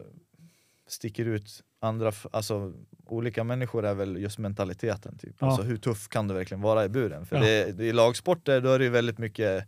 sticker 0.87 1.24
ut 1.24 1.62
andra, 1.83 2.12
alltså 2.31 2.73
olika 3.07 3.45
människor 3.45 3.85
är 3.85 3.95
väl 3.95 4.16
just 4.16 4.38
mentaliteten 4.38 5.18
typ. 5.18 5.37
Ja. 5.38 5.47
Alltså 5.47 5.62
hur 5.62 5.77
tuff 5.77 6.09
kan 6.09 6.29
du 6.29 6.35
verkligen 6.35 6.61
vara 6.61 6.85
i 6.85 6.88
buren? 6.88 7.27
För 7.27 7.37
Ja. 7.37 7.42
det, 7.42 7.73
det, 7.73 7.85
i 7.85 7.92
lagsporter 7.92 8.61
då 8.61 8.71
är 8.71 8.79
det 8.79 8.85
ju 8.85 8.90
väldigt 8.90 9.18
mycket 9.18 9.64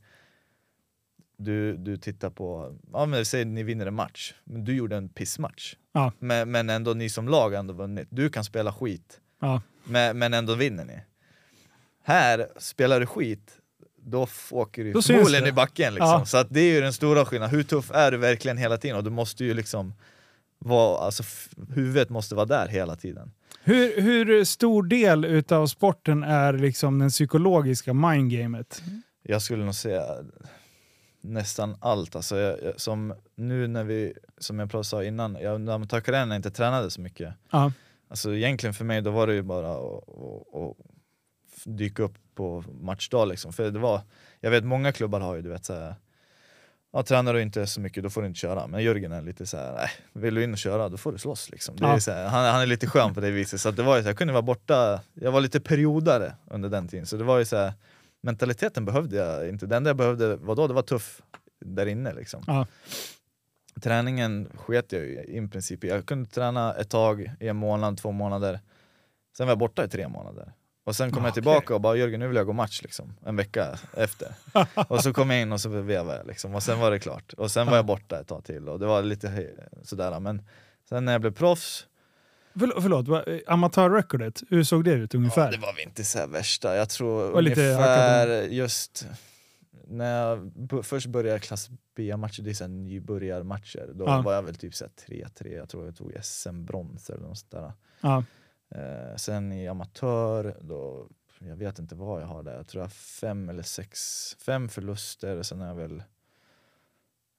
du, 1.37 1.77
du 1.77 1.97
tittar 1.97 2.31
på, 2.31 2.75
ja 2.93 3.07
men 3.07 3.25
säg 3.25 3.45
ni 3.45 3.63
vinner 3.63 3.87
en 3.87 3.95
match, 3.95 4.35
men 4.45 4.65
du 4.65 4.77
gjorde 4.77 4.97
en 4.97 5.09
pissmatch. 5.09 5.75
Ja. 5.93 6.13
Men, 6.19 6.51
men 6.51 6.71
ändå 6.71 6.95
ni 6.95 7.09
som 7.09 7.29
lag 7.29 7.51
har 7.51 7.59
ändå 7.59 7.75
vunnit. 7.75 8.09
Du 8.11 8.29
kan 8.31 8.45
spela 8.45 8.73
skit, 8.73 9.21
Ja. 9.41 9.63
men, 9.85 10.19
men 10.19 10.35
ändå 10.35 10.55
vinner 10.55 10.85
ni. 10.85 11.01
Här, 12.03 12.49
spelar 12.57 13.01
du 13.01 13.07
skit, 13.07 13.57
då 13.97 14.29
åker 14.51 14.85
du 14.85 14.93
Då 14.93 15.03
förmodligen 15.03 15.47
i 15.47 15.53
backen 15.53 15.95
liksom. 15.95 16.09
Ja. 16.11 16.25
Så 16.27 16.37
att 16.37 16.47
det 16.51 16.61
är 16.61 16.75
ju 16.75 16.81
den 16.81 16.93
stora 16.93 17.25
skillnaden, 17.25 17.57
hur 17.57 17.63
tuff 17.65 17.91
är 17.91 18.11
du 18.11 18.17
verkligen 18.17 18.59
hela 18.59 18.77
tiden? 18.77 18.97
Och 18.97 19.05
du 19.05 19.11
måste 19.11 19.45
ju 19.45 19.55
liksom 19.55 19.95
vara, 20.65 20.99
alltså 20.99 21.23
huvudet 21.75 22.11
måste 22.11 22.35
vara 22.35 22.47
där 22.47 22.69
hela 22.69 22.97
tiden. 22.97 23.33
Hur, 23.63 24.01
hur 24.01 24.45
stor 24.45 24.83
del 24.83 25.25
utav 25.25 25.67
sporten 25.67 26.23
är 26.23 26.53
liksom 26.53 26.99
den 26.99 27.09
psykologiska 27.09 27.95
mindgamet? 27.95 28.83
Jag 29.23 29.43
skulle 29.43 29.65
nog 29.65 29.75
säga 29.75 30.05
nästan 31.21 31.77
allt. 31.81 32.17
Alltså 32.17 32.37
jag, 32.39 32.63
jag, 32.63 32.81
som 32.81 33.15
nu 33.37 33.67
när 33.67 33.85
vi, 33.85 34.13
som 34.39 34.59
jag 34.59 34.87
sa 34.87 35.05
innan, 35.05 35.37
jag, 35.41 35.61
när 35.61 35.79
man 35.79 35.89
när 36.07 36.27
jag 36.27 36.37
inte 36.37 36.51
tränade 36.51 36.91
så 36.91 37.01
mycket. 37.01 37.35
Ja. 37.51 37.73
Alltså 38.09 38.35
egentligen 38.35 38.75
för 38.75 38.85
mig 38.85 39.03
då 39.03 39.11
var 39.11 39.27
det 39.27 39.35
ju 39.35 39.43
bara 39.43 39.73
att, 39.73 40.77
dyka 41.65 42.03
upp 42.03 42.17
på 42.35 42.65
matchdag 42.81 43.29
liksom. 43.29 43.53
För 43.53 43.71
det 43.71 43.79
var, 43.79 44.01
jag 44.41 44.51
vet 44.51 44.65
många 44.65 44.93
klubbar 44.93 45.21
har 45.21 45.35
ju 45.35 45.43
du 45.43 45.49
vet 45.49 45.65
såhär, 45.65 45.95
ja, 46.95 47.03
tränar 47.03 47.35
du 47.35 47.43
inte 47.43 47.67
så 47.67 47.81
mycket 47.81 48.03
då 48.03 48.11
får 48.11 48.21
du 48.23 48.27
inte 48.29 48.39
köra. 48.41 48.67
Men 48.67 48.83
Jörgen 48.83 49.13
är 49.13 49.23
lite 49.23 49.47
såhär, 49.47 49.73
nej, 49.75 49.89
vill 50.13 50.35
du 50.35 50.45
in 50.45 50.53
och 50.53 50.59
köra 50.59 50.89
då 50.89 50.97
får 50.97 51.13
du 51.13 51.19
slåss 51.19 51.51
liksom. 51.51 51.77
Det 51.77 51.85
är 51.85 51.89
Ja. 51.93 52.01
så 52.01 52.13
här, 52.13 52.27
han, 52.29 52.45
han 52.45 52.63
är 52.63 52.67
lite 52.67 52.87
skön 52.87 53.15
på 53.15 53.21
det 53.21 53.31
viset. 53.31 53.61
Så 53.61 53.71
det 53.71 53.83
var 53.83 53.97
ju 53.97 54.03
så 54.03 54.05
här, 54.05 54.11
jag 54.11 54.19
kunde 54.19 54.33
vara 54.33 54.43
borta, 54.43 55.01
jag 55.15 55.33
var 55.33 55.41
lite 55.41 55.61
periodare 55.61 56.35
under 56.51 56.69
den 56.69 56.89
tiden. 56.89 57.07
Så 57.07 57.17
det 57.17 57.25
var 57.25 57.39
ju 57.39 57.45
så 57.45 57.57
här, 57.57 57.73
mentaliteten 58.23 58.85
behövde 58.85 59.17
jag 59.17 59.49
inte. 59.49 59.67
Det 59.67 59.77
enda 59.77 59.91
jag 59.91 59.97
behövde 59.97 60.37
var 60.37 60.57
då, 60.57 60.67
det 60.67 60.75
var 60.75 60.83
tuff 60.83 61.23
där 61.65 61.87
inne 61.87 62.15
liksom. 62.15 62.45
Ja. 62.47 62.67
Träningen 63.81 64.49
sket 64.55 64.93
jag 64.93 65.03
ju 65.03 65.23
i 65.23 65.49
princip. 65.49 65.85
Jag 65.85 66.07
kunde 66.07 66.29
träna 66.31 66.75
ett 66.75 66.91
tag, 66.91 67.31
i 67.41 67.49
en 67.49 67.57
månad, 67.57 67.99
två 67.99 68.13
månader. 68.13 68.61
Sen 69.37 69.47
var 69.47 69.51
jag 69.51 69.59
borta 69.59 69.85
i 69.85 69.89
tre 69.89 70.09
månader. 70.09 70.53
Och 70.85 70.97
sen 70.97 71.11
kom 71.13 71.23
jag 71.23 71.31
Okej. 71.31 71.35
tillbaka 71.35 71.75
och 71.75 71.81
bara 71.81 71.97
Jörgen 71.97 72.21
nu 72.21 72.27
vill 72.27 72.37
jag 72.37 72.47
gå 72.47 72.53
match 72.53 72.83
liksom, 72.83 73.15
en 73.27 73.37
vecka 73.37 73.79
efter. 73.97 74.35
och 74.89 75.01
så 75.03 75.13
kom 75.13 75.31
jag 75.31 75.41
in 75.43 75.53
och 75.53 75.61
så 75.61 75.69
vevade 75.69 76.19
jag 76.19 76.27
liksom, 76.27 76.55
och 76.55 76.63
sen 76.63 76.79
var 76.81 76.91
det 76.91 76.99
klart. 76.99 77.33
Och 77.33 77.51
sen 77.51 77.67
var 77.67 77.77
jag 77.77 77.87
borta 77.87 78.21
ett 78.21 78.27
tag 78.29 78.45
till 78.45 78.69
och 78.69 78.79
det 78.79 78.87
var 78.87 79.03
lite 79.03 79.51
sådär. 79.83 80.21
Men 80.21 80.43
sen 80.89 81.05
när 81.05 81.13
jag 81.13 81.21
blev 81.21 81.33
proffs, 81.35 81.87
Förlåt, 82.59 82.83
förlåt 82.83 83.09
amatörrekordet, 83.47 84.43
hur 84.51 84.65
såg 84.65 84.85
det 84.85 84.91
ut 84.93 85.15
ungefär? 85.15 85.45
ja, 85.45 85.51
det 85.51 85.59
var 85.59 85.73
väl 85.73 85.83
inte 85.83 86.05
så 86.05 86.27
värsta. 86.27 86.77
Jag 86.77 86.89
tror 86.89 87.33
ungefär 87.39 88.43
just 88.43 89.07
när 89.87 90.21
jag 90.21 90.53
först 90.83 91.07
började 91.07 91.39
klass 91.41 91.69
B-matcher, 91.97 92.43
det 92.43 92.51
är 92.51 92.55
så 92.55 92.67
nybörjarmatcher, 92.67 93.91
då 93.95 94.05
Ja. 94.05 94.23
var 94.23 94.33
jag 94.35 94.43
väl 94.43 94.55
typ 94.55 94.75
så 94.75 94.85
här 94.85 94.93
3-3, 95.17 95.57
jag 95.57 95.69
tror 95.69 95.85
jag 95.85 95.97
tog 95.97 96.13
SM-brons 96.23 97.11
eller 97.11 97.23
något 97.29 97.39
sånt 97.39 97.51
där. 97.51 97.73
Ja. 98.01 98.25
Eh, 98.75 99.17
sen 99.17 99.53
i 99.53 99.69
amatör, 99.69 100.57
då, 100.61 101.09
jag 101.39 101.57
vet 101.57 101.79
inte 101.79 101.95
vad 101.95 102.23
jag 102.23 102.27
har 102.27 102.43
där, 102.43 102.57
jag 102.57 102.67
tror 102.67 102.81
jag 102.81 102.85
har 102.87 102.91
fem 102.91 103.49
eller 103.49 103.63
sex, 103.63 103.99
fem 104.47 104.69
förluster, 104.69 105.43
sen 105.43 105.61
har 105.61 105.69
jag 105.69 105.75
väl 105.75 106.03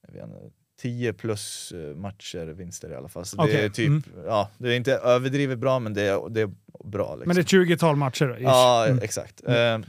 vet 0.07 0.23
inte, 0.23 0.49
10 0.81 1.13
plus 1.13 1.71
eh, 1.71 1.95
matcher 1.95 2.45
vinster 2.45 2.91
i 2.91 2.95
alla 2.95 3.07
fall. 3.09 3.25
Så 3.25 3.37
det 3.37 3.43
Okej, 3.43 3.65
är 3.65 3.69
typ, 3.69 3.87
mm. 3.87 4.03
ja, 4.25 4.49
det 4.57 4.69
är 4.73 4.77
inte 4.77 4.93
överdrivet 4.93 5.59
bra 5.59 5.79
men 5.79 5.93
det 5.93 6.01
är, 6.01 6.29
det 6.29 6.41
är 6.41 6.49
bra. 6.83 7.15
Liksom. 7.15 7.27
Men 7.27 7.35
det 7.35 7.41
är 7.41 7.65
20-tal 7.65 7.95
matcher? 7.95 8.37
Ish. 8.39 8.43
Ja, 8.43 8.85
Mm. 8.87 8.99
exakt. 9.03 9.43
Eh, 9.47 9.79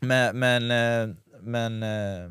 men, 0.00 0.38
men, 0.38 0.70
eh, 1.10 1.16
men 1.40 1.82
eh, 1.82 2.30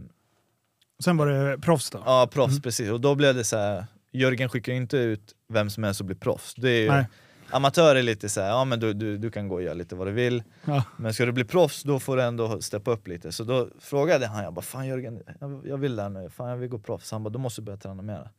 Sen 1.04 1.18
var 1.18 1.28
det 1.28 1.58
proffs 1.60 1.90
då? 1.90 2.02
ja, 2.06 2.30
proffs 2.32 2.52
Mm. 2.52 2.62
precis. 2.62 2.90
Och 2.90 3.02
då 3.02 3.16
blev 3.16 3.36
det 3.36 3.44
så 3.44 3.58
här. 3.58 3.86
Jörgen 4.12 4.50
skickar 4.50 4.74
inte 4.74 4.98
ut 4.98 5.36
vem 5.50 5.70
som 5.70 5.84
helst 5.84 6.00
och 6.00 6.06
blir 6.06 6.18
proffs. 6.18 6.56
Det 6.56 6.70
är 6.70 6.82
ju, 6.82 6.88
Nej. 6.92 7.06
Amatör 7.52 7.96
är 7.96 8.04
lite 8.04 8.30
så 8.30 8.42
här, 8.42 8.50
ja 8.50 8.66
men 8.66 8.80
du, 8.80 8.94
du, 8.94 9.18
du 9.18 9.32
kan 9.32 9.48
gå 9.48 9.56
och 9.56 9.62
göra 9.62 9.74
lite 9.74 9.96
vad 9.96 10.08
du 10.08 10.12
vill. 10.12 10.44
Ja. 10.66 10.84
Men 10.98 11.14
ska 11.14 11.26
du 11.26 11.32
bli 11.32 11.44
proffs 11.44 11.84
då 11.84 12.00
får 12.00 12.18
du 12.18 12.24
ändå 12.24 12.62
steppa 12.62 12.92
upp 12.92 13.08
lite. 13.08 13.32
Så 13.32 13.44
då 13.44 13.68
frågade 13.80 14.28
han, 14.28 14.44
jag 14.44 14.54
bara 14.54 14.62
fan 14.62 14.88
Jörgen, 14.88 15.24
jag, 15.40 15.62
jag 15.68 15.78
vill 15.78 15.96
det 15.96 16.02
här 16.02 16.10
nu, 16.10 16.30
fan 16.30 16.50
jag 16.50 16.58
vill 16.58 16.70
gå 16.70 16.80
proffs. 16.80 17.12
Han 17.12 17.24
bara, 17.24 17.30
då 17.30 17.40
måste 17.40 17.62
du 17.62 17.66
börja 17.66 17.78
träna 17.78 18.02
mer. 18.02 18.30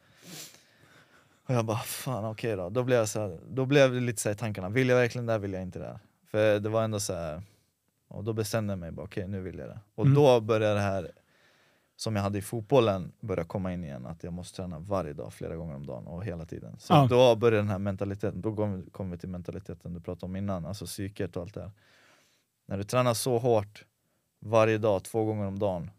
Och 1.47 1.55
jag 1.55 1.65
bara, 1.65 1.79
fan 1.79 2.25
okej 2.25 2.57
då. 2.57 2.69
Då 2.71 2.83
blev, 2.83 2.99
jag 2.99 3.09
så 3.09 3.21
här, 3.21 3.39
då 3.51 3.65
blev 3.67 3.95
det 3.95 4.01
lite 4.01 4.21
så 4.23 4.29
här 4.29 4.35
i 4.35 4.39
tankarna, 4.39 4.69
vill 4.69 4.89
jag 4.89 4.97
verkligen 4.97 5.27
det 5.27 5.33
här, 5.33 5.39
vill 5.39 5.53
jag 5.53 5.63
inte 5.63 5.79
det 5.79 5.87
här? 5.87 5.99
För 6.31 6.59
det 6.61 6.69
var 6.69 6.83
ändå 6.85 7.01
så 7.01 7.15
här, 7.15 7.43
och 8.09 8.25
då 8.25 8.33
bestämde 8.33 8.73
jag 8.73 8.79
mig, 8.79 8.91
bara, 8.93 9.03
okej 9.07 9.29
nu 9.29 9.41
vill 9.41 9.59
jag 9.59 9.69
det. 9.69 9.79
Och 9.95 10.05
Mm. 10.05 10.15
då 10.15 10.41
började 10.41 10.75
det 10.75 10.81
här 10.81 11.11
som 12.01 12.17
jag 12.17 12.23
hade 12.23 12.39
i 12.39 12.43
fotbollen 12.43 13.13
börja 13.21 13.45
komma 13.45 13.73
in 13.73 13.85
igen, 13.85 14.07
att 14.07 14.23
jag 14.25 14.33
måste 14.33 14.57
träna 14.57 14.79
varje 14.79 15.13
dag, 15.13 15.33
flera 15.33 15.57
gånger 15.57 15.75
om 15.75 15.87
dagen 15.87 16.07
och 16.07 16.25
hela 16.25 16.45
tiden. 16.47 16.77
Så 16.79 16.93
Ja. 16.93 17.07
då 17.11 17.37
började 17.37 17.57
den 17.57 17.69
här 17.69 17.79
mentaliteten, 17.79 18.41
då 18.41 18.57
kommer 18.57 18.77
vi- 18.77 18.91
kommer 18.91 19.11
vi 19.11 19.19
till 19.21 19.29
mentaliteten 19.29 19.95
du 19.95 20.01
pratade 20.01 20.27
om 20.27 20.37
innan, 20.37 20.67
alltså 20.67 20.87
psyket 20.87 21.37
och 21.37 21.43
allt 21.43 21.55
det 21.55 21.61
här. 21.61 21.71
När 22.67 22.79
du 22.79 22.85
tränar 22.85 23.15
så 23.15 23.39
hårt 23.39 23.85
varje 24.41 24.79
dag, 24.79 25.05
två 25.05 25.25
gånger 25.25 25.47
om 25.47 25.59
dagen, 25.59 25.91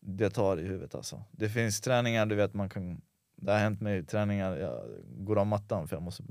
det 0.00 0.30
tar 0.30 0.56
i 0.56 0.62
huvudet 0.62 0.94
alltså. 0.94 1.22
Det 1.30 1.48
finns 1.48 1.80
träningar, 1.80 2.26
du 2.26 2.34
vet 2.34 2.54
man 2.54 2.68
kan, 2.68 3.00
det 3.36 3.52
har 3.52 3.58
hänt 3.58 3.80
mig 3.80 4.04
träningar, 4.04 4.56
jag 4.56 4.84
går 5.18 5.38
av 5.38 5.46
mattan 5.46 5.88
för 5.88 5.96
jag 5.96 6.02
måste, 6.02 6.22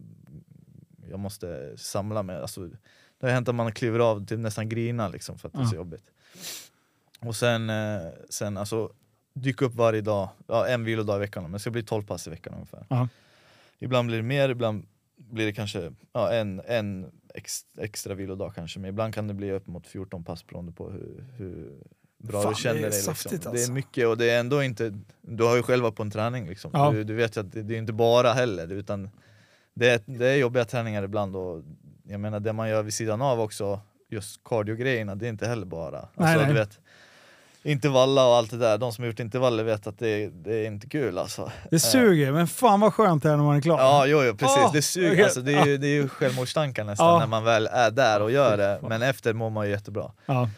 jag 1.10 1.20
måste 1.20 1.78
samla 1.78 2.24
mig. 2.24 2.36
Alltså, 2.42 2.62
det 3.20 3.28
har 3.28 3.30
hänt 3.30 3.50
att 3.50 3.56
man 3.56 3.72
kliver 3.72 4.00
av, 4.00 4.26
typ 4.26 4.40
nästan 4.40 4.70
grina 4.70 5.08
liksom 5.10 5.38
för 5.38 5.48
att 5.48 5.54
det 5.54 5.60
är 5.62 5.66
så 5.66 5.76
Ja. 5.76 5.80
jobbigt. 5.80 6.12
Och 7.20 7.36
sen, 7.36 7.70
eh, 7.70 8.02
sen 8.30 8.58
alltså, 8.58 8.92
dyka 9.34 9.66
upp 9.66 9.76
varje 9.76 10.02
dag, 10.02 10.30
ja, 10.48 10.68
en 10.68 10.84
vilodag 10.84 11.16
i 11.16 11.20
veckan, 11.20 11.44
men 11.44 11.52
det 11.52 11.60
ska 11.60 11.72
bli 11.72 11.84
12 11.84 12.04
pass 12.04 12.28
i 12.28 12.30
veckan 12.30 12.54
ungefär. 12.54 12.86
Ja. 12.90 13.08
Ibland 13.80 14.08
blir 14.08 14.18
det 14.18 14.24
mer, 14.24 14.50
ibland 14.50 14.86
blir 15.16 15.46
det 15.46 15.54
kanske 15.54 15.94
ja, 16.14 16.32
en, 16.34 16.62
en 16.68 17.12
ex, 17.34 17.62
extra 17.78 18.14
vilodag 18.14 18.56
kanske, 18.56 18.80
men 18.80 18.90
ibland 18.90 19.14
kan 19.14 19.28
det 19.28 19.34
bli 19.34 19.52
upp 19.52 19.68
mot 19.68 19.88
14 19.88 20.24
pass 20.24 20.48
beroende 20.48 20.72
på 20.72 20.90
hur, 20.90 21.26
hur 21.38 21.72
bra 22.18 22.42
Fan, 22.42 22.54
du 22.54 22.62
känner 22.62 22.82
det 22.82 22.88
är 22.88 22.92
dig. 22.92 23.04
Liksom. 23.08 23.30
Det 23.30 23.48
alltså. 23.48 23.72
är 23.72 23.74
mycket 23.74 24.08
och 24.08 24.18
det 24.18 24.30
är 24.30 24.40
ändå 24.40 24.64
inte, 24.64 25.00
du 25.22 25.44
har 25.44 25.56
ju 25.56 25.64
själv 25.64 25.84
varit 25.84 25.96
på 25.96 26.04
en 26.04 26.12
träning 26.12 26.48
liksom. 26.48 26.72
Ja. 26.74 26.92
Du, 26.92 27.04
du 27.04 27.14
vet 27.14 27.38
ju 27.38 27.42
att 27.42 27.52
det, 27.52 27.64
det 27.64 27.76
är 27.76 27.80
inte 27.80 27.94
bara 27.94 28.34
heller, 28.34 28.72
utan 28.72 29.10
det 29.74 29.90
är, 29.90 30.02
det 30.06 30.28
är 30.28 30.36
jobbiga 30.36 30.66
träningar 30.66 31.04
ibland 31.04 31.36
och 31.36 31.64
jag 32.04 32.20
menar 32.20 32.40
det 32.40 32.54
man 32.54 32.70
gör 32.70 32.84
vid 32.84 32.94
sidan 32.94 33.22
av 33.22 33.40
också, 33.40 33.82
just 34.10 34.44
cardio-grejerna, 34.44 35.16
det 35.16 35.26
är 35.26 35.30
inte 35.30 35.48
heller 35.48 35.66
bara. 35.66 36.00
Alltså, 36.00 36.22
Nej, 36.24 36.38
nej. 36.38 36.48
Du 36.48 36.54
vet, 36.54 36.80
intervalla 37.64 38.28
och 38.28 38.36
allt 38.36 38.52
det 38.52 38.58
där, 38.58 38.78
de 38.78 38.92
som 38.94 39.04
har 39.04 39.08
gjort 39.08 39.20
intervaller 39.20 39.64
vet 39.64 39.88
att 39.88 40.00
det, 40.00 40.28
det 40.28 40.54
är 40.56 40.68
inte 40.68 40.88
kul 40.88 41.18
alltså. 41.18 41.52
Det 41.72 41.80
suger, 41.80 42.32
men 42.32 42.48
fan 42.48 42.80
vad 42.80 42.94
skönt 42.94 43.24
det 43.24 43.30
är 43.30 43.38
när 43.38 43.44
man 43.44 43.56
är 43.58 43.62
klar. 43.62 43.80
Ja, 43.80 44.06
jo, 44.06 44.24
jo 44.24 44.38
precis. 44.38 44.58
Åh, 44.66 44.74
det, 44.74 44.82
suger. 44.82 45.12
okej. 45.12 45.24
Alltså, 45.24 45.42
det, 45.42 45.54
är 45.54 45.66
ju, 45.66 45.78
det 45.78 45.88
är 45.88 45.94
ju 45.96 46.10
självmordstankar 46.10 46.84
nästan 46.84 47.08
Ja. 47.08 47.20
när 47.20 47.28
man 47.28 47.44
väl 47.44 47.68
är 47.72 47.92
där 47.92 48.22
och 48.22 48.32
gör 48.32 48.58
det, 48.58 48.80
men 48.82 49.02
efter 49.02 49.34
mår 49.34 49.50
man 49.50 49.66
ju 49.66 49.72
jättebra. 49.72 50.12
Ja. 50.26 50.50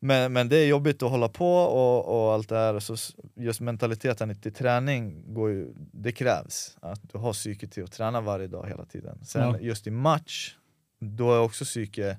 Men, 0.00 0.32
men 0.32 0.48
det 0.48 0.56
är 0.56 0.66
jobbigt 0.66 1.02
att 1.02 1.10
hålla 1.10 1.28
på 1.28 1.54
och, 1.56 2.26
och 2.26 2.34
allt 2.34 2.48
det 2.48 2.56
här, 2.56 2.80
så 2.80 2.96
just 3.36 3.60
mentaliteten 3.60 4.40
till 4.40 4.54
träning, 4.54 5.34
går 5.34 5.50
ju, 5.50 5.74
det 5.76 6.12
krävs. 6.12 6.76
Att 6.80 7.00
du 7.12 7.18
har 7.18 7.32
psyke 7.32 7.66
till 7.66 7.84
att 7.84 7.92
träna 7.92 8.20
varje 8.20 8.46
dag 8.46 8.66
hela 8.68 8.84
tiden. 8.84 9.18
Sen 9.24 9.56
just 9.60 9.86
i 9.86 9.90
match, 9.90 10.54
då 11.00 11.34
är 11.34 11.40
också 11.40 11.64
psyke, 11.64 12.18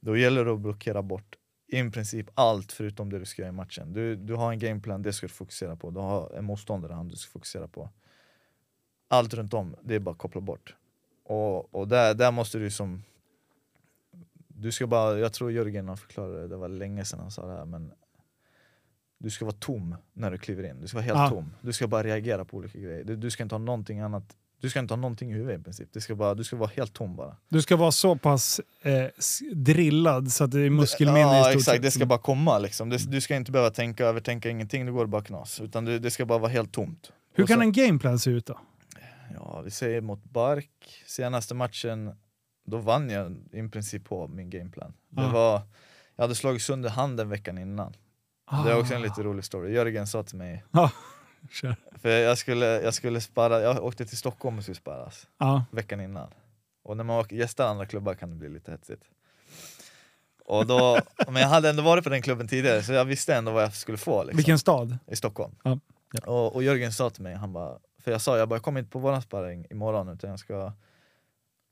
då 0.00 0.16
gäller 0.16 0.44
det 0.44 0.52
att 0.52 0.60
blockera 0.60 1.02
bort 1.02 1.36
i 1.66 1.90
princip 1.90 2.30
allt 2.34 2.72
förutom 2.72 3.10
det 3.10 3.18
du 3.18 3.24
ska 3.24 3.42
göra 3.42 3.48
i 3.48 3.52
matchen. 3.52 3.92
Du, 3.92 4.16
du 4.16 4.34
har 4.34 4.52
en 4.52 4.58
gameplan, 4.58 5.02
det 5.02 5.12
ska 5.12 5.26
du 5.26 5.32
fokusera 5.32 5.76
på. 5.76 5.90
Du 5.90 6.00
har 6.00 6.32
en 6.34 6.44
motståndare 6.44 6.92
han 6.92 7.08
du 7.08 7.16
ska 7.16 7.30
fokusera 7.30 7.68
på. 7.68 7.90
Allt 9.08 9.34
runt 9.34 9.54
om, 9.54 9.76
det 9.82 9.94
är 9.94 9.98
bara 9.98 10.10
att 10.10 10.18
koppla 10.18 10.40
bort. 10.40 10.74
Och, 11.24 11.74
och 11.74 11.88
där, 11.88 12.14
där 12.14 12.32
måste 12.32 12.58
du 12.58 12.70
som 12.70 13.02
du 14.48 14.72
ska 14.72 14.86
bara, 14.86 15.18
jag 15.18 15.32
tror 15.32 15.52
Jörgen 15.52 15.88
har 15.88 15.96
förklarat 15.96 16.36
det, 16.36 16.48
det 16.48 16.56
var 16.56 16.68
länge 16.68 17.04
sedan 17.04 17.20
han 17.20 17.30
sa 17.30 17.46
det 17.46 17.52
här 17.52 17.64
men 17.64 17.92
Du 19.18 19.30
ska 19.30 19.44
vara 19.44 19.56
tom 19.58 19.96
när 20.12 20.30
du 20.30 20.38
kliver 20.38 20.70
in, 20.70 20.80
du 20.80 20.88
ska 20.88 20.96
vara 20.96 21.04
helt 21.04 21.18
Ja. 21.18 21.28
tom 21.28 21.52
Du 21.60 21.72
ska 21.72 21.88
bara 21.88 22.02
reagera 22.02 22.44
på 22.44 22.56
olika 22.56 22.78
grejer, 22.78 23.04
du, 23.04 23.16
du 23.16 23.30
ska 23.30 23.42
inte 23.42 23.54
ha 23.54 23.60
någonting 23.60 24.00
annat 24.00 24.36
Du 24.60 24.70
ska 24.70 24.78
inte 24.78 24.94
ha 24.94 25.00
någonting 25.00 25.30
i 25.30 25.34
huvudet 25.34 25.60
i 25.60 25.64
princip, 25.64 25.88
det 25.92 26.00
ska 26.00 26.14
bara, 26.14 26.34
du 26.34 26.44
ska 26.44 26.56
vara 26.56 26.70
helt 26.76 26.92
tom 26.94 27.16
bara 27.16 27.36
Du 27.48 27.62
ska 27.62 27.76
vara 27.76 27.92
så 27.92 28.16
pass 28.16 28.60
eh, 28.82 29.06
drillad 29.54 30.32
så 30.32 30.44
att 30.44 30.50
det 30.50 30.60
är 30.60 30.70
muskelminne 30.70 31.18
i 31.18 31.22
Ja 31.22 31.42
stort 31.44 31.54
exakt, 31.56 31.74
sett. 31.76 31.82
det 31.82 31.90
ska 31.90 32.06
bara 32.06 32.18
komma 32.18 32.58
liksom. 32.58 32.88
det, 32.88 33.10
Du 33.10 33.20
ska 33.20 33.36
inte 33.36 33.52
behöva 33.52 33.70
tänka, 33.70 34.04
övertänka 34.06 34.50
ingenting, 34.50 34.86
det 34.86 34.92
går 34.92 35.06
bara 35.06 35.22
knas 35.24 35.60
Utan 35.60 35.84
du, 35.84 35.98
det 35.98 36.10
ska 36.10 36.26
bara 36.26 36.38
vara 36.38 36.50
helt 36.52 36.72
tomt 36.72 37.12
Hur 37.34 37.44
Och 37.44 37.48
kan 37.48 37.56
så- 37.58 37.62
en 37.62 37.72
gameplan 37.72 38.18
se 38.18 38.30
ut 38.30 38.46
då? 38.46 38.58
Ja, 39.34 39.60
vi 39.64 39.70
säger 39.70 40.00
mot 40.00 40.24
Bark, 40.24 40.70
senaste 41.06 41.54
matchen, 41.54 42.14
då 42.66 42.76
vann 42.78 43.10
jag 43.10 43.36
i 43.52 43.68
princip 43.68 44.04
på 44.04 44.28
min 44.28 44.50
gameplan. 44.50 44.92
Det 45.10 45.22
Ah. 45.22 45.28
var, 45.32 45.62
jag 46.16 46.24
hade 46.24 46.34
slagit 46.34 46.62
sönder 46.62 46.90
handen 46.90 47.28
veckan 47.28 47.58
innan. 47.58 47.92
Det 48.64 48.70
är 48.70 48.78
också 48.80 48.94
en 48.94 49.00
Ah. 49.00 49.04
lite 49.04 49.22
rolig 49.22 49.44
story. 49.44 49.72
Jörgen 49.74 50.06
sa 50.06 50.22
till 50.22 50.36
mig, 50.36 50.64
Ja, 50.72 50.90
kör. 51.50 51.76
för 52.02 52.08
jag 52.08 52.38
skulle, 52.38 52.66
jag 52.66 52.94
skulle 52.94 53.20
spara, 53.20 53.60
jag 53.60 53.84
åkte 53.84 54.06
till 54.06 54.16
Stockholm 54.18 54.56
och 54.58 54.62
skulle 54.62 54.74
sparas 54.76 55.26
Ja. 55.38 55.64
veckan 55.70 56.00
innan. 56.00 56.30
Och 56.82 56.96
när 56.96 57.04
man 57.04 57.24
gästar 57.30 57.66
andra 57.68 57.86
klubbar 57.86 58.14
kan 58.14 58.30
det 58.30 58.36
bli 58.36 58.48
lite 58.48 58.70
hetsigt. 58.70 59.02
Och 60.44 60.66
då, 60.66 60.98
men 61.28 61.42
jag 61.42 61.48
hade 61.48 61.68
ändå 61.70 61.82
varit 61.82 62.04
på 62.04 62.10
den 62.10 62.22
klubben 62.22 62.48
tidigare 62.48 62.82
så 62.82 62.92
jag 62.92 63.04
visste 63.04 63.34
ändå 63.34 63.52
vad 63.52 63.62
jag 63.62 63.74
skulle 63.74 63.98
få. 63.98 64.22
Liksom. 64.22 64.36
Vilken 64.36 64.58
stad? 64.58 64.98
I 65.06 65.16
Stockholm. 65.16 65.54
Ja, 65.62 65.78
Och, 66.26 66.54
och 66.54 66.62
Jörgen 66.62 66.92
sa 66.92 67.10
till 67.10 67.22
mig, 67.22 67.34
han 67.34 67.52
bara, 67.52 67.78
för 67.98 68.10
jag 68.10 68.20
sa 68.20 68.38
jag, 68.38 68.48
bara, 68.48 68.54
jag 68.56 68.62
kommer 68.62 68.80
inte 68.80 68.90
på 68.90 68.98
våran 68.98 69.22
sparring 69.22 69.66
imorgon 69.70 70.08
utan 70.08 70.30
jag 70.30 70.38
ska 70.38 70.72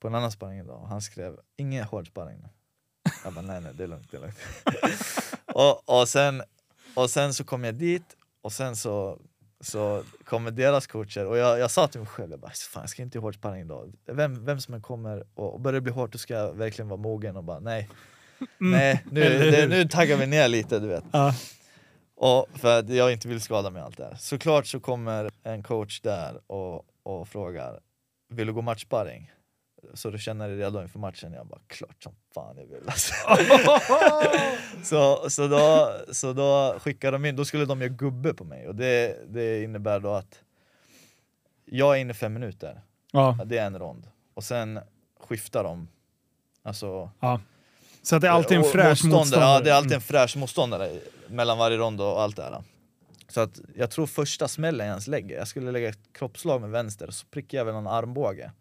på 0.00 0.08
en 0.08 0.14
annan 0.14 0.32
sparring 0.32 0.58
idag. 0.58 0.80
Och 0.80 0.88
han 0.88 1.02
skrev, 1.02 1.36
ingen 1.56 1.84
hård 1.84 2.06
sparring 2.06 2.38
nu. 2.38 2.48
Jag 3.24 3.32
bara 3.34 3.42
nej 3.44 3.60
nej 3.60 3.72
det 3.74 3.84
är 3.84 3.88
lugnt, 3.88 4.10
det 4.10 4.16
är 4.16 4.20
lugnt. 4.20 4.38
och, 5.54 6.00
och, 6.00 6.08
sen, 6.08 6.42
och 6.94 7.10
sen 7.10 7.34
så 7.34 7.44
kom 7.44 7.64
jag 7.64 7.74
dit 7.74 8.16
och 8.42 8.52
sen 8.52 8.76
så, 8.76 9.18
så 9.60 10.02
kommer 10.24 10.50
deras 10.50 10.86
coacher 10.86 11.26
och 11.26 11.36
jag, 11.36 11.58
jag 11.58 11.70
sa 11.70 11.88
till 11.88 12.00
mig 12.00 12.08
själv, 12.08 12.30
jag 12.30 12.40
bara, 12.40 12.50
fan 12.50 12.82
jag 12.82 12.90
ska 12.90 13.02
inte 13.02 13.18
göra 13.18 13.24
hård 13.24 13.34
sparring 13.34 13.60
idag. 13.60 13.92
Vem, 14.06 14.44
vem 14.44 14.60
som 14.60 14.74
än 14.74 14.82
kommer 14.82 15.24
och, 15.34 15.54
och 15.54 15.60
börjar 15.60 15.74
det 15.74 15.80
bli 15.80 15.92
hårt 15.92 16.12
då 16.12 16.18
ska 16.18 16.34
jag 16.34 16.54
verkligen 16.54 16.88
vara 16.88 17.00
mogen 17.00 17.36
och 17.36 17.44
bara 17.44 17.60
nej. 17.60 17.90
Nej, 18.58 19.04
nu, 19.10 19.20
det, 19.50 19.66
nu 19.68 19.88
taggar 19.88 20.16
vi 20.16 20.26
ner 20.26 20.48
lite 20.48 20.78
du 20.78 20.86
vet. 20.86 21.04
Ja. 21.12 21.34
Och 22.16 22.48
för 22.54 22.78
att 22.78 22.88
jag 22.88 23.12
inte 23.12 23.28
vill 23.28 23.40
skada 23.40 23.70
mig 23.70 23.82
allt 23.82 23.96
det 23.96 24.04
här. 24.04 24.14
Såklart 24.14 24.66
så 24.66 24.80
kommer 24.80 25.30
en 25.42 25.62
coach 25.62 26.00
där 26.00 26.40
och, 26.46 26.84
och 27.02 27.28
frågar 27.28 27.80
Vill 28.28 28.46
du 28.46 28.52
gå 28.52 28.62
matchsparring? 28.62 29.30
Så 29.94 30.10
du 30.10 30.18
känner 30.18 30.48
dig 30.48 30.56
redo 30.56 30.82
inför 30.82 30.98
matchen? 30.98 31.32
Jag 31.32 31.46
bara 31.46 31.60
klart 31.66 32.02
som 32.02 32.12
fan 32.34 32.56
jag 32.58 32.66
vill 32.66 32.88
alltså. 32.88 33.14
så, 34.84 35.30
så, 35.30 35.48
då, 35.48 35.92
så 36.12 36.32
då 36.32 36.76
skickade 36.80 37.14
de 37.14 37.24
in, 37.24 37.36
då 37.36 37.44
skulle 37.44 37.64
de 37.64 37.80
göra 37.80 37.88
gubbe 37.92 38.34
på 38.34 38.44
mig 38.44 38.68
och 38.68 38.74
det, 38.74 39.16
det 39.28 39.62
innebär 39.62 40.00
då 40.00 40.10
att 40.14 40.42
jag 41.64 41.96
är 41.96 42.00
inne 42.00 42.14
fem 42.14 42.32
minuter, 42.32 42.80
Ja. 43.12 43.38
det 43.46 43.58
är 43.58 43.66
en 43.66 43.78
rond. 43.78 44.06
Och 44.34 44.44
sen 44.44 44.80
skiftar 45.20 45.64
de. 45.64 45.88
Alltså, 46.62 47.10
ja. 47.20 47.40
Så 48.02 48.16
att 48.16 48.22
det 48.22 48.28
är 48.28 48.32
alltid 48.32 48.56
en 48.58 48.64
fräsch 48.64 49.04
motståndare. 49.04 49.40
Ja, 49.50 49.60
det 49.60 49.70
är 49.70 49.74
alltid 49.74 49.92
Mm. 49.92 49.96
en 49.96 50.00
fräsch 50.00 50.36
motståndare 50.36 50.90
mellan 51.28 51.58
varje 51.58 51.76
rond 51.76 52.00
och 52.00 52.20
allt 52.22 52.36
det 52.36 52.42
här. 52.42 52.62
Så 53.28 53.40
att 53.40 53.60
jag 53.76 53.90
tror 53.90 54.06
första 54.06 54.48
smällen 54.48 54.86
jag 54.86 54.92
ens 54.92 55.06
lägger, 55.06 55.36
jag 55.38 55.48
skulle 55.48 55.70
lägga 55.72 55.88
ett 55.88 55.98
kroppslag 56.12 56.60
med 56.60 56.70
vänster 56.70 57.06
och 57.06 57.14
så 57.14 57.26
prickar 57.26 57.58
jag 57.58 57.64
väl 57.64 57.74
någon 57.74 57.86
armbåge. 57.86 58.52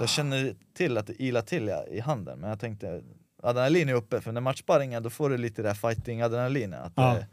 Jag 0.00 0.08
känner 0.08 0.54
till 0.74 0.98
att 0.98 1.06
det 1.06 1.22
ilar 1.22 1.42
till 1.42 1.68
i- 1.90 2.00
handen, 2.00 2.38
men 2.38 2.50
jag 2.50 2.60
tänkte 2.60 3.02
adrenalin 3.42 3.88
är 3.88 3.92
uppe, 3.94 4.20
för 4.20 4.32
när 4.32 4.40
matchsparring 4.40 4.94
är 4.94 5.00
då 5.00 5.10
får 5.10 5.30
du 5.30 5.38
lite 5.38 5.62
det 5.62 5.68
här 5.68 5.74
fighting-adrenalinet. 5.74 6.80
Att, 6.80 6.92
Ja. 6.96 7.14
det- 7.14 7.26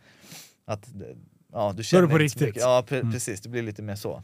att 0.66 1.00
det- 1.00 1.16
ja, 1.52 1.70
du 1.70 1.74
Då 1.76 1.80
är 1.80 1.84
känner 1.84 2.02
det 2.02 2.08
på 2.10 2.18
riktigt. 2.18 2.56
Ja, 2.56 2.86
pre- 2.88 3.00
Mm. 3.00 3.12
precis, 3.12 3.42
det 3.42 3.50
blir 3.50 3.62
lite 3.64 3.82
mer 3.82 3.96
så. 3.96 4.24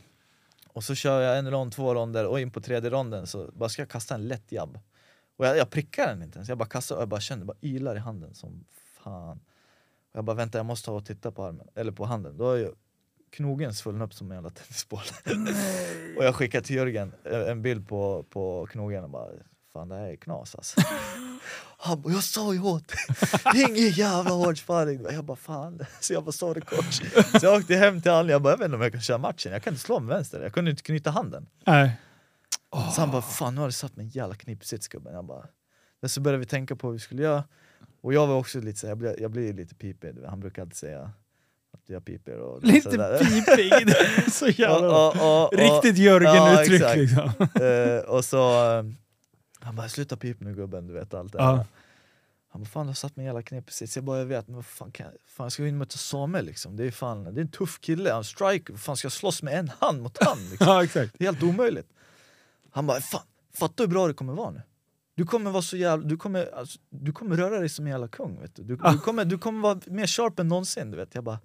Och 0.68 0.84
så 0.84 0.96
kör 0.96 1.22
jag 1.22 1.38
en 1.38 1.52
rond, 1.52 1.72
två 1.72 1.94
ronder 1.96 2.26
och 2.28 2.40
in 2.40 2.52
på 2.52 2.62
tredje 2.62 2.90
ronden 2.90 3.28
så 3.28 3.50
bara 3.54 3.70
ska 3.70 3.82
jag 3.82 3.90
kasta 3.90 4.16
en 4.16 4.28
lätt 4.28 4.52
jabb. 4.52 4.80
Och 5.38 5.46
jag, 5.46 5.58
jag 5.58 5.70
prickar 5.70 6.08
den 6.08 6.24
inte 6.24 6.38
ens, 6.38 6.50
jag 6.50 6.58
bara 6.58 6.70
kastar 6.70 6.96
och 6.96 7.02
jag 7.02 7.10
bara 7.10 7.20
känner, 7.22 7.46
bara 7.46 7.58
ylar 7.62 7.96
i 7.96 8.00
handen 8.00 8.34
som 8.36 8.66
fan. 9.04 9.38
Och 10.12 10.18
jag 10.18 10.24
bara 10.24 10.36
vänta 10.36 10.58
jag 10.60 10.66
måste 10.66 10.86
ta 10.86 10.92
och 10.92 11.06
titta 11.06 11.32
på 11.32 11.44
armen, 11.46 11.68
eller 11.76 11.92
på 11.92 12.06
handen. 12.06 12.38
Då 12.38 12.52
är 12.52 12.58
ju 12.58 12.72
knogen 13.32 13.74
svullen 13.74 14.02
upp 14.02 14.14
som 14.14 14.32
en 14.32 14.38
jävla 14.38 14.50
tennisboll. 14.50 15.04
och 16.18 16.26
jag 16.26 16.36
skickar 16.36 16.62
till 16.62 16.76
Jörgen 16.76 17.14
eh, 17.24 17.50
en 17.50 17.62
bild 17.62 17.88
på, 17.88 18.26
på 18.30 18.68
knogen 18.72 19.04
och 19.04 19.10
bara 19.10 19.30
fan 19.74 19.90
det 19.90 19.96
här 19.96 20.08
är 20.08 20.16
knas 20.16 20.56
alltså. 20.56 20.82
Han 21.82 22.02
bara, 22.02 22.14
jag 22.14 22.24
sa 22.24 22.54
ju 22.54 22.62
åt 22.62 22.88
dig, 22.88 23.70
ingen 23.70 23.90
jävla 23.90 24.32
hård 24.32 24.58
sparring. 24.58 25.04
Jag 25.04 25.26
bara 25.26 25.38
fan, 25.38 25.86
så 26.00 26.14
jag 26.14 26.24
bara 26.24 26.32
sorry 26.32 26.62
coach. 26.62 27.02
Så 27.40 27.46
jag 27.46 27.60
åkte 27.60 27.76
hem 27.76 28.02
till 28.02 28.12
honom, 28.12 28.30
jag 28.30 28.42
bara 28.42 28.54
jag 28.54 28.58
vet 28.58 28.66
inte 28.66 28.76
om 28.76 28.82
jag 28.82 28.92
kan 28.92 29.02
köra 29.02 29.18
matchen, 29.18 29.52
jag 29.52 29.64
kan 29.64 29.74
inte 29.74 29.84
slå 29.84 30.00
med 30.00 30.16
vänster, 30.16 30.42
jag 30.42 30.54
kunde 30.54 30.72
inte 30.72 30.84
knyta 30.84 31.12
handen. 31.12 31.48
Nej. 31.66 31.92
Så 32.96 33.02
han 33.02 33.12
bara 33.12 33.22
fan 33.22 33.56
nu 33.56 33.62
har 33.62 33.68
du 33.68 33.72
satt 33.72 33.96
mig 33.96 34.06
en 34.06 34.10
jävla 34.10 34.36
knipsits 34.36 34.88
gubben. 34.88 35.14
Jag 35.14 35.26
bara, 35.26 35.46
men 36.02 36.10
så 36.10 36.22
började 36.22 36.40
vi 36.40 36.46
tänka 36.46 36.76
på 36.76 36.88
vad 36.88 36.94
vi 36.94 37.00
skulle 37.00 37.24
göra. 37.24 37.44
Och 38.02 38.14
jag 38.14 38.28
var 38.28 38.36
också 38.36 38.60
lite 38.60 38.80
så 38.80 38.88
här, 38.88 38.92
jag 38.92 38.98
blir, 38.98 39.22
jag 39.22 39.32
blir 39.32 39.54
lite 39.54 39.76
pipig, 39.76 40.16
han 40.28 40.40
brukar 40.40 40.62
alltid 40.62 40.78
säga 40.78 41.12
att 41.74 41.90
jag 41.90 42.06
piper 42.06 42.40
och 42.40 42.64
Lite 42.64 42.92
sådär. 42.92 43.20
pipig. 43.20 43.88
Det 43.88 43.98
är 44.00 44.30
Så 44.32 44.48
jävla... 44.48 45.08
Och- 45.08 45.16
och- 45.16 45.46
och- 45.54 45.60
Riktigt 45.60 45.98
Ja, 45.98 46.04
Jörgen-uttryck 46.04 46.82
exakt. 46.82 46.98
liksom. 46.98 47.64
Eh, 47.66 48.00
och 48.16 48.26
så, 48.26 48.72
eh, 48.78 48.84
han 49.60 49.76
bara 49.76 49.90
sluta 49.90 50.18
pip 50.18 50.40
nu 50.40 50.56
gubben, 50.56 50.88
du 50.88 50.94
vet 50.94 51.14
allt 51.14 51.32
det 51.32 51.38
Ja. 51.38 51.52
där. 51.52 51.66
Han 52.52 52.62
bara 52.62 52.70
fan 52.70 52.86
du 52.86 52.90
har 52.90 52.96
satt 52.96 53.16
mig 53.16 53.24
i 53.24 53.28
jävla 53.28 53.42
knep 53.44 53.66
precis. 53.66 53.96
Jag 53.96 54.06
bara 54.06 54.18
jag 54.20 54.26
vet, 54.26 54.48
men 54.48 54.56
vad 54.56 54.66
fan, 54.66 54.92
kan 54.92 55.08
fan 55.28 55.52
ska 55.52 55.64
och 55.64 55.74
möta 55.74 55.98
Samuel 55.98 56.46
liksom. 56.46 56.76
Det 56.78 56.84
är 56.86 56.92
fan, 56.92 57.24
det 57.24 57.30
är 57.42 57.42
en 57.42 57.52
tuff 57.52 57.80
kille, 57.82 58.12
han 58.12 58.24
striker, 58.24 58.76
fan 58.76 58.98
ska 58.98 59.06
jag 59.06 59.12
slåss 59.14 59.44
med 59.44 59.54
en 59.60 59.72
hand 59.80 60.02
mot 60.02 60.24
hand 60.24 60.50
liksom? 60.50 60.68
Ja, 60.68 60.84
exakt. 60.84 61.16
Det 61.18 61.26
är 61.26 61.32
helt 61.32 61.44
omöjligt. 61.44 61.88
Han 62.72 62.88
bara 62.88 63.02
fan, 63.02 63.22
fatta 63.54 63.84
hur 63.84 63.88
bra 63.88 64.08
det 64.08 64.14
kommer 64.14 64.34
vara 64.34 64.52
nu. 64.52 64.62
Du 65.20 65.26
kommer 65.26 65.52
vara 65.52 65.62
så 65.62 65.78
jävla, 65.78 66.08
du 66.08 66.18
kommer, 66.18 66.56
alltså, 66.56 66.80
du 66.90 67.12
kommer 67.12 67.38
röra 67.38 67.60
dig 67.60 67.70
som 67.70 67.86
en 67.86 67.92
jävla 67.92 68.08
kung 68.08 68.42
vet 68.42 68.56
du. 68.56 68.64
Du, 68.64 68.76
du, 68.76 69.00
kommer, 69.00 69.26
du 69.26 69.38
kommer 69.38 69.62
vara 69.62 69.80
mer 69.86 70.08
sharp 70.08 70.40
än 70.40 70.48
någonsin 70.48 70.92
du 70.92 70.98
vet. 70.98 71.16
Jag 71.16 71.24
bara 71.24 71.40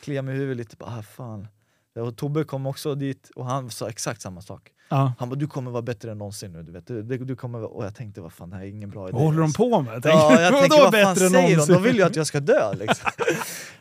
kliar 0.00 0.22
mig 0.22 0.34
i 0.34 0.38
huvudet 0.38 0.56
lite, 0.56 0.76
bara, 0.76 0.98
ah, 0.98 1.02
fan. 1.02 1.48
Och 1.96 2.16
Tobbe 2.16 2.44
kom 2.44 2.66
också 2.66 2.94
dit 2.94 3.30
och 3.34 3.46
han 3.46 3.70
sa 3.70 3.88
exakt 3.88 4.22
samma 4.22 4.40
sak. 4.42 4.70
Ja. 4.88 5.12
Han 5.18 5.28
bara 5.28 5.36
du 5.36 5.46
kommer 5.46 5.70
vara 5.70 5.82
bättre 5.82 6.10
än 6.10 6.18
någonsin 6.18 6.52
nu, 6.52 6.62
du 6.62 6.72
vet. 6.72 6.86
Du, 6.86 7.02
du, 7.02 7.36
kommer. 7.36 7.64
Och 7.76 7.84
jag 7.84 7.94
tänkte 7.94 8.20
vad 8.20 8.32
fan 8.32 8.50
det 8.50 8.56
här 8.56 8.62
är 8.62 8.68
ingen 8.68 8.90
bra 8.90 9.08
idé. 9.08 9.12
Vad 9.12 9.22
håller 9.22 9.40
de 9.40 9.52
på 9.52 9.82
med? 9.82 10.00
Ja, 10.04 10.40
jag 10.40 10.60
tänker 10.60 10.78
vad 10.90 10.94
fan 10.94 11.16
säger 11.16 11.30
de? 11.30 11.50
någonsin? 11.50 11.74
De 11.74 11.82
vill 11.82 11.96
ju 11.96 12.02
att 12.02 12.16
jag 12.16 12.26
ska 12.26 12.40
dö 12.40 12.72
liksom. 12.78 13.10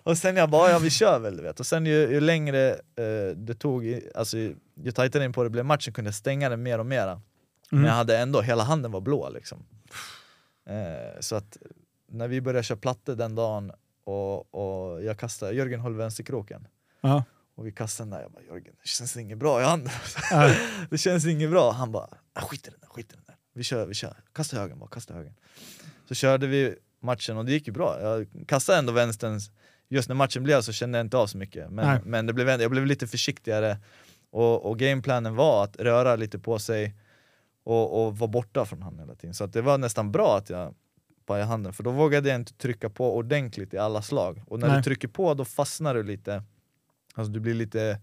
och 0.04 0.18
sen 0.18 0.36
jag 0.36 0.50
bara, 0.50 0.72
ja 0.72 0.80
vi 0.80 0.90
kör 0.90 1.20
väl 1.20 1.38
du 1.38 1.44
vet. 1.44 1.60
Och 1.60 1.66
sen 1.66 1.86
ju, 1.86 1.94
ju 1.94 2.20
längre 2.20 2.70
eh, 2.72 3.36
det 3.36 3.54
tog, 3.54 4.02
alltså 4.16 4.38
ju 4.38 4.92
tajtare 4.96 5.26
in 5.26 5.34
på 5.34 5.44
det 5.44 5.50
blev 5.50 5.66
matchen 5.66 5.94
kunde 5.94 6.08
jag 6.08 6.16
stänga 6.16 6.50
den 6.50 6.64
mer 6.64 6.80
och 6.80 6.86
mera. 7.72 7.80
Men 7.80 7.80
Mm. 7.80 7.88
jag 7.90 7.96
hade 7.96 8.18
ändå, 8.18 8.42
hela 8.42 8.64
handen 8.64 8.92
var 8.92 9.02
blå 9.02 9.30
liksom. 9.30 9.66
Eh, 10.70 11.20
så 11.20 11.36
att 11.36 11.58
när 12.10 12.28
vi 12.28 12.42
började 12.42 12.64
köra 12.64 12.78
plattor 12.78 13.16
den 13.16 13.36
dagen 13.36 13.72
och, 14.04 14.56
och 14.56 15.04
jag 15.04 15.20
kastade, 15.20 15.54
Jörgen 15.54 15.80
höll 15.80 15.96
vänsterkroken. 15.96 16.68
Ja. 17.02 17.24
Och 17.56 17.68
vi 17.68 17.72
kastade 17.72 18.10
den 18.10 18.18
där, 18.18 18.22
jag 18.22 18.32
bara 18.32 18.44
Jörgen 18.44 18.76
det 18.84 18.88
känns 18.88 19.18
inget 19.18 19.38
bra 19.38 19.62
i 19.62 19.64
handen. 19.64 19.94
Ja. 20.32 20.54
det 20.90 20.98
känns 20.98 21.26
inget 21.26 21.50
bra. 21.50 21.72
Han 21.72 21.92
bara 21.92 22.08
"Ah, 22.34 22.42
skit 22.42 22.68
i 22.68 22.70
den 22.70 22.80
där, 22.80 22.88
skit 22.88 23.12
i 23.12 23.16
den 23.16 23.24
där. 23.28 23.36
Vi 23.54 23.64
kör, 23.64 23.86
vi 23.86 23.94
kör. 23.94 24.16
Kasta 24.34 24.58
högen 24.60 24.80
bara, 24.80 24.90
kasta 24.90 25.14
högen. 25.14 25.34
Så 26.08 26.16
körde 26.16 26.48
vi 26.48 26.76
matchen 27.00 27.38
och 27.38 27.46
det 27.46 27.52
gick 27.52 27.68
ju 27.68 27.74
bra. 27.74 28.02
Jag 28.02 28.28
kastade 28.48 28.78
ändå 28.80 28.94
vänstern, 28.94 29.40
just 29.90 30.10
när 30.10 30.16
matchen 30.16 30.44
blev 30.44 30.62
så 30.62 30.72
kände 30.74 30.98
jag 30.98 31.06
inte 31.06 31.18
av 31.18 31.28
så 31.28 31.38
mycket. 31.38 31.70
Men, 31.72 32.02
men 32.04 32.26
det 32.26 32.34
blev, 32.34 32.50
jag 32.62 32.72
blev 32.72 32.86
lite 32.86 33.08
försiktigare 33.08 33.78
och, 34.32 34.66
och 34.66 34.80
gameplanen 34.80 35.36
var 35.36 35.64
att 35.64 35.78
röra 35.78 36.16
lite 36.16 36.40
på 36.40 36.60
sig 36.60 36.96
och, 37.68 38.08
och 38.08 38.18
vara 38.18 38.28
borta 38.32 38.66
från 38.66 38.82
handen 38.82 39.00
hela 39.06 39.16
tiden. 39.16 39.34
Så 39.34 39.44
att 39.44 39.54
det 39.54 39.62
var 39.62 39.78
nästan 39.78 40.12
bra 40.12 40.38
att 40.38 40.50
jag 40.50 40.74
pajade 41.26 41.48
handen 41.50 41.74
för 41.74 41.84
då 41.84 41.92
vågade 41.92 42.30
jag 42.30 42.36
inte 42.36 42.54
trycka 42.54 42.90
på 42.90 43.16
ordentligt 43.18 43.74
i 43.74 43.78
alla 43.78 44.02
slag. 44.02 44.42
Och 44.48 44.60
när 44.60 44.68
Nej. 44.68 44.78
du 44.78 44.84
trycker 44.84 45.08
på 45.08 45.34
då 45.34 45.46
fastnar 45.46 45.96
du 45.96 46.04
lite, 46.04 46.44
alltså 47.14 47.32
du 47.32 47.40
blir 47.40 47.54
lite 47.54 48.00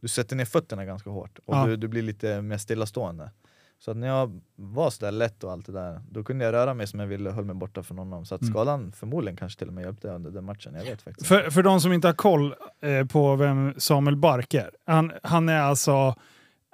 du 0.00 0.08
sätter 0.08 0.36
ner 0.36 0.44
fötterna 0.44 0.84
ganska 0.84 1.10
hårt 1.10 1.38
och 1.44 1.54
Ja. 1.56 1.66
du, 1.66 1.76
du 1.76 1.88
blir 1.88 2.02
lite 2.02 2.42
mer 2.42 2.58
stillastående. 2.58 3.30
Så 3.78 3.90
att 3.90 3.96
när 3.96 4.06
jag 4.08 4.40
var 4.56 4.90
sådär 4.90 5.12
lätt 5.12 5.44
och 5.44 5.52
allt 5.52 5.66
det 5.66 5.72
där, 5.72 6.00
då 6.10 6.24
kunde 6.24 6.44
jag 6.44 6.52
röra 6.52 6.74
mig 6.74 6.86
som 6.86 7.00
jag 7.00 7.06
ville 7.06 7.28
och 7.28 7.34
höll 7.34 7.44
mig 7.44 7.54
borta 7.54 7.82
från 7.82 7.98
honom. 7.98 8.26
Så 8.26 8.34
att 8.34 8.40
Mm. 8.42 8.52
skadan 8.54 8.92
förmodligen 8.92 9.36
kanske 9.36 9.58
till 9.58 9.68
och 9.68 9.74
med 9.74 9.84
hjälpte 9.84 10.08
under 10.08 10.30
den 10.30 10.44
matchen, 10.44 10.74
jag 10.74 10.84
vet 10.84 11.02
faktiskt 11.02 11.26
För, 11.28 11.50
för 11.50 11.62
de 11.62 11.80
som 11.80 11.92
inte 11.92 12.08
har 12.08 12.14
koll 12.14 12.54
eh, 12.82 13.06
på 13.06 13.36
vem 13.36 13.74
Samuel 13.78 14.16
Bark 14.16 14.54
är. 14.54 14.70
Han, 14.86 15.12
han 15.22 15.48
är 15.48 15.60
alltså 15.60 16.14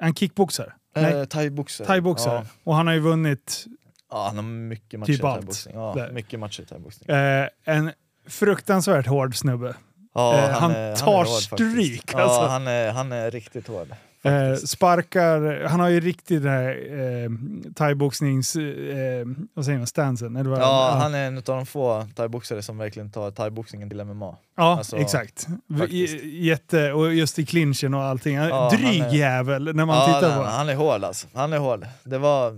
en 0.01 0.15
kickboxare. 0.15 0.73
Nej, 0.97 1.15
Eh, 1.15 1.25
Thaiboxare. 1.25 1.87
thaiboxare. 1.87 2.35
Ja. 2.35 2.45
Och 2.65 2.75
han 2.75 2.87
har 2.87 2.95
ju 2.95 3.01
vunnit 3.01 3.65
ja, 4.11 4.27
han 4.27 4.37
har 4.37 4.43
mycket 4.43 5.01
matcher 5.01 5.07
Typ 5.13 5.19
i 5.19 5.23
thaiboxning. 5.23 5.75
Ja, 5.75 6.09
mycket 6.13 6.41
matcher 6.41 6.63
i 6.63 6.67
thaiboxning. 6.67 7.17
eh, 7.17 7.49
en 7.65 7.93
fruktansvärt 8.29 9.07
hård 9.07 9.37
snubbe. 9.37 9.75
Ja, 10.15 10.35
Eh, 10.35 10.51
han 10.51 10.71
är- 10.71 10.97
tar 10.97 11.13
är 11.13 11.29
hård 11.29 11.43
stryk, 11.43 12.15
alltså. 12.15 12.41
Ja, 12.41 12.47
han 12.49 12.67
är, 12.67 12.93
han 12.93 13.13
är 13.13 13.31
riktigt 13.31 13.69
hård. 13.69 13.89
Eh, 14.27 14.55
sparkar, 14.57 15.65
han 15.65 15.81
har 15.81 15.89
ju 15.89 16.01
riktigt 16.01 16.43
den 16.43 16.53
här 16.53 16.71
eh, 17.25 17.31
thaiboxnings... 17.75 18.57
Eh, 18.57 19.27
vad 19.55 19.65
säger 19.65 19.79
man? 19.79 19.87
Stansen? 19.87 20.37
Eller 20.37 20.51
vad? 20.51 20.59
Ja, 20.61 20.97
han 21.01 21.15
är 21.15 21.27
en 21.27 21.37
av 21.37 21.43
de 21.43 21.67
få 21.67 22.07
thaiboxare 22.15 22.63
som 22.63 22.79
verkligen 22.79 23.11
tar 23.11 23.31
thaiboxningen 23.31 23.89
till 23.91 24.05
MMA. 24.05 24.37
Ja, 24.57 24.77
Alltså, 24.79 24.97
exakt. 24.97 25.47
faktiskt. 25.79 26.25
Jätte, 26.25 26.93
och 26.93 27.15
just 27.15 27.39
i 27.39 27.47
clinchen 27.47 27.95
och 27.95 28.03
allting. 28.03 28.35
Ja, 28.35 28.71
Dryg 28.71 29.01
är- 29.01 29.15
jävel 29.15 29.75
när 29.77 29.85
man 29.85 29.97
ja, 29.97 30.07
tittar 30.07 30.29
nej, 30.29 30.37
på 30.39 30.43
nej, 30.43 30.53
Han 30.53 30.69
är 30.69 30.75
hård 30.75 31.05
alltså. 31.05 31.27
Han 31.35 31.53
är 31.53 31.59
hård. 31.59 31.87
Det, 32.05 32.19
var, 32.19 32.53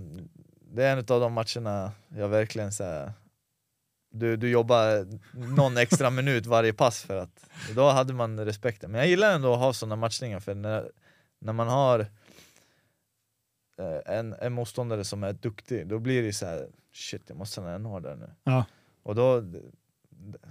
det 0.74 0.84
är 0.84 0.92
en 0.92 0.98
av 0.98 1.20
de 1.20 1.32
matcherna 1.32 1.92
jag 2.16 2.28
verkligen 2.28 2.72
så 2.72 2.84
här, 2.84 3.12
du, 4.12 4.36
du 4.36 4.50
jobbar 4.50 5.06
någon 5.56 5.76
extra 5.76 6.10
minut 6.18 6.46
varje 6.46 6.72
pass 6.72 7.02
för 7.02 7.16
att 7.16 7.44
då 7.74 7.90
hade 7.90 8.12
man 8.12 8.44
respekten. 8.44 8.90
Men 8.90 8.98
jag 9.00 9.08
gillar 9.08 9.32
ändå 9.34 9.52
att 9.52 9.58
ha 9.58 9.72
sådana 9.72 9.96
matchningar 9.96 10.40
för 10.40 10.54
när, 10.54 10.84
när 11.38 11.52
man 11.52 11.68
har 11.68 12.00
eh, 13.78 14.16
en, 14.18 14.32
en 14.32 14.52
motståndare 14.52 15.04
som 15.04 15.24
är 15.24 15.32
duktig, 15.32 15.86
då 15.86 15.98
blir 15.98 16.22
det 16.22 16.32
så 16.32 16.46
här 16.46 16.68
shit 16.92 17.22
jag 17.26 17.38
måste 17.38 17.52
stanna 17.52 17.72
en 17.72 17.84
hårdare 17.84 18.16
nu. 18.16 18.30
Ja. 18.44 18.64
Och 19.02 19.14
då, 19.14 19.44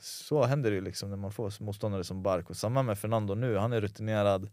så 0.02 0.44
händer 0.44 0.70
det 0.70 0.76
ju 0.76 0.82
liksom 0.82 1.10
när 1.10 1.18
man 1.18 1.32
får 1.32 1.64
motståndare 1.64 2.04
som 2.04 2.24
Bark. 2.24 2.50
Och 2.50 2.58
samma 2.58 2.84
med 2.84 3.00
Fernando 3.00 3.36
nu, 3.36 3.58
han 3.58 3.74
är 3.74 3.82
rutinerad. 3.82 4.50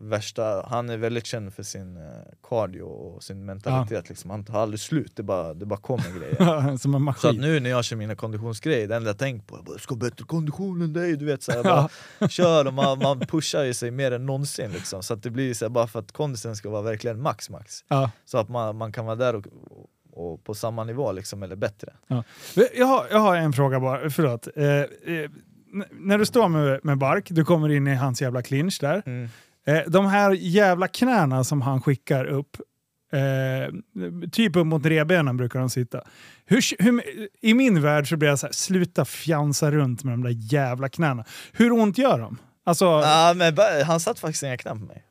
Värsta, 0.00 0.66
han 0.68 0.90
är 0.90 0.96
väldigt 0.96 1.26
känd 1.26 1.54
för 1.54 1.62
sin 1.62 1.96
eh, 1.96 2.02
cardio 2.42 2.82
och 2.82 3.22
sin 3.22 3.44
mentalitet. 3.44 4.08
Liksom. 4.08 4.30
Han 4.30 4.44
tar 4.44 4.60
aldrig 4.60 4.80
slut, 4.80 5.12
det 5.16 5.22
bara, 5.22 5.54
det 5.54 5.66
bara 5.66 5.80
kommer 5.80 6.18
grejer. 6.18 6.76
Som 6.76 6.94
en 6.94 7.00
Så 7.00 7.08
att 7.08 7.24
maskin. 7.24 7.40
nu 7.40 7.60
när 7.60 7.70
jag 7.70 7.84
kör 7.84 7.96
mina 7.96 8.14
konditionsgrejer, 8.14 8.88
det 8.88 8.96
enda 8.96 9.10
jag 9.10 9.18
tänker 9.18 9.46
på 9.46 9.56
är 9.56 9.62
bara, 9.62 9.72
jag 9.72 9.80
ska 9.80 9.94
ha 9.94 9.98
bättre 9.98 10.24
kondition 10.24 10.82
än 10.82 10.92
dig, 10.92 11.16
du 11.16 11.24
vet 11.24 11.42
så 11.42 11.52
här, 11.52 11.62
bara 11.64 11.88
kör 12.28 12.66
och 12.66 12.74
man, 12.74 12.98
man 12.98 13.20
pushar 13.28 13.64
ju 13.64 13.74
sig 13.74 13.90
mer 13.90 14.12
än 14.12 14.26
någonsin 14.26 14.70
liksom. 14.70 15.02
Så 15.02 15.14
att 15.14 15.22
det 15.22 15.30
blir 15.30 15.54
så 15.54 15.64
här, 15.64 15.70
bara 15.70 15.86
för 15.86 15.98
att 15.98 16.12
kondisen 16.12 16.56
ska 16.56 16.70
vara 16.70 16.82
verkligen 16.82 17.22
max 17.22 17.50
max. 17.50 17.84
Ja. 17.88 18.10
Så 18.24 18.38
att 18.38 18.48
man, 18.48 18.76
man 18.76 18.92
kan 18.92 19.06
vara 19.06 19.16
där 19.16 19.34
och, 19.34 19.44
och 20.12 20.44
på 20.44 20.54
samma 20.54 20.84
nivå 20.84 21.12
liksom, 21.12 21.42
eller 21.42 21.56
bättre. 21.56 21.92
Jag, 22.74 22.86
har, 22.86 23.06
jag 23.10 23.18
har 23.18 23.36
en 23.36 23.52
fråga 23.52 23.80
bara, 23.80 24.10
förlåt. 24.10 24.48
Eh, 24.56 24.66
eh, 24.66 25.30
när 25.90 26.18
du 26.18 26.26
står 26.26 26.48
med, 26.48 26.80
med 26.84 26.98
Bark, 26.98 27.28
du 27.30 27.44
kommer 27.44 27.68
in 27.68 27.86
i 27.86 27.94
hans 27.94 28.22
jävla 28.22 28.42
clinch 28.42 28.78
där. 28.80 29.02
Mm. 29.06 29.28
Eh, 29.66 29.82
de 29.86 30.06
här 30.06 30.32
jävla 30.32 30.88
knäna 30.88 31.44
som 31.44 31.62
han 31.62 31.82
skickar 31.82 32.24
upp, 32.24 32.56
eh, 33.12 33.74
typ 34.32 34.56
upp 34.56 34.66
mot 34.66 34.86
revbenen 34.86 35.36
brukar 35.36 35.58
de 35.58 35.70
sitta. 35.70 36.02
Hur, 36.44 36.82
hur, 36.82 37.02
I 37.40 37.54
min 37.54 37.82
värld 37.82 38.08
så 38.08 38.16
blir 38.16 38.28
jag 38.28 38.38
så 38.38 38.46
här, 38.46 38.52
sluta 38.52 39.04
fjansa 39.04 39.70
runt 39.70 40.04
med 40.04 40.12
de 40.12 40.22
där 40.22 40.36
jävla 40.52 40.88
knäna. 40.88 41.24
Hur 41.52 41.72
ont 41.72 41.98
gör 41.98 42.18
de? 42.18 42.38
Alltså, 42.64 42.86
ah, 42.86 43.34
men 43.34 43.56
han 43.86 44.00
satt 44.00 44.18
faktiskt 44.18 44.42
inga 44.42 44.56
knän 44.56 44.80
på 44.80 44.86
mig 44.86 45.05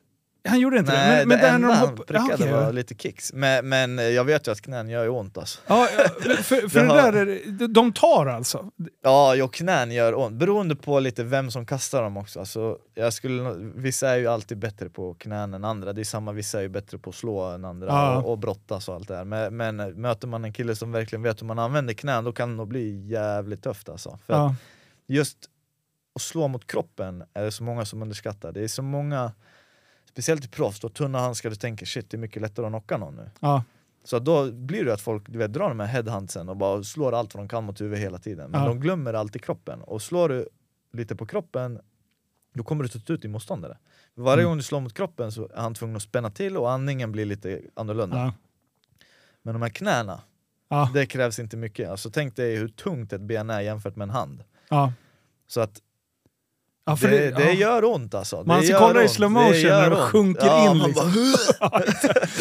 han 0.48 0.60
gjorde 0.60 0.78
inte 0.78 0.92
Nej, 0.92 1.10
det. 1.20 1.26
Men, 1.26 1.28
men 1.28 1.38
det 1.38 1.46
när 1.46 1.54
enda 1.54 1.68
han 1.74 1.88
hopp- 1.88 2.06
prickade 2.06 2.26
Ja, 2.28 2.34
okej, 2.34 2.52
var 2.52 2.72
lite 2.72 2.94
kicks. 2.94 3.32
Men, 3.32 3.68
men 3.68 4.14
jag 4.14 4.24
vet 4.24 4.48
ju 4.48 4.52
att 4.52 4.60
knän 4.60 4.88
gör 4.88 5.08
ont 5.08 5.38
alltså. 5.38 5.58
Ja, 5.66 5.88
för, 6.42 6.68
för 6.68 6.80
Det 6.86 6.86
där, 6.86 7.12
är- 7.62 7.68
de- 7.68 7.92
tar 7.92 8.26
alltså? 8.26 8.70
Ja, 9.02 9.34
jo, 9.34 9.48
knän 9.48 9.90
gör 9.92 10.18
ont. 10.18 10.32
Beroende 10.38 10.76
på 10.76 11.00
lite 11.00 11.24
vem 11.24 11.50
som 11.50 11.66
kastar 11.66 12.02
dem 12.02 12.16
också. 12.16 12.40
Alltså, 12.40 12.78
jag 12.94 13.12
skulle, 13.12 13.54
vissa 13.74 14.08
är 14.10 14.16
ju 14.16 14.26
alltid 14.26 14.58
bättre 14.58 14.88
på 14.88 15.14
knän 15.14 15.54
än 15.54 15.64
andra. 15.64 15.92
Det 15.92 16.02
är 16.02 16.04
samma, 16.04 16.32
vissa 16.32 16.58
är 16.58 16.62
ju 16.62 16.68
bättre 16.68 16.98
på 16.98 17.10
att 17.10 17.16
slå 17.16 17.40
än 17.42 17.64
andra 17.64 17.86
Ja. 17.88 18.16
och, 18.16 18.30
och 18.32 18.38
brottas 18.38 18.88
och 18.88 18.94
allt 18.94 19.08
det 19.08 19.14
där. 19.16 19.24
Men, 19.24 19.56
men 19.56 19.76
möter 20.00 20.28
man 20.28 20.44
en 20.44 20.52
kille 20.52 20.76
som 20.76 20.92
verkligen 20.92 21.22
vet 21.22 21.42
hur 21.42 21.46
man 21.46 21.58
använder 21.58 21.94
knän, 21.94 22.24
då 22.24 22.32
kan 22.32 22.48
det 22.50 22.56
nog 22.56 22.68
bli 22.68 23.06
jävligt 23.08 23.62
tufft 23.62 23.88
alltså. 23.88 24.18
För 24.26 24.32
Ja. 24.34 24.54
just 25.08 25.38
att 26.14 26.22
slå 26.22 26.48
mot 26.48 26.66
kroppen 26.66 27.22
är 27.34 27.44
det 27.44 27.52
så 27.52 27.62
många 27.64 27.84
som 27.84 28.02
underskattar. 28.02 28.52
Det 28.52 28.60
är 28.64 28.68
så 28.68 28.82
många, 28.82 29.32
speciellt 30.16 30.44
i 30.44 30.48
proffs, 30.48 30.80
då 30.80 30.88
tunna 30.88 31.18
handskar, 31.18 31.50
du 31.50 31.56
tänker 31.56 31.86
shit 31.86 32.10
det 32.10 32.16
är 32.16 32.18
mycket 32.18 32.42
lättare 32.42 32.66
att 32.66 32.70
knocka 32.72 32.96
någon 32.96 33.16
nu. 33.16 33.30
Ja. 33.40 33.64
Så 34.04 34.18
då 34.18 34.52
blir 34.52 34.84
det 34.84 34.92
att 34.94 35.00
folk 35.00 35.28
du 35.28 35.38
vet, 35.38 35.52
drar 35.52 35.68
de 35.68 35.80
här 35.80 35.86
headhuntsen 35.86 36.48
och 36.48 36.56
bara 36.56 36.82
slår 36.82 37.12
allt 37.14 37.34
vad 37.34 37.44
de 37.44 37.48
kan 37.48 37.64
mot 37.64 37.80
huvudet 37.80 38.04
hela 38.04 38.18
tiden. 38.18 38.50
Men 38.50 38.60
Ja. 38.62 38.68
de 38.68 38.80
glömmer 38.80 39.14
alltid 39.14 39.44
kroppen. 39.44 39.82
Och 39.82 40.02
slår 40.02 40.28
du 40.28 40.48
lite 40.92 41.16
på 41.16 41.26
kroppen, 41.26 41.80
då 42.54 42.64
kommer 42.64 42.82
du 42.84 42.88
ta 42.88 43.12
ut 43.12 43.22
din 43.22 43.30
motståndare. 43.30 43.78
Varje 44.14 44.42
Mm. 44.42 44.46
gång 44.50 44.56
du 44.56 44.62
slår 44.62 44.80
mot 44.80 44.94
kroppen 44.94 45.32
så 45.32 45.48
är 45.48 45.60
han 45.60 45.74
tvungen 45.74 45.96
att 45.96 46.02
spänna 46.02 46.30
till 46.30 46.56
och 46.56 46.70
andningen 46.70 47.12
blir 47.12 47.24
lite 47.24 47.60
annorlunda. 47.74 48.16
Ja. 48.16 48.32
Men 49.42 49.54
de 49.54 49.62
här 49.62 49.68
knäna, 49.68 50.20
det 50.94 51.06
krävs 51.06 51.38
inte 51.38 51.56
mycket. 51.56 51.90
Alltså 51.90 52.10
tänk 52.10 52.36
dig 52.36 52.56
hur 52.56 52.68
tungt 52.68 53.12
ett 53.12 53.20
ben 53.20 53.50
är 53.50 53.60
jämfört 53.60 53.96
med 53.96 54.04
en 54.04 54.10
hand. 54.10 54.44
Så 55.46 55.60
att 55.60 55.80
Ja, 56.88 56.96
det, 57.00 57.08
det- 57.08 57.30
det, 57.30 57.44
ja. 57.44 57.52
gör 57.52 57.84
ont 57.84 58.14
alltså. 58.14 58.42
Man 58.46 58.62
ska 58.62 58.78
kolla 58.78 59.02
i 59.02 59.08
slow 59.08 59.30
motion 59.30 59.52
Det 59.62 59.68
när 59.80 59.90
de 59.90 59.96
sjunker 59.96 60.46
ja, 60.46 60.70
in, 60.70 60.78
liksom. 60.78 61.12
Bara, 61.60 61.82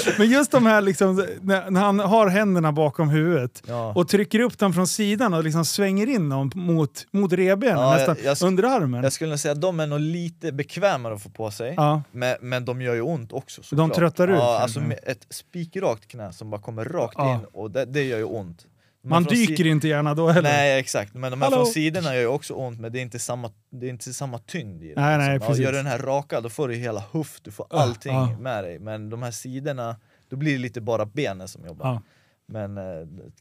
Men 0.17 0.29
just 0.29 0.51
de 0.51 0.65
här 0.65 0.81
liksom, 0.81 1.25
när, 1.41 1.71
han 1.81 1.99
har 1.99 2.27
händerna 2.27 2.71
bakom 2.71 3.09
huvudet 3.09 3.63
och 3.95 4.07
trycker 4.07 4.39
upp 4.39 4.57
dem 4.57 4.73
från 4.73 4.87
sidan 4.87 5.33
och 5.33 5.43
liksom 5.43 5.65
svänger 5.65 6.07
in 6.09 6.29
dem 6.29 6.51
mot, 6.55 7.05
mot 7.11 7.33
revbenen, 7.33 7.89
nästan 7.97 8.15
jag- 8.23 8.37
jag- 8.41 8.47
under 8.47 8.63
armen. 8.63 9.03
Jag 9.03 9.13
skulle 9.13 9.37
säga 9.37 9.51
att 9.51 9.61
de 9.61 9.79
är 9.79 9.87
nog 9.87 9.99
lite 9.99 10.51
bekvämare 10.51 11.13
att 11.13 11.23
få 11.23 11.29
på 11.29 11.51
sig, 11.51 11.77
men, 12.11 12.35
men 12.41 12.65
de 12.65 12.81
gör 12.81 12.93
ju 12.95 13.01
ont 13.01 13.33
också 13.33 13.61
De 13.61 13.65
såklart. 13.67 13.93
tröttar 13.95 14.27
ut, 14.27 14.37
Ja, 14.39 14.59
alltså 14.59 14.79
ett 15.03 15.25
spikrakt 15.29 16.07
knä 16.07 16.33
som 16.33 16.49
bara 16.49 16.61
kommer 16.61 16.85
rakt 16.85 17.19
in 17.19 17.39
och 17.53 17.71
det, 17.71 17.85
det 17.85 18.03
gör 18.03 18.17
ju 18.17 18.23
ont. 18.23 18.65
Man 19.09 19.23
dyker 19.23 19.67
inte 19.67 19.87
gärna 19.87 20.13
då 20.13 20.27
heller. 20.29 20.49
Nej 20.49 20.79
exakt, 20.79 21.13
men 21.13 21.31
de 21.31 21.41
här 21.41 21.49
Hallå? 21.49 21.63
från 21.65 21.73
sidorna 21.73 22.13
gör 22.15 22.21
ju 22.21 22.27
också 22.27 22.53
ont 22.53 22.79
men 22.79 22.91
det 22.91 22.99
är 22.99 23.01
inte 23.01 23.19
samma, 23.19 23.51
det 23.69 23.85
är 23.85 23.89
inte 23.89 24.13
samma 24.13 24.39
tyngd 24.39 24.83
i 24.83 24.93
det. 24.93 25.01
Nej, 25.01 25.17
nej, 25.17 25.33
Ja, 25.41 25.47
precis. 25.47 25.63
gör 25.63 25.71
du 25.71 25.77
den 25.77 25.85
här 25.85 25.97
raka 25.99 26.41
då 26.41 26.49
får 26.49 26.67
du 26.67 26.75
hela 26.75 27.03
höft, 27.11 27.43
du 27.43 27.51
får 27.51 27.67
Ja, 27.69 27.77
allting 27.81 28.13
ja. 28.13 28.37
med 28.39 28.63
dig. 28.63 28.79
Men 28.79 29.09
de 29.09 29.23
här 29.23 29.31
sidorna, 29.31 29.95
då 30.29 30.35
blir 30.35 30.51
det 30.51 30.57
lite 30.59 30.81
bara 30.81 31.05
benen 31.05 31.47
som 31.47 31.65
jobbar. 31.65 31.85
Ja. 31.87 32.01
Men 32.47 32.77
eh, 32.77 32.83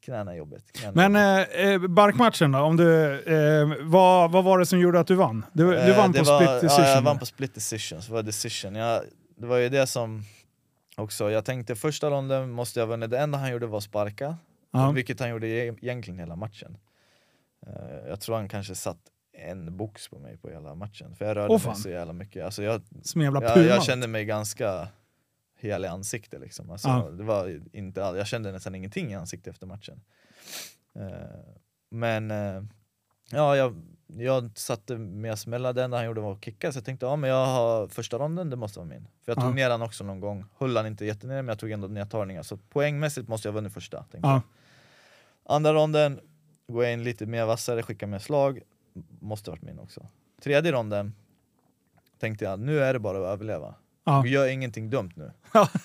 knäna 0.00 0.32
är 0.32 0.36
jobbigt. 0.36 0.72
Knäna 0.72 1.08
Men 1.08 1.16
eh, 1.46 1.70
eh, 1.72 1.78
Barkmatchen 1.78 2.52
då, 2.52 2.58
om 2.58 2.76
du, 2.76 3.20
eh, 3.26 3.68
vad, 3.82 4.30
vad 4.32 4.44
var 4.44 4.58
det 4.58 4.66
som 4.66 4.78
gjorde 4.80 5.00
att 5.00 5.06
du 5.06 5.14
vann? 5.14 5.44
Du, 5.52 5.66
du 5.66 5.76
Eh, 5.76 5.96
vann 5.96 6.12
på 6.12 6.22
var, 6.22 6.36
split 6.38 6.60
decision. 6.60 6.84
Ja, 6.84 6.94
jag 6.94 7.02
vann 7.02 7.18
på 7.18 7.26
split 7.26 7.54
decision. 7.54 8.02
Så 8.02 8.12
var 8.12 8.22
det, 8.22 8.26
decision. 8.28 8.74
Jag, 8.74 9.02
det 9.36 9.46
var 9.46 9.56
ju 9.56 9.68
det 9.68 9.86
som 9.86 10.22
också, 10.96 11.30
jag 11.30 11.44
tänkte 11.44 11.74
första 11.74 12.10
ronden 12.10 12.50
måste 12.50 12.80
jag 12.80 12.86
vinna. 12.86 13.06
Det 13.06 13.18
enda 13.18 13.38
han 13.38 13.50
gjorde 13.52 13.66
var 13.66 13.80
sparka, 13.80 14.36
Ja. 14.74 14.90
vilket 14.90 15.20
han 15.20 15.30
gjorde 15.30 15.46
e- 15.48 15.74
egentligen 15.82 16.18
hela 16.18 16.36
matchen. 16.36 16.76
Eh, 17.66 18.08
jag 18.08 18.20
tror 18.20 18.36
han 18.36 18.48
kanske 18.48 18.74
satt 18.74 18.98
en 19.32 19.76
box 19.76 20.08
på 20.08 20.18
mig 20.18 20.36
på 20.38 20.50
hela 20.50 20.74
matchen, 20.74 21.16
för 21.16 21.24
jag 21.24 21.36
rörde 21.36 21.58
fan. 21.58 21.72
mig 21.72 21.80
så 21.82 21.88
jävla 21.90 22.12
mycket. 22.12 22.44
Alltså 22.44 22.62
jag, 22.62 22.82
Som 23.02 23.20
jävla 23.22 23.42
jag, 23.42 23.54
puma. 23.54 23.66
jag 23.66 23.82
kände 23.84 24.06
mig 24.06 24.24
ganska 24.24 24.88
hel 25.58 25.84
i 25.84 25.88
ansiktet 25.88 26.40
liksom. 26.40 26.70
Alltså, 26.70 26.88
Ja. 26.88 27.10
det 27.10 27.24
var 27.24 27.60
inte 27.72 28.04
all, 28.04 28.16
jag 28.16 28.26
kände 28.26 28.52
nästan 28.52 28.74
ingenting 28.74 29.12
i 29.12 29.14
ansiktet 29.14 29.52
efter 29.54 29.66
matchen. 29.66 30.00
Eh, 30.94 31.54
men 31.90 32.30
eh, 32.30 32.62
ja, 33.30 33.56
jag, 33.56 33.82
jag 34.06 34.58
satte 34.58 34.98
med 34.98 35.38
smälla, 35.38 35.72
det 35.72 35.84
enda 35.84 35.96
han 35.96 36.06
gjorde 36.06 36.20
var 36.20 36.32
att 36.32 36.44
kicka, 36.44 36.72
så 36.72 36.76
jag 36.78 36.84
tänkte 36.84 37.06
ja 37.06 37.16
men 37.16 37.30
jag 37.30 37.46
har 37.46 37.88
första 37.88 38.18
ronden, 38.18 38.50
det 38.50 38.56
måste 38.56 38.78
vara 38.78 38.88
min. 38.88 39.08
För 39.24 39.32
jag 39.32 39.36
tog 39.38 39.50
Ja. 39.50 39.54
ner 39.54 39.70
han 39.70 39.82
också 39.82 40.04
någon 40.04 40.20
gång, 40.20 40.44
höll 40.58 40.76
han 40.76 40.86
inte 40.86 41.04
jättener 41.04 41.34
men 41.42 41.48
jag 41.48 41.58
tog 41.58 41.70
ändå 41.70 41.88
nedtagningar, 41.88 42.42
så 42.42 42.56
poängmässigt 42.56 43.28
måste 43.28 43.48
jag 43.48 43.52
ha 43.52 43.54
vunnit 43.56 43.72
första. 43.74 43.96
Tänkte 43.98 44.18
Ja. 44.28 44.32
jag. 44.32 44.42
Andra 45.46 45.72
ronden, 45.72 46.20
går 46.68 46.84
jag 46.84 46.92
in 46.92 47.04
lite 47.04 47.26
mer 47.26 47.44
vassare, 47.44 47.82
skickar 47.82 48.06
mer 48.06 48.18
slag, 48.18 48.60
måste 49.20 49.50
varit 49.50 49.62
min 49.62 49.78
också. 49.78 50.06
Tredje 50.42 50.72
ronden 50.72 51.14
tänkte 52.20 52.44
jag, 52.44 52.60
nu 52.60 52.80
är 52.84 52.92
det 52.92 52.98
bara 52.98 53.18
att 53.18 53.24
överleva. 53.34 53.74
Ja. 54.06 54.26
Gör 54.26 54.46
ingenting 54.46 54.90
dumt 54.90 55.10
nu. 55.14 55.30
Ja. 55.54 55.68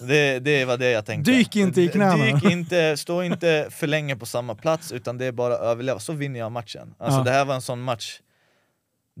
Det, 0.00 0.38
det 0.38 0.64
var 0.64 0.76
det 0.76 0.90
jag 0.90 1.06
tänkte. 1.06 1.30
Dyk 1.30 1.56
inte 1.56 1.82
i 1.82 1.88
knäna. 1.88 2.24
Dyk 2.24 2.44
inte, 2.44 2.96
stå 2.96 3.22
inte 3.22 3.66
för 3.70 3.86
länge 3.86 4.16
på 4.16 4.26
samma 4.26 4.54
plats, 4.54 4.92
utan 4.92 5.18
det 5.18 5.24
är 5.24 5.32
bara 5.32 5.54
att 5.54 5.60
överleva, 5.60 5.98
så 5.98 6.12
vinner 6.12 6.40
jag 6.40 6.52
matchen. 6.52 6.94
Alltså 6.98 7.20
Ja. 7.20 7.24
det 7.24 7.30
här 7.30 7.44
var 7.44 7.54
en 7.54 7.62
sån 7.62 7.80
match 7.80 8.20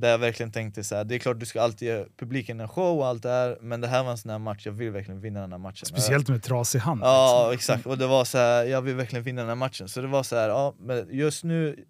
där 0.00 0.10
jag 0.10 0.18
verkligen 0.18 0.52
tänkte 0.52 0.84
så 0.84 0.96
här, 0.96 1.04
det 1.04 1.14
är 1.14 1.18
klart 1.18 1.40
du 1.40 1.46
ska 1.46 1.62
alltid 1.62 1.88
ge 1.88 2.04
publiken 2.16 2.60
en 2.60 2.68
show 2.68 2.98
och 2.98 3.06
allt 3.06 3.22
det 3.22 3.28
här, 3.28 3.58
men 3.60 3.80
det 3.80 3.88
här 3.88 4.04
var 4.04 4.10
en 4.10 4.18
sån 4.18 4.30
här 4.30 4.38
match, 4.38 4.66
jag 4.66 4.72
vill 4.72 4.90
verkligen 4.90 5.20
vinna 5.20 5.40
den 5.40 5.52
här 5.52 5.58
matchen. 5.58 5.86
Speciellt 5.86 6.28
med 6.28 6.42
trasig 6.42 6.78
hand. 6.78 7.00
Ja 7.04 7.48
liksom. 7.50 7.54
exakt, 7.54 7.86
och 7.86 7.98
det 7.98 8.06
var 8.06 8.24
så 8.24 8.38
här, 8.38 8.64
jag 8.64 8.82
vill 8.82 8.94
verkligen 8.94 9.22
vinna 9.22 9.40
den 9.40 9.48
här 9.48 9.56
matchen. 9.56 9.88
Så 9.88 10.00
det 10.00 10.06
var 10.06 10.22
så 10.22 10.36
här, 10.36 10.48
ja, 10.48 10.74
men 10.78 11.08
just 11.10 11.44
nu, 11.44 11.84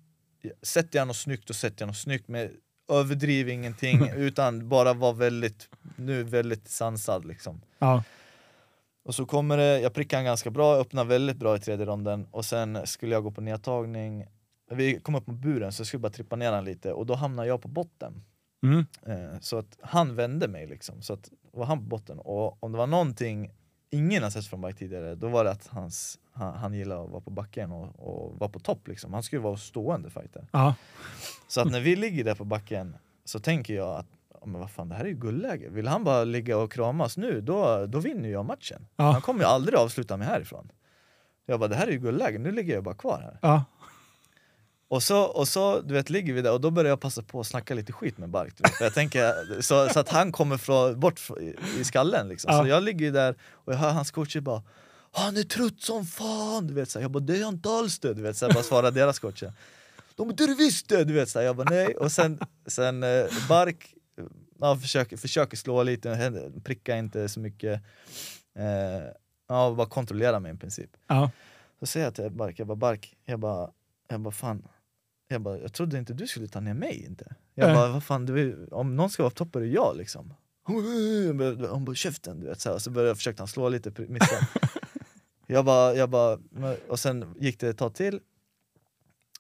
sätter 0.62 0.98
jag 0.98 1.08
något 1.08 1.16
snyggt 1.16 1.50
och 1.50 1.56
sätter 1.56 1.82
jag 1.82 1.86
något 1.86 1.96
snyggt, 1.96 2.28
men 2.28 2.50
överdriv 2.92 3.48
ingenting, 3.48 4.08
utan 4.16 4.68
bara 4.68 4.92
var 4.92 5.12
väldigt, 5.12 5.68
nu 5.96 6.22
väldigt 6.22 6.68
sansad 6.68 7.24
liksom. 7.24 7.60
Ja. 7.78 8.02
Och 9.04 9.14
så 9.14 9.26
kommer 9.26 9.56
det, 9.56 9.80
jag 9.80 9.94
prickar 9.94 10.16
han 10.16 10.24
ganska 10.24 10.50
bra, 10.50 10.76
öppnar 10.76 11.04
väldigt 11.04 11.36
bra 11.36 11.56
i 11.56 11.60
tredje 11.60 11.86
ronden, 11.86 12.26
och 12.30 12.44
sen 12.44 12.86
skulle 12.86 13.14
jag 13.14 13.22
gå 13.22 13.30
på 13.30 13.40
nedtagning, 13.40 14.26
vi 14.70 15.00
kom 15.00 15.14
upp 15.14 15.26
på 15.26 15.32
buren 15.32 15.72
så 15.72 15.80
jag 15.80 15.86
skulle 15.86 16.00
bara 16.00 16.12
trippa 16.12 16.36
ner 16.36 16.52
han 16.52 16.64
lite, 16.64 16.92
och 16.92 17.06
då 17.06 17.14
hamnar 17.14 17.44
jag 17.44 17.62
på 17.62 17.68
botten. 17.68 18.24
Mm. 18.62 18.86
Eh, 19.06 19.40
Så 19.40 19.58
att 19.58 19.78
han 19.80 20.14
vände 20.14 20.48
mig 20.48 20.66
liksom, 20.66 21.02
så 21.02 21.12
att 21.12 21.30
var 21.52 21.66
han 21.66 21.78
på 21.78 21.84
botten. 21.84 22.18
Och 22.18 22.62
om 22.62 22.72
det 22.72 22.78
var 22.78 22.86
någonting 22.86 23.52
ingen 23.90 24.22
har 24.22 24.30
sett 24.30 24.46
från 24.46 24.60
Bike 24.60 24.78
tidigare, 24.78 25.14
då 25.14 25.28
var 25.28 25.44
det 25.44 25.50
att 25.50 25.66
hans, 25.66 26.18
han, 26.32 26.54
han 26.54 26.74
gillar 26.74 27.04
att 27.04 27.10
vara 27.10 27.20
på 27.20 27.30
backen 27.30 27.72
och, 27.72 27.98
och 27.98 28.38
vara 28.38 28.50
på 28.50 28.58
topp 28.58 28.88
liksom. 28.88 29.12
Han 29.12 29.22
skulle 29.22 29.42
vara 29.42 29.56
stående 29.56 30.10
fighter. 30.10 30.48
Ja. 30.52 30.74
Så 31.48 31.60
att 31.60 31.70
när 31.70 31.80
vi 31.80 31.96
ligger 31.96 32.24
där 32.24 32.34
på 32.34 32.44
backen 32.44 32.96
så 33.24 33.40
tänker 33.40 33.74
jag 33.74 33.96
att 33.96 34.06
men 34.46 34.60
vad 34.60 34.70
fan, 34.70 34.88
det 34.88 34.94
här 34.94 35.04
är 35.04 35.08
ju 35.08 35.14
guldläge. 35.14 35.68
Vill 35.68 35.88
han 35.88 36.04
bara 36.04 36.24
ligga 36.24 36.58
och 36.58 36.72
kramas 36.72 37.16
nu, 37.16 37.40
då, 37.40 37.86
då 37.86 38.00
vinner 38.00 38.28
jag 38.28 38.44
matchen. 38.44 38.86
Ja. 38.96 39.10
Han 39.10 39.20
kommer 39.20 39.40
ju 39.40 39.46
aldrig 39.46 39.78
avsluta 39.78 40.16
mig 40.16 40.26
härifrån. 40.26 40.72
Jag 41.46 41.60
bara, 41.60 41.68
det 41.68 41.76
här 41.76 41.86
är 41.86 41.92
ju 41.92 41.98
guldläge, 41.98 42.38
nu 42.38 42.52
ligger 42.52 42.74
jag 42.74 42.84
bara 42.84 42.94
kvar 42.94 43.20
här. 43.20 43.38
Ja. 43.42 43.64
Och 44.90 45.02
så, 45.02 45.22
och 45.22 45.48
så 45.48 45.80
du 45.80 45.94
vet, 45.94 46.10
ligger 46.10 46.32
vi 46.32 46.42
där 46.42 46.52
och 46.52 46.60
då 46.60 46.70
börjar 46.70 46.88
jag 46.88 47.00
passa 47.00 47.22
på 47.22 47.40
att 47.40 47.46
snacka 47.46 47.74
lite 47.74 47.92
skit 47.92 48.18
med 48.18 48.28
Bark. 48.28 48.54
Jag 48.80 48.94
tänker, 48.94 49.60
så, 49.62 49.88
så 49.88 50.00
att 50.00 50.08
han 50.08 50.32
kommer 50.32 50.56
från, 50.58 51.00
bort 51.00 51.20
i, 51.80 51.84
skallen. 51.84 52.28
Liksom. 52.28 52.52
Ja. 52.52 52.62
Så 52.62 52.68
jag 52.68 52.82
ligger 52.82 53.12
där 53.12 53.34
och 53.50 53.72
jag 53.72 53.78
hör 53.78 53.90
hans 53.90 54.10
coacher 54.10 54.40
bara 54.40 54.62
Han 55.12 55.36
är 55.36 55.42
trött 55.42 55.80
som 55.80 56.06
fan! 56.06 56.66
Du 56.66 56.74
vet, 56.74 56.90
så 56.90 57.00
jag 57.00 57.10
bara 57.10 57.20
det 57.20 57.36
är 57.36 57.40
jag 57.40 57.48
inte 57.48 57.70
alls 57.70 57.98
det! 57.98 58.14
Du 58.14 58.22
vet, 58.22 58.36
så 58.36 58.44
jag 58.44 58.54
bara 58.54 58.64
svarar 58.64 58.90
deras 58.90 59.18
coacher. 59.18 59.52
De 60.14 60.36
det 60.36 60.44
är 60.44 60.48
du 60.48 60.54
visst 60.54 60.88
det! 60.88 61.04
Du 61.04 61.12
vet, 61.12 61.28
så 61.28 61.40
jag 61.40 61.56
bara 61.56 61.70
nej. 61.70 61.96
Och 61.96 62.12
sen, 62.12 62.38
sen 62.66 63.02
eh, 63.02 63.24
Bark 63.48 63.94
ja, 64.60 64.76
försöker, 64.76 65.16
försöker 65.16 65.56
slå 65.56 65.82
lite, 65.82 66.10
händer- 66.10 66.60
pricka 66.64 66.96
inte 66.96 67.28
så 67.28 67.40
mycket. 67.40 67.82
Eh, 68.58 69.04
ja, 69.48 69.74
bara 69.76 69.86
kontrollera 69.86 70.40
mig 70.40 70.54
i 70.54 70.56
princip. 70.56 70.90
Ja. 71.06 71.30
Så 71.80 71.86
säger 71.86 72.06
jag 72.06 72.14
till 72.14 72.30
Bark, 72.30 72.58
jag 72.58 72.66
bara 72.66 72.76
Bark, 72.76 73.16
jag 73.24 73.38
bara, 73.38 73.70
jag 74.08 74.20
bara 74.20 74.32
fan 74.32 74.68
jag, 75.28 75.40
bara, 75.40 75.58
jag 75.58 75.72
trodde 75.72 75.98
inte 75.98 76.14
du 76.14 76.26
skulle 76.26 76.48
ta 76.48 76.60
ner 76.60 76.74
mig 76.74 77.04
inte. 77.04 77.34
Jag 77.54 77.66
Nej. 77.66 77.74
bara, 77.76 77.88
vad 77.88 78.04
fan, 78.04 78.26
du, 78.26 78.66
om 78.70 78.96
någon 78.96 79.10
ska 79.10 79.22
vara 79.22 79.30
på 79.30 79.36
topp 79.36 79.56
är 79.56 79.60
det 79.60 79.66
jag 79.66 79.96
liksom. 79.96 80.34
Han 81.70 81.84
bara, 81.84 81.94
käften, 81.94 82.40
du 82.40 82.46
vet. 82.46 82.60
Så, 82.60 82.70
här, 82.72 82.78
så 82.78 82.90
började 82.90 83.10
jag 83.10 83.16
försökte 83.16 83.42
han 83.42 83.48
slå 83.48 83.68
lite, 83.68 83.92
missa. 84.08 84.48
jag 85.46 85.64
bara, 85.64 85.94
jag 85.94 86.10
bara, 86.10 86.38
och 86.88 86.98
sen 86.98 87.34
gick 87.38 87.60
det 87.60 87.68
ett 87.68 87.78
tag 87.78 87.94
till. 87.94 88.20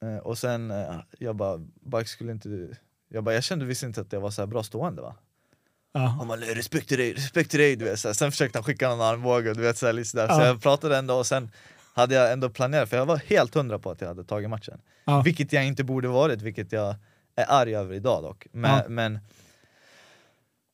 Eh, 0.00 0.16
och 0.16 0.38
sen, 0.38 0.70
eh, 0.70 0.96
jag 1.18 1.36
bara, 1.36 1.58
Bark 1.80 2.08
skulle 2.08 2.32
inte 2.32 2.48
du... 2.48 2.74
Jag 3.08 3.24
bara, 3.24 3.34
jag 3.34 3.44
kände 3.44 3.64
visst 3.64 3.82
inte 3.82 4.00
att 4.00 4.12
jag 4.12 4.20
var 4.20 4.30
så 4.30 4.42
här 4.42 4.46
bra 4.46 4.62
stående 4.62 5.02
va? 5.02 5.14
Ja. 5.92 6.00
Han 6.00 6.28
bara, 6.28 6.40
respekt 6.40 6.88
till 6.88 6.98
dig, 6.98 7.12
respekt 7.14 7.50
till 7.50 7.60
dig, 7.60 7.76
du 7.76 7.84
vet. 7.84 8.00
Så 8.00 8.08
här. 8.08 8.12
Sen 8.12 8.30
försökte 8.30 8.58
han 8.58 8.64
skicka 8.64 8.88
någon 8.88 9.00
armbåge, 9.00 9.54
du 9.54 9.60
vet, 9.60 9.78
så, 9.78 9.86
här, 9.86 9.92
lite 9.92 10.08
sådär. 10.08 10.28
så 10.28 10.32
Ja. 10.40 10.46
jag 10.46 10.62
pratade 10.62 10.96
ändå 10.96 11.14
och 11.14 11.26
sen 11.26 11.50
hade 11.98 12.14
jag 12.14 12.32
ändå 12.32 12.50
planerat, 12.50 12.88
för 12.88 12.96
jag 12.96 13.06
var 13.06 13.16
helt 13.16 13.54
hundra 13.54 13.78
på 13.78 13.90
att 13.90 14.00
jag 14.00 14.08
hade 14.08 14.24
tagit 14.24 14.50
matchen. 14.50 14.80
Ja. 15.04 15.22
Vilket 15.22 15.52
jag 15.52 15.66
inte 15.66 15.84
borde 15.84 16.08
varit, 16.08 16.42
vilket 16.42 16.72
jag 16.72 16.94
är 17.36 17.46
arg 17.48 17.74
över 17.76 17.94
idag 17.94 18.22
dock. 18.22 18.46
Men, 18.52 18.70
Ja. 18.78 18.88
men 18.88 19.18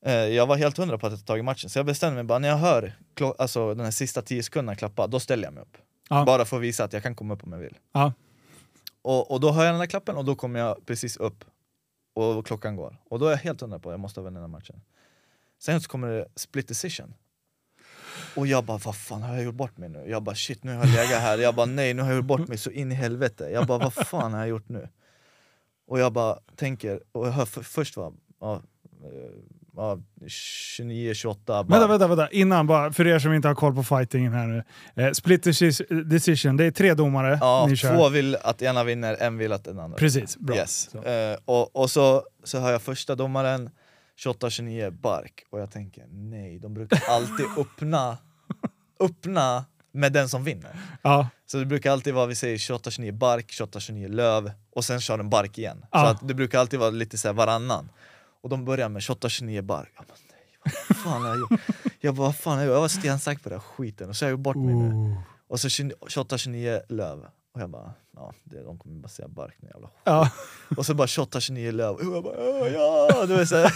eh, 0.05 0.13
jag 0.13 0.47
var 0.47 0.55
helt 0.55 0.77
hundra 0.77 0.97
på 0.97 1.05
att 1.07 1.11
jag 1.11 1.17
hade 1.17 1.27
tagit 1.27 1.45
matchen, 1.45 1.69
så 1.69 1.79
jag 1.79 1.85
bestämde 1.85 2.15
mig 2.15 2.23
bara 2.23 2.39
när 2.39 2.47
jag 2.49 2.57
hör 2.57 2.93
alltså, 3.37 3.73
den 3.73 3.83
här 3.85 3.91
sista 3.91 4.21
10 4.21 4.43
sekunderna 4.43 4.75
klappa, 4.75 5.07
då 5.07 5.19
ställer 5.19 5.43
jag 5.43 5.53
mig 5.53 5.63
upp. 5.63 5.77
Ja. 6.09 6.25
Bara 6.25 6.45
för 6.45 6.57
att 6.57 6.63
visa 6.63 6.83
att 6.83 6.93
jag 6.93 7.03
kan 7.03 7.15
komma 7.15 7.33
upp 7.33 7.43
om 7.43 7.51
jag 7.51 7.59
vill. 7.59 7.77
Och, 9.01 9.31
och 9.31 9.39
då 9.39 9.51
hör 9.51 9.63
jag 9.65 9.73
den 9.73 9.79
där 9.79 9.87
klappen 9.87 10.15
och 10.17 10.25
då 10.25 10.35
kommer 10.35 10.59
jag 10.59 10.85
precis 10.85 11.17
upp 11.17 11.45
och 12.13 12.45
klockan 12.47 12.75
går. 12.75 12.97
Och 13.09 13.19
då 13.19 13.25
är 13.25 13.31
jag 13.31 13.37
helt 13.37 13.61
hundra 13.61 13.79
på 13.79 13.89
att 13.89 13.93
jag 13.93 13.99
måste 13.99 14.21
vunnit 14.21 14.35
den 14.35 14.43
här 14.43 14.47
matchen. 14.47 14.81
Sen 15.59 15.81
så 15.81 15.89
kommer 15.89 16.07
det 16.11 16.27
split 16.35 16.67
decision. 16.67 17.13
Och 18.35 18.47
jag 18.47 18.63
bara, 18.63 18.77
vad 18.77 18.95
fan 18.95 19.21
har 19.21 19.35
jag 19.35 19.43
gjort 19.43 19.55
bort 19.55 19.77
mig 19.77 19.89
nu? 19.89 20.03
Jag 20.07 20.23
bara 20.23 20.35
shit, 20.35 20.63
nu 20.63 20.75
har 20.75 20.85
jag 20.85 20.93
legat 20.95 21.21
här. 21.21 21.37
Jag 21.37 21.55
bara 21.55 21.65
nej, 21.65 21.93
nu 21.93 22.01
har 22.01 22.09
jag 22.09 22.15
gjort 22.17 22.25
bort 22.25 22.47
mig 22.47 22.57
så 22.57 22.69
in 22.71 22.91
i 22.91 22.95
helvete. 22.95 23.49
Jag 23.53 23.67
bara, 23.67 23.77
vad 23.77 23.93
fan 23.93 24.33
har 24.33 24.39
jag 24.39 24.49
gjort 24.49 24.69
nu? 24.69 24.87
Och 25.87 25.99
jag 25.99 26.13
bara 26.13 26.37
tänker, 26.55 26.99
och 27.11 27.27
jag 27.27 27.31
hör 27.31 27.45
för, 27.45 27.61
först 27.61 27.97
var 27.97 28.13
ja, 28.41 28.61
eh, 29.03 29.31
ja, 29.75 29.99
29, 30.27 31.13
28 31.13 31.63
bara, 31.63 31.63
Vänta, 31.63 31.87
vänta, 31.87 32.07
vänta. 32.07 32.29
Innan 32.29 32.67
bara, 32.67 32.93
för 32.93 33.07
er 33.07 33.19
som 33.19 33.33
inte 33.33 33.47
har 33.47 33.55
koll 33.55 33.75
på 33.75 33.83
fightingen 33.83 34.33
här 34.33 34.47
nu. 34.47 34.63
Eh, 35.03 35.11
split 35.11 35.45
deci- 35.45 36.03
decision, 36.03 36.57
det 36.57 36.65
är 36.65 36.71
tre 36.71 36.93
domare 36.93 37.37
Ja, 37.41 37.65
ni 37.69 37.75
kör. 37.75 37.95
två 37.97 38.09
vill 38.09 38.35
att 38.35 38.61
ena 38.61 38.83
vinner, 38.83 39.17
en 39.19 39.37
vill 39.37 39.51
att 39.53 39.63
den 39.63 39.79
andra 39.79 39.97
Precis, 39.97 40.37
bra. 40.37 40.55
Yes. 40.55 40.89
Så. 40.91 41.03
Eh, 41.03 41.37
och, 41.45 41.75
och 41.75 41.91
så, 41.91 42.23
så 42.43 42.59
hör 42.59 42.71
jag 42.71 42.81
första 42.81 43.15
domaren 43.15 43.69
28-29 44.17 44.91
bark 44.91 45.43
och 45.49 45.59
jag 45.59 45.71
tänker 45.71 46.05
nej, 46.09 46.59
de 46.59 46.73
brukar 46.73 47.03
alltid 47.09 47.45
öppna, 47.57 48.17
öppna 48.99 49.65
med 49.91 50.13
den 50.13 50.29
som 50.29 50.43
vinner. 50.43 50.75
Ja, 51.01 51.29
Så 51.45 51.57
det 51.57 51.65
brukar 51.65 51.91
alltid 51.91 52.13
vara, 52.13 52.25
vi 52.25 52.35
säger 52.35 52.57
28-29 52.57 53.11
bark, 53.11 53.51
28-29 53.51 54.07
löv 54.07 54.51
och 54.71 54.85
sen 54.85 55.01
kör 55.01 55.17
de 55.17 55.29
bark 55.29 55.57
igen. 55.57 55.85
Ja. 55.91 56.03
Så 56.03 56.05
att 56.05 56.27
det 56.27 56.33
brukar 56.33 56.59
alltid 56.59 56.79
vara 56.79 56.89
lite 56.89 57.17
så 57.17 57.27
här 57.27 57.33
varannan. 57.33 57.89
Och 58.41 58.49
de 58.49 58.65
börjar 58.65 58.89
med 58.89 58.99
28-29 58.99 59.61
bark. 59.61 59.91
Jag 59.97 60.05
bara, 60.05 60.17
nej, 60.31 60.73
vad 60.89 60.97
fan 60.97 61.21
har 61.21 61.29
jag 61.29 61.39
gjort? 61.39 61.61
Jag 61.99 62.15
bara, 62.15 62.27
vad 62.27 62.35
fan 62.35 62.53
har 62.53 62.59
jag 62.59 62.67
gjort? 62.67 62.75
Jag 62.75 62.81
var 62.81 62.87
stensäker 62.87 63.43
på 63.43 63.49
den 63.49 63.59
här 63.59 63.65
skiten 63.67 64.09
och 64.09 64.15
så 64.15 64.25
har 64.25 64.29
jag 64.29 64.37
gjort 64.37 64.43
bort 64.43 64.55
mig 64.55 64.75
nu. 64.75 65.15
Och 65.47 65.59
så 65.59 65.67
28-29 65.67 66.81
löv. 66.89 67.25
Och 67.55 67.61
jag 67.61 67.69
bara, 67.69 67.93
ja, 68.15 68.33
det, 68.43 68.63
de 68.63 68.77
kommer 68.77 68.95
bara 68.95 69.07
säga 69.07 69.27
bark 69.27 69.55
nu 69.59 69.69
jävla. 69.73 69.89
Ja. 70.03 70.31
Och 70.77 70.85
så 70.85 70.93
bara 70.93 71.07
shotta 71.07 71.39
29 71.39 71.71
löv, 71.71 71.95
och 71.95 72.15
jag 72.15 72.23
bara 72.23 72.37
"Åh, 72.37 72.67
ja! 72.67 73.25
Du 73.25 73.35
vet, 73.37 73.49
så 73.49 73.55
här. 73.55 73.71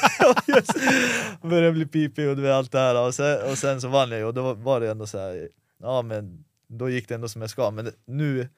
Började 1.49 1.71
bli 1.71 1.86
pipig 1.86 2.30
och 2.30 2.36
du 2.36 2.41
vet, 2.41 2.51
allt 2.53 2.71
det 2.71 2.80
här. 2.80 3.07
Och 3.07 3.15
sen, 3.15 3.51
och 3.51 3.57
sen 3.57 3.82
så 3.82 3.88
vann 3.88 4.09
jag 4.11 4.19
ju 4.19 4.25
och 4.25 4.34
då 4.34 4.53
var 4.53 4.80
det 4.80 4.91
ändå 4.91 5.07
så 5.07 5.17
här, 5.17 5.49
ja 5.77 6.01
men 6.01 6.43
då 6.67 6.89
gick 6.89 7.07
det 7.07 7.15
ändå 7.15 7.30
som 7.30 7.41
jag 7.41 7.49
ska. 7.51 7.71
Men 7.71 7.91
nu 8.05 8.49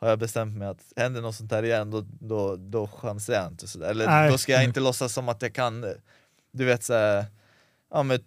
har 0.00 0.08
jag 0.08 0.18
bestämt 0.18 0.56
mig 0.58 0.68
att 0.68 0.92
händer 0.96 1.20
något 1.22 1.34
sånt 1.34 1.52
här 1.52 1.62
igen, 1.62 1.90
då, 1.90 2.00
då, 2.20 2.56
då 2.56 2.86
chansar 2.86 3.34
jag 3.34 3.46
inte. 3.46 3.68
Så 3.68 3.78
där. 3.78 3.90
Eller 3.90 4.06
Nej. 4.06 4.30
då 4.30 4.38
ska 4.38 4.52
jag 4.52 4.64
inte 4.64 4.80
låtsas 4.80 5.12
som 5.12 5.28
att 5.28 5.42
jag 5.42 5.54
kan, 5.54 5.80
du 6.52 6.64
vet 6.64 6.84
så 6.84 6.92
här, 6.94 7.24
ja 7.90 8.02
men 8.02 8.20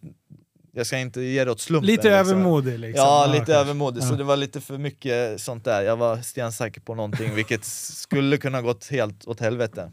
jag 0.76 0.86
ska 0.88 0.98
inte 0.98 1.22
ge 1.22 1.46
det 1.46 1.52
åt 1.52 1.60
slumpen. 1.62 1.88
Lite 1.88 2.02
liksom. 2.04 2.12
övermodig 2.20 2.80
liksom. 2.80 3.06
Ja, 3.06 3.26
lite 3.26 3.38
kanske. 3.38 3.54
övermodig, 3.54 4.04
så 4.04 4.14
Ja. 4.14 4.18
det 4.18 4.24
var 4.24 4.38
lite 4.38 4.62
för 4.62 4.78
mycket 4.78 5.42
sånt 5.42 5.66
där. 5.66 5.82
Jag 5.82 5.98
var 5.98 6.18
stensäker 6.18 6.82
på 6.82 6.96
någonting 6.96 7.36
vilket 7.36 7.66
skulle 7.66 8.38
kunna 8.38 8.62
gått 8.62 8.88
helt 8.88 9.28
åt 9.28 9.40
helvete. 9.40 9.92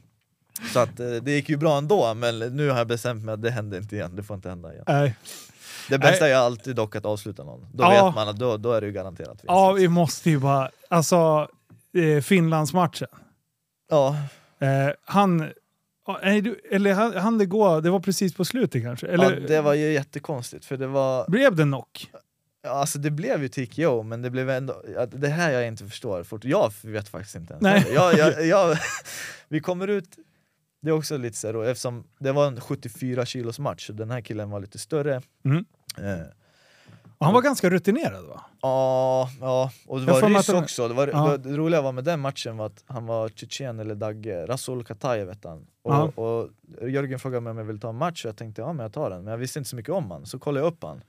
Så 0.73 0.79
att, 0.79 1.01
eh, 1.01 1.07
det 1.11 1.31
gick 1.33 1.49
ju 1.49 1.57
bra 1.57 1.79
ändå, 1.79 2.15
men 2.15 2.39
nu 2.39 2.71
har 2.71 2.79
jag 2.79 2.87
bestämt 2.87 3.25
mig 3.25 3.33
att 3.35 3.43
det 3.43 3.51
händer 3.51 3.79
inte 3.79 3.97
igen, 3.97 4.17
det 4.17 4.23
får 4.23 4.37
inte 4.37 4.49
hända 4.49 4.73
igen. 4.73 4.85
Nej. 4.89 5.15
Det 5.89 5.99
bästa 5.99 6.29
är 6.29 6.35
alltid 6.35 6.77
dock 6.77 6.97
att 6.97 7.05
avsluta 7.05 7.45
någon, 7.45 7.67
då 7.73 7.85
Ja. 7.85 8.07
vet 8.07 8.15
man 8.15 8.29
att 8.29 8.37
då, 8.39 8.57
då 8.57 8.73
är 8.73 8.81
det 8.81 8.87
ju 8.87 8.93
garanterat 8.93 9.29
vinst. 9.31 9.45
Ja, 9.47 9.73
vi 9.73 9.89
måste 9.89 10.31
ju 10.31 10.39
bara... 10.39 10.71
Alltså, 10.89 11.49
eh, 12.17 12.23
Finlandsmatchen. 12.23 13.09
ja, 13.91 14.17
Eh, 14.63 14.95
han... 15.05 15.51
ja, 16.23 16.29
nej, 16.29 16.41
du- 16.41 16.61
Eller 16.71 16.95
han, 16.95 17.17
han 17.17 17.39
det 17.39 17.47
gå, 17.47 17.81
det 17.81 17.91
var 17.91 18.01
precis 18.01 18.35
på 18.35 18.45
slutet 18.45 18.83
kanske? 18.83 19.07
Eller 19.07 19.41
ja, 19.41 19.47
det 19.49 19.61
var 19.61 19.75
ju 19.75 19.93
jättekonstigt 19.93 20.65
för 20.65 20.77
det 20.77 20.87
var, 20.87 21.25
blev 21.29 21.57
det 21.57 21.63
knock? 21.63 22.11
ja, 22.63 22.71
alltså 22.71 22.99
det 22.99 23.11
blev 23.11 23.43
ju 23.43 23.49
TKO 23.49 24.03
men 24.03 24.23
det 24.23 24.31
blev 24.31 24.51
ändå, 24.51 24.83
det 25.13 25.29
här 25.29 25.51
jag 25.51 25.67
inte 25.67 25.87
förstår, 25.87 26.23
fort, 26.23 26.45
jag 26.45 26.73
vet 26.83 27.09
faktiskt 27.09 27.35
inte 27.37 27.53
ens. 27.55 27.63
Nej. 27.63 27.95
Jag, 27.95 28.19
jag, 28.19 28.47
jag, 28.47 28.79
vi 29.49 29.61
kommer 29.61 29.89
ut, 29.89 30.17
det 30.83 30.89
är 30.89 30.93
också 30.93 31.17
lite 31.17 31.37
så 31.37 31.47
här 31.47 31.65
eftersom 31.65 32.05
det 32.19 32.33
var 32.33 32.47
en 32.47 32.61
74 32.61 33.27
kilos 33.27 33.59
match 33.59 33.89
och 33.91 33.95
den 33.97 34.11
här 34.11 34.21
killen 34.21 34.51
var 34.51 34.61
lite 34.61 34.79
större. 34.79 35.23
Mm. 35.45 35.65
Eh, 35.99 36.27
Och 37.21 37.27
han 37.27 37.35
var 37.35 37.43
ganska 37.43 37.71
rutinerad 37.71 38.25
va? 38.25 38.41
Ja, 38.63 39.31
ja, 39.41 39.71
och 39.87 40.01
det 40.01 40.07
var 40.13 40.29
ryss 40.29 40.47
den- 40.47 40.57
också. 40.57 40.89
Det, 40.89 40.95
var, 40.95 41.09
Ja. 41.09 41.37
det, 41.37 41.57
roliga 41.57 41.83
var 41.83 41.93
med 41.93 42.05
den 42.05 42.21
matchen 42.21 42.57
var 42.57 42.67
att 42.67 42.85
han 42.87 43.07
var 43.07 43.29
tjetjen 43.29 43.81
eller 43.81 43.95
Dagge, 43.95 44.47
Rasul 44.47 44.85
Katajev 44.85 45.29
hette 45.29 45.49
han. 45.49 45.67
Och, 45.83 45.93
Ja. 45.95 46.03
och 46.23 46.49
Jörgen 46.91 47.19
frågade 47.19 47.41
mig 47.41 47.51
om 47.51 47.59
jag 47.59 47.65
ville 47.65 47.81
ta 47.81 47.89
en 47.89 47.97
match 47.97 48.25
och 48.25 48.29
jag 48.29 48.37
tänkte 48.37 48.63
ja 48.63 48.73
men 48.73 48.83
jag 48.85 48.93
tar 48.93 49.11
den, 49.11 49.25
men 49.25 49.31
jag 49.31 49.39
visste 49.39 49.59
inte 49.59 49.69
så 49.71 49.77
mycket 49.77 49.93
om 49.95 50.11
han. 50.11 50.27
Så 50.27 50.39
kollade 50.39 50.67
jag 50.67 50.73
upp 50.73 50.83
han. 50.83 51.03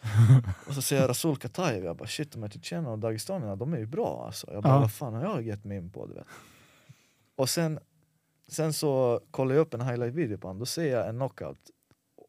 och 0.68 0.74
så 0.74 0.82
ser 0.82 0.96
jag 1.00 1.08
Rasul 1.08 1.36
Katajev, 1.36 1.84
jag 1.84 1.96
bara 1.96 2.08
shit 2.08 2.32
de 2.32 2.42
här 2.42 2.50
tjetjenerna 2.50 2.90
och 2.90 2.98
dagestanierna 2.98 3.56
de 3.56 3.72
är 3.74 3.78
ju 3.78 3.86
bra 3.86 4.22
alltså. 4.26 4.52
Jag 4.52 4.62
bara 4.62 4.74
Ja. 4.74 4.80
vad 4.80 4.92
fan 4.92 5.14
har 5.14 5.22
jag 5.22 5.42
gett 5.42 5.64
mig 5.64 5.76
in 5.76 5.90
på? 5.90 6.06
Du 6.06 6.14
vet. 6.14 6.26
Och 7.36 7.48
sen, 7.48 7.78
sen 8.48 8.72
så 8.72 9.20
kollar 9.30 9.54
jag 9.54 9.62
upp 9.62 9.74
en 9.74 9.80
highlight-video 9.80 10.38
på 10.38 10.48
honom, 10.48 10.58
då 10.60 10.66
ser 10.66 10.92
jag 10.92 11.08
en 11.08 11.16
knockout 11.16 11.58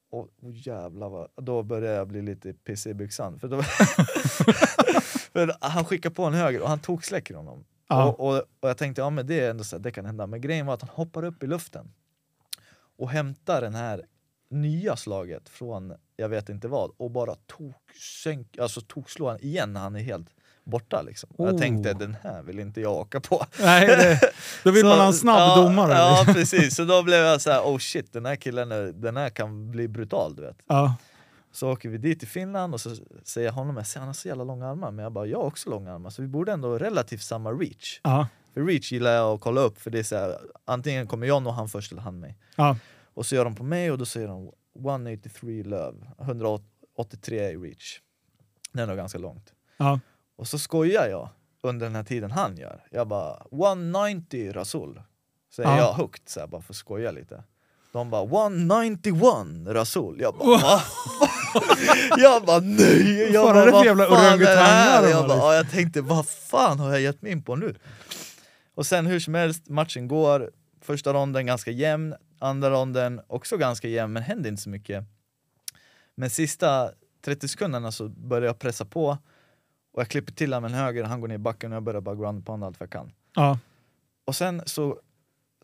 och, 0.09 0.29
och 0.41 0.51
jävlar 0.51 1.09
vad, 1.09 1.29
då 1.35 1.63
börjar 1.63 1.93
jag 1.93 2.07
bli 2.07 2.21
lite 2.21 2.53
pissig 2.53 2.91
i 2.91 2.93
byxan. 2.93 3.39
För 3.39 3.47
då, 3.47 3.63
för 5.33 5.55
han 5.61 5.85
skickade 5.85 6.15
på 6.15 6.23
en 6.23 6.33
höger 6.33 6.61
och 6.61 6.69
han 6.69 6.79
tog 6.79 7.05
släcker 7.05 7.35
honom. 7.35 7.65
Ja. 7.87 8.05
Och, 8.05 8.19
och, 8.19 8.43
och 8.59 8.69
jag 8.69 8.77
tänkte, 8.77 9.01
ja 9.01 9.09
men 9.09 9.27
det 9.27 9.39
är 9.39 9.49
ändå 9.49 9.63
så 9.63 9.75
här, 9.75 9.83
det 9.83 9.91
kan 9.91 10.05
hända. 10.05 10.27
Men 10.27 10.41
grejen 10.41 10.65
var 10.65 10.73
att 10.73 10.81
han 10.81 10.89
hoppar 10.89 11.23
upp 11.23 11.43
i 11.43 11.47
luften 11.47 11.91
och 12.97 13.09
hämtar 13.09 13.61
den 13.61 13.75
här 13.75 14.05
nya 14.49 14.95
slaget 14.95 15.49
från 15.49 15.93
jag 16.15 16.29
vet 16.29 16.49
inte 16.49 16.67
vad 16.67 16.91
och 16.97 17.11
bara 17.11 17.35
tog, 17.35 17.73
sänk, 18.23 18.57
alltså 18.57 18.81
tog 18.81 19.09
slå 19.09 19.29
han 19.29 19.39
igen 19.39 19.73
när 19.73 19.79
han 19.79 19.95
är 19.95 19.99
helt 19.99 20.29
borta 20.69 21.01
liksom. 21.01 21.29
Och 21.37 21.47
jag 21.47 21.53
Oh. 21.53 21.59
tänkte 21.59 21.93
den 21.93 22.17
här 22.23 22.41
vill 22.43 22.59
inte 22.59 22.81
jag 22.81 22.93
åka 22.93 23.19
på. 23.19 23.45
Nej, 23.59 23.87
det, 23.87 24.19
då 24.63 24.71
vill 24.71 24.81
Så- 24.81 24.87
man 24.87 24.99
ha 24.99 25.07
en 25.07 25.13
snabb 25.13 25.39
ja, 25.39 25.55
domare. 25.63 25.93
Ja 25.93 26.15
liksom. 26.17 26.33
precis, 26.33 26.75
så 26.75 26.83
då 26.85 27.03
blev 27.03 27.19
jag 27.19 27.41
så 27.41 27.51
här: 27.51 27.61
oh 27.61 27.77
shit 27.77 28.13
den 28.13 28.25
här 28.25 28.35
killen 28.35 28.71
är, 28.71 28.81
den 28.83 29.17
här 29.17 29.29
kan 29.29 29.71
bli 29.71 29.87
brutal 29.87 30.35
du 30.35 30.41
vet. 30.41 30.57
Ja. 30.67 30.95
Så 31.51 31.71
åker 31.71 31.89
vi 31.89 31.97
dit 31.97 32.19
till 32.19 32.27
Finland 32.27 32.73
och 32.73 32.81
så 32.81 32.95
säger 33.23 33.47
jag 33.47 33.53
honom, 33.53 33.77
jag 33.77 33.87
ser 33.87 33.99
han 33.99 34.07
har 34.09 34.13
så 34.13 34.27
jävla 34.27 34.43
långa 34.43 34.67
armar, 34.67 34.91
men 34.91 35.03
jag 35.03 35.11
bara, 35.11 35.25
jag 35.25 35.37
har 35.37 35.45
också 35.45 35.69
långa 35.69 35.93
armar, 35.93 36.09
så 36.09 36.21
vi 36.21 36.27
borde 36.27 36.51
ändå 36.51 36.67
ha 36.69 36.79
relativt 36.79 37.21
samma 37.21 37.51
reach. 37.51 37.99
Ja. 38.03 38.27
För 38.53 38.61
reach 38.63 38.91
gillar 38.91 39.11
jag 39.11 39.33
att 39.33 39.41
kolla 39.41 39.61
upp, 39.61 39.81
för 39.81 39.91
det 39.91 39.99
är 39.99 40.03
så 40.03 40.15
här, 40.15 40.37
antingen 40.65 41.07
kommer 41.07 41.27
jag 41.27 41.43
nå 41.43 41.51
han 41.51 41.69
först 41.69 41.91
eller 41.91 42.01
han 42.01 42.19
mig. 42.19 42.37
Ja. 42.55 42.77
Och 43.13 43.25
så 43.25 43.35
gör 43.35 43.43
de 43.45 43.55
på 43.55 43.63
mig 43.63 43.91
och 43.91 43.97
då 43.97 44.05
säger 44.05 44.27
de 44.27 44.51
183 44.79 45.63
love, 45.63 45.97
183 46.21 47.49
i 47.51 47.57
reach. 47.57 47.99
Det 48.71 48.81
är 48.81 48.87
nog 48.87 48.97
ganska 48.97 49.17
långt. 49.17 49.53
Ja. 49.77 49.99
Och 50.39 50.47
så 50.47 50.59
skojar 50.59 51.07
jag 51.07 51.29
under 51.61 51.85
den 51.85 51.95
här 51.95 52.03
tiden 52.03 52.31
han 52.31 52.57
gör. 52.57 52.83
Jag 52.91 53.07
bara 53.07 53.45
190 53.51 54.51
Rasul. 54.53 55.01
Säger 55.55 55.69
Ja. 55.69 55.77
jag 55.77 55.93
högt 55.93 56.29
så 56.29 56.39
här, 56.39 56.47
bara 56.47 56.61
för 56.61 56.73
att 56.73 56.77
skoja 56.77 57.11
lite. 57.11 57.43
De 57.91 58.09
bara 58.09 58.23
191 58.25 59.67
Rasul. 59.67 60.19
Jag 60.21 60.33
bara 60.37 60.57
va? 60.57 60.81
jag 62.17 62.45
bara 62.45 62.59
nej! 62.59 63.31
Jag 63.33 63.45
bara, 63.55 63.71
"Vad 63.71 63.85
jävla 63.85 64.05
fan 64.05 64.33
är 64.33 64.37
det 64.37 64.45
här?" 64.55 65.09
Jag, 65.09 65.27
bara, 65.27 65.37
ja, 65.37 65.55
jag 65.55 65.71
tänkte 65.71 66.01
vad 66.01 66.27
fan 66.27 66.79
har 66.79 66.89
jag 66.89 67.01
gett 67.01 67.21
mig 67.21 67.31
in 67.31 67.43
på 67.43 67.55
nu? 67.55 67.75
Och 68.75 68.85
sen 68.85 69.05
hur 69.05 69.19
som 69.19 69.33
helst, 69.33 69.69
matchen 69.69 70.07
går. 70.07 70.51
Första 70.81 71.13
ronden 71.13 71.45
ganska 71.45 71.71
jämn, 71.71 72.15
andra 72.39 72.69
ronden 72.69 73.21
också 73.27 73.57
ganska 73.57 73.87
jämn 73.87 74.13
men 74.13 74.23
händer 74.23 74.49
inte 74.49 74.61
så 74.61 74.69
mycket. 74.69 75.03
Men 76.15 76.29
sista 76.29 76.91
30 77.25 77.47
sekunderna 77.47 77.91
så 77.91 78.07
börjar 78.09 78.45
jag 78.47 78.59
pressa 78.59 78.85
på 78.85 79.17
och 79.99 80.01
jag 80.01 80.09
klipper 80.09 80.33
till 80.33 80.53
honom 80.53 80.71
med 80.71 80.79
en 80.79 80.85
höger, 80.85 81.03
han 81.03 81.21
går 81.21 81.27
ner 81.27 81.35
i 81.35 81.37
backen 81.37 81.71
och 81.71 81.75
jag 81.75 81.83
börjar 81.83 82.01
bara 82.01 82.15
ground 82.15 82.45
pound 82.45 82.63
allt 82.63 82.79
vad 82.79 82.85
jag 82.85 82.91
kan. 82.91 83.11
Ja. 83.35 83.59
Och 84.25 84.35
sen 84.35 84.61
så 84.65 84.99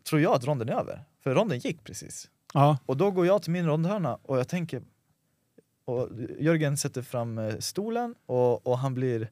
tror 0.08 0.20
jag 0.20 0.34
att 0.34 0.44
ronden 0.44 0.68
är 0.68 0.72
över, 0.72 1.04
för 1.20 1.34
ronden 1.34 1.58
gick 1.58 1.84
precis. 1.84 2.30
Ja. 2.54 2.78
Och 2.86 2.96
då 2.96 3.10
går 3.10 3.26
jag 3.26 3.42
till 3.42 3.52
min 3.52 3.66
rondhörna 3.66 4.18
och 4.22 4.38
jag 4.38 4.48
tänker 4.48 4.82
och 5.84 6.08
Jörgen 6.38 6.76
sätter 6.76 7.02
fram 7.02 7.38
eh, 7.38 7.58
stolen 7.58 8.14
och, 8.26 8.66
och 8.66 8.78
han 8.78 8.94
blir 8.94 9.30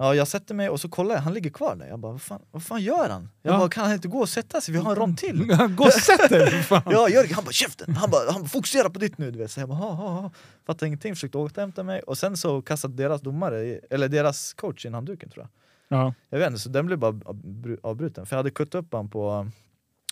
Ja, 0.00 0.14
jag 0.14 0.28
sätter 0.28 0.54
mig 0.54 0.68
och 0.68 0.80
så 0.80 0.88
kollar 0.88 1.14
jag, 1.14 1.22
han 1.22 1.34
ligger 1.34 1.50
kvar 1.50 1.76
där. 1.76 1.86
Jag 1.86 1.98
bara, 1.98 2.12
vad 2.12 2.22
fan, 2.22 2.40
vad 2.50 2.62
fan 2.62 2.80
gör 2.82 3.08
han? 3.08 3.28
Jag 3.42 3.54
Ja. 3.54 3.58
bara, 3.58 3.68
kan 3.68 3.84
han 3.84 3.92
inte 3.92 4.08
gå 4.08 4.18
och 4.18 4.28
sätta 4.28 4.60
sig? 4.60 4.74
Vi 4.74 4.80
har 4.80 4.90
en 4.90 4.96
rond 4.96 5.18
till. 5.18 5.46
Gå 5.76 5.84
och 5.84 5.92
sätt 5.92 6.28
dig! 6.30 6.64
Ja, 6.70 7.08
Jörgen 7.08 7.34
han 7.34 7.44
bara 7.44 7.52
käften, 7.52 7.94
han 7.94 8.10
bara, 8.10 8.32
han 8.32 8.48
fokusera 8.48 8.90
på 8.90 8.98
ditt 8.98 9.18
nu 9.18 9.30
du 9.30 9.38
vet. 9.38 9.50
Så 9.50 9.60
jag 9.60 9.68
bara, 9.68 9.78
ha, 9.78 9.90
ha, 9.92 10.08
ha. 10.08 10.30
Fattade 10.66 10.86
ingenting, 10.86 11.14
försökte 11.14 11.38
återhämta 11.38 11.82
mig 11.82 12.00
och 12.02 12.18
sen 12.18 12.36
så 12.36 12.62
kastade 12.62 12.94
deras 12.94 13.20
domare, 13.20 13.80
eller 13.90 14.08
deras 14.08 14.52
coach 14.52 14.86
in 14.86 14.94
handduken 14.94 15.28
tror 15.30 15.46
jag. 15.88 15.98
Ja. 15.98 16.14
Jag 16.30 16.38
vet 16.38 16.46
inte, 16.48 16.58
så 16.60 16.68
den 16.68 16.86
blev 16.86 16.98
bara 16.98 17.12
avbru- 17.12 17.78
avbruten. 17.82 18.26
För 18.26 18.36
jag 18.36 18.38
hade 18.38 18.50
kuttat 18.50 18.74
upp 18.84 18.92
han 18.92 19.08
på 19.08 19.48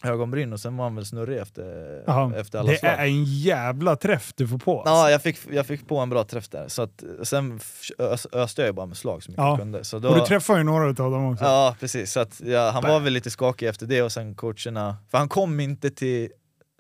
ögonbryn 0.06 0.52
och 0.52 0.60
sen 0.60 0.76
var 0.76 0.84
han 0.84 0.94
väl 0.94 1.04
snurrig 1.06 1.38
efter, 1.38 2.34
efter 2.40 2.58
alla 2.58 2.70
Det 2.70 2.78
slag. 2.78 2.92
är 2.92 3.04
en 3.04 3.24
jävla 3.24 3.96
träff 3.96 4.32
du 4.36 4.48
får 4.48 4.58
på. 4.58 4.82
Ja, 4.84 5.10
jag 5.10 5.22
fick, 5.22 5.38
jag 5.52 5.66
fick 5.66 5.88
på 5.88 5.98
en 5.98 6.10
bra 6.10 6.24
träff 6.24 6.48
där. 6.48 6.68
Så 6.68 6.82
att, 6.82 7.04
sen 7.22 7.60
ös, 7.98 8.26
öste 8.32 8.62
jag 8.62 8.66
ju 8.66 8.72
bara 8.72 8.86
med 8.86 8.96
slag 8.96 9.22
så 9.22 9.30
mycket 9.30 9.42
Ja. 9.42 9.48
jag 9.48 9.58
kunde. 9.58 9.84
Så 9.84 9.98
då, 9.98 10.08
Och 10.08 10.14
du 10.14 10.26
träffar 10.26 10.56
ju 10.58 10.62
några 10.62 10.86
av 10.88 10.94
dem 10.94 11.32
också. 11.32 11.44
Ja, 11.44 11.76
precis. 11.80 12.12
Så 12.12 12.20
att, 12.20 12.40
ja, 12.44 12.70
han 12.70 12.82
var 12.82 13.00
väl 13.00 13.12
lite 13.12 13.30
skakig 13.30 13.66
efter 13.68 13.86
det 13.86 14.02
och 14.02 14.12
sen 14.12 14.34
coacherna, 14.34 14.96
för 15.10 15.18
han 15.18 15.28
kom 15.28 15.60
inte 15.60 15.90
till 15.90 16.28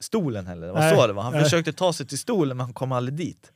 stolen 0.00 0.46
heller, 0.46 0.66
det 0.66 0.72
var 0.72 0.80
Nej, 0.80 0.96
så 0.96 1.06
det 1.06 1.12
var. 1.12 1.22
Han 1.22 1.32
nej. 1.32 1.42
försökte 1.44 1.72
ta 1.72 1.92
sig 1.92 2.06
till 2.06 2.18
stolen 2.18 2.56
men 2.56 2.64
han 2.64 2.74
kom 2.74 2.92
aldrig 2.92 3.14
dit. 3.18 3.52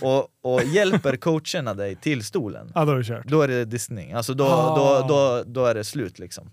Och, 0.00 0.26
och 0.42 0.62
hjälper 0.64 1.16
coacherna 1.16 1.74
dig 1.74 1.96
till 1.96 2.24
stolen, 2.24 2.72
Ja, 2.74 2.84
då 2.84 2.92
är 2.92 2.96
det 2.96 3.04
kört. 3.04 3.26
då 3.26 3.42
är 3.42 3.48
det 3.48 3.64
dissning. 3.64 4.12
Alltså 4.12 4.34
då, 4.34 4.44
Ah. 4.44 4.76
då, 5.00 5.08
då, 5.08 5.42
då 5.46 5.66
är 5.66 5.74
det 5.74 5.84
slut 5.84 6.18
liksom. 6.18 6.50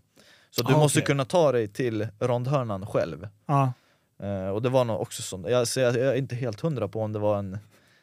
Så 0.51 0.63
du 0.63 0.73
Ah, 0.73 0.77
måste 0.77 0.99
okej. 0.99 1.05
kunna 1.05 1.25
ta 1.25 1.51
dig 1.51 1.67
till 1.67 2.07
rondhörnan 2.19 2.85
själv. 2.85 3.27
Ja. 3.45 3.73
Eh, 4.23 4.47
och 4.49 4.61
det 4.61 4.69
var 4.69 4.85
nog 4.85 5.01
också 5.01 5.21
sånt, 5.21 5.49
jag, 5.49 5.67
så 5.67 5.79
jag, 5.79 5.95
jag 5.95 6.07
är 6.07 6.15
inte 6.15 6.35
helt 6.35 6.59
hundra 6.61 6.87
på 6.87 7.01
om 7.01 7.13
det 7.13 7.19
var 7.19 7.39
en 7.39 7.57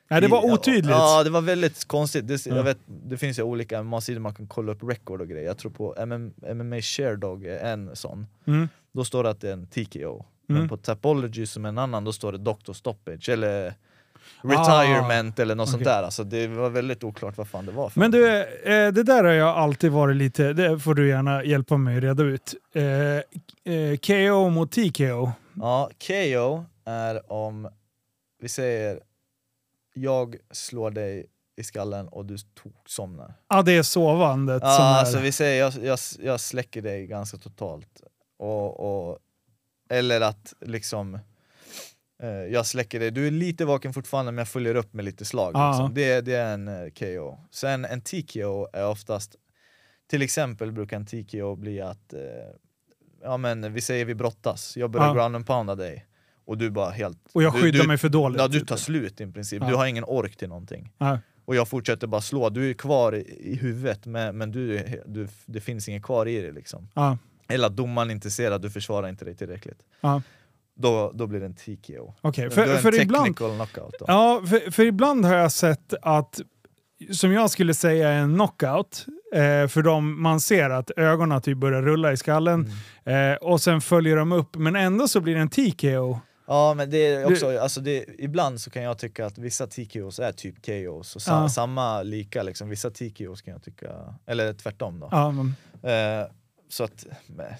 Nej, 0.08 0.20
det 0.20 0.28
var 0.28 0.52
otydligt. 0.52 0.86
Ja, 0.90 1.24
det 1.24 1.30
var 1.30 1.40
väldigt 1.40 1.84
konstigt. 1.88 2.28
Det, 2.28 2.46
Ja. 2.46 2.56
jag 2.56 2.62
vet, 2.64 2.78
det 2.86 3.16
finns 3.16 3.38
ju 3.38 3.42
olika 3.42 4.00
sidor 4.00 4.20
man 4.20 4.34
kan 4.34 4.46
kolla 4.46 4.72
upp 4.72 4.82
record 4.82 5.20
och 5.20 5.28
grejer. 5.28 5.46
Jag 5.46 5.58
tror 5.58 5.70
på 5.72 5.94
MM, 5.98 6.32
MMA 6.54 6.80
Sharedog 6.80 7.44
är 7.46 7.58
en 7.72 7.96
sån. 7.96 8.26
Mm. 8.46 8.68
Då 8.92 9.04
står 9.04 9.22
det 9.24 9.30
att 9.30 9.40
det 9.40 9.48
är 9.48 9.52
en 9.52 9.66
TKO. 9.66 10.24
Mm. 10.48 10.60
Men 10.60 10.68
på 10.68 10.76
Tapology 10.76 11.46
som 11.46 11.64
är 11.64 11.68
en 11.68 11.78
annan, 11.78 12.04
då 12.04 12.12
står 12.12 12.32
det 12.32 12.38
Doctor 12.38 12.72
Stoppage 12.72 13.28
eller 13.28 13.74
Retirement 14.42 15.38
eller 15.38 15.54
något 15.54 15.68
sånt 15.68 15.82
okej. 15.82 15.92
där. 15.92 16.02
Alltså, 16.02 16.24
det 16.24 16.46
var 16.46 16.70
väldigt 16.70 17.04
oklart 17.04 17.36
vad 17.36 17.48
fan 17.48 17.66
det 17.66 17.72
var 17.72 17.88
för 17.88 18.00
Men 18.00 18.10
du, 18.10 18.42
eh, 18.42 18.92
det 18.92 19.02
där 19.02 19.24
har 19.24 19.32
jag 19.32 19.56
alltid 19.56 19.92
varit 19.92 20.16
lite, 20.16 20.52
det 20.52 20.78
får 20.78 20.94
du 20.94 21.08
gärna 21.08 21.44
hjälpa 21.44 21.76
mig 21.76 22.00
reda 22.00 22.22
ut. 22.22 22.54
Eh, 22.74 22.84
eh, 23.74 23.96
KO 24.02 24.48
mot 24.50 24.72
TKO. 24.72 25.30
Ja, 25.54 25.90
KO 26.06 26.64
är 26.84 27.32
om, 27.32 27.68
vi 28.40 28.48
säger, 28.48 29.00
jag 29.94 30.36
slår 30.50 30.90
dig 30.90 31.26
i 31.56 31.64
skallen 31.64 32.08
och 32.08 32.26
du 32.26 32.36
somnar. 32.86 33.34
Ja, 33.48 33.62
det 33.62 33.72
är 33.72 33.82
sovandet 33.82 34.60
som 34.60 34.68
Ja, 34.68 34.94
är... 34.94 34.98
alltså 35.00 35.18
vi 35.18 35.32
säger 35.32 35.60
jag, 35.60 35.72
jag, 35.84 35.98
jag 36.20 36.40
släcker 36.40 36.82
dig 36.82 37.06
ganska 37.06 37.36
totalt. 37.38 38.02
Och, 38.38 38.80
och, 39.10 39.18
eller 39.90 40.20
att 40.20 40.54
liksom 40.60 41.18
jag 42.50 42.66
släcker 42.66 43.00
dig, 43.00 43.10
du 43.10 43.26
är 43.26 43.30
lite 43.30 43.64
vaken 43.64 43.92
fortfarande 43.92 44.32
men 44.32 44.38
jag 44.38 44.48
följer 44.48 44.74
upp 44.74 44.92
med 44.94 45.04
lite 45.04 45.24
slag. 45.24 45.46
Liksom. 45.48 45.94
Det, 45.94 46.20
det 46.20 46.34
är 46.34 46.54
en 46.54 46.68
eh, 46.68 46.90
KO. 46.90 47.38
Sen 47.50 47.84
en 47.84 48.00
TKO 48.00 48.68
är 48.72 48.86
oftast 48.86 49.36
till 50.10 50.22
exempel 50.22 50.72
brukar 50.72 50.96
en 50.96 51.06
TKO 51.06 51.56
bli 51.56 51.80
att, 51.80 52.12
eh, 52.12 52.20
ja 53.22 53.36
men 53.36 53.72
vi 53.72 53.80
säger 53.80 54.04
vi 54.04 54.14
brottas, 54.14 54.76
jag 54.76 54.90
börjar 54.90 55.06
Ja. 55.06 55.14
ground 55.14 55.36
and 55.36 55.46
pounda 55.46 55.74
dig 55.74 56.06
och 56.44 56.58
du 56.58 56.70
bara 56.70 56.90
helt... 56.90 57.18
Och 57.32 57.42
jag 57.42 57.54
du, 57.54 57.60
skyddar 57.62 57.80
du, 57.80 57.86
mig 57.88 57.98
för 57.98 58.08
dåligt. 58.08 58.40
Ja, 58.40 58.48
du 58.48 58.60
tar 58.60 58.76
slut 58.76 59.20
i 59.20 59.26
princip, 59.32 59.62
Ja. 59.62 59.68
du 59.68 59.74
har 59.74 59.86
ingen 59.86 60.04
ork 60.04 60.36
till 60.36 60.48
någonting. 60.48 60.92
Och 61.44 61.56
jag 61.56 61.68
fortsätter 61.68 62.06
bara 62.06 62.20
slå, 62.20 62.48
du 62.50 62.70
är 62.70 62.74
kvar 62.74 63.14
i, 63.14 63.20
i 63.52 63.56
huvudet 63.56 64.06
men, 64.06 64.38
men 64.38 64.52
du, 64.52 64.82
du, 65.06 65.28
det 65.46 65.60
finns 65.60 65.88
inget 65.88 66.02
kvar 66.02 66.26
i 66.26 66.40
dig 66.42 66.52
liksom. 66.52 66.88
Eller 67.48 67.66
att 67.66 67.76
domaren 67.76 68.10
inte 68.10 68.30
ser 68.30 68.50
att 68.50 68.62
du 68.62 68.70
försvarar 68.70 69.08
inte 69.08 69.24
dig 69.24 69.34
tillräckligt. 69.36 69.78
Då, 70.78 71.12
då 71.14 71.26
blir 71.26 71.40
det 71.40 71.46
en 71.46 71.54
TKO. 71.54 72.14
Då 72.22 72.28
är 72.28 72.50
för, 72.50 72.66
en 72.74 72.78
för 72.78 73.00
ibland... 73.00 73.36
knockout 73.36 73.94
då. 73.98 74.04
Ja, 74.08 74.42
för, 74.46 74.70
för 74.70 74.84
ibland 74.84 75.24
har 75.24 75.34
jag 75.34 75.52
sett 75.52 75.94
att, 76.02 76.40
som 77.12 77.32
jag 77.32 77.50
skulle 77.50 77.74
säga 77.74 78.08
är 78.08 78.18
en 78.18 78.34
knockout, 78.34 79.06
eh, 79.34 79.68
för 79.68 79.82
de, 79.82 80.22
man 80.22 80.40
ser 80.40 80.70
att 80.70 80.90
ögonen 80.96 81.42
typ 81.42 81.58
börjar 81.58 81.82
rulla 81.82 82.12
i 82.12 82.16
skallen 82.16 82.72
Mm. 83.04 83.32
eh, 83.32 83.36
och 83.36 83.60
sen 83.60 83.80
följer 83.80 84.16
de 84.16 84.32
upp, 84.32 84.56
men 84.56 84.76
ändå 84.76 85.08
så 85.08 85.20
blir 85.20 85.34
det 85.34 85.40
en 85.40 85.48
TKO. 85.48 86.18
Ja 86.48 86.74
men 86.74 86.90
det 86.90 87.06
är 87.06 87.26
också, 87.32 87.58
alltså 87.58 87.80
det, 87.80 88.04
ibland 88.18 88.60
så 88.60 88.70
kan 88.70 88.82
jag 88.82 88.98
tycka 88.98 89.26
att 89.26 89.38
vissa 89.38 89.66
TKOs 89.66 90.18
är 90.18 90.32
typ 90.32 90.66
KOs, 90.66 91.16
och 91.16 91.22
sa, 91.22 91.42
Ja. 91.42 91.48
samma 91.48 92.02
lika 92.02 92.42
liksom, 92.42 92.68
vissa 92.68 92.90
TKOs 92.90 93.42
kan 93.42 93.52
jag 93.52 93.62
tycka, 93.62 93.88
eller 94.26 94.52
tvärtom 94.52 95.00
då. 95.00 95.08
Ja, 95.10 95.30
men, 95.30 95.54
Eh, 95.82 96.26
så 96.68 96.84
att 96.84 97.06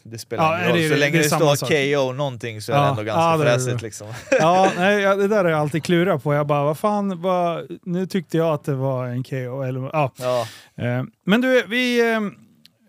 det 0.03 0.19
spelar 0.19 0.45
Ja, 0.45 0.59
ingen 0.59 0.71
roll, 0.71 0.79
det 0.83 0.89
så 0.89 0.95
länge 0.97 1.17
det 1.17 1.23
det, 1.23 1.29
står 1.29 1.55
sak. 1.57 1.69
KO 1.69 2.13
någonting 2.13 2.63
så 2.63 2.73
är 2.73 2.77
det 2.77 2.83
Ja, 2.83 2.91
ändå 2.91 3.03
ganska 3.03 3.21
ja, 3.23 3.37
det 3.37 3.45
det. 3.45 3.51
fräsigt 3.51 3.83
liksom. 3.83 4.07
ja, 4.41 4.71
nej, 4.77 5.03
det 5.17 5.29
där 5.29 5.45
har 5.45 5.51
jag 5.51 5.61
alltid 5.61 5.85
klurat 5.85 6.23
på. 6.23 6.35
Jag 6.35 6.47
bara, 6.47 6.65
vad 6.65 6.79
fan, 6.79 7.23
vad, 7.23 7.67
nu 7.83 8.07
tyckte 8.07 8.37
jag 8.37 8.55
att 8.55 8.65
det 8.65 8.75
var 8.75 9.07
en 9.07 9.23
KO. 9.25 9.63
Eller, 9.63 9.81
ja. 9.93 10.13
Ja, 10.19 10.47
Eh, 10.85 11.05
Men 11.25 11.41
du, 11.41 11.63
vi, 11.69 12.13
eh, 12.13 12.21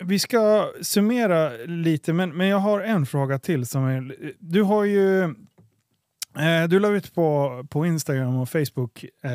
vi 0.03 0.19
ska 0.19 0.69
summera 0.81 1.49
lite, 1.65 2.13
men, 2.13 2.29
men 2.37 2.47
jag 2.47 2.57
har 2.57 2.81
en 2.81 3.05
fråga 3.05 3.39
till. 3.39 3.65
Som 3.65 3.85
är, 3.85 4.15
du 4.39 4.61
har 4.63 4.83
ju... 4.83 5.23
Eh, 5.23 6.63
du 6.69 6.79
la 6.79 6.87
ut 6.89 7.15
på, 7.15 7.51
på 7.69 7.85
Instagram 7.85 8.35
och 8.35 8.49
Facebook 8.49 9.05
eh, 9.23 9.31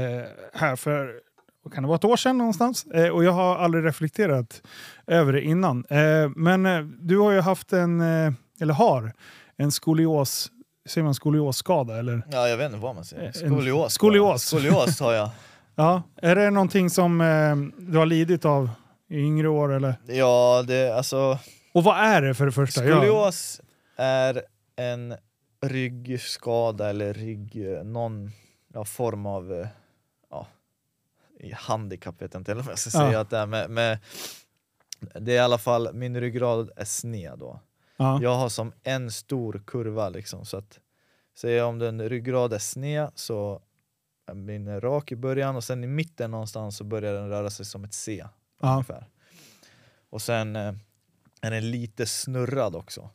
här 0.55 0.77
för 0.77 1.13
vad 1.63 1.73
kan 1.75 1.83
det 1.83 1.87
vara 1.89 1.97
ett 1.97 2.05
år 2.05 2.17
sedan 2.17 2.39
någonstans. 2.39 2.85
Eh, 2.87 3.09
och 3.09 3.25
jag 3.25 3.33
har 3.33 3.57
aldrig 3.57 3.85
reflekterat 3.85 4.63
över 5.07 5.33
det 5.33 5.43
innan. 5.43 5.85
Eh, 5.91 6.31
men 6.37 6.67
eh, 6.67 6.81
du 6.81 7.19
har 7.19 7.31
ju 7.31 7.41
haft 7.41 7.73
en, 7.73 8.01
eh, 8.01 8.33
eller 8.61 8.75
har, 8.75 9.13
en 9.57 9.73
skolios, 9.73 10.51
säger 10.89 11.05
man 11.05 11.15
skoliosskada 11.15 11.99
eller? 11.99 12.23
ja 12.31 12.49
jag 12.49 12.57
vet 12.57 12.67
inte 12.67 12.79
vad 12.79 12.95
man 12.95 13.05
säger, 13.05 13.27
En- 13.27 13.33
skolios. 13.33 13.93
skolios. 13.93 14.43
Skolios 14.43 15.01
har 15.01 15.13
jag. 15.13 15.31
Ja, 15.75 16.03
är 16.23 16.37
det 16.37 16.51
någonting 16.51 16.91
som 16.91 17.21
eh, 17.21 17.57
du 17.93 17.99
har 17.99 18.07
lidit 18.07 18.45
av 18.45 18.71
i 19.11 19.19
yngre 19.19 19.49
år 19.49 19.73
eller? 19.73 19.95
Ja, 20.07 20.65
det, 20.67 20.97
alltså 20.97 21.39
Och 21.75 21.85
vad 21.85 21.97
är 21.97 22.23
det 22.23 22.35
för 22.35 22.47
det 22.47 22.53
första? 22.53 22.85
Ja. 22.85 22.97
Skolios 22.97 23.61
är 23.97 24.43
en 24.77 25.15
ryggskada 25.67 26.91
eller 26.91 27.15
rygg, 27.15 27.73
eh, 27.73 27.85
någon 27.85 28.31
ja, 28.75 28.85
form 28.85 29.27
av 29.27 29.53
eh, 29.53 29.59
ja, 29.59 29.67
handikapp, 31.51 32.23
vet 32.23 32.35
jag 32.35 32.41
inte 32.41 32.53
eller 32.53 32.63
vad 32.63 32.73
jag 32.73 32.79
ska 32.79 32.99
Ja. 32.99 33.07
säga 33.09 33.21
att 33.21 33.31
det 33.31 33.39
är. 33.39 33.47
Med, 33.47 33.71
med, 33.71 33.99
det 35.21 35.33
är 35.33 35.37
i 35.37 35.39
alla 35.39 35.59
fall, 35.59 35.95
min 35.95 36.21
ryggrad 36.21 36.71
är 36.77 36.85
sned 36.85 37.39
då. 37.39 37.61
Ja. 37.97 38.19
Jag 38.23 38.35
har 38.35 38.49
som 38.49 38.73
en 38.83 39.11
stor 39.13 39.63
kurva 39.67 40.09
liksom, 40.09 40.45
så 40.47 40.57
att 40.57 40.81
säger 41.37 41.65
om 41.65 41.79
den 41.79 42.09
ryggrad 42.09 42.53
är 42.53 42.59
sned 42.59 43.11
så 43.15 43.63
är 44.27 44.35
min 44.35 44.81
rak 44.81 45.13
i 45.13 45.17
början 45.17 45.57
och 45.57 45.65
sen 45.65 45.85
i 45.85 45.87
mitten 45.87 46.31
någonstans 46.31 46.77
så 46.77 46.85
börjar 46.85 47.15
den 47.15 47.29
röra 47.29 47.51
sig 47.51 47.67
som 47.67 47.85
ett 47.85 47.95
C. 47.95 48.25
Ja. 48.61 48.73
Ungefär. 48.73 49.07
Och 50.11 50.23
sen 50.23 50.57
eh, 50.57 50.75
är 51.41 51.51
den 51.51 51.71
lite 51.71 52.07
snurrad 52.07 52.77
också. 52.77 53.11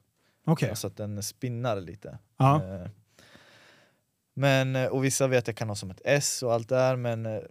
Okej. 0.46 0.76
Så 0.76 0.88
att 0.88 0.98
den 0.98 1.24
spinnar 1.24 1.82
lite. 1.82 2.18
Ja. 2.38 2.64
Eh, 2.64 2.88
Men, 4.34 4.76
och 4.76 5.04
vissa 5.04 5.28
vet 5.28 5.48
jag 5.48 5.56
kan 5.56 5.70
ha 5.70 5.76
som 5.76 5.92
ett 5.92 6.02
S 6.06 6.44
och 6.44 6.54
allt 6.54 6.70
det 6.70 6.76
där 6.76 6.96
men 6.96 7.26
eh, 7.26 7.42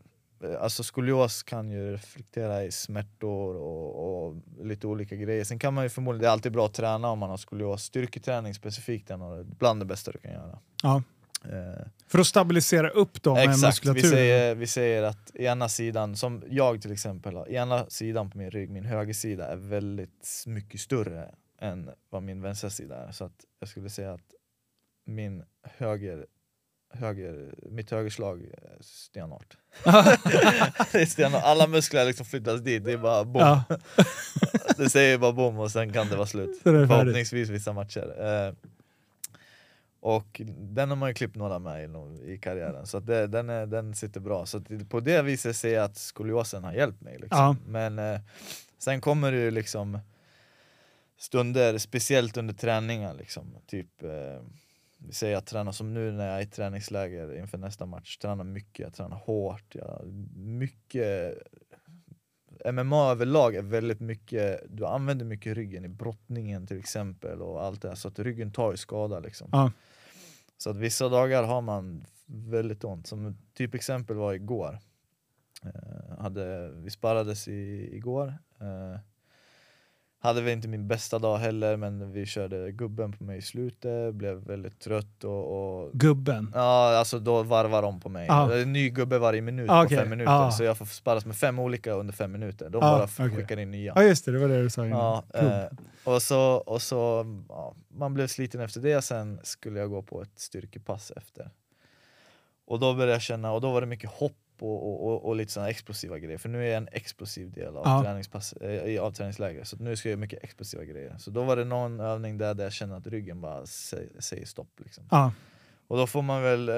alltså 0.60 0.82
skolios 0.82 1.42
kan 1.42 1.70
ju 1.70 1.92
reflektera 1.92 2.64
i 2.64 2.72
smärtor 2.72 3.56
och, 3.56 4.26
och 4.26 4.34
lite 4.62 4.86
olika 4.86 5.16
grejer. 5.16 5.44
Sen 5.44 5.58
kan 5.58 5.74
man 5.74 5.84
ju 5.84 5.90
förmodligen, 5.90 6.22
det 6.22 6.28
är 6.28 6.32
alltid 6.32 6.52
bra 6.52 6.66
att 6.66 6.74
träna 6.74 7.08
om 7.08 7.18
man 7.18 7.30
har 7.30 7.36
skolios. 7.36 7.82
Styrketräning 7.82 8.54
specifikt 8.54 9.10
är 9.10 9.44
bland 9.44 9.80
det 9.80 9.84
bästa 9.84 10.12
du 10.12 10.18
kan 10.18 10.32
göra. 10.32 10.58
Ja. 10.82 11.02
Eh, 11.44 11.86
För 12.06 12.18
att 12.18 12.26
stabilisera 12.26 12.88
upp 12.88 13.24
med 13.24 13.38
Exakt, 13.38 13.62
vi 13.62 13.66
muskulaturen. 13.66 14.10
säger, 14.10 14.54
vi 14.54 14.66
säger 14.66 15.02
att 15.02 15.36
ena 15.36 15.68
sidan, 15.68 16.16
som 16.16 16.42
jag 16.50 16.82
till 16.82 16.92
exempel 16.92 17.36
har, 17.36 17.48
ena 17.48 17.86
sidan 17.90 18.30
på 18.30 18.38
min 18.38 18.50
rygg, 18.50 18.70
min 18.70 18.84
högersida 18.84 19.46
är 19.46 19.56
väldigt 19.56 20.44
mycket 20.46 20.80
större 20.80 21.34
än 21.60 21.90
vad 22.10 22.22
min 22.22 22.42
vänstra 22.42 22.70
sida 22.70 22.96
är. 22.96 23.12
Så 23.12 23.24
att 23.24 23.44
jag 23.60 23.68
skulle 23.68 23.90
säga 23.90 24.12
att 24.12 24.34
min 25.04 25.44
höger, 25.62 26.26
höger, 26.96 27.54
mitt 27.70 27.90
högerslag 27.90 28.46
stenhårt. 28.80 29.56
det 30.92 31.02
är 31.02 31.06
stenhårt. 31.06 31.42
Alla 31.44 31.66
muskler 31.66 32.04
liksom 32.04 32.26
flyttas 32.26 32.60
dit, 32.60 32.84
det 32.84 32.92
är 32.92 32.98
bara 32.98 33.24
bom. 33.24 33.42
Ja. 33.42 33.64
det 34.76 34.90
säger 34.90 35.18
bara 35.18 35.32
bom 35.32 35.58
och 35.58 35.70
sen 35.70 35.92
kan 35.92 36.08
det 36.08 36.16
vara 36.16 36.26
slut. 36.26 36.60
Förhoppningsvis 36.62 37.48
vissa 37.48 37.72
matcher. 37.72 38.14
Eh, 38.18 38.54
och 40.00 40.40
den 40.58 40.88
har 40.88 40.96
man 40.96 41.08
ju 41.08 41.14
klippt 41.14 41.36
några 41.36 41.58
med 41.58 41.90
i, 42.24 42.38
karriären, 42.38 42.86
så 42.86 43.00
det, 43.00 43.26
den, 43.26 43.50
är, 43.50 43.66
den 43.66 43.94
sitter 43.94 44.20
bra. 44.20 44.46
Så 44.46 44.60
på 44.88 45.00
det 45.00 45.22
viset 45.22 45.56
ser 45.56 45.74
jag 45.74 45.84
att 45.84 45.96
skoliosen 45.96 46.64
har 46.64 46.72
hjälpt 46.72 47.00
mig. 47.00 47.18
Liksom. 47.18 47.38
Ja. 47.38 47.56
Men 47.66 47.98
eh, 47.98 48.20
sen 48.78 49.00
kommer 49.00 49.32
det 49.32 49.38
ju 49.38 49.50
liksom 49.50 49.98
stunder, 51.18 51.78
speciellt 51.78 52.36
under 52.36 52.54
träningar. 52.54 53.14
Liksom. 53.14 53.54
Typ, 53.66 54.02
eh, 54.02 54.42
vi 54.98 55.12
säger 55.12 55.32
jag 55.32 55.46
tränar 55.46 55.72
som 55.72 55.94
nu 55.94 56.12
när 56.12 56.28
jag 56.28 56.38
är 56.38 56.42
i 56.42 56.46
träningsläger 56.46 57.38
inför 57.38 57.58
nästa 57.58 57.86
match, 57.86 58.16
tränar 58.16 58.44
mycket, 58.44 58.78
jag 58.84 58.94
tränar 58.94 59.16
hårt, 59.16 59.74
jag, 59.74 60.06
mycket 60.34 61.34
MMA 62.72 63.10
överlag 63.10 63.54
är 63.54 63.62
väldigt 63.62 64.00
mycket, 64.00 64.60
du 64.68 64.86
använder 64.86 65.24
mycket 65.24 65.54
ryggen 65.54 65.84
i 65.84 65.88
brottningen 65.88 66.66
till 66.66 66.78
exempel 66.78 67.42
och 67.42 67.64
allt 67.64 67.82
det 67.82 67.88
här, 67.88 67.94
så 67.94 68.08
att 68.08 68.18
ryggen 68.18 68.52
tar 68.52 68.70
ju 68.70 68.76
skada 68.76 69.20
liksom. 69.20 69.48
Ja. 69.52 69.72
Så 70.58 70.70
att 70.70 70.76
vissa 70.76 71.08
dagar 71.08 71.42
har 71.42 71.60
man 71.60 72.06
väldigt 72.26 72.84
ont, 72.84 73.06
som 73.06 73.36
typ 73.54 73.74
exempel 73.74 74.16
var 74.16 74.34
igår. 74.34 74.78
Eh, 75.64 76.18
hade, 76.18 76.70
vi 76.70 76.90
sparrades 76.90 77.48
i, 77.48 77.90
igår, 77.96 78.38
eh, 78.60 79.00
hade 80.18 80.40
väl 80.40 80.52
inte 80.52 80.68
min 80.68 80.88
bästa 80.88 81.18
dag 81.18 81.38
heller 81.38 81.76
men 81.76 82.12
vi 82.12 82.26
körde 82.26 82.72
gubben 82.72 83.12
på 83.12 83.24
mig 83.24 83.38
i 83.38 83.42
slutet, 83.42 84.14
blev 84.14 84.36
väldigt 84.36 84.80
trött 84.80 85.24
och, 85.24 85.82
och 85.82 85.92
Gubben. 85.92 86.50
Ja, 86.54 86.98
alltså 86.98 87.18
då 87.18 87.42
varvar 87.42 87.82
de 87.82 88.00
på 88.00 88.08
mig. 88.08 88.28
En 88.62 88.72
ny 88.72 88.90
gubbe 88.90 89.18
varje 89.18 89.40
minut 89.40 89.70
Ah, 89.70 89.80
på 89.80 89.86
okej. 89.86 89.98
fem 89.98 90.10
minuter, 90.10 90.46
Ah. 90.46 90.50
så 90.50 90.64
jag 90.64 90.78
får 90.78 90.86
sparras 90.86 91.26
med 91.26 91.36
fem 91.36 91.58
olika 91.58 91.92
under 91.92 92.12
fem 92.14 92.32
minuter. 92.32 92.68
De 92.70 92.76
Ah, 92.78 92.80
bara 92.80 93.04
okej. 93.04 93.30
skickar 93.30 93.56
in 93.58 93.70
nya. 93.70 93.92
Ja 93.96 94.02
just 94.02 94.24
det, 94.24 94.32
det 94.32 94.38
var 94.38 94.48
det 94.48 94.62
du 94.62 94.70
sa 94.70 94.86
innan. 94.86 95.22
Eh, 95.34 95.64
och 96.04 96.22
så, 96.22 96.40
och 96.56 96.82
så 96.82 97.26
ja, 97.48 97.74
man 97.88 98.14
blev 98.14 98.26
sliten 98.26 98.60
efter 98.60 98.80
det, 98.80 99.02
sen 99.02 99.40
skulle 99.42 99.80
jag 99.80 99.90
gå 99.90 100.02
på 100.02 100.22
ett 100.22 100.38
styrkepass 100.38 101.12
efter. 101.16 101.50
Och 102.66 102.78
då 102.80 102.94
började 102.94 103.12
jag 103.12 103.22
känna, 103.22 103.52
och 103.52 103.60
då 103.60 103.72
var 103.72 103.80
det 103.80 103.86
mycket 103.86 104.10
hopp 104.10 104.32
och, 104.62 105.06
och, 105.06 105.24
och, 105.24 105.36
lite 105.36 105.52
sådana 105.52 105.70
explosiva 105.70 106.18
grejer, 106.18 106.38
för 106.38 106.48
nu 106.48 106.62
är 106.64 106.66
jag 106.68 106.76
en 106.76 106.88
explosiv 106.92 107.50
del 107.50 107.76
av, 107.76 107.82
Ja. 107.84 108.02
träningspass, 108.04 108.52
i- 108.86 108.98
av 108.98 109.12
träningsläger, 109.12 109.64
så 109.64 109.76
nu 109.76 109.96
ska 109.96 110.08
jag 110.08 110.10
göra 110.10 110.20
mycket 110.20 110.44
explosiva 110.44 110.84
grejer. 110.84 111.14
Så 111.18 111.30
då 111.30 111.44
var 111.44 111.56
det 111.56 111.64
någon 111.64 112.00
övning 112.00 112.38
där, 112.38 112.54
där 112.54 112.64
jag 112.64 112.72
kände 112.72 112.96
att 112.96 113.06
ryggen 113.06 113.40
bara 113.40 113.66
säger, 113.66 114.20
säger 114.20 114.46
stopp. 114.46 114.80
Liksom. 114.84 115.04
Ja. 115.10 115.32
Och 115.88 115.96
då 115.96 116.06
får 116.06 116.22
man 116.22 116.42
väl 116.42 116.68
eh, 116.68 116.74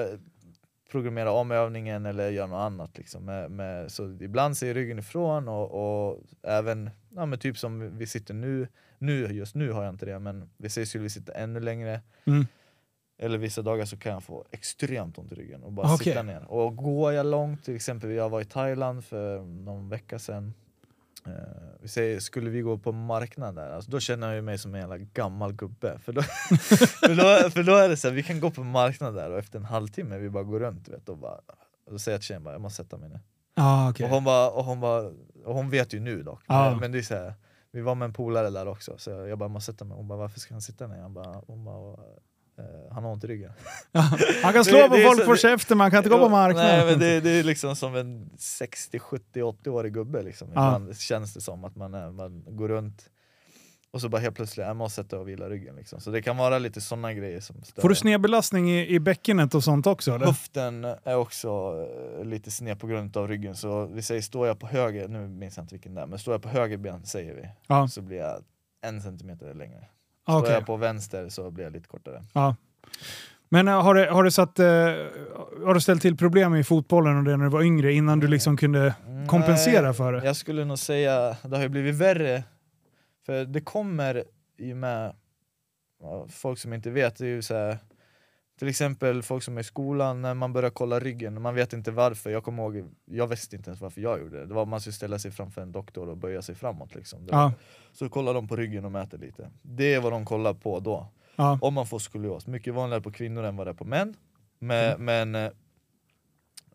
programmera 0.91 1.31
om 1.31 1.51
övningen 1.51 2.05
eller 2.05 2.29
göra 2.29 2.47
något 2.47 2.57
annat. 2.65 2.97
Liksom. 2.97 3.25
Med, 3.25 3.51
med, 3.51 3.91
så 3.91 4.17
ibland 4.21 4.57
säger 4.57 4.73
ryggen 4.73 4.99
ifrån 4.99 5.47
och, 5.47 5.71
och 6.09 6.19
även 6.43 6.89
ja, 7.15 7.25
men 7.25 7.39
typ 7.39 7.57
som 7.57 7.97
vi 7.97 8.07
sitter 8.07 8.33
nu, 8.33 8.67
nu, 8.97 9.27
just 9.33 9.55
nu 9.55 9.71
har 9.71 9.83
jag 9.83 9.93
inte 9.93 10.05
det, 10.05 10.19
men 10.19 10.49
vi 10.57 10.69
säger 10.69 10.85
skulle 10.85 11.03
vi 11.03 11.09
sitta 11.09 11.33
ännu 11.33 11.59
längre 11.59 12.01
Mm. 12.25 12.45
Eller 13.19 13.37
vissa 13.37 13.61
dagar 13.61 13.85
så 13.85 13.97
kan 13.97 14.11
jag 14.11 14.23
få 14.23 14.45
extremt 14.51 15.17
ont 15.17 15.31
i 15.31 15.35
ryggen 15.35 15.63
och 15.63 15.71
bara 15.71 15.93
Okej. 15.93 16.05
sitta 16.05 16.23
ner. 16.23 16.43
Och 16.51 16.75
går 16.75 17.13
jag 17.13 17.25
långt, 17.25 17.63
till 17.65 17.75
exempel 17.75 18.11
jag 18.11 18.29
var 18.29 18.41
i 18.41 18.45
Thailand 18.45 19.05
för 19.05 19.39
någon 19.39 19.89
vecka 19.89 20.19
sedan 20.19 20.53
eh, 21.25 21.33
vi 21.81 21.87
säger, 21.87 22.19
skulle 22.19 22.49
vi 22.49 22.61
gå 22.61 22.77
på 22.77 22.91
marknad 22.91 23.55
där, 23.55 23.71
alltså, 23.71 23.91
då 23.91 23.99
känner 23.99 24.33
jag 24.33 24.43
mig 24.43 24.57
som 24.57 24.75
en 24.75 24.81
jävla 24.81 24.97
gammal 24.97 25.53
gubbe. 25.53 25.99
För 25.99 26.13
då, 26.13 26.21
för 27.01 27.15
då, 27.15 27.49
för 27.49 27.63
då 27.63 27.75
är 27.75 27.89
det 27.89 27.97
så 27.97 28.07
här, 28.07 28.15
vi 28.15 28.23
kan 28.23 28.39
gå 28.39 28.51
på 28.51 28.63
marknad 28.63 29.15
där 29.15 29.31
och 29.31 29.39
efter 29.39 29.59
en 29.59 29.65
halvtimme 29.65 30.17
vi 30.17 30.29
bara 30.29 30.43
går 30.43 30.59
runt 30.59 30.87
vet, 30.87 31.09
och, 31.09 31.17
bara, 31.17 31.35
och 31.85 31.91
då 31.91 31.99
säger 31.99 32.13
jag 32.13 32.21
till 32.21 32.27
tjejen 32.27 32.43
bara, 32.43 32.53
jag 32.53 32.61
måste 32.61 32.83
sätta 32.83 32.97
mig 32.97 33.09
ner. 33.09 33.19
Ah, 33.55 33.89
okej. 33.89 34.03
Och, 34.05 34.09
hon 34.11 34.23
bara, 34.23 34.49
och, 34.49 34.65
hon 34.65 34.79
bara, 34.79 35.01
och 35.45 35.53
hon 35.55 35.69
vet 35.69 35.93
ju 35.93 35.99
nu 35.99 36.23
dock, 36.23 36.43
Ja. 36.47 36.69
men, 36.69 36.79
men 36.79 36.91
det 36.91 36.97
är 36.97 37.01
så 37.01 37.15
här, 37.15 37.33
vi 37.71 37.81
var 37.81 37.95
med 37.95 38.05
en 38.05 38.13
polare 38.13 38.49
där 38.49 38.67
också, 38.67 38.97
så 38.97 39.09
jag 39.11 39.37
bara, 39.39 39.45
jag 39.45 39.51
måste 39.51 39.71
sätta 39.71 39.85
mig. 39.85 39.97
Hon 39.97 40.07
bara, 40.07 40.19
varför 40.19 40.39
ska 40.39 40.53
han 40.53 40.61
sitta 40.61 40.87
ner? 40.87 40.97
Jag 40.97 41.11
bara, 41.11 41.41
hon 41.47 41.65
bara, 41.65 41.99
han 42.91 43.03
har 43.03 43.11
ont 43.11 43.23
i 43.23 43.27
ryggen. 43.27 43.51
Han 44.43 44.53
kan 44.53 44.65
slå 44.65 44.77
Det- 44.77 44.89
på 44.89 44.95
det 44.95 45.03
folk 45.03 45.25
på 45.25 45.35
käften, 45.35 45.77
man 45.77 45.91
kan 45.91 45.97
inte 45.97 46.09
gå 46.09 46.19
på 46.19 46.29
marknaden. 46.29 46.77
Nej, 46.77 46.85
men 46.85 46.99
det, 46.99 47.19
det 47.21 47.29
är 47.29 47.43
liksom 47.43 47.75
som 47.75 47.95
en 47.95 48.29
60, 48.37 48.99
70, 48.99 49.41
80-årig 49.41 49.93
gubbe. 49.93 50.21
Liksom. 50.23 50.47
Ja. 50.55 50.75
Ibland 50.75 50.97
känns 50.97 51.33
det 51.33 51.41
som 51.41 51.63
att 51.63 51.75
man, 51.75 51.93
är, 51.93 52.11
man 52.11 52.43
går 52.47 52.67
runt 52.67 53.09
och 53.91 54.01
så 54.01 54.09
bara 54.09 54.21
helt 54.21 54.35
plötsligt, 54.35 54.67
jag 54.67 54.75
måste 54.75 55.03
sätta 55.03 55.19
och 55.19 55.29
vila 55.29 55.49
ryggen. 55.49 55.75
Liksom. 55.75 55.99
Så 56.01 56.11
det 56.11 56.21
kan 56.21 56.37
vara 56.37 56.59
lite 56.59 56.81
sådana 56.81 57.13
grejer 57.13 57.39
som 57.39 57.63
stör. 57.63 57.81
Får 57.81 57.89
du 57.89 57.95
snedbelastning 57.95 58.71
i, 58.71 58.87
i 58.87 58.99
bäckenet 58.99 59.55
och 59.55 59.63
sånt 59.63 59.87
också? 59.87 60.11
Eller? 60.15 60.25
Höften 60.25 60.83
är 60.85 61.15
också 61.15 61.49
eh, 62.19 62.25
lite 62.25 62.51
sned 62.51 62.79
på 62.79 62.87
grund 62.87 63.17
av 63.17 63.27
ryggen, 63.27 63.55
så 63.55 63.85
vi 63.85 64.01
säger 64.01 64.21
står 64.21 64.47
jag 64.47 64.59
på 64.59 64.67
höger, 64.67 65.07
nu 65.07 65.27
minns 65.27 65.57
jag 65.57 65.63
inte 65.63 65.75
vilken 65.75 65.93
det 65.95 66.01
är, 66.01 66.05
men 66.07 66.19
står 66.19 66.33
jag 66.33 66.41
på 66.41 66.49
höger 66.49 66.77
ben 66.77 67.05
säger 67.05 67.33
vi, 67.35 67.49
Ja. 67.67 67.87
så 67.87 68.01
blir 68.01 68.17
jag 68.17 68.43
en 68.81 69.01
centimeter 69.01 69.53
längre. 69.53 69.85
Ah, 70.29 70.39
Står 70.39 70.51
jag 70.51 70.65
på 70.65 70.77
vänster 70.77 71.29
så 71.29 71.51
blir 71.51 71.63
jag 71.63 71.73
lite 71.73 71.87
kortare. 71.87 72.23
Ja. 72.33 72.55
Men 73.49 73.67
äh, 73.67 73.81
har, 73.81 73.95
du, 73.95 74.09
har, 74.09 74.23
du 74.23 74.31
satt, 74.31 74.59
eh, 74.59 74.65
har 75.65 75.73
du 75.73 75.81
ställt 75.81 76.01
till 76.01 76.17
problem 76.17 76.55
i 76.55 76.63
fotbollen 76.63 77.17
och 77.17 77.23
det 77.23 77.37
när 77.37 77.45
du 77.45 77.51
var 77.51 77.61
yngre 77.61 77.93
innan 77.93 78.19
du 78.19 78.27
liksom 78.27 78.57
kunde 78.57 78.93
kompensera 79.27 79.81
Nej, 79.85 79.93
för 79.93 80.13
det? 80.13 80.25
Jag 80.25 80.35
skulle 80.35 80.65
nog 80.65 80.79
säga, 80.79 81.37
det 81.43 81.55
har 81.55 81.63
ju 81.63 81.69
blivit 81.69 81.95
värre, 81.95 82.43
för 83.25 83.45
det 83.45 83.61
kommer 83.61 84.23
och 84.71 84.77
med 84.77 85.13
folk 86.29 86.59
som 86.59 86.73
inte 86.73 86.89
vet, 86.89 87.15
det 87.15 87.25
är 87.25 87.29
ju 87.29 87.41
så 87.41 87.53
här, 87.55 87.77
till 88.59 88.67
exempel 88.67 89.23
folk 89.23 89.43
som 89.43 89.57
är 89.57 89.61
i 89.61 89.63
skolan, 89.63 90.21
när 90.21 90.33
man 90.33 90.53
börjar 90.53 90.69
kolla 90.69 90.99
ryggen, 90.99 91.41
man 91.41 91.55
vet 91.55 91.73
inte 91.73 91.91
varför, 91.91 92.29
jag 92.29 92.43
kommer 92.43 92.63
ihåg, 92.63 92.89
jag 93.05 93.27
visste 93.27 93.55
inte 93.55 93.69
ens 93.69 93.81
varför 93.81 94.01
jag 94.01 94.19
gjorde 94.19 94.39
det, 94.39 94.45
det 94.45 94.53
var 94.53 94.65
man 94.65 94.81
skulle 94.81 94.93
ställa 94.93 95.19
sig 95.19 95.31
framför 95.31 95.61
en 95.61 95.71
doktor 95.71 96.09
och 96.09 96.17
böja 96.17 96.41
sig 96.41 96.55
framåt 96.55 96.95
liksom. 96.95 97.25
Var, 97.25 97.37
Ja, 97.37 97.53
Så 97.93 98.09
kollar 98.09 98.33
de 98.33 98.47
på 98.47 98.55
ryggen 98.55 98.85
och 98.85 98.91
mäter 98.91 99.17
lite, 99.17 99.49
det 99.61 99.93
är 99.93 99.99
vad 99.99 100.11
de 100.11 100.25
kollar 100.25 100.53
på 100.53 100.79
då, 100.79 101.07
ja. 101.35 101.59
om 101.61 101.73
man 101.73 101.85
får 101.85 101.99
skolios, 101.99 102.47
mycket 102.47 102.73
vanligare 102.73 103.01
på 103.01 103.11
kvinnor 103.11 103.43
än 103.43 103.55
vad 103.55 103.67
det 103.67 103.71
är 103.71 103.75
på 103.75 103.85
män, 103.85 104.15
men, 104.59 105.05
men 105.05 105.35
eh, 105.35 105.43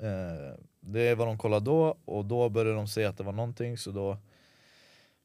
eh, 0.01 0.55
det 0.81 1.01
är 1.09 1.15
vad 1.15 1.29
de 1.29 1.39
kollar 1.39 1.61
då, 1.61 1.97
och 2.05 2.25
då 2.25 2.49
börjar 2.49 2.75
de 2.75 2.89
säga 2.89 3.09
att 3.09 3.17
det 3.17 3.25
var 3.25 3.33
någonting, 3.33 3.79
så 3.79 3.91
då 3.91 4.19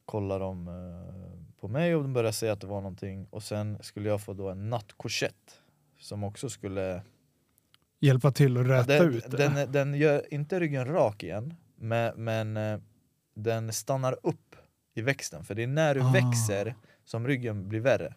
kollar 0.04 0.40
de 0.40 0.68
eh, 0.68 1.60
på 1.60 1.68
mig 1.68 1.94
och 1.94 2.02
de 2.02 2.12
börjar 2.12 2.32
säga 2.32 2.52
att 2.52 2.60
det 2.60 2.66
var 2.66 2.80
någonting, 2.80 3.26
och 3.30 3.42
sen 3.42 3.78
skulle 3.80 4.08
jag 4.08 4.22
få 4.22 4.32
då 4.32 4.48
en 4.48 4.70
nattkorsett 4.70 5.59
som 6.00 6.24
också 6.24 6.48
skulle 6.50 7.02
Hjälpa 8.00 8.32
till 8.32 8.56
att 8.56 8.66
räta 8.66 8.86
den, 9.04 9.14
ut 9.14 9.30
det. 9.30 9.36
den, 9.36 9.72
den 9.72 9.94
gör 9.94 10.34
inte 10.34 10.60
ryggen 10.60 10.84
rak 10.84 11.22
igen, 11.22 11.54
men, 11.76 12.24
men 12.24 12.56
eh, 12.56 12.78
den 13.34 13.72
stannar 13.72 14.18
upp 14.22 14.56
i 14.94 15.02
växten, 15.02 15.44
för 15.44 15.54
det 15.54 15.62
är 15.62 15.66
när 15.66 15.94
du 15.94 16.00
Ah. 16.00 16.12
växer 16.12 16.74
som 17.04 17.26
ryggen 17.28 17.68
blir 17.68 17.80
värre. 17.80 18.14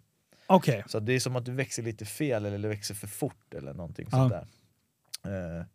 Okej. 0.48 0.84
Så 0.88 1.00
det 1.00 1.14
är 1.14 1.20
som 1.20 1.36
att 1.36 1.46
du 1.46 1.52
växer 1.52 1.84
lite 1.84 2.06
fel 2.06 2.46
eller 2.46 2.70
växer 2.70 2.96
för 2.96 3.08
fort 3.08 3.54
eller 3.54 3.74
någonting 3.74 4.08
Ja. 4.12 4.18
sånt 4.18 4.34
där. 4.34 5.60
Eh, 5.60 5.66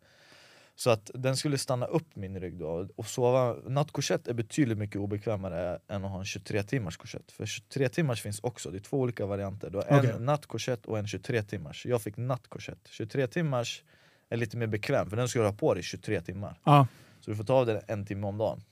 så 0.79 0.89
att 0.89 1.11
den 1.13 1.37
skulle 1.37 1.57
stanna 1.57 1.85
upp 1.85 2.15
min 2.15 2.39
rygg 2.39 2.57
då, 2.57 2.87
och 2.95 3.07
sova, 3.07 3.53
nattkorsett 3.53 4.27
är 4.27 4.33
betydligt 4.33 4.77
mycket 4.77 4.95
obekvämare 4.95 5.79
än 5.87 6.05
att 6.05 6.11
ha 6.11 6.19
en 6.19 6.25
23 6.25 6.63
timmars 6.63 6.97
korsett. 6.97 7.31
För 7.31 7.45
23 7.45 7.89
timmars 7.89 8.21
finns 8.21 8.39
också, 8.39 8.71
det 8.71 8.77
är 8.77 8.79
två 8.79 8.97
olika 8.99 9.25
varianter. 9.25 9.69
Du 9.69 9.77
har 9.77 9.85
en 9.85 9.99
Okej. 9.99 10.19
nattkorsett 10.19 10.85
och 10.85 10.99
en 10.99 11.07
23 11.07 11.43
timmars. 11.43 11.85
Jag 11.85 12.01
fick 12.01 12.17
nattkorsett. 12.17 12.79
23 12.89 13.27
timmars 13.27 13.83
är 14.29 14.37
lite 14.37 14.57
mer 14.57 14.67
bekväm, 14.67 15.09
för 15.09 15.17
den 15.17 15.27
ska 15.27 15.39
du 15.39 15.45
ha 15.45 15.53
på 15.53 15.73
dig 15.73 15.79
i 15.79 15.83
23 15.83 16.21
timmar. 16.21 16.59
Ja. 16.63 16.87
Så 17.21 17.31
du 17.31 17.37
får 17.37 17.43
ta 17.43 17.53
av 17.53 17.65
den 17.65 17.81
en 17.87 18.05
timme 18.05 18.27
om 18.27 18.37
dagen. 18.37 18.63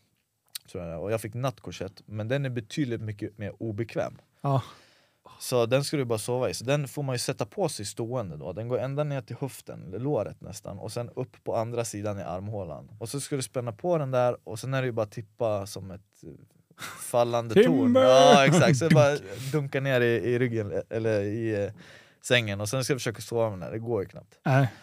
Tror 0.71 0.83
jag. 0.83 1.03
Och 1.03 1.11
jag 1.11 1.21
fick 1.21 1.33
nattkorsett, 1.33 2.01
men 2.05 2.27
den 2.27 2.45
är 2.45 2.49
betydligt 2.49 3.01
mycket 3.01 3.37
mer 3.37 3.53
obekväm. 3.63 4.17
Ja. 4.41 4.63
Så 5.39 5.65
den 5.65 5.83
ska 5.83 5.97
du 5.97 6.05
bara 6.05 6.19
sova 6.19 6.49
i, 6.49 6.53
så 6.53 6.63
den 6.65 6.87
får 6.87 7.03
man 7.03 7.15
ju 7.15 7.19
sätta 7.19 7.45
på 7.45 7.69
sig 7.69 7.85
stående 7.85 8.37
då, 8.37 8.53
den 8.53 8.67
går 8.67 8.79
ända 8.79 9.03
ner 9.03 9.21
till 9.21 9.35
höften, 9.39 9.83
eller 9.87 9.99
låret 9.99 10.41
nästan, 10.41 10.79
och 10.79 10.91
sen 10.91 11.09
upp 11.15 11.43
på 11.43 11.55
andra 11.55 11.85
sidan 11.85 12.19
i 12.19 12.23
armhålan. 12.23 12.89
Och 12.99 13.09
så 13.09 13.19
ska 13.19 13.35
du 13.35 13.41
spänna 13.41 13.71
på 13.71 13.97
den 13.97 14.11
där, 14.11 14.37
och 14.43 14.59
sen 14.59 14.73
är 14.73 14.81
det 14.81 14.85
ju 14.85 14.91
bara 14.91 15.05
tippa 15.05 15.65
som 15.65 15.91
ett 15.91 16.23
eh, 16.23 16.29
fallande 16.99 17.63
torn. 17.63 17.95
Ja 17.95 18.45
exakt, 18.45 18.77
så 18.77 18.89
bara 18.89 19.17
dunka 19.51 19.81
ner 19.81 20.01
i, 20.01 20.15
i 20.15 20.39
ryggen, 20.39 20.81
eller 20.89 21.21
i 21.21 21.63
eh, 21.63 21.71
sängen, 22.21 22.61
och 22.61 22.69
sen 22.69 22.83
ska 22.83 22.93
jag 22.93 22.99
försöka 22.99 23.21
sova 23.21 23.49
med 23.49 23.51
den 23.51 23.59
där, 23.59 23.71
det 23.71 23.79
går 23.79 24.01
ju 24.01 24.09
knappt. 24.09 24.39
Nej. 24.45 24.73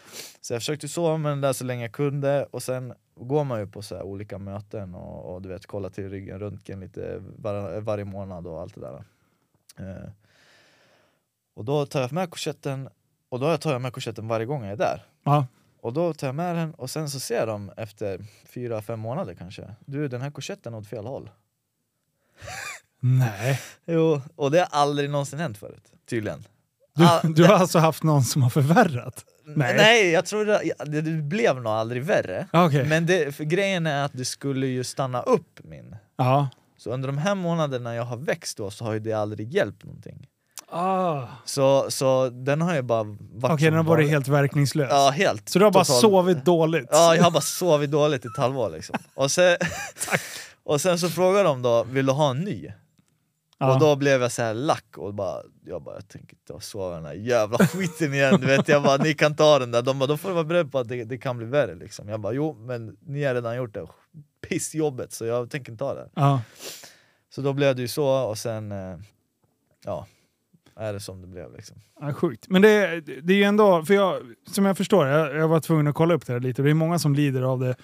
Så 0.41 0.55
jag 0.55 0.61
försökte 0.61 0.89
sova 0.89 1.17
med 1.17 1.33
den 1.33 1.41
där 1.41 1.53
så 1.53 1.65
länge 1.65 1.83
jag 1.83 1.93
kunde, 1.93 2.47
och 2.51 2.63
sen 2.63 2.95
går 3.17 3.45
man 3.45 3.61
ju 3.61 3.67
på 3.67 3.83
så 3.83 4.03
olika 4.03 4.39
möten 4.39 4.95
och, 4.95 5.35
och 5.35 5.43
du 5.43 5.49
vet 5.49 5.67
kolla 5.67 5.91
till 5.91 6.11
ryggen, 6.11 6.39
röntgen 6.39 6.81
lite 6.81 7.23
var, 7.37 7.81
varje 7.81 8.05
månad 8.05 8.47
och 8.47 8.61
allt 8.61 8.75
det 8.75 8.81
där. 8.81 9.05
Eh, 9.79 10.11
och 11.55 11.65
då 11.65 11.87
tar 11.87 12.01
jag 12.01 12.13
med 12.13 12.31
korsetten, 12.31 12.89
och 13.29 13.41
då 13.41 13.57
tar 13.57 13.73
jag 13.73 13.83
med 13.83 13.93
korsetten 13.93 14.29
varje 14.29 14.47
gång 14.47 14.63
jag 14.65 14.73
är 14.73 14.77
där. 14.77 15.03
Ja. 15.25 15.47
Och 15.81 15.93
då 15.93 16.15
tar 16.15 16.27
jag 16.29 16.35
med 16.35 16.57
den 16.57 16.75
och 16.75 16.91
sen 16.91 17.11
så 17.11 17.21
ser 17.21 17.47
de 17.47 17.71
efter 17.77 18.25
fyra, 18.49 18.83
fem 18.83 19.01
månader 19.01 19.35
kanske, 19.35 19.75
du 19.87 20.09
den 20.09 20.21
här 20.21 20.31
korsetten 20.31 20.75
åt 20.75 20.87
fel 20.87 21.07
håll. 21.07 21.31
Nej. 23.01 23.61
Jo, 23.87 24.21
och 24.37 24.51
det 24.51 24.59
har 24.59 24.69
aldrig 24.71 25.11
någonsin 25.11 25.39
hänt 25.39 25.59
förut, 25.59 25.93
tydligen. 26.09 26.45
Du, 26.95 27.05
Ah, 27.05 27.21
du 27.23 27.45
har 27.45 27.55
alltså 27.55 27.79
haft 27.79 28.03
någon 28.03 28.23
som 28.25 28.43
har 28.43 28.51
förvärrat? 28.51 29.25
Nej. 29.45 29.77
Nej, 29.77 30.11
jag 30.11 30.27
tror 30.27 30.45
det, 30.45 30.73
det, 30.87 31.01
det 31.01 31.23
blev 31.23 31.57
nog 31.57 31.67
aldrig 31.73 32.05
värre. 32.05 32.47
Okej. 32.53 32.89
Men 32.89 33.07
det, 33.07 33.39
grejen 33.39 33.87
är 33.87 34.05
att 34.05 34.13
det 34.13 34.25
skulle 34.25 34.67
ju 34.67 34.85
stanna 34.85 35.23
upp 35.23 35.61
min. 35.65 35.97
Ja. 36.17 36.49
Så 36.77 36.91
under 36.91 37.07
de 37.07 37.19
här 37.19 37.35
månaderna 37.35 37.95
jag 37.95 38.05
har 38.05 38.17
växt 38.17 38.57
då 38.57 38.71
så 38.71 38.85
har 38.85 38.93
ju 38.93 38.99
det 38.99 39.13
aldrig 39.13 39.53
hjälpt 39.53 39.85
någonting. 39.85 40.27
Ah. 40.69 41.27
Så, 41.45 41.91
så 41.91 42.29
den 42.29 42.63
har 42.63 42.75
ju 42.75 42.83
bara 42.83 43.03
varit 43.03 43.45
Okej, 43.55 43.59
som 43.59 43.65
den 43.65 43.75
har 43.75 43.85
varit 43.85 44.11
helt 44.11 44.29
verkningslös. 44.29 44.89
Ja, 44.91 45.11
helt. 45.11 45.49
Så 45.49 45.59
du 45.59 45.65
har 45.65 45.73
bara 45.73 45.85
Total- 45.85 46.01
sovit 46.01 46.45
dåligt? 46.45 46.89
Ja, 46.91 47.17
jag 47.17 47.23
har 47.25 47.31
bara 47.31 47.41
sovit 47.41 47.91
dåligt 47.91 48.25
i 48.25 48.29
ett 48.29 48.37
halvår 48.37 48.71
liksom. 48.71 48.97
Och 49.15 49.31
sen, 49.31 49.57
och 50.65 50.81
sen 50.81 50.99
så 50.99 51.09
frågar 51.09 51.45
de 51.45 51.63
då, 51.63 51.85
vill 51.85 52.07
du 52.07 52.13
ha 52.13 52.31
en 52.31 52.41
ny? 52.41 52.71
Ja. 53.59 53.75
Och 53.75 53.81
då 53.81 53.97
blev 53.97 54.23
jag 54.23 54.33
så 54.33 54.43
här 54.43 54.55
lack 54.55 54.99
och 54.99 55.15
bara, 55.15 55.43
jag 55.65 55.83
bara, 55.83 55.95
jag 55.95 56.09
tänker 56.09 56.37
inte 56.37 56.67
sova 56.67 56.95
den 56.95 57.05
här 57.05 57.15
jävla 57.15 57.59
skiten 57.67 58.15
igen, 58.15 58.41
du 58.41 58.47
vet, 58.47 58.69
jag 58.69 58.83
bara, 58.83 58.97
ni 58.97 59.15
kan 59.15 59.37
ta 59.37 59.59
den 59.59 59.71
där, 59.71 59.83
de 59.83 59.99
bara, 59.99 60.07
då 60.07 60.17
får 60.17 60.29
du 60.29 60.35
vara 60.35 60.45
beredd 60.45 60.73
på 60.73 60.79
att 60.79 60.89
det, 60.89 61.05
det 61.05 61.19
kan 61.19 61.37
bli 61.37 61.47
värre 61.47 61.75
liksom. 61.75 62.09
Jag 62.09 62.21
bara, 62.21 62.33
jo 62.33 62.55
men 62.61 62.97
ni 63.07 63.25
har 63.25 63.35
redan 63.35 63.57
gjort 63.57 63.75
det 63.75 63.87
pissjobbet 64.49 65.13
så 65.13 65.25
jag 65.25 65.51
tänker 65.51 65.73
inte 65.73 65.85
ta 65.85 65.95
det. 65.95 66.09
Ja. 66.15 66.41
Så 67.35 67.41
då 67.41 67.53
blev 67.53 67.77
det 67.77 67.83
ju 67.83 67.89
så 67.89 68.07
och 68.09 68.39
sen, 68.39 68.73
eh, 68.73 68.97
ja, 69.85 70.07
är 70.77 70.93
det 70.93 71.01
som 71.01 71.21
det 71.21 71.27
blev 71.27 71.53
liksom. 71.53 71.77
Ja, 72.01 72.13
sjukt. 72.13 72.47
Men 72.49 72.63
det, 72.63 73.01
det 73.01 73.33
är 73.33 73.37
ju 73.37 73.43
ändå, 73.45 73.85
för 73.85 73.95
jag, 73.95 74.23
som 74.51 74.65
jag 74.65 74.77
förstår, 74.77 75.07
jag, 75.07 75.37
jag 75.37 75.49
var 75.49 75.61
tvungen 75.61 75.87
att 75.87 75.95
kolla 75.95 76.15
upp 76.15 76.27
det 76.27 76.33
här 76.33 76.41
lite, 76.41 76.63
det 76.63 76.71
är 76.71 76.75
många 76.75 76.99
som 76.99 77.15
lider 77.15 77.43
av 77.43 77.61
det 77.61 77.77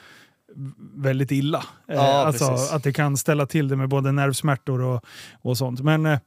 väldigt 0.95 1.31
illa. 1.33 1.59
Eh, 1.89 1.95
Ja, 1.95 2.03
alltså 2.27 2.49
precis. 2.49 2.73
att 2.73 2.83
det 2.85 2.93
kan 2.93 3.17
ställa 3.17 3.47
till 3.47 3.69
det 3.69 3.77
med 3.77 3.89
både 3.89 4.13
nervsmärtor 4.13 4.81
och, 4.83 5.05
och 5.43 5.59
sånt. 5.59 5.81
Men 5.81 6.07
eh, 6.07 6.19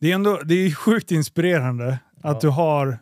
det 0.00 0.10
är 0.10 0.14
ändå 0.14 0.40
det 0.44 0.54
är 0.54 0.70
sjukt 0.74 1.10
inspirerande 1.10 1.88
att 1.90 1.98
Ja. 2.22 2.38
du 2.40 2.48
har 2.48 2.98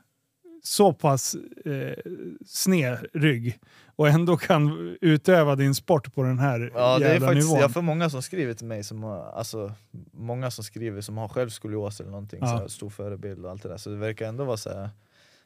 så 0.62 0.92
pass 0.92 1.36
eh, 1.64 2.12
sned 2.46 3.06
rygg 3.14 3.58
och 3.96 4.08
ändå 4.08 4.36
kan 4.36 4.96
utöva 5.00 5.56
din 5.56 5.74
sport 5.74 6.14
på 6.14 6.22
den 6.22 6.38
här 6.38 6.70
Ja, 6.74 6.98
det 6.98 7.04
är 7.06 7.12
jävla 7.12 7.26
faktiskt, 7.26 7.48
nivån. 7.48 7.60
jag 7.60 7.72
får 7.72 7.82
många 7.82 8.10
som 8.10 8.22
skriver 8.22 8.54
till 8.54 8.66
mig, 8.66 8.84
som 8.84 9.02
har, 9.02 9.32
alltså, 9.32 9.72
många 10.12 10.50
som 10.50 10.64
skriver 10.64 11.00
som 11.00 11.16
har 11.16 11.28
själv 11.28 11.48
skolios 11.48 12.00
eller 12.00 12.10
någonting, 12.10 12.38
Ja. 12.42 12.46
så 12.46 12.56
här, 12.56 12.68
stor 12.68 12.90
förebild 12.90 13.44
och 13.44 13.50
allt 13.50 13.62
det 13.62 13.68
där, 13.68 13.76
så 13.76 13.90
det 13.90 13.96
verkar 13.96 14.28
ändå 14.28 14.44
vara 14.44 14.56
så 14.56 14.70
här. 14.70 14.90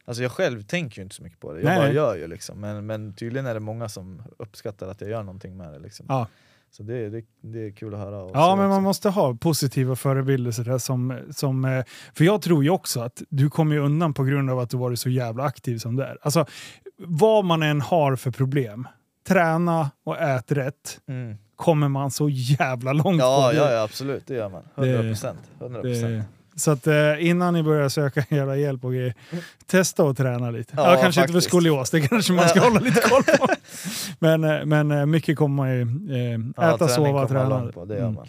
Alltså 0.05 0.23
jag 0.23 0.33
själv 0.33 0.63
tänker 0.63 0.99
ju 0.99 1.03
inte 1.03 1.15
så 1.15 1.23
mycket 1.23 1.41
på 1.41 1.53
det, 1.53 1.61
jag 1.61 1.65
Nej, 1.65 1.77
bara 1.79 1.87
nej. 1.87 1.95
gör 1.95 2.17
ju 2.17 2.27
liksom, 2.27 2.61
men, 2.61 2.87
men 2.87 3.13
tydligen 3.15 3.47
är 3.47 3.55
det 3.55 3.61
många 3.61 3.89
som 3.89 4.23
uppskattar 4.39 4.89
att 4.89 5.01
jag 5.01 5.11
gör 5.11 5.23
någonting 5.23 5.57
med 5.57 5.73
det 5.73 5.79
liksom. 5.79 6.07
Ja. 6.09 6.27
Så 6.71 6.83
det, 6.83 7.11
det, 7.11 7.25
det 7.41 7.67
är 7.67 7.71
kul 7.71 7.95
att 7.95 8.01
höra. 8.01 8.31
Ja, 8.35 8.57
men 8.57 8.69
man 8.69 8.73
också. 8.73 8.81
måste 8.81 9.09
ha 9.09 9.35
positiva 9.35 9.97
förebilder. 9.97 10.51
Sådär, 10.51 10.79
som, 10.79 11.19
som, 11.31 11.65
eh, 11.65 11.85
för 12.15 12.25
jag 12.25 12.43
tror 12.43 12.65
ju 12.65 12.71
också 12.71 13.01
att 13.01 13.23
du 13.29 13.51
kommer 13.51 13.77
undan 13.77 14.15
på 14.15 14.25
grund 14.25 14.51
av 14.51 14.59
att 14.59 14.71
du 14.71 14.77
varit 14.77 15.01
så 15.01 15.11
jävla 15.11 15.45
aktiv 15.45 15.79
som 15.79 15.97
du 15.97 16.03
är. 16.03 16.19
Alltså, 16.23 16.47
vad 16.97 17.45
man 17.45 17.63
än 17.63 17.81
har 17.81 18.17
för 18.17 18.31
problem, 18.31 18.89
träna 19.29 19.91
och 20.05 20.19
ät 20.19 20.53
rätt, 20.53 21.01
mm. 21.09 21.37
kommer 21.57 21.89
man 21.89 22.11
så 22.11 22.29
jävla 22.29 22.93
långt 22.93 23.21
ja, 23.21 23.47
på. 23.47 23.53
det. 23.53 23.59
ja, 23.59 23.73
ja, 23.73 23.83
absolut, 23.83 24.27
det 24.27 24.35
gör 24.35 24.49
man. 24.49 24.63
100 24.77 25.03
procent. 25.03 25.39
100 26.51 26.55
Det- 26.55 26.61
Så 26.61 26.71
att 26.71 26.87
eh, 26.87 27.27
innan 27.27 27.55
ni 27.55 27.63
börjar 27.63 27.89
söka 27.89 28.25
jävla 28.35 28.57
hjälp 28.57 28.85
och 28.85 28.93
grejer, 28.93 29.15
testa 29.67 30.05
att 30.05 30.17
träna 30.17 30.51
lite. 30.51 30.75
Ja, 30.77 30.95
Ja, 30.95 31.01
kanske 31.03 31.21
inte 31.21 31.33
för 31.33 31.39
faktiskt. 31.39 31.49
skolios, 31.49 31.91
det 31.91 32.01
kanske 32.01 32.33
man 32.33 32.49
ska 32.49 32.61
hålla 32.61 32.81
lite 32.81 33.01
koll 33.01 33.23
på. 33.23 33.49
Men, 34.19 34.45
eh, 34.45 34.65
men 34.65 34.91
eh, 34.91 35.07
mycket 35.07 35.37
kommer 35.39 35.55
man 35.57 35.71
ju 35.75 35.81
eh, 35.83 36.41
Ja, 36.57 36.75
äta, 36.75 36.89
sova, 36.89 37.29
träna. 37.29 37.73
På, 37.73 37.85
det 37.85 37.95
gör 37.95 38.01
Mm. 38.03 38.15
man. 38.15 38.27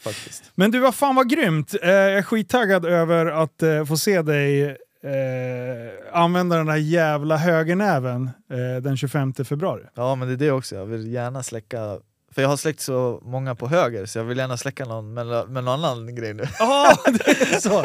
Faktiskt. 0.00 0.44
Men 0.54 0.70
du, 0.70 0.78
vad 0.78 0.94
fan 0.94 1.14
vad 1.14 1.30
grymt! 1.30 1.74
Eh, 1.82 1.90
jag 1.90 2.12
är 2.18 2.22
skittaggad 2.22 2.84
över 2.86 3.26
att 3.26 3.62
eh, 3.62 3.84
få 3.84 3.96
se 3.96 4.22
dig 4.22 4.62
eh, 5.04 6.12
använda 6.12 6.56
den 6.56 6.66
där 6.66 6.76
jävla 6.76 7.36
högernäven 7.36 8.30
eh, 8.50 8.82
den 8.82 8.96
25 8.96 9.34
februari. 9.34 9.82
Ja 9.94 10.14
men 10.14 10.28
det 10.28 10.34
är 10.34 10.36
det 10.36 10.50
också, 10.50 10.76
jag 10.76 10.86
vill 10.86 11.12
gärna 11.12 11.42
släcka 11.42 11.98
för 12.34 12.42
jag 12.42 12.48
har 12.48 12.56
släckt 12.56 12.80
så 12.80 13.20
många 13.24 13.54
på 13.54 13.68
höger 13.68 14.06
så 14.06 14.18
jag 14.18 14.24
vill 14.24 14.38
gärna 14.38 14.56
släcka 14.56 14.84
någon 14.84 15.14
med, 15.14 15.26
med 15.26 15.64
någon 15.64 15.68
annan 15.84 16.14
grej 16.14 16.34
nu. 16.34 16.42
Är 16.60 17.60
så! 17.60 17.84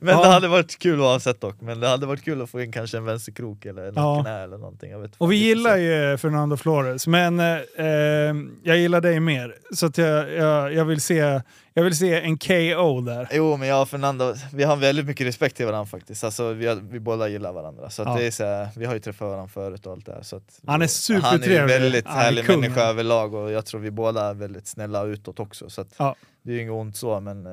Men 0.00 0.14
Ja. 0.18 0.22
det 0.22 0.28
hade 0.28 0.48
varit 0.48 0.78
kul 0.78 1.00
oavsett 1.00 1.40
dock, 1.40 1.60
men 1.60 1.80
det 1.80 1.88
hade 1.88 2.06
varit 2.06 2.24
kul 2.24 2.42
att 2.42 2.50
få 2.50 2.60
in 2.60 2.72
kanske 2.72 2.96
en 2.96 3.04
vänsterkrok 3.04 3.64
eller 3.64 3.88
en 3.88 3.92
Ja. 3.96 4.20
knä 4.22 4.42
eller 4.42 4.58
någonting. 4.58 4.90
Jag 4.90 4.98
vet 4.98 5.10
Och 5.18 5.32
vi 5.32 5.36
gillar 5.36 5.76
ju 5.76 6.16
Fernando 6.18 6.56
Flores, 6.56 7.06
men 7.06 7.40
eh, 7.40 7.56
eh, 7.76 8.34
jag 8.62 8.76
gillar 8.76 9.00
dig 9.00 9.20
mer. 9.20 9.54
Så 9.74 9.86
att 9.86 9.98
jag, 9.98 10.32
jag, 10.32 10.74
jag, 10.74 10.84
vill 10.84 11.00
se, 11.00 11.40
jag 11.74 11.82
vill 11.82 11.96
se 11.96 12.20
en 12.20 12.38
KO 12.38 13.00
där. 13.00 13.28
Jo 13.32 13.56
men 13.56 13.68
jag 13.68 13.82
och 13.82 13.88
Fernando, 13.88 14.34
vi 14.52 14.64
har 14.64 14.76
väldigt 14.76 15.06
mycket 15.06 15.26
respekt 15.26 15.56
till 15.56 15.66
varandra 15.66 15.86
faktiskt, 15.86 16.24
alltså, 16.24 16.52
vi, 16.52 16.66
har, 16.66 16.74
vi 16.76 17.00
båda 17.00 17.28
gillar 17.28 17.52
varandra. 17.52 17.90
Så 17.90 18.02
Ja. 18.02 18.14
det 18.16 18.26
är 18.26 18.30
så 18.30 18.44
här, 18.44 18.68
vi 18.76 18.84
har 18.86 18.94
ju 18.94 19.00
träffat 19.00 19.28
varandra 19.28 19.48
förut 19.48 19.86
och 19.86 19.92
allt 19.92 20.06
det 20.06 20.12
här. 20.12 20.22
Så 20.22 20.36
att, 20.36 20.42
Han 20.66 20.68
är 20.68 20.72
Han 20.72 20.82
är 20.82 20.86
supertrevlig. 20.86 21.74
ju 21.74 21.80
väldigt 21.80 22.06
härlig 22.08 22.46
kung. 22.46 22.60
människa 22.60 22.82
överlag 22.82 23.34
och 23.34 23.50
jag 23.50 23.66
tror 23.66 23.80
vi 23.80 23.90
båda 23.90 24.24
är 24.26 24.34
väldigt 24.34 24.66
snälla 24.66 25.02
utåt 25.04 25.40
också. 25.40 25.70
Så 25.70 25.80
att 25.80 25.88
Ja. 25.96 26.16
Det 26.42 26.50
är 26.50 26.54
ju 26.54 26.60
inget 26.62 26.72
ont 26.72 26.96
så 26.96 27.20
men 27.20 27.46
eh, 27.46 27.52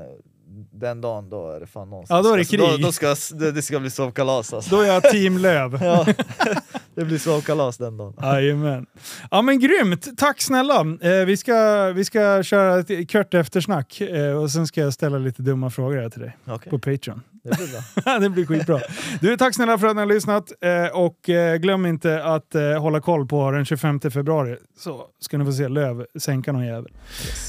den 0.71 1.01
dagen 1.01 1.29
då 1.29 1.49
är 1.51 1.59
det 1.59 1.67
fan 1.67 1.89
någonstans. 1.89 2.17
Ja, 2.25 2.29
då 2.29 2.33
är 2.33 2.37
det 2.37 2.41
Alltså, 2.41 2.57
krig. 2.57 2.69
Då, 2.69 2.77
då 2.87 2.91
ska, 2.91 3.15
det, 3.35 3.51
det 3.51 3.61
ska 3.61 3.79
bli 3.79 3.89
sovkalas 3.89 4.53
alltså. 4.53 4.75
Då 4.75 4.81
är 4.81 4.87
jag 4.87 5.03
team 5.03 5.37
Löv. 5.37 5.79
Ja, 5.83 6.05
det 6.99 7.05
blir 7.05 7.17
sovkalas 7.17 7.77
den 7.77 7.97
dagen. 7.97 8.13
Jajamän. 8.21 8.85
Ja 9.31 9.41
men 9.41 9.59
grymt, 9.59 10.17
tack 10.17 10.41
snälla. 10.41 10.79
Eh, 11.01 11.25
vi, 11.25 11.37
ska, 11.37 11.85
vi 11.95 12.05
ska 12.05 12.43
köra 12.43 12.79
ett 12.79 13.11
kort 13.11 13.33
eftersnack 13.33 14.01
eh, 14.01 14.31
och 14.31 14.51
sen 14.51 14.67
ska 14.67 14.81
jag 14.81 14.93
ställa 14.93 15.17
lite 15.17 15.41
dumma 15.41 15.69
frågor 15.69 15.97
här 15.97 16.09
till 16.09 16.21
dig 16.21 16.37
Okej, 16.47 16.69
på 16.69 16.79
Patreon. 16.79 17.21
det 17.43 17.57
blir 17.57 17.67
bra. 18.03 18.19
det 18.19 18.29
blir 18.29 18.45
skitbra. 18.45 18.79
Du, 19.21 19.37
tack 19.37 19.55
snälla 19.55 19.77
för 19.77 19.87
att 19.87 19.95
ni 19.95 20.01
har 20.01 20.07
lyssnat 20.07 20.51
eh, 20.61 20.97
och 20.97 21.29
eh, 21.29 21.55
glöm 21.57 21.85
inte 21.85 22.23
att 22.23 22.55
eh, 22.55 22.81
hålla 22.81 23.01
koll 23.01 23.27
på 23.27 23.51
den 23.51 23.65
25 23.65 23.99
februari 24.01 24.57
så 24.79 25.05
ska 25.19 25.37
ni 25.37 25.45
få 25.45 25.51
se 25.51 25.67
Löv 25.67 26.05
sänka 26.19 26.51
någon 26.51 26.65
jävel. 26.65 26.91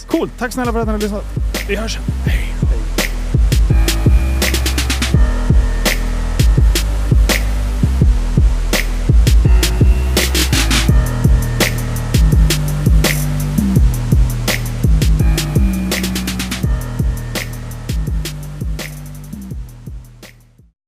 Coolt, 0.06 0.32
tack 0.38 0.52
snälla 0.52 0.72
för 0.72 0.80
att 0.80 0.86
ni 0.86 0.92
har 0.92 0.98
lyssnat. 0.98 1.24
Vi 1.68 1.76
hörs. 1.76 1.98
Hej! 2.26 2.79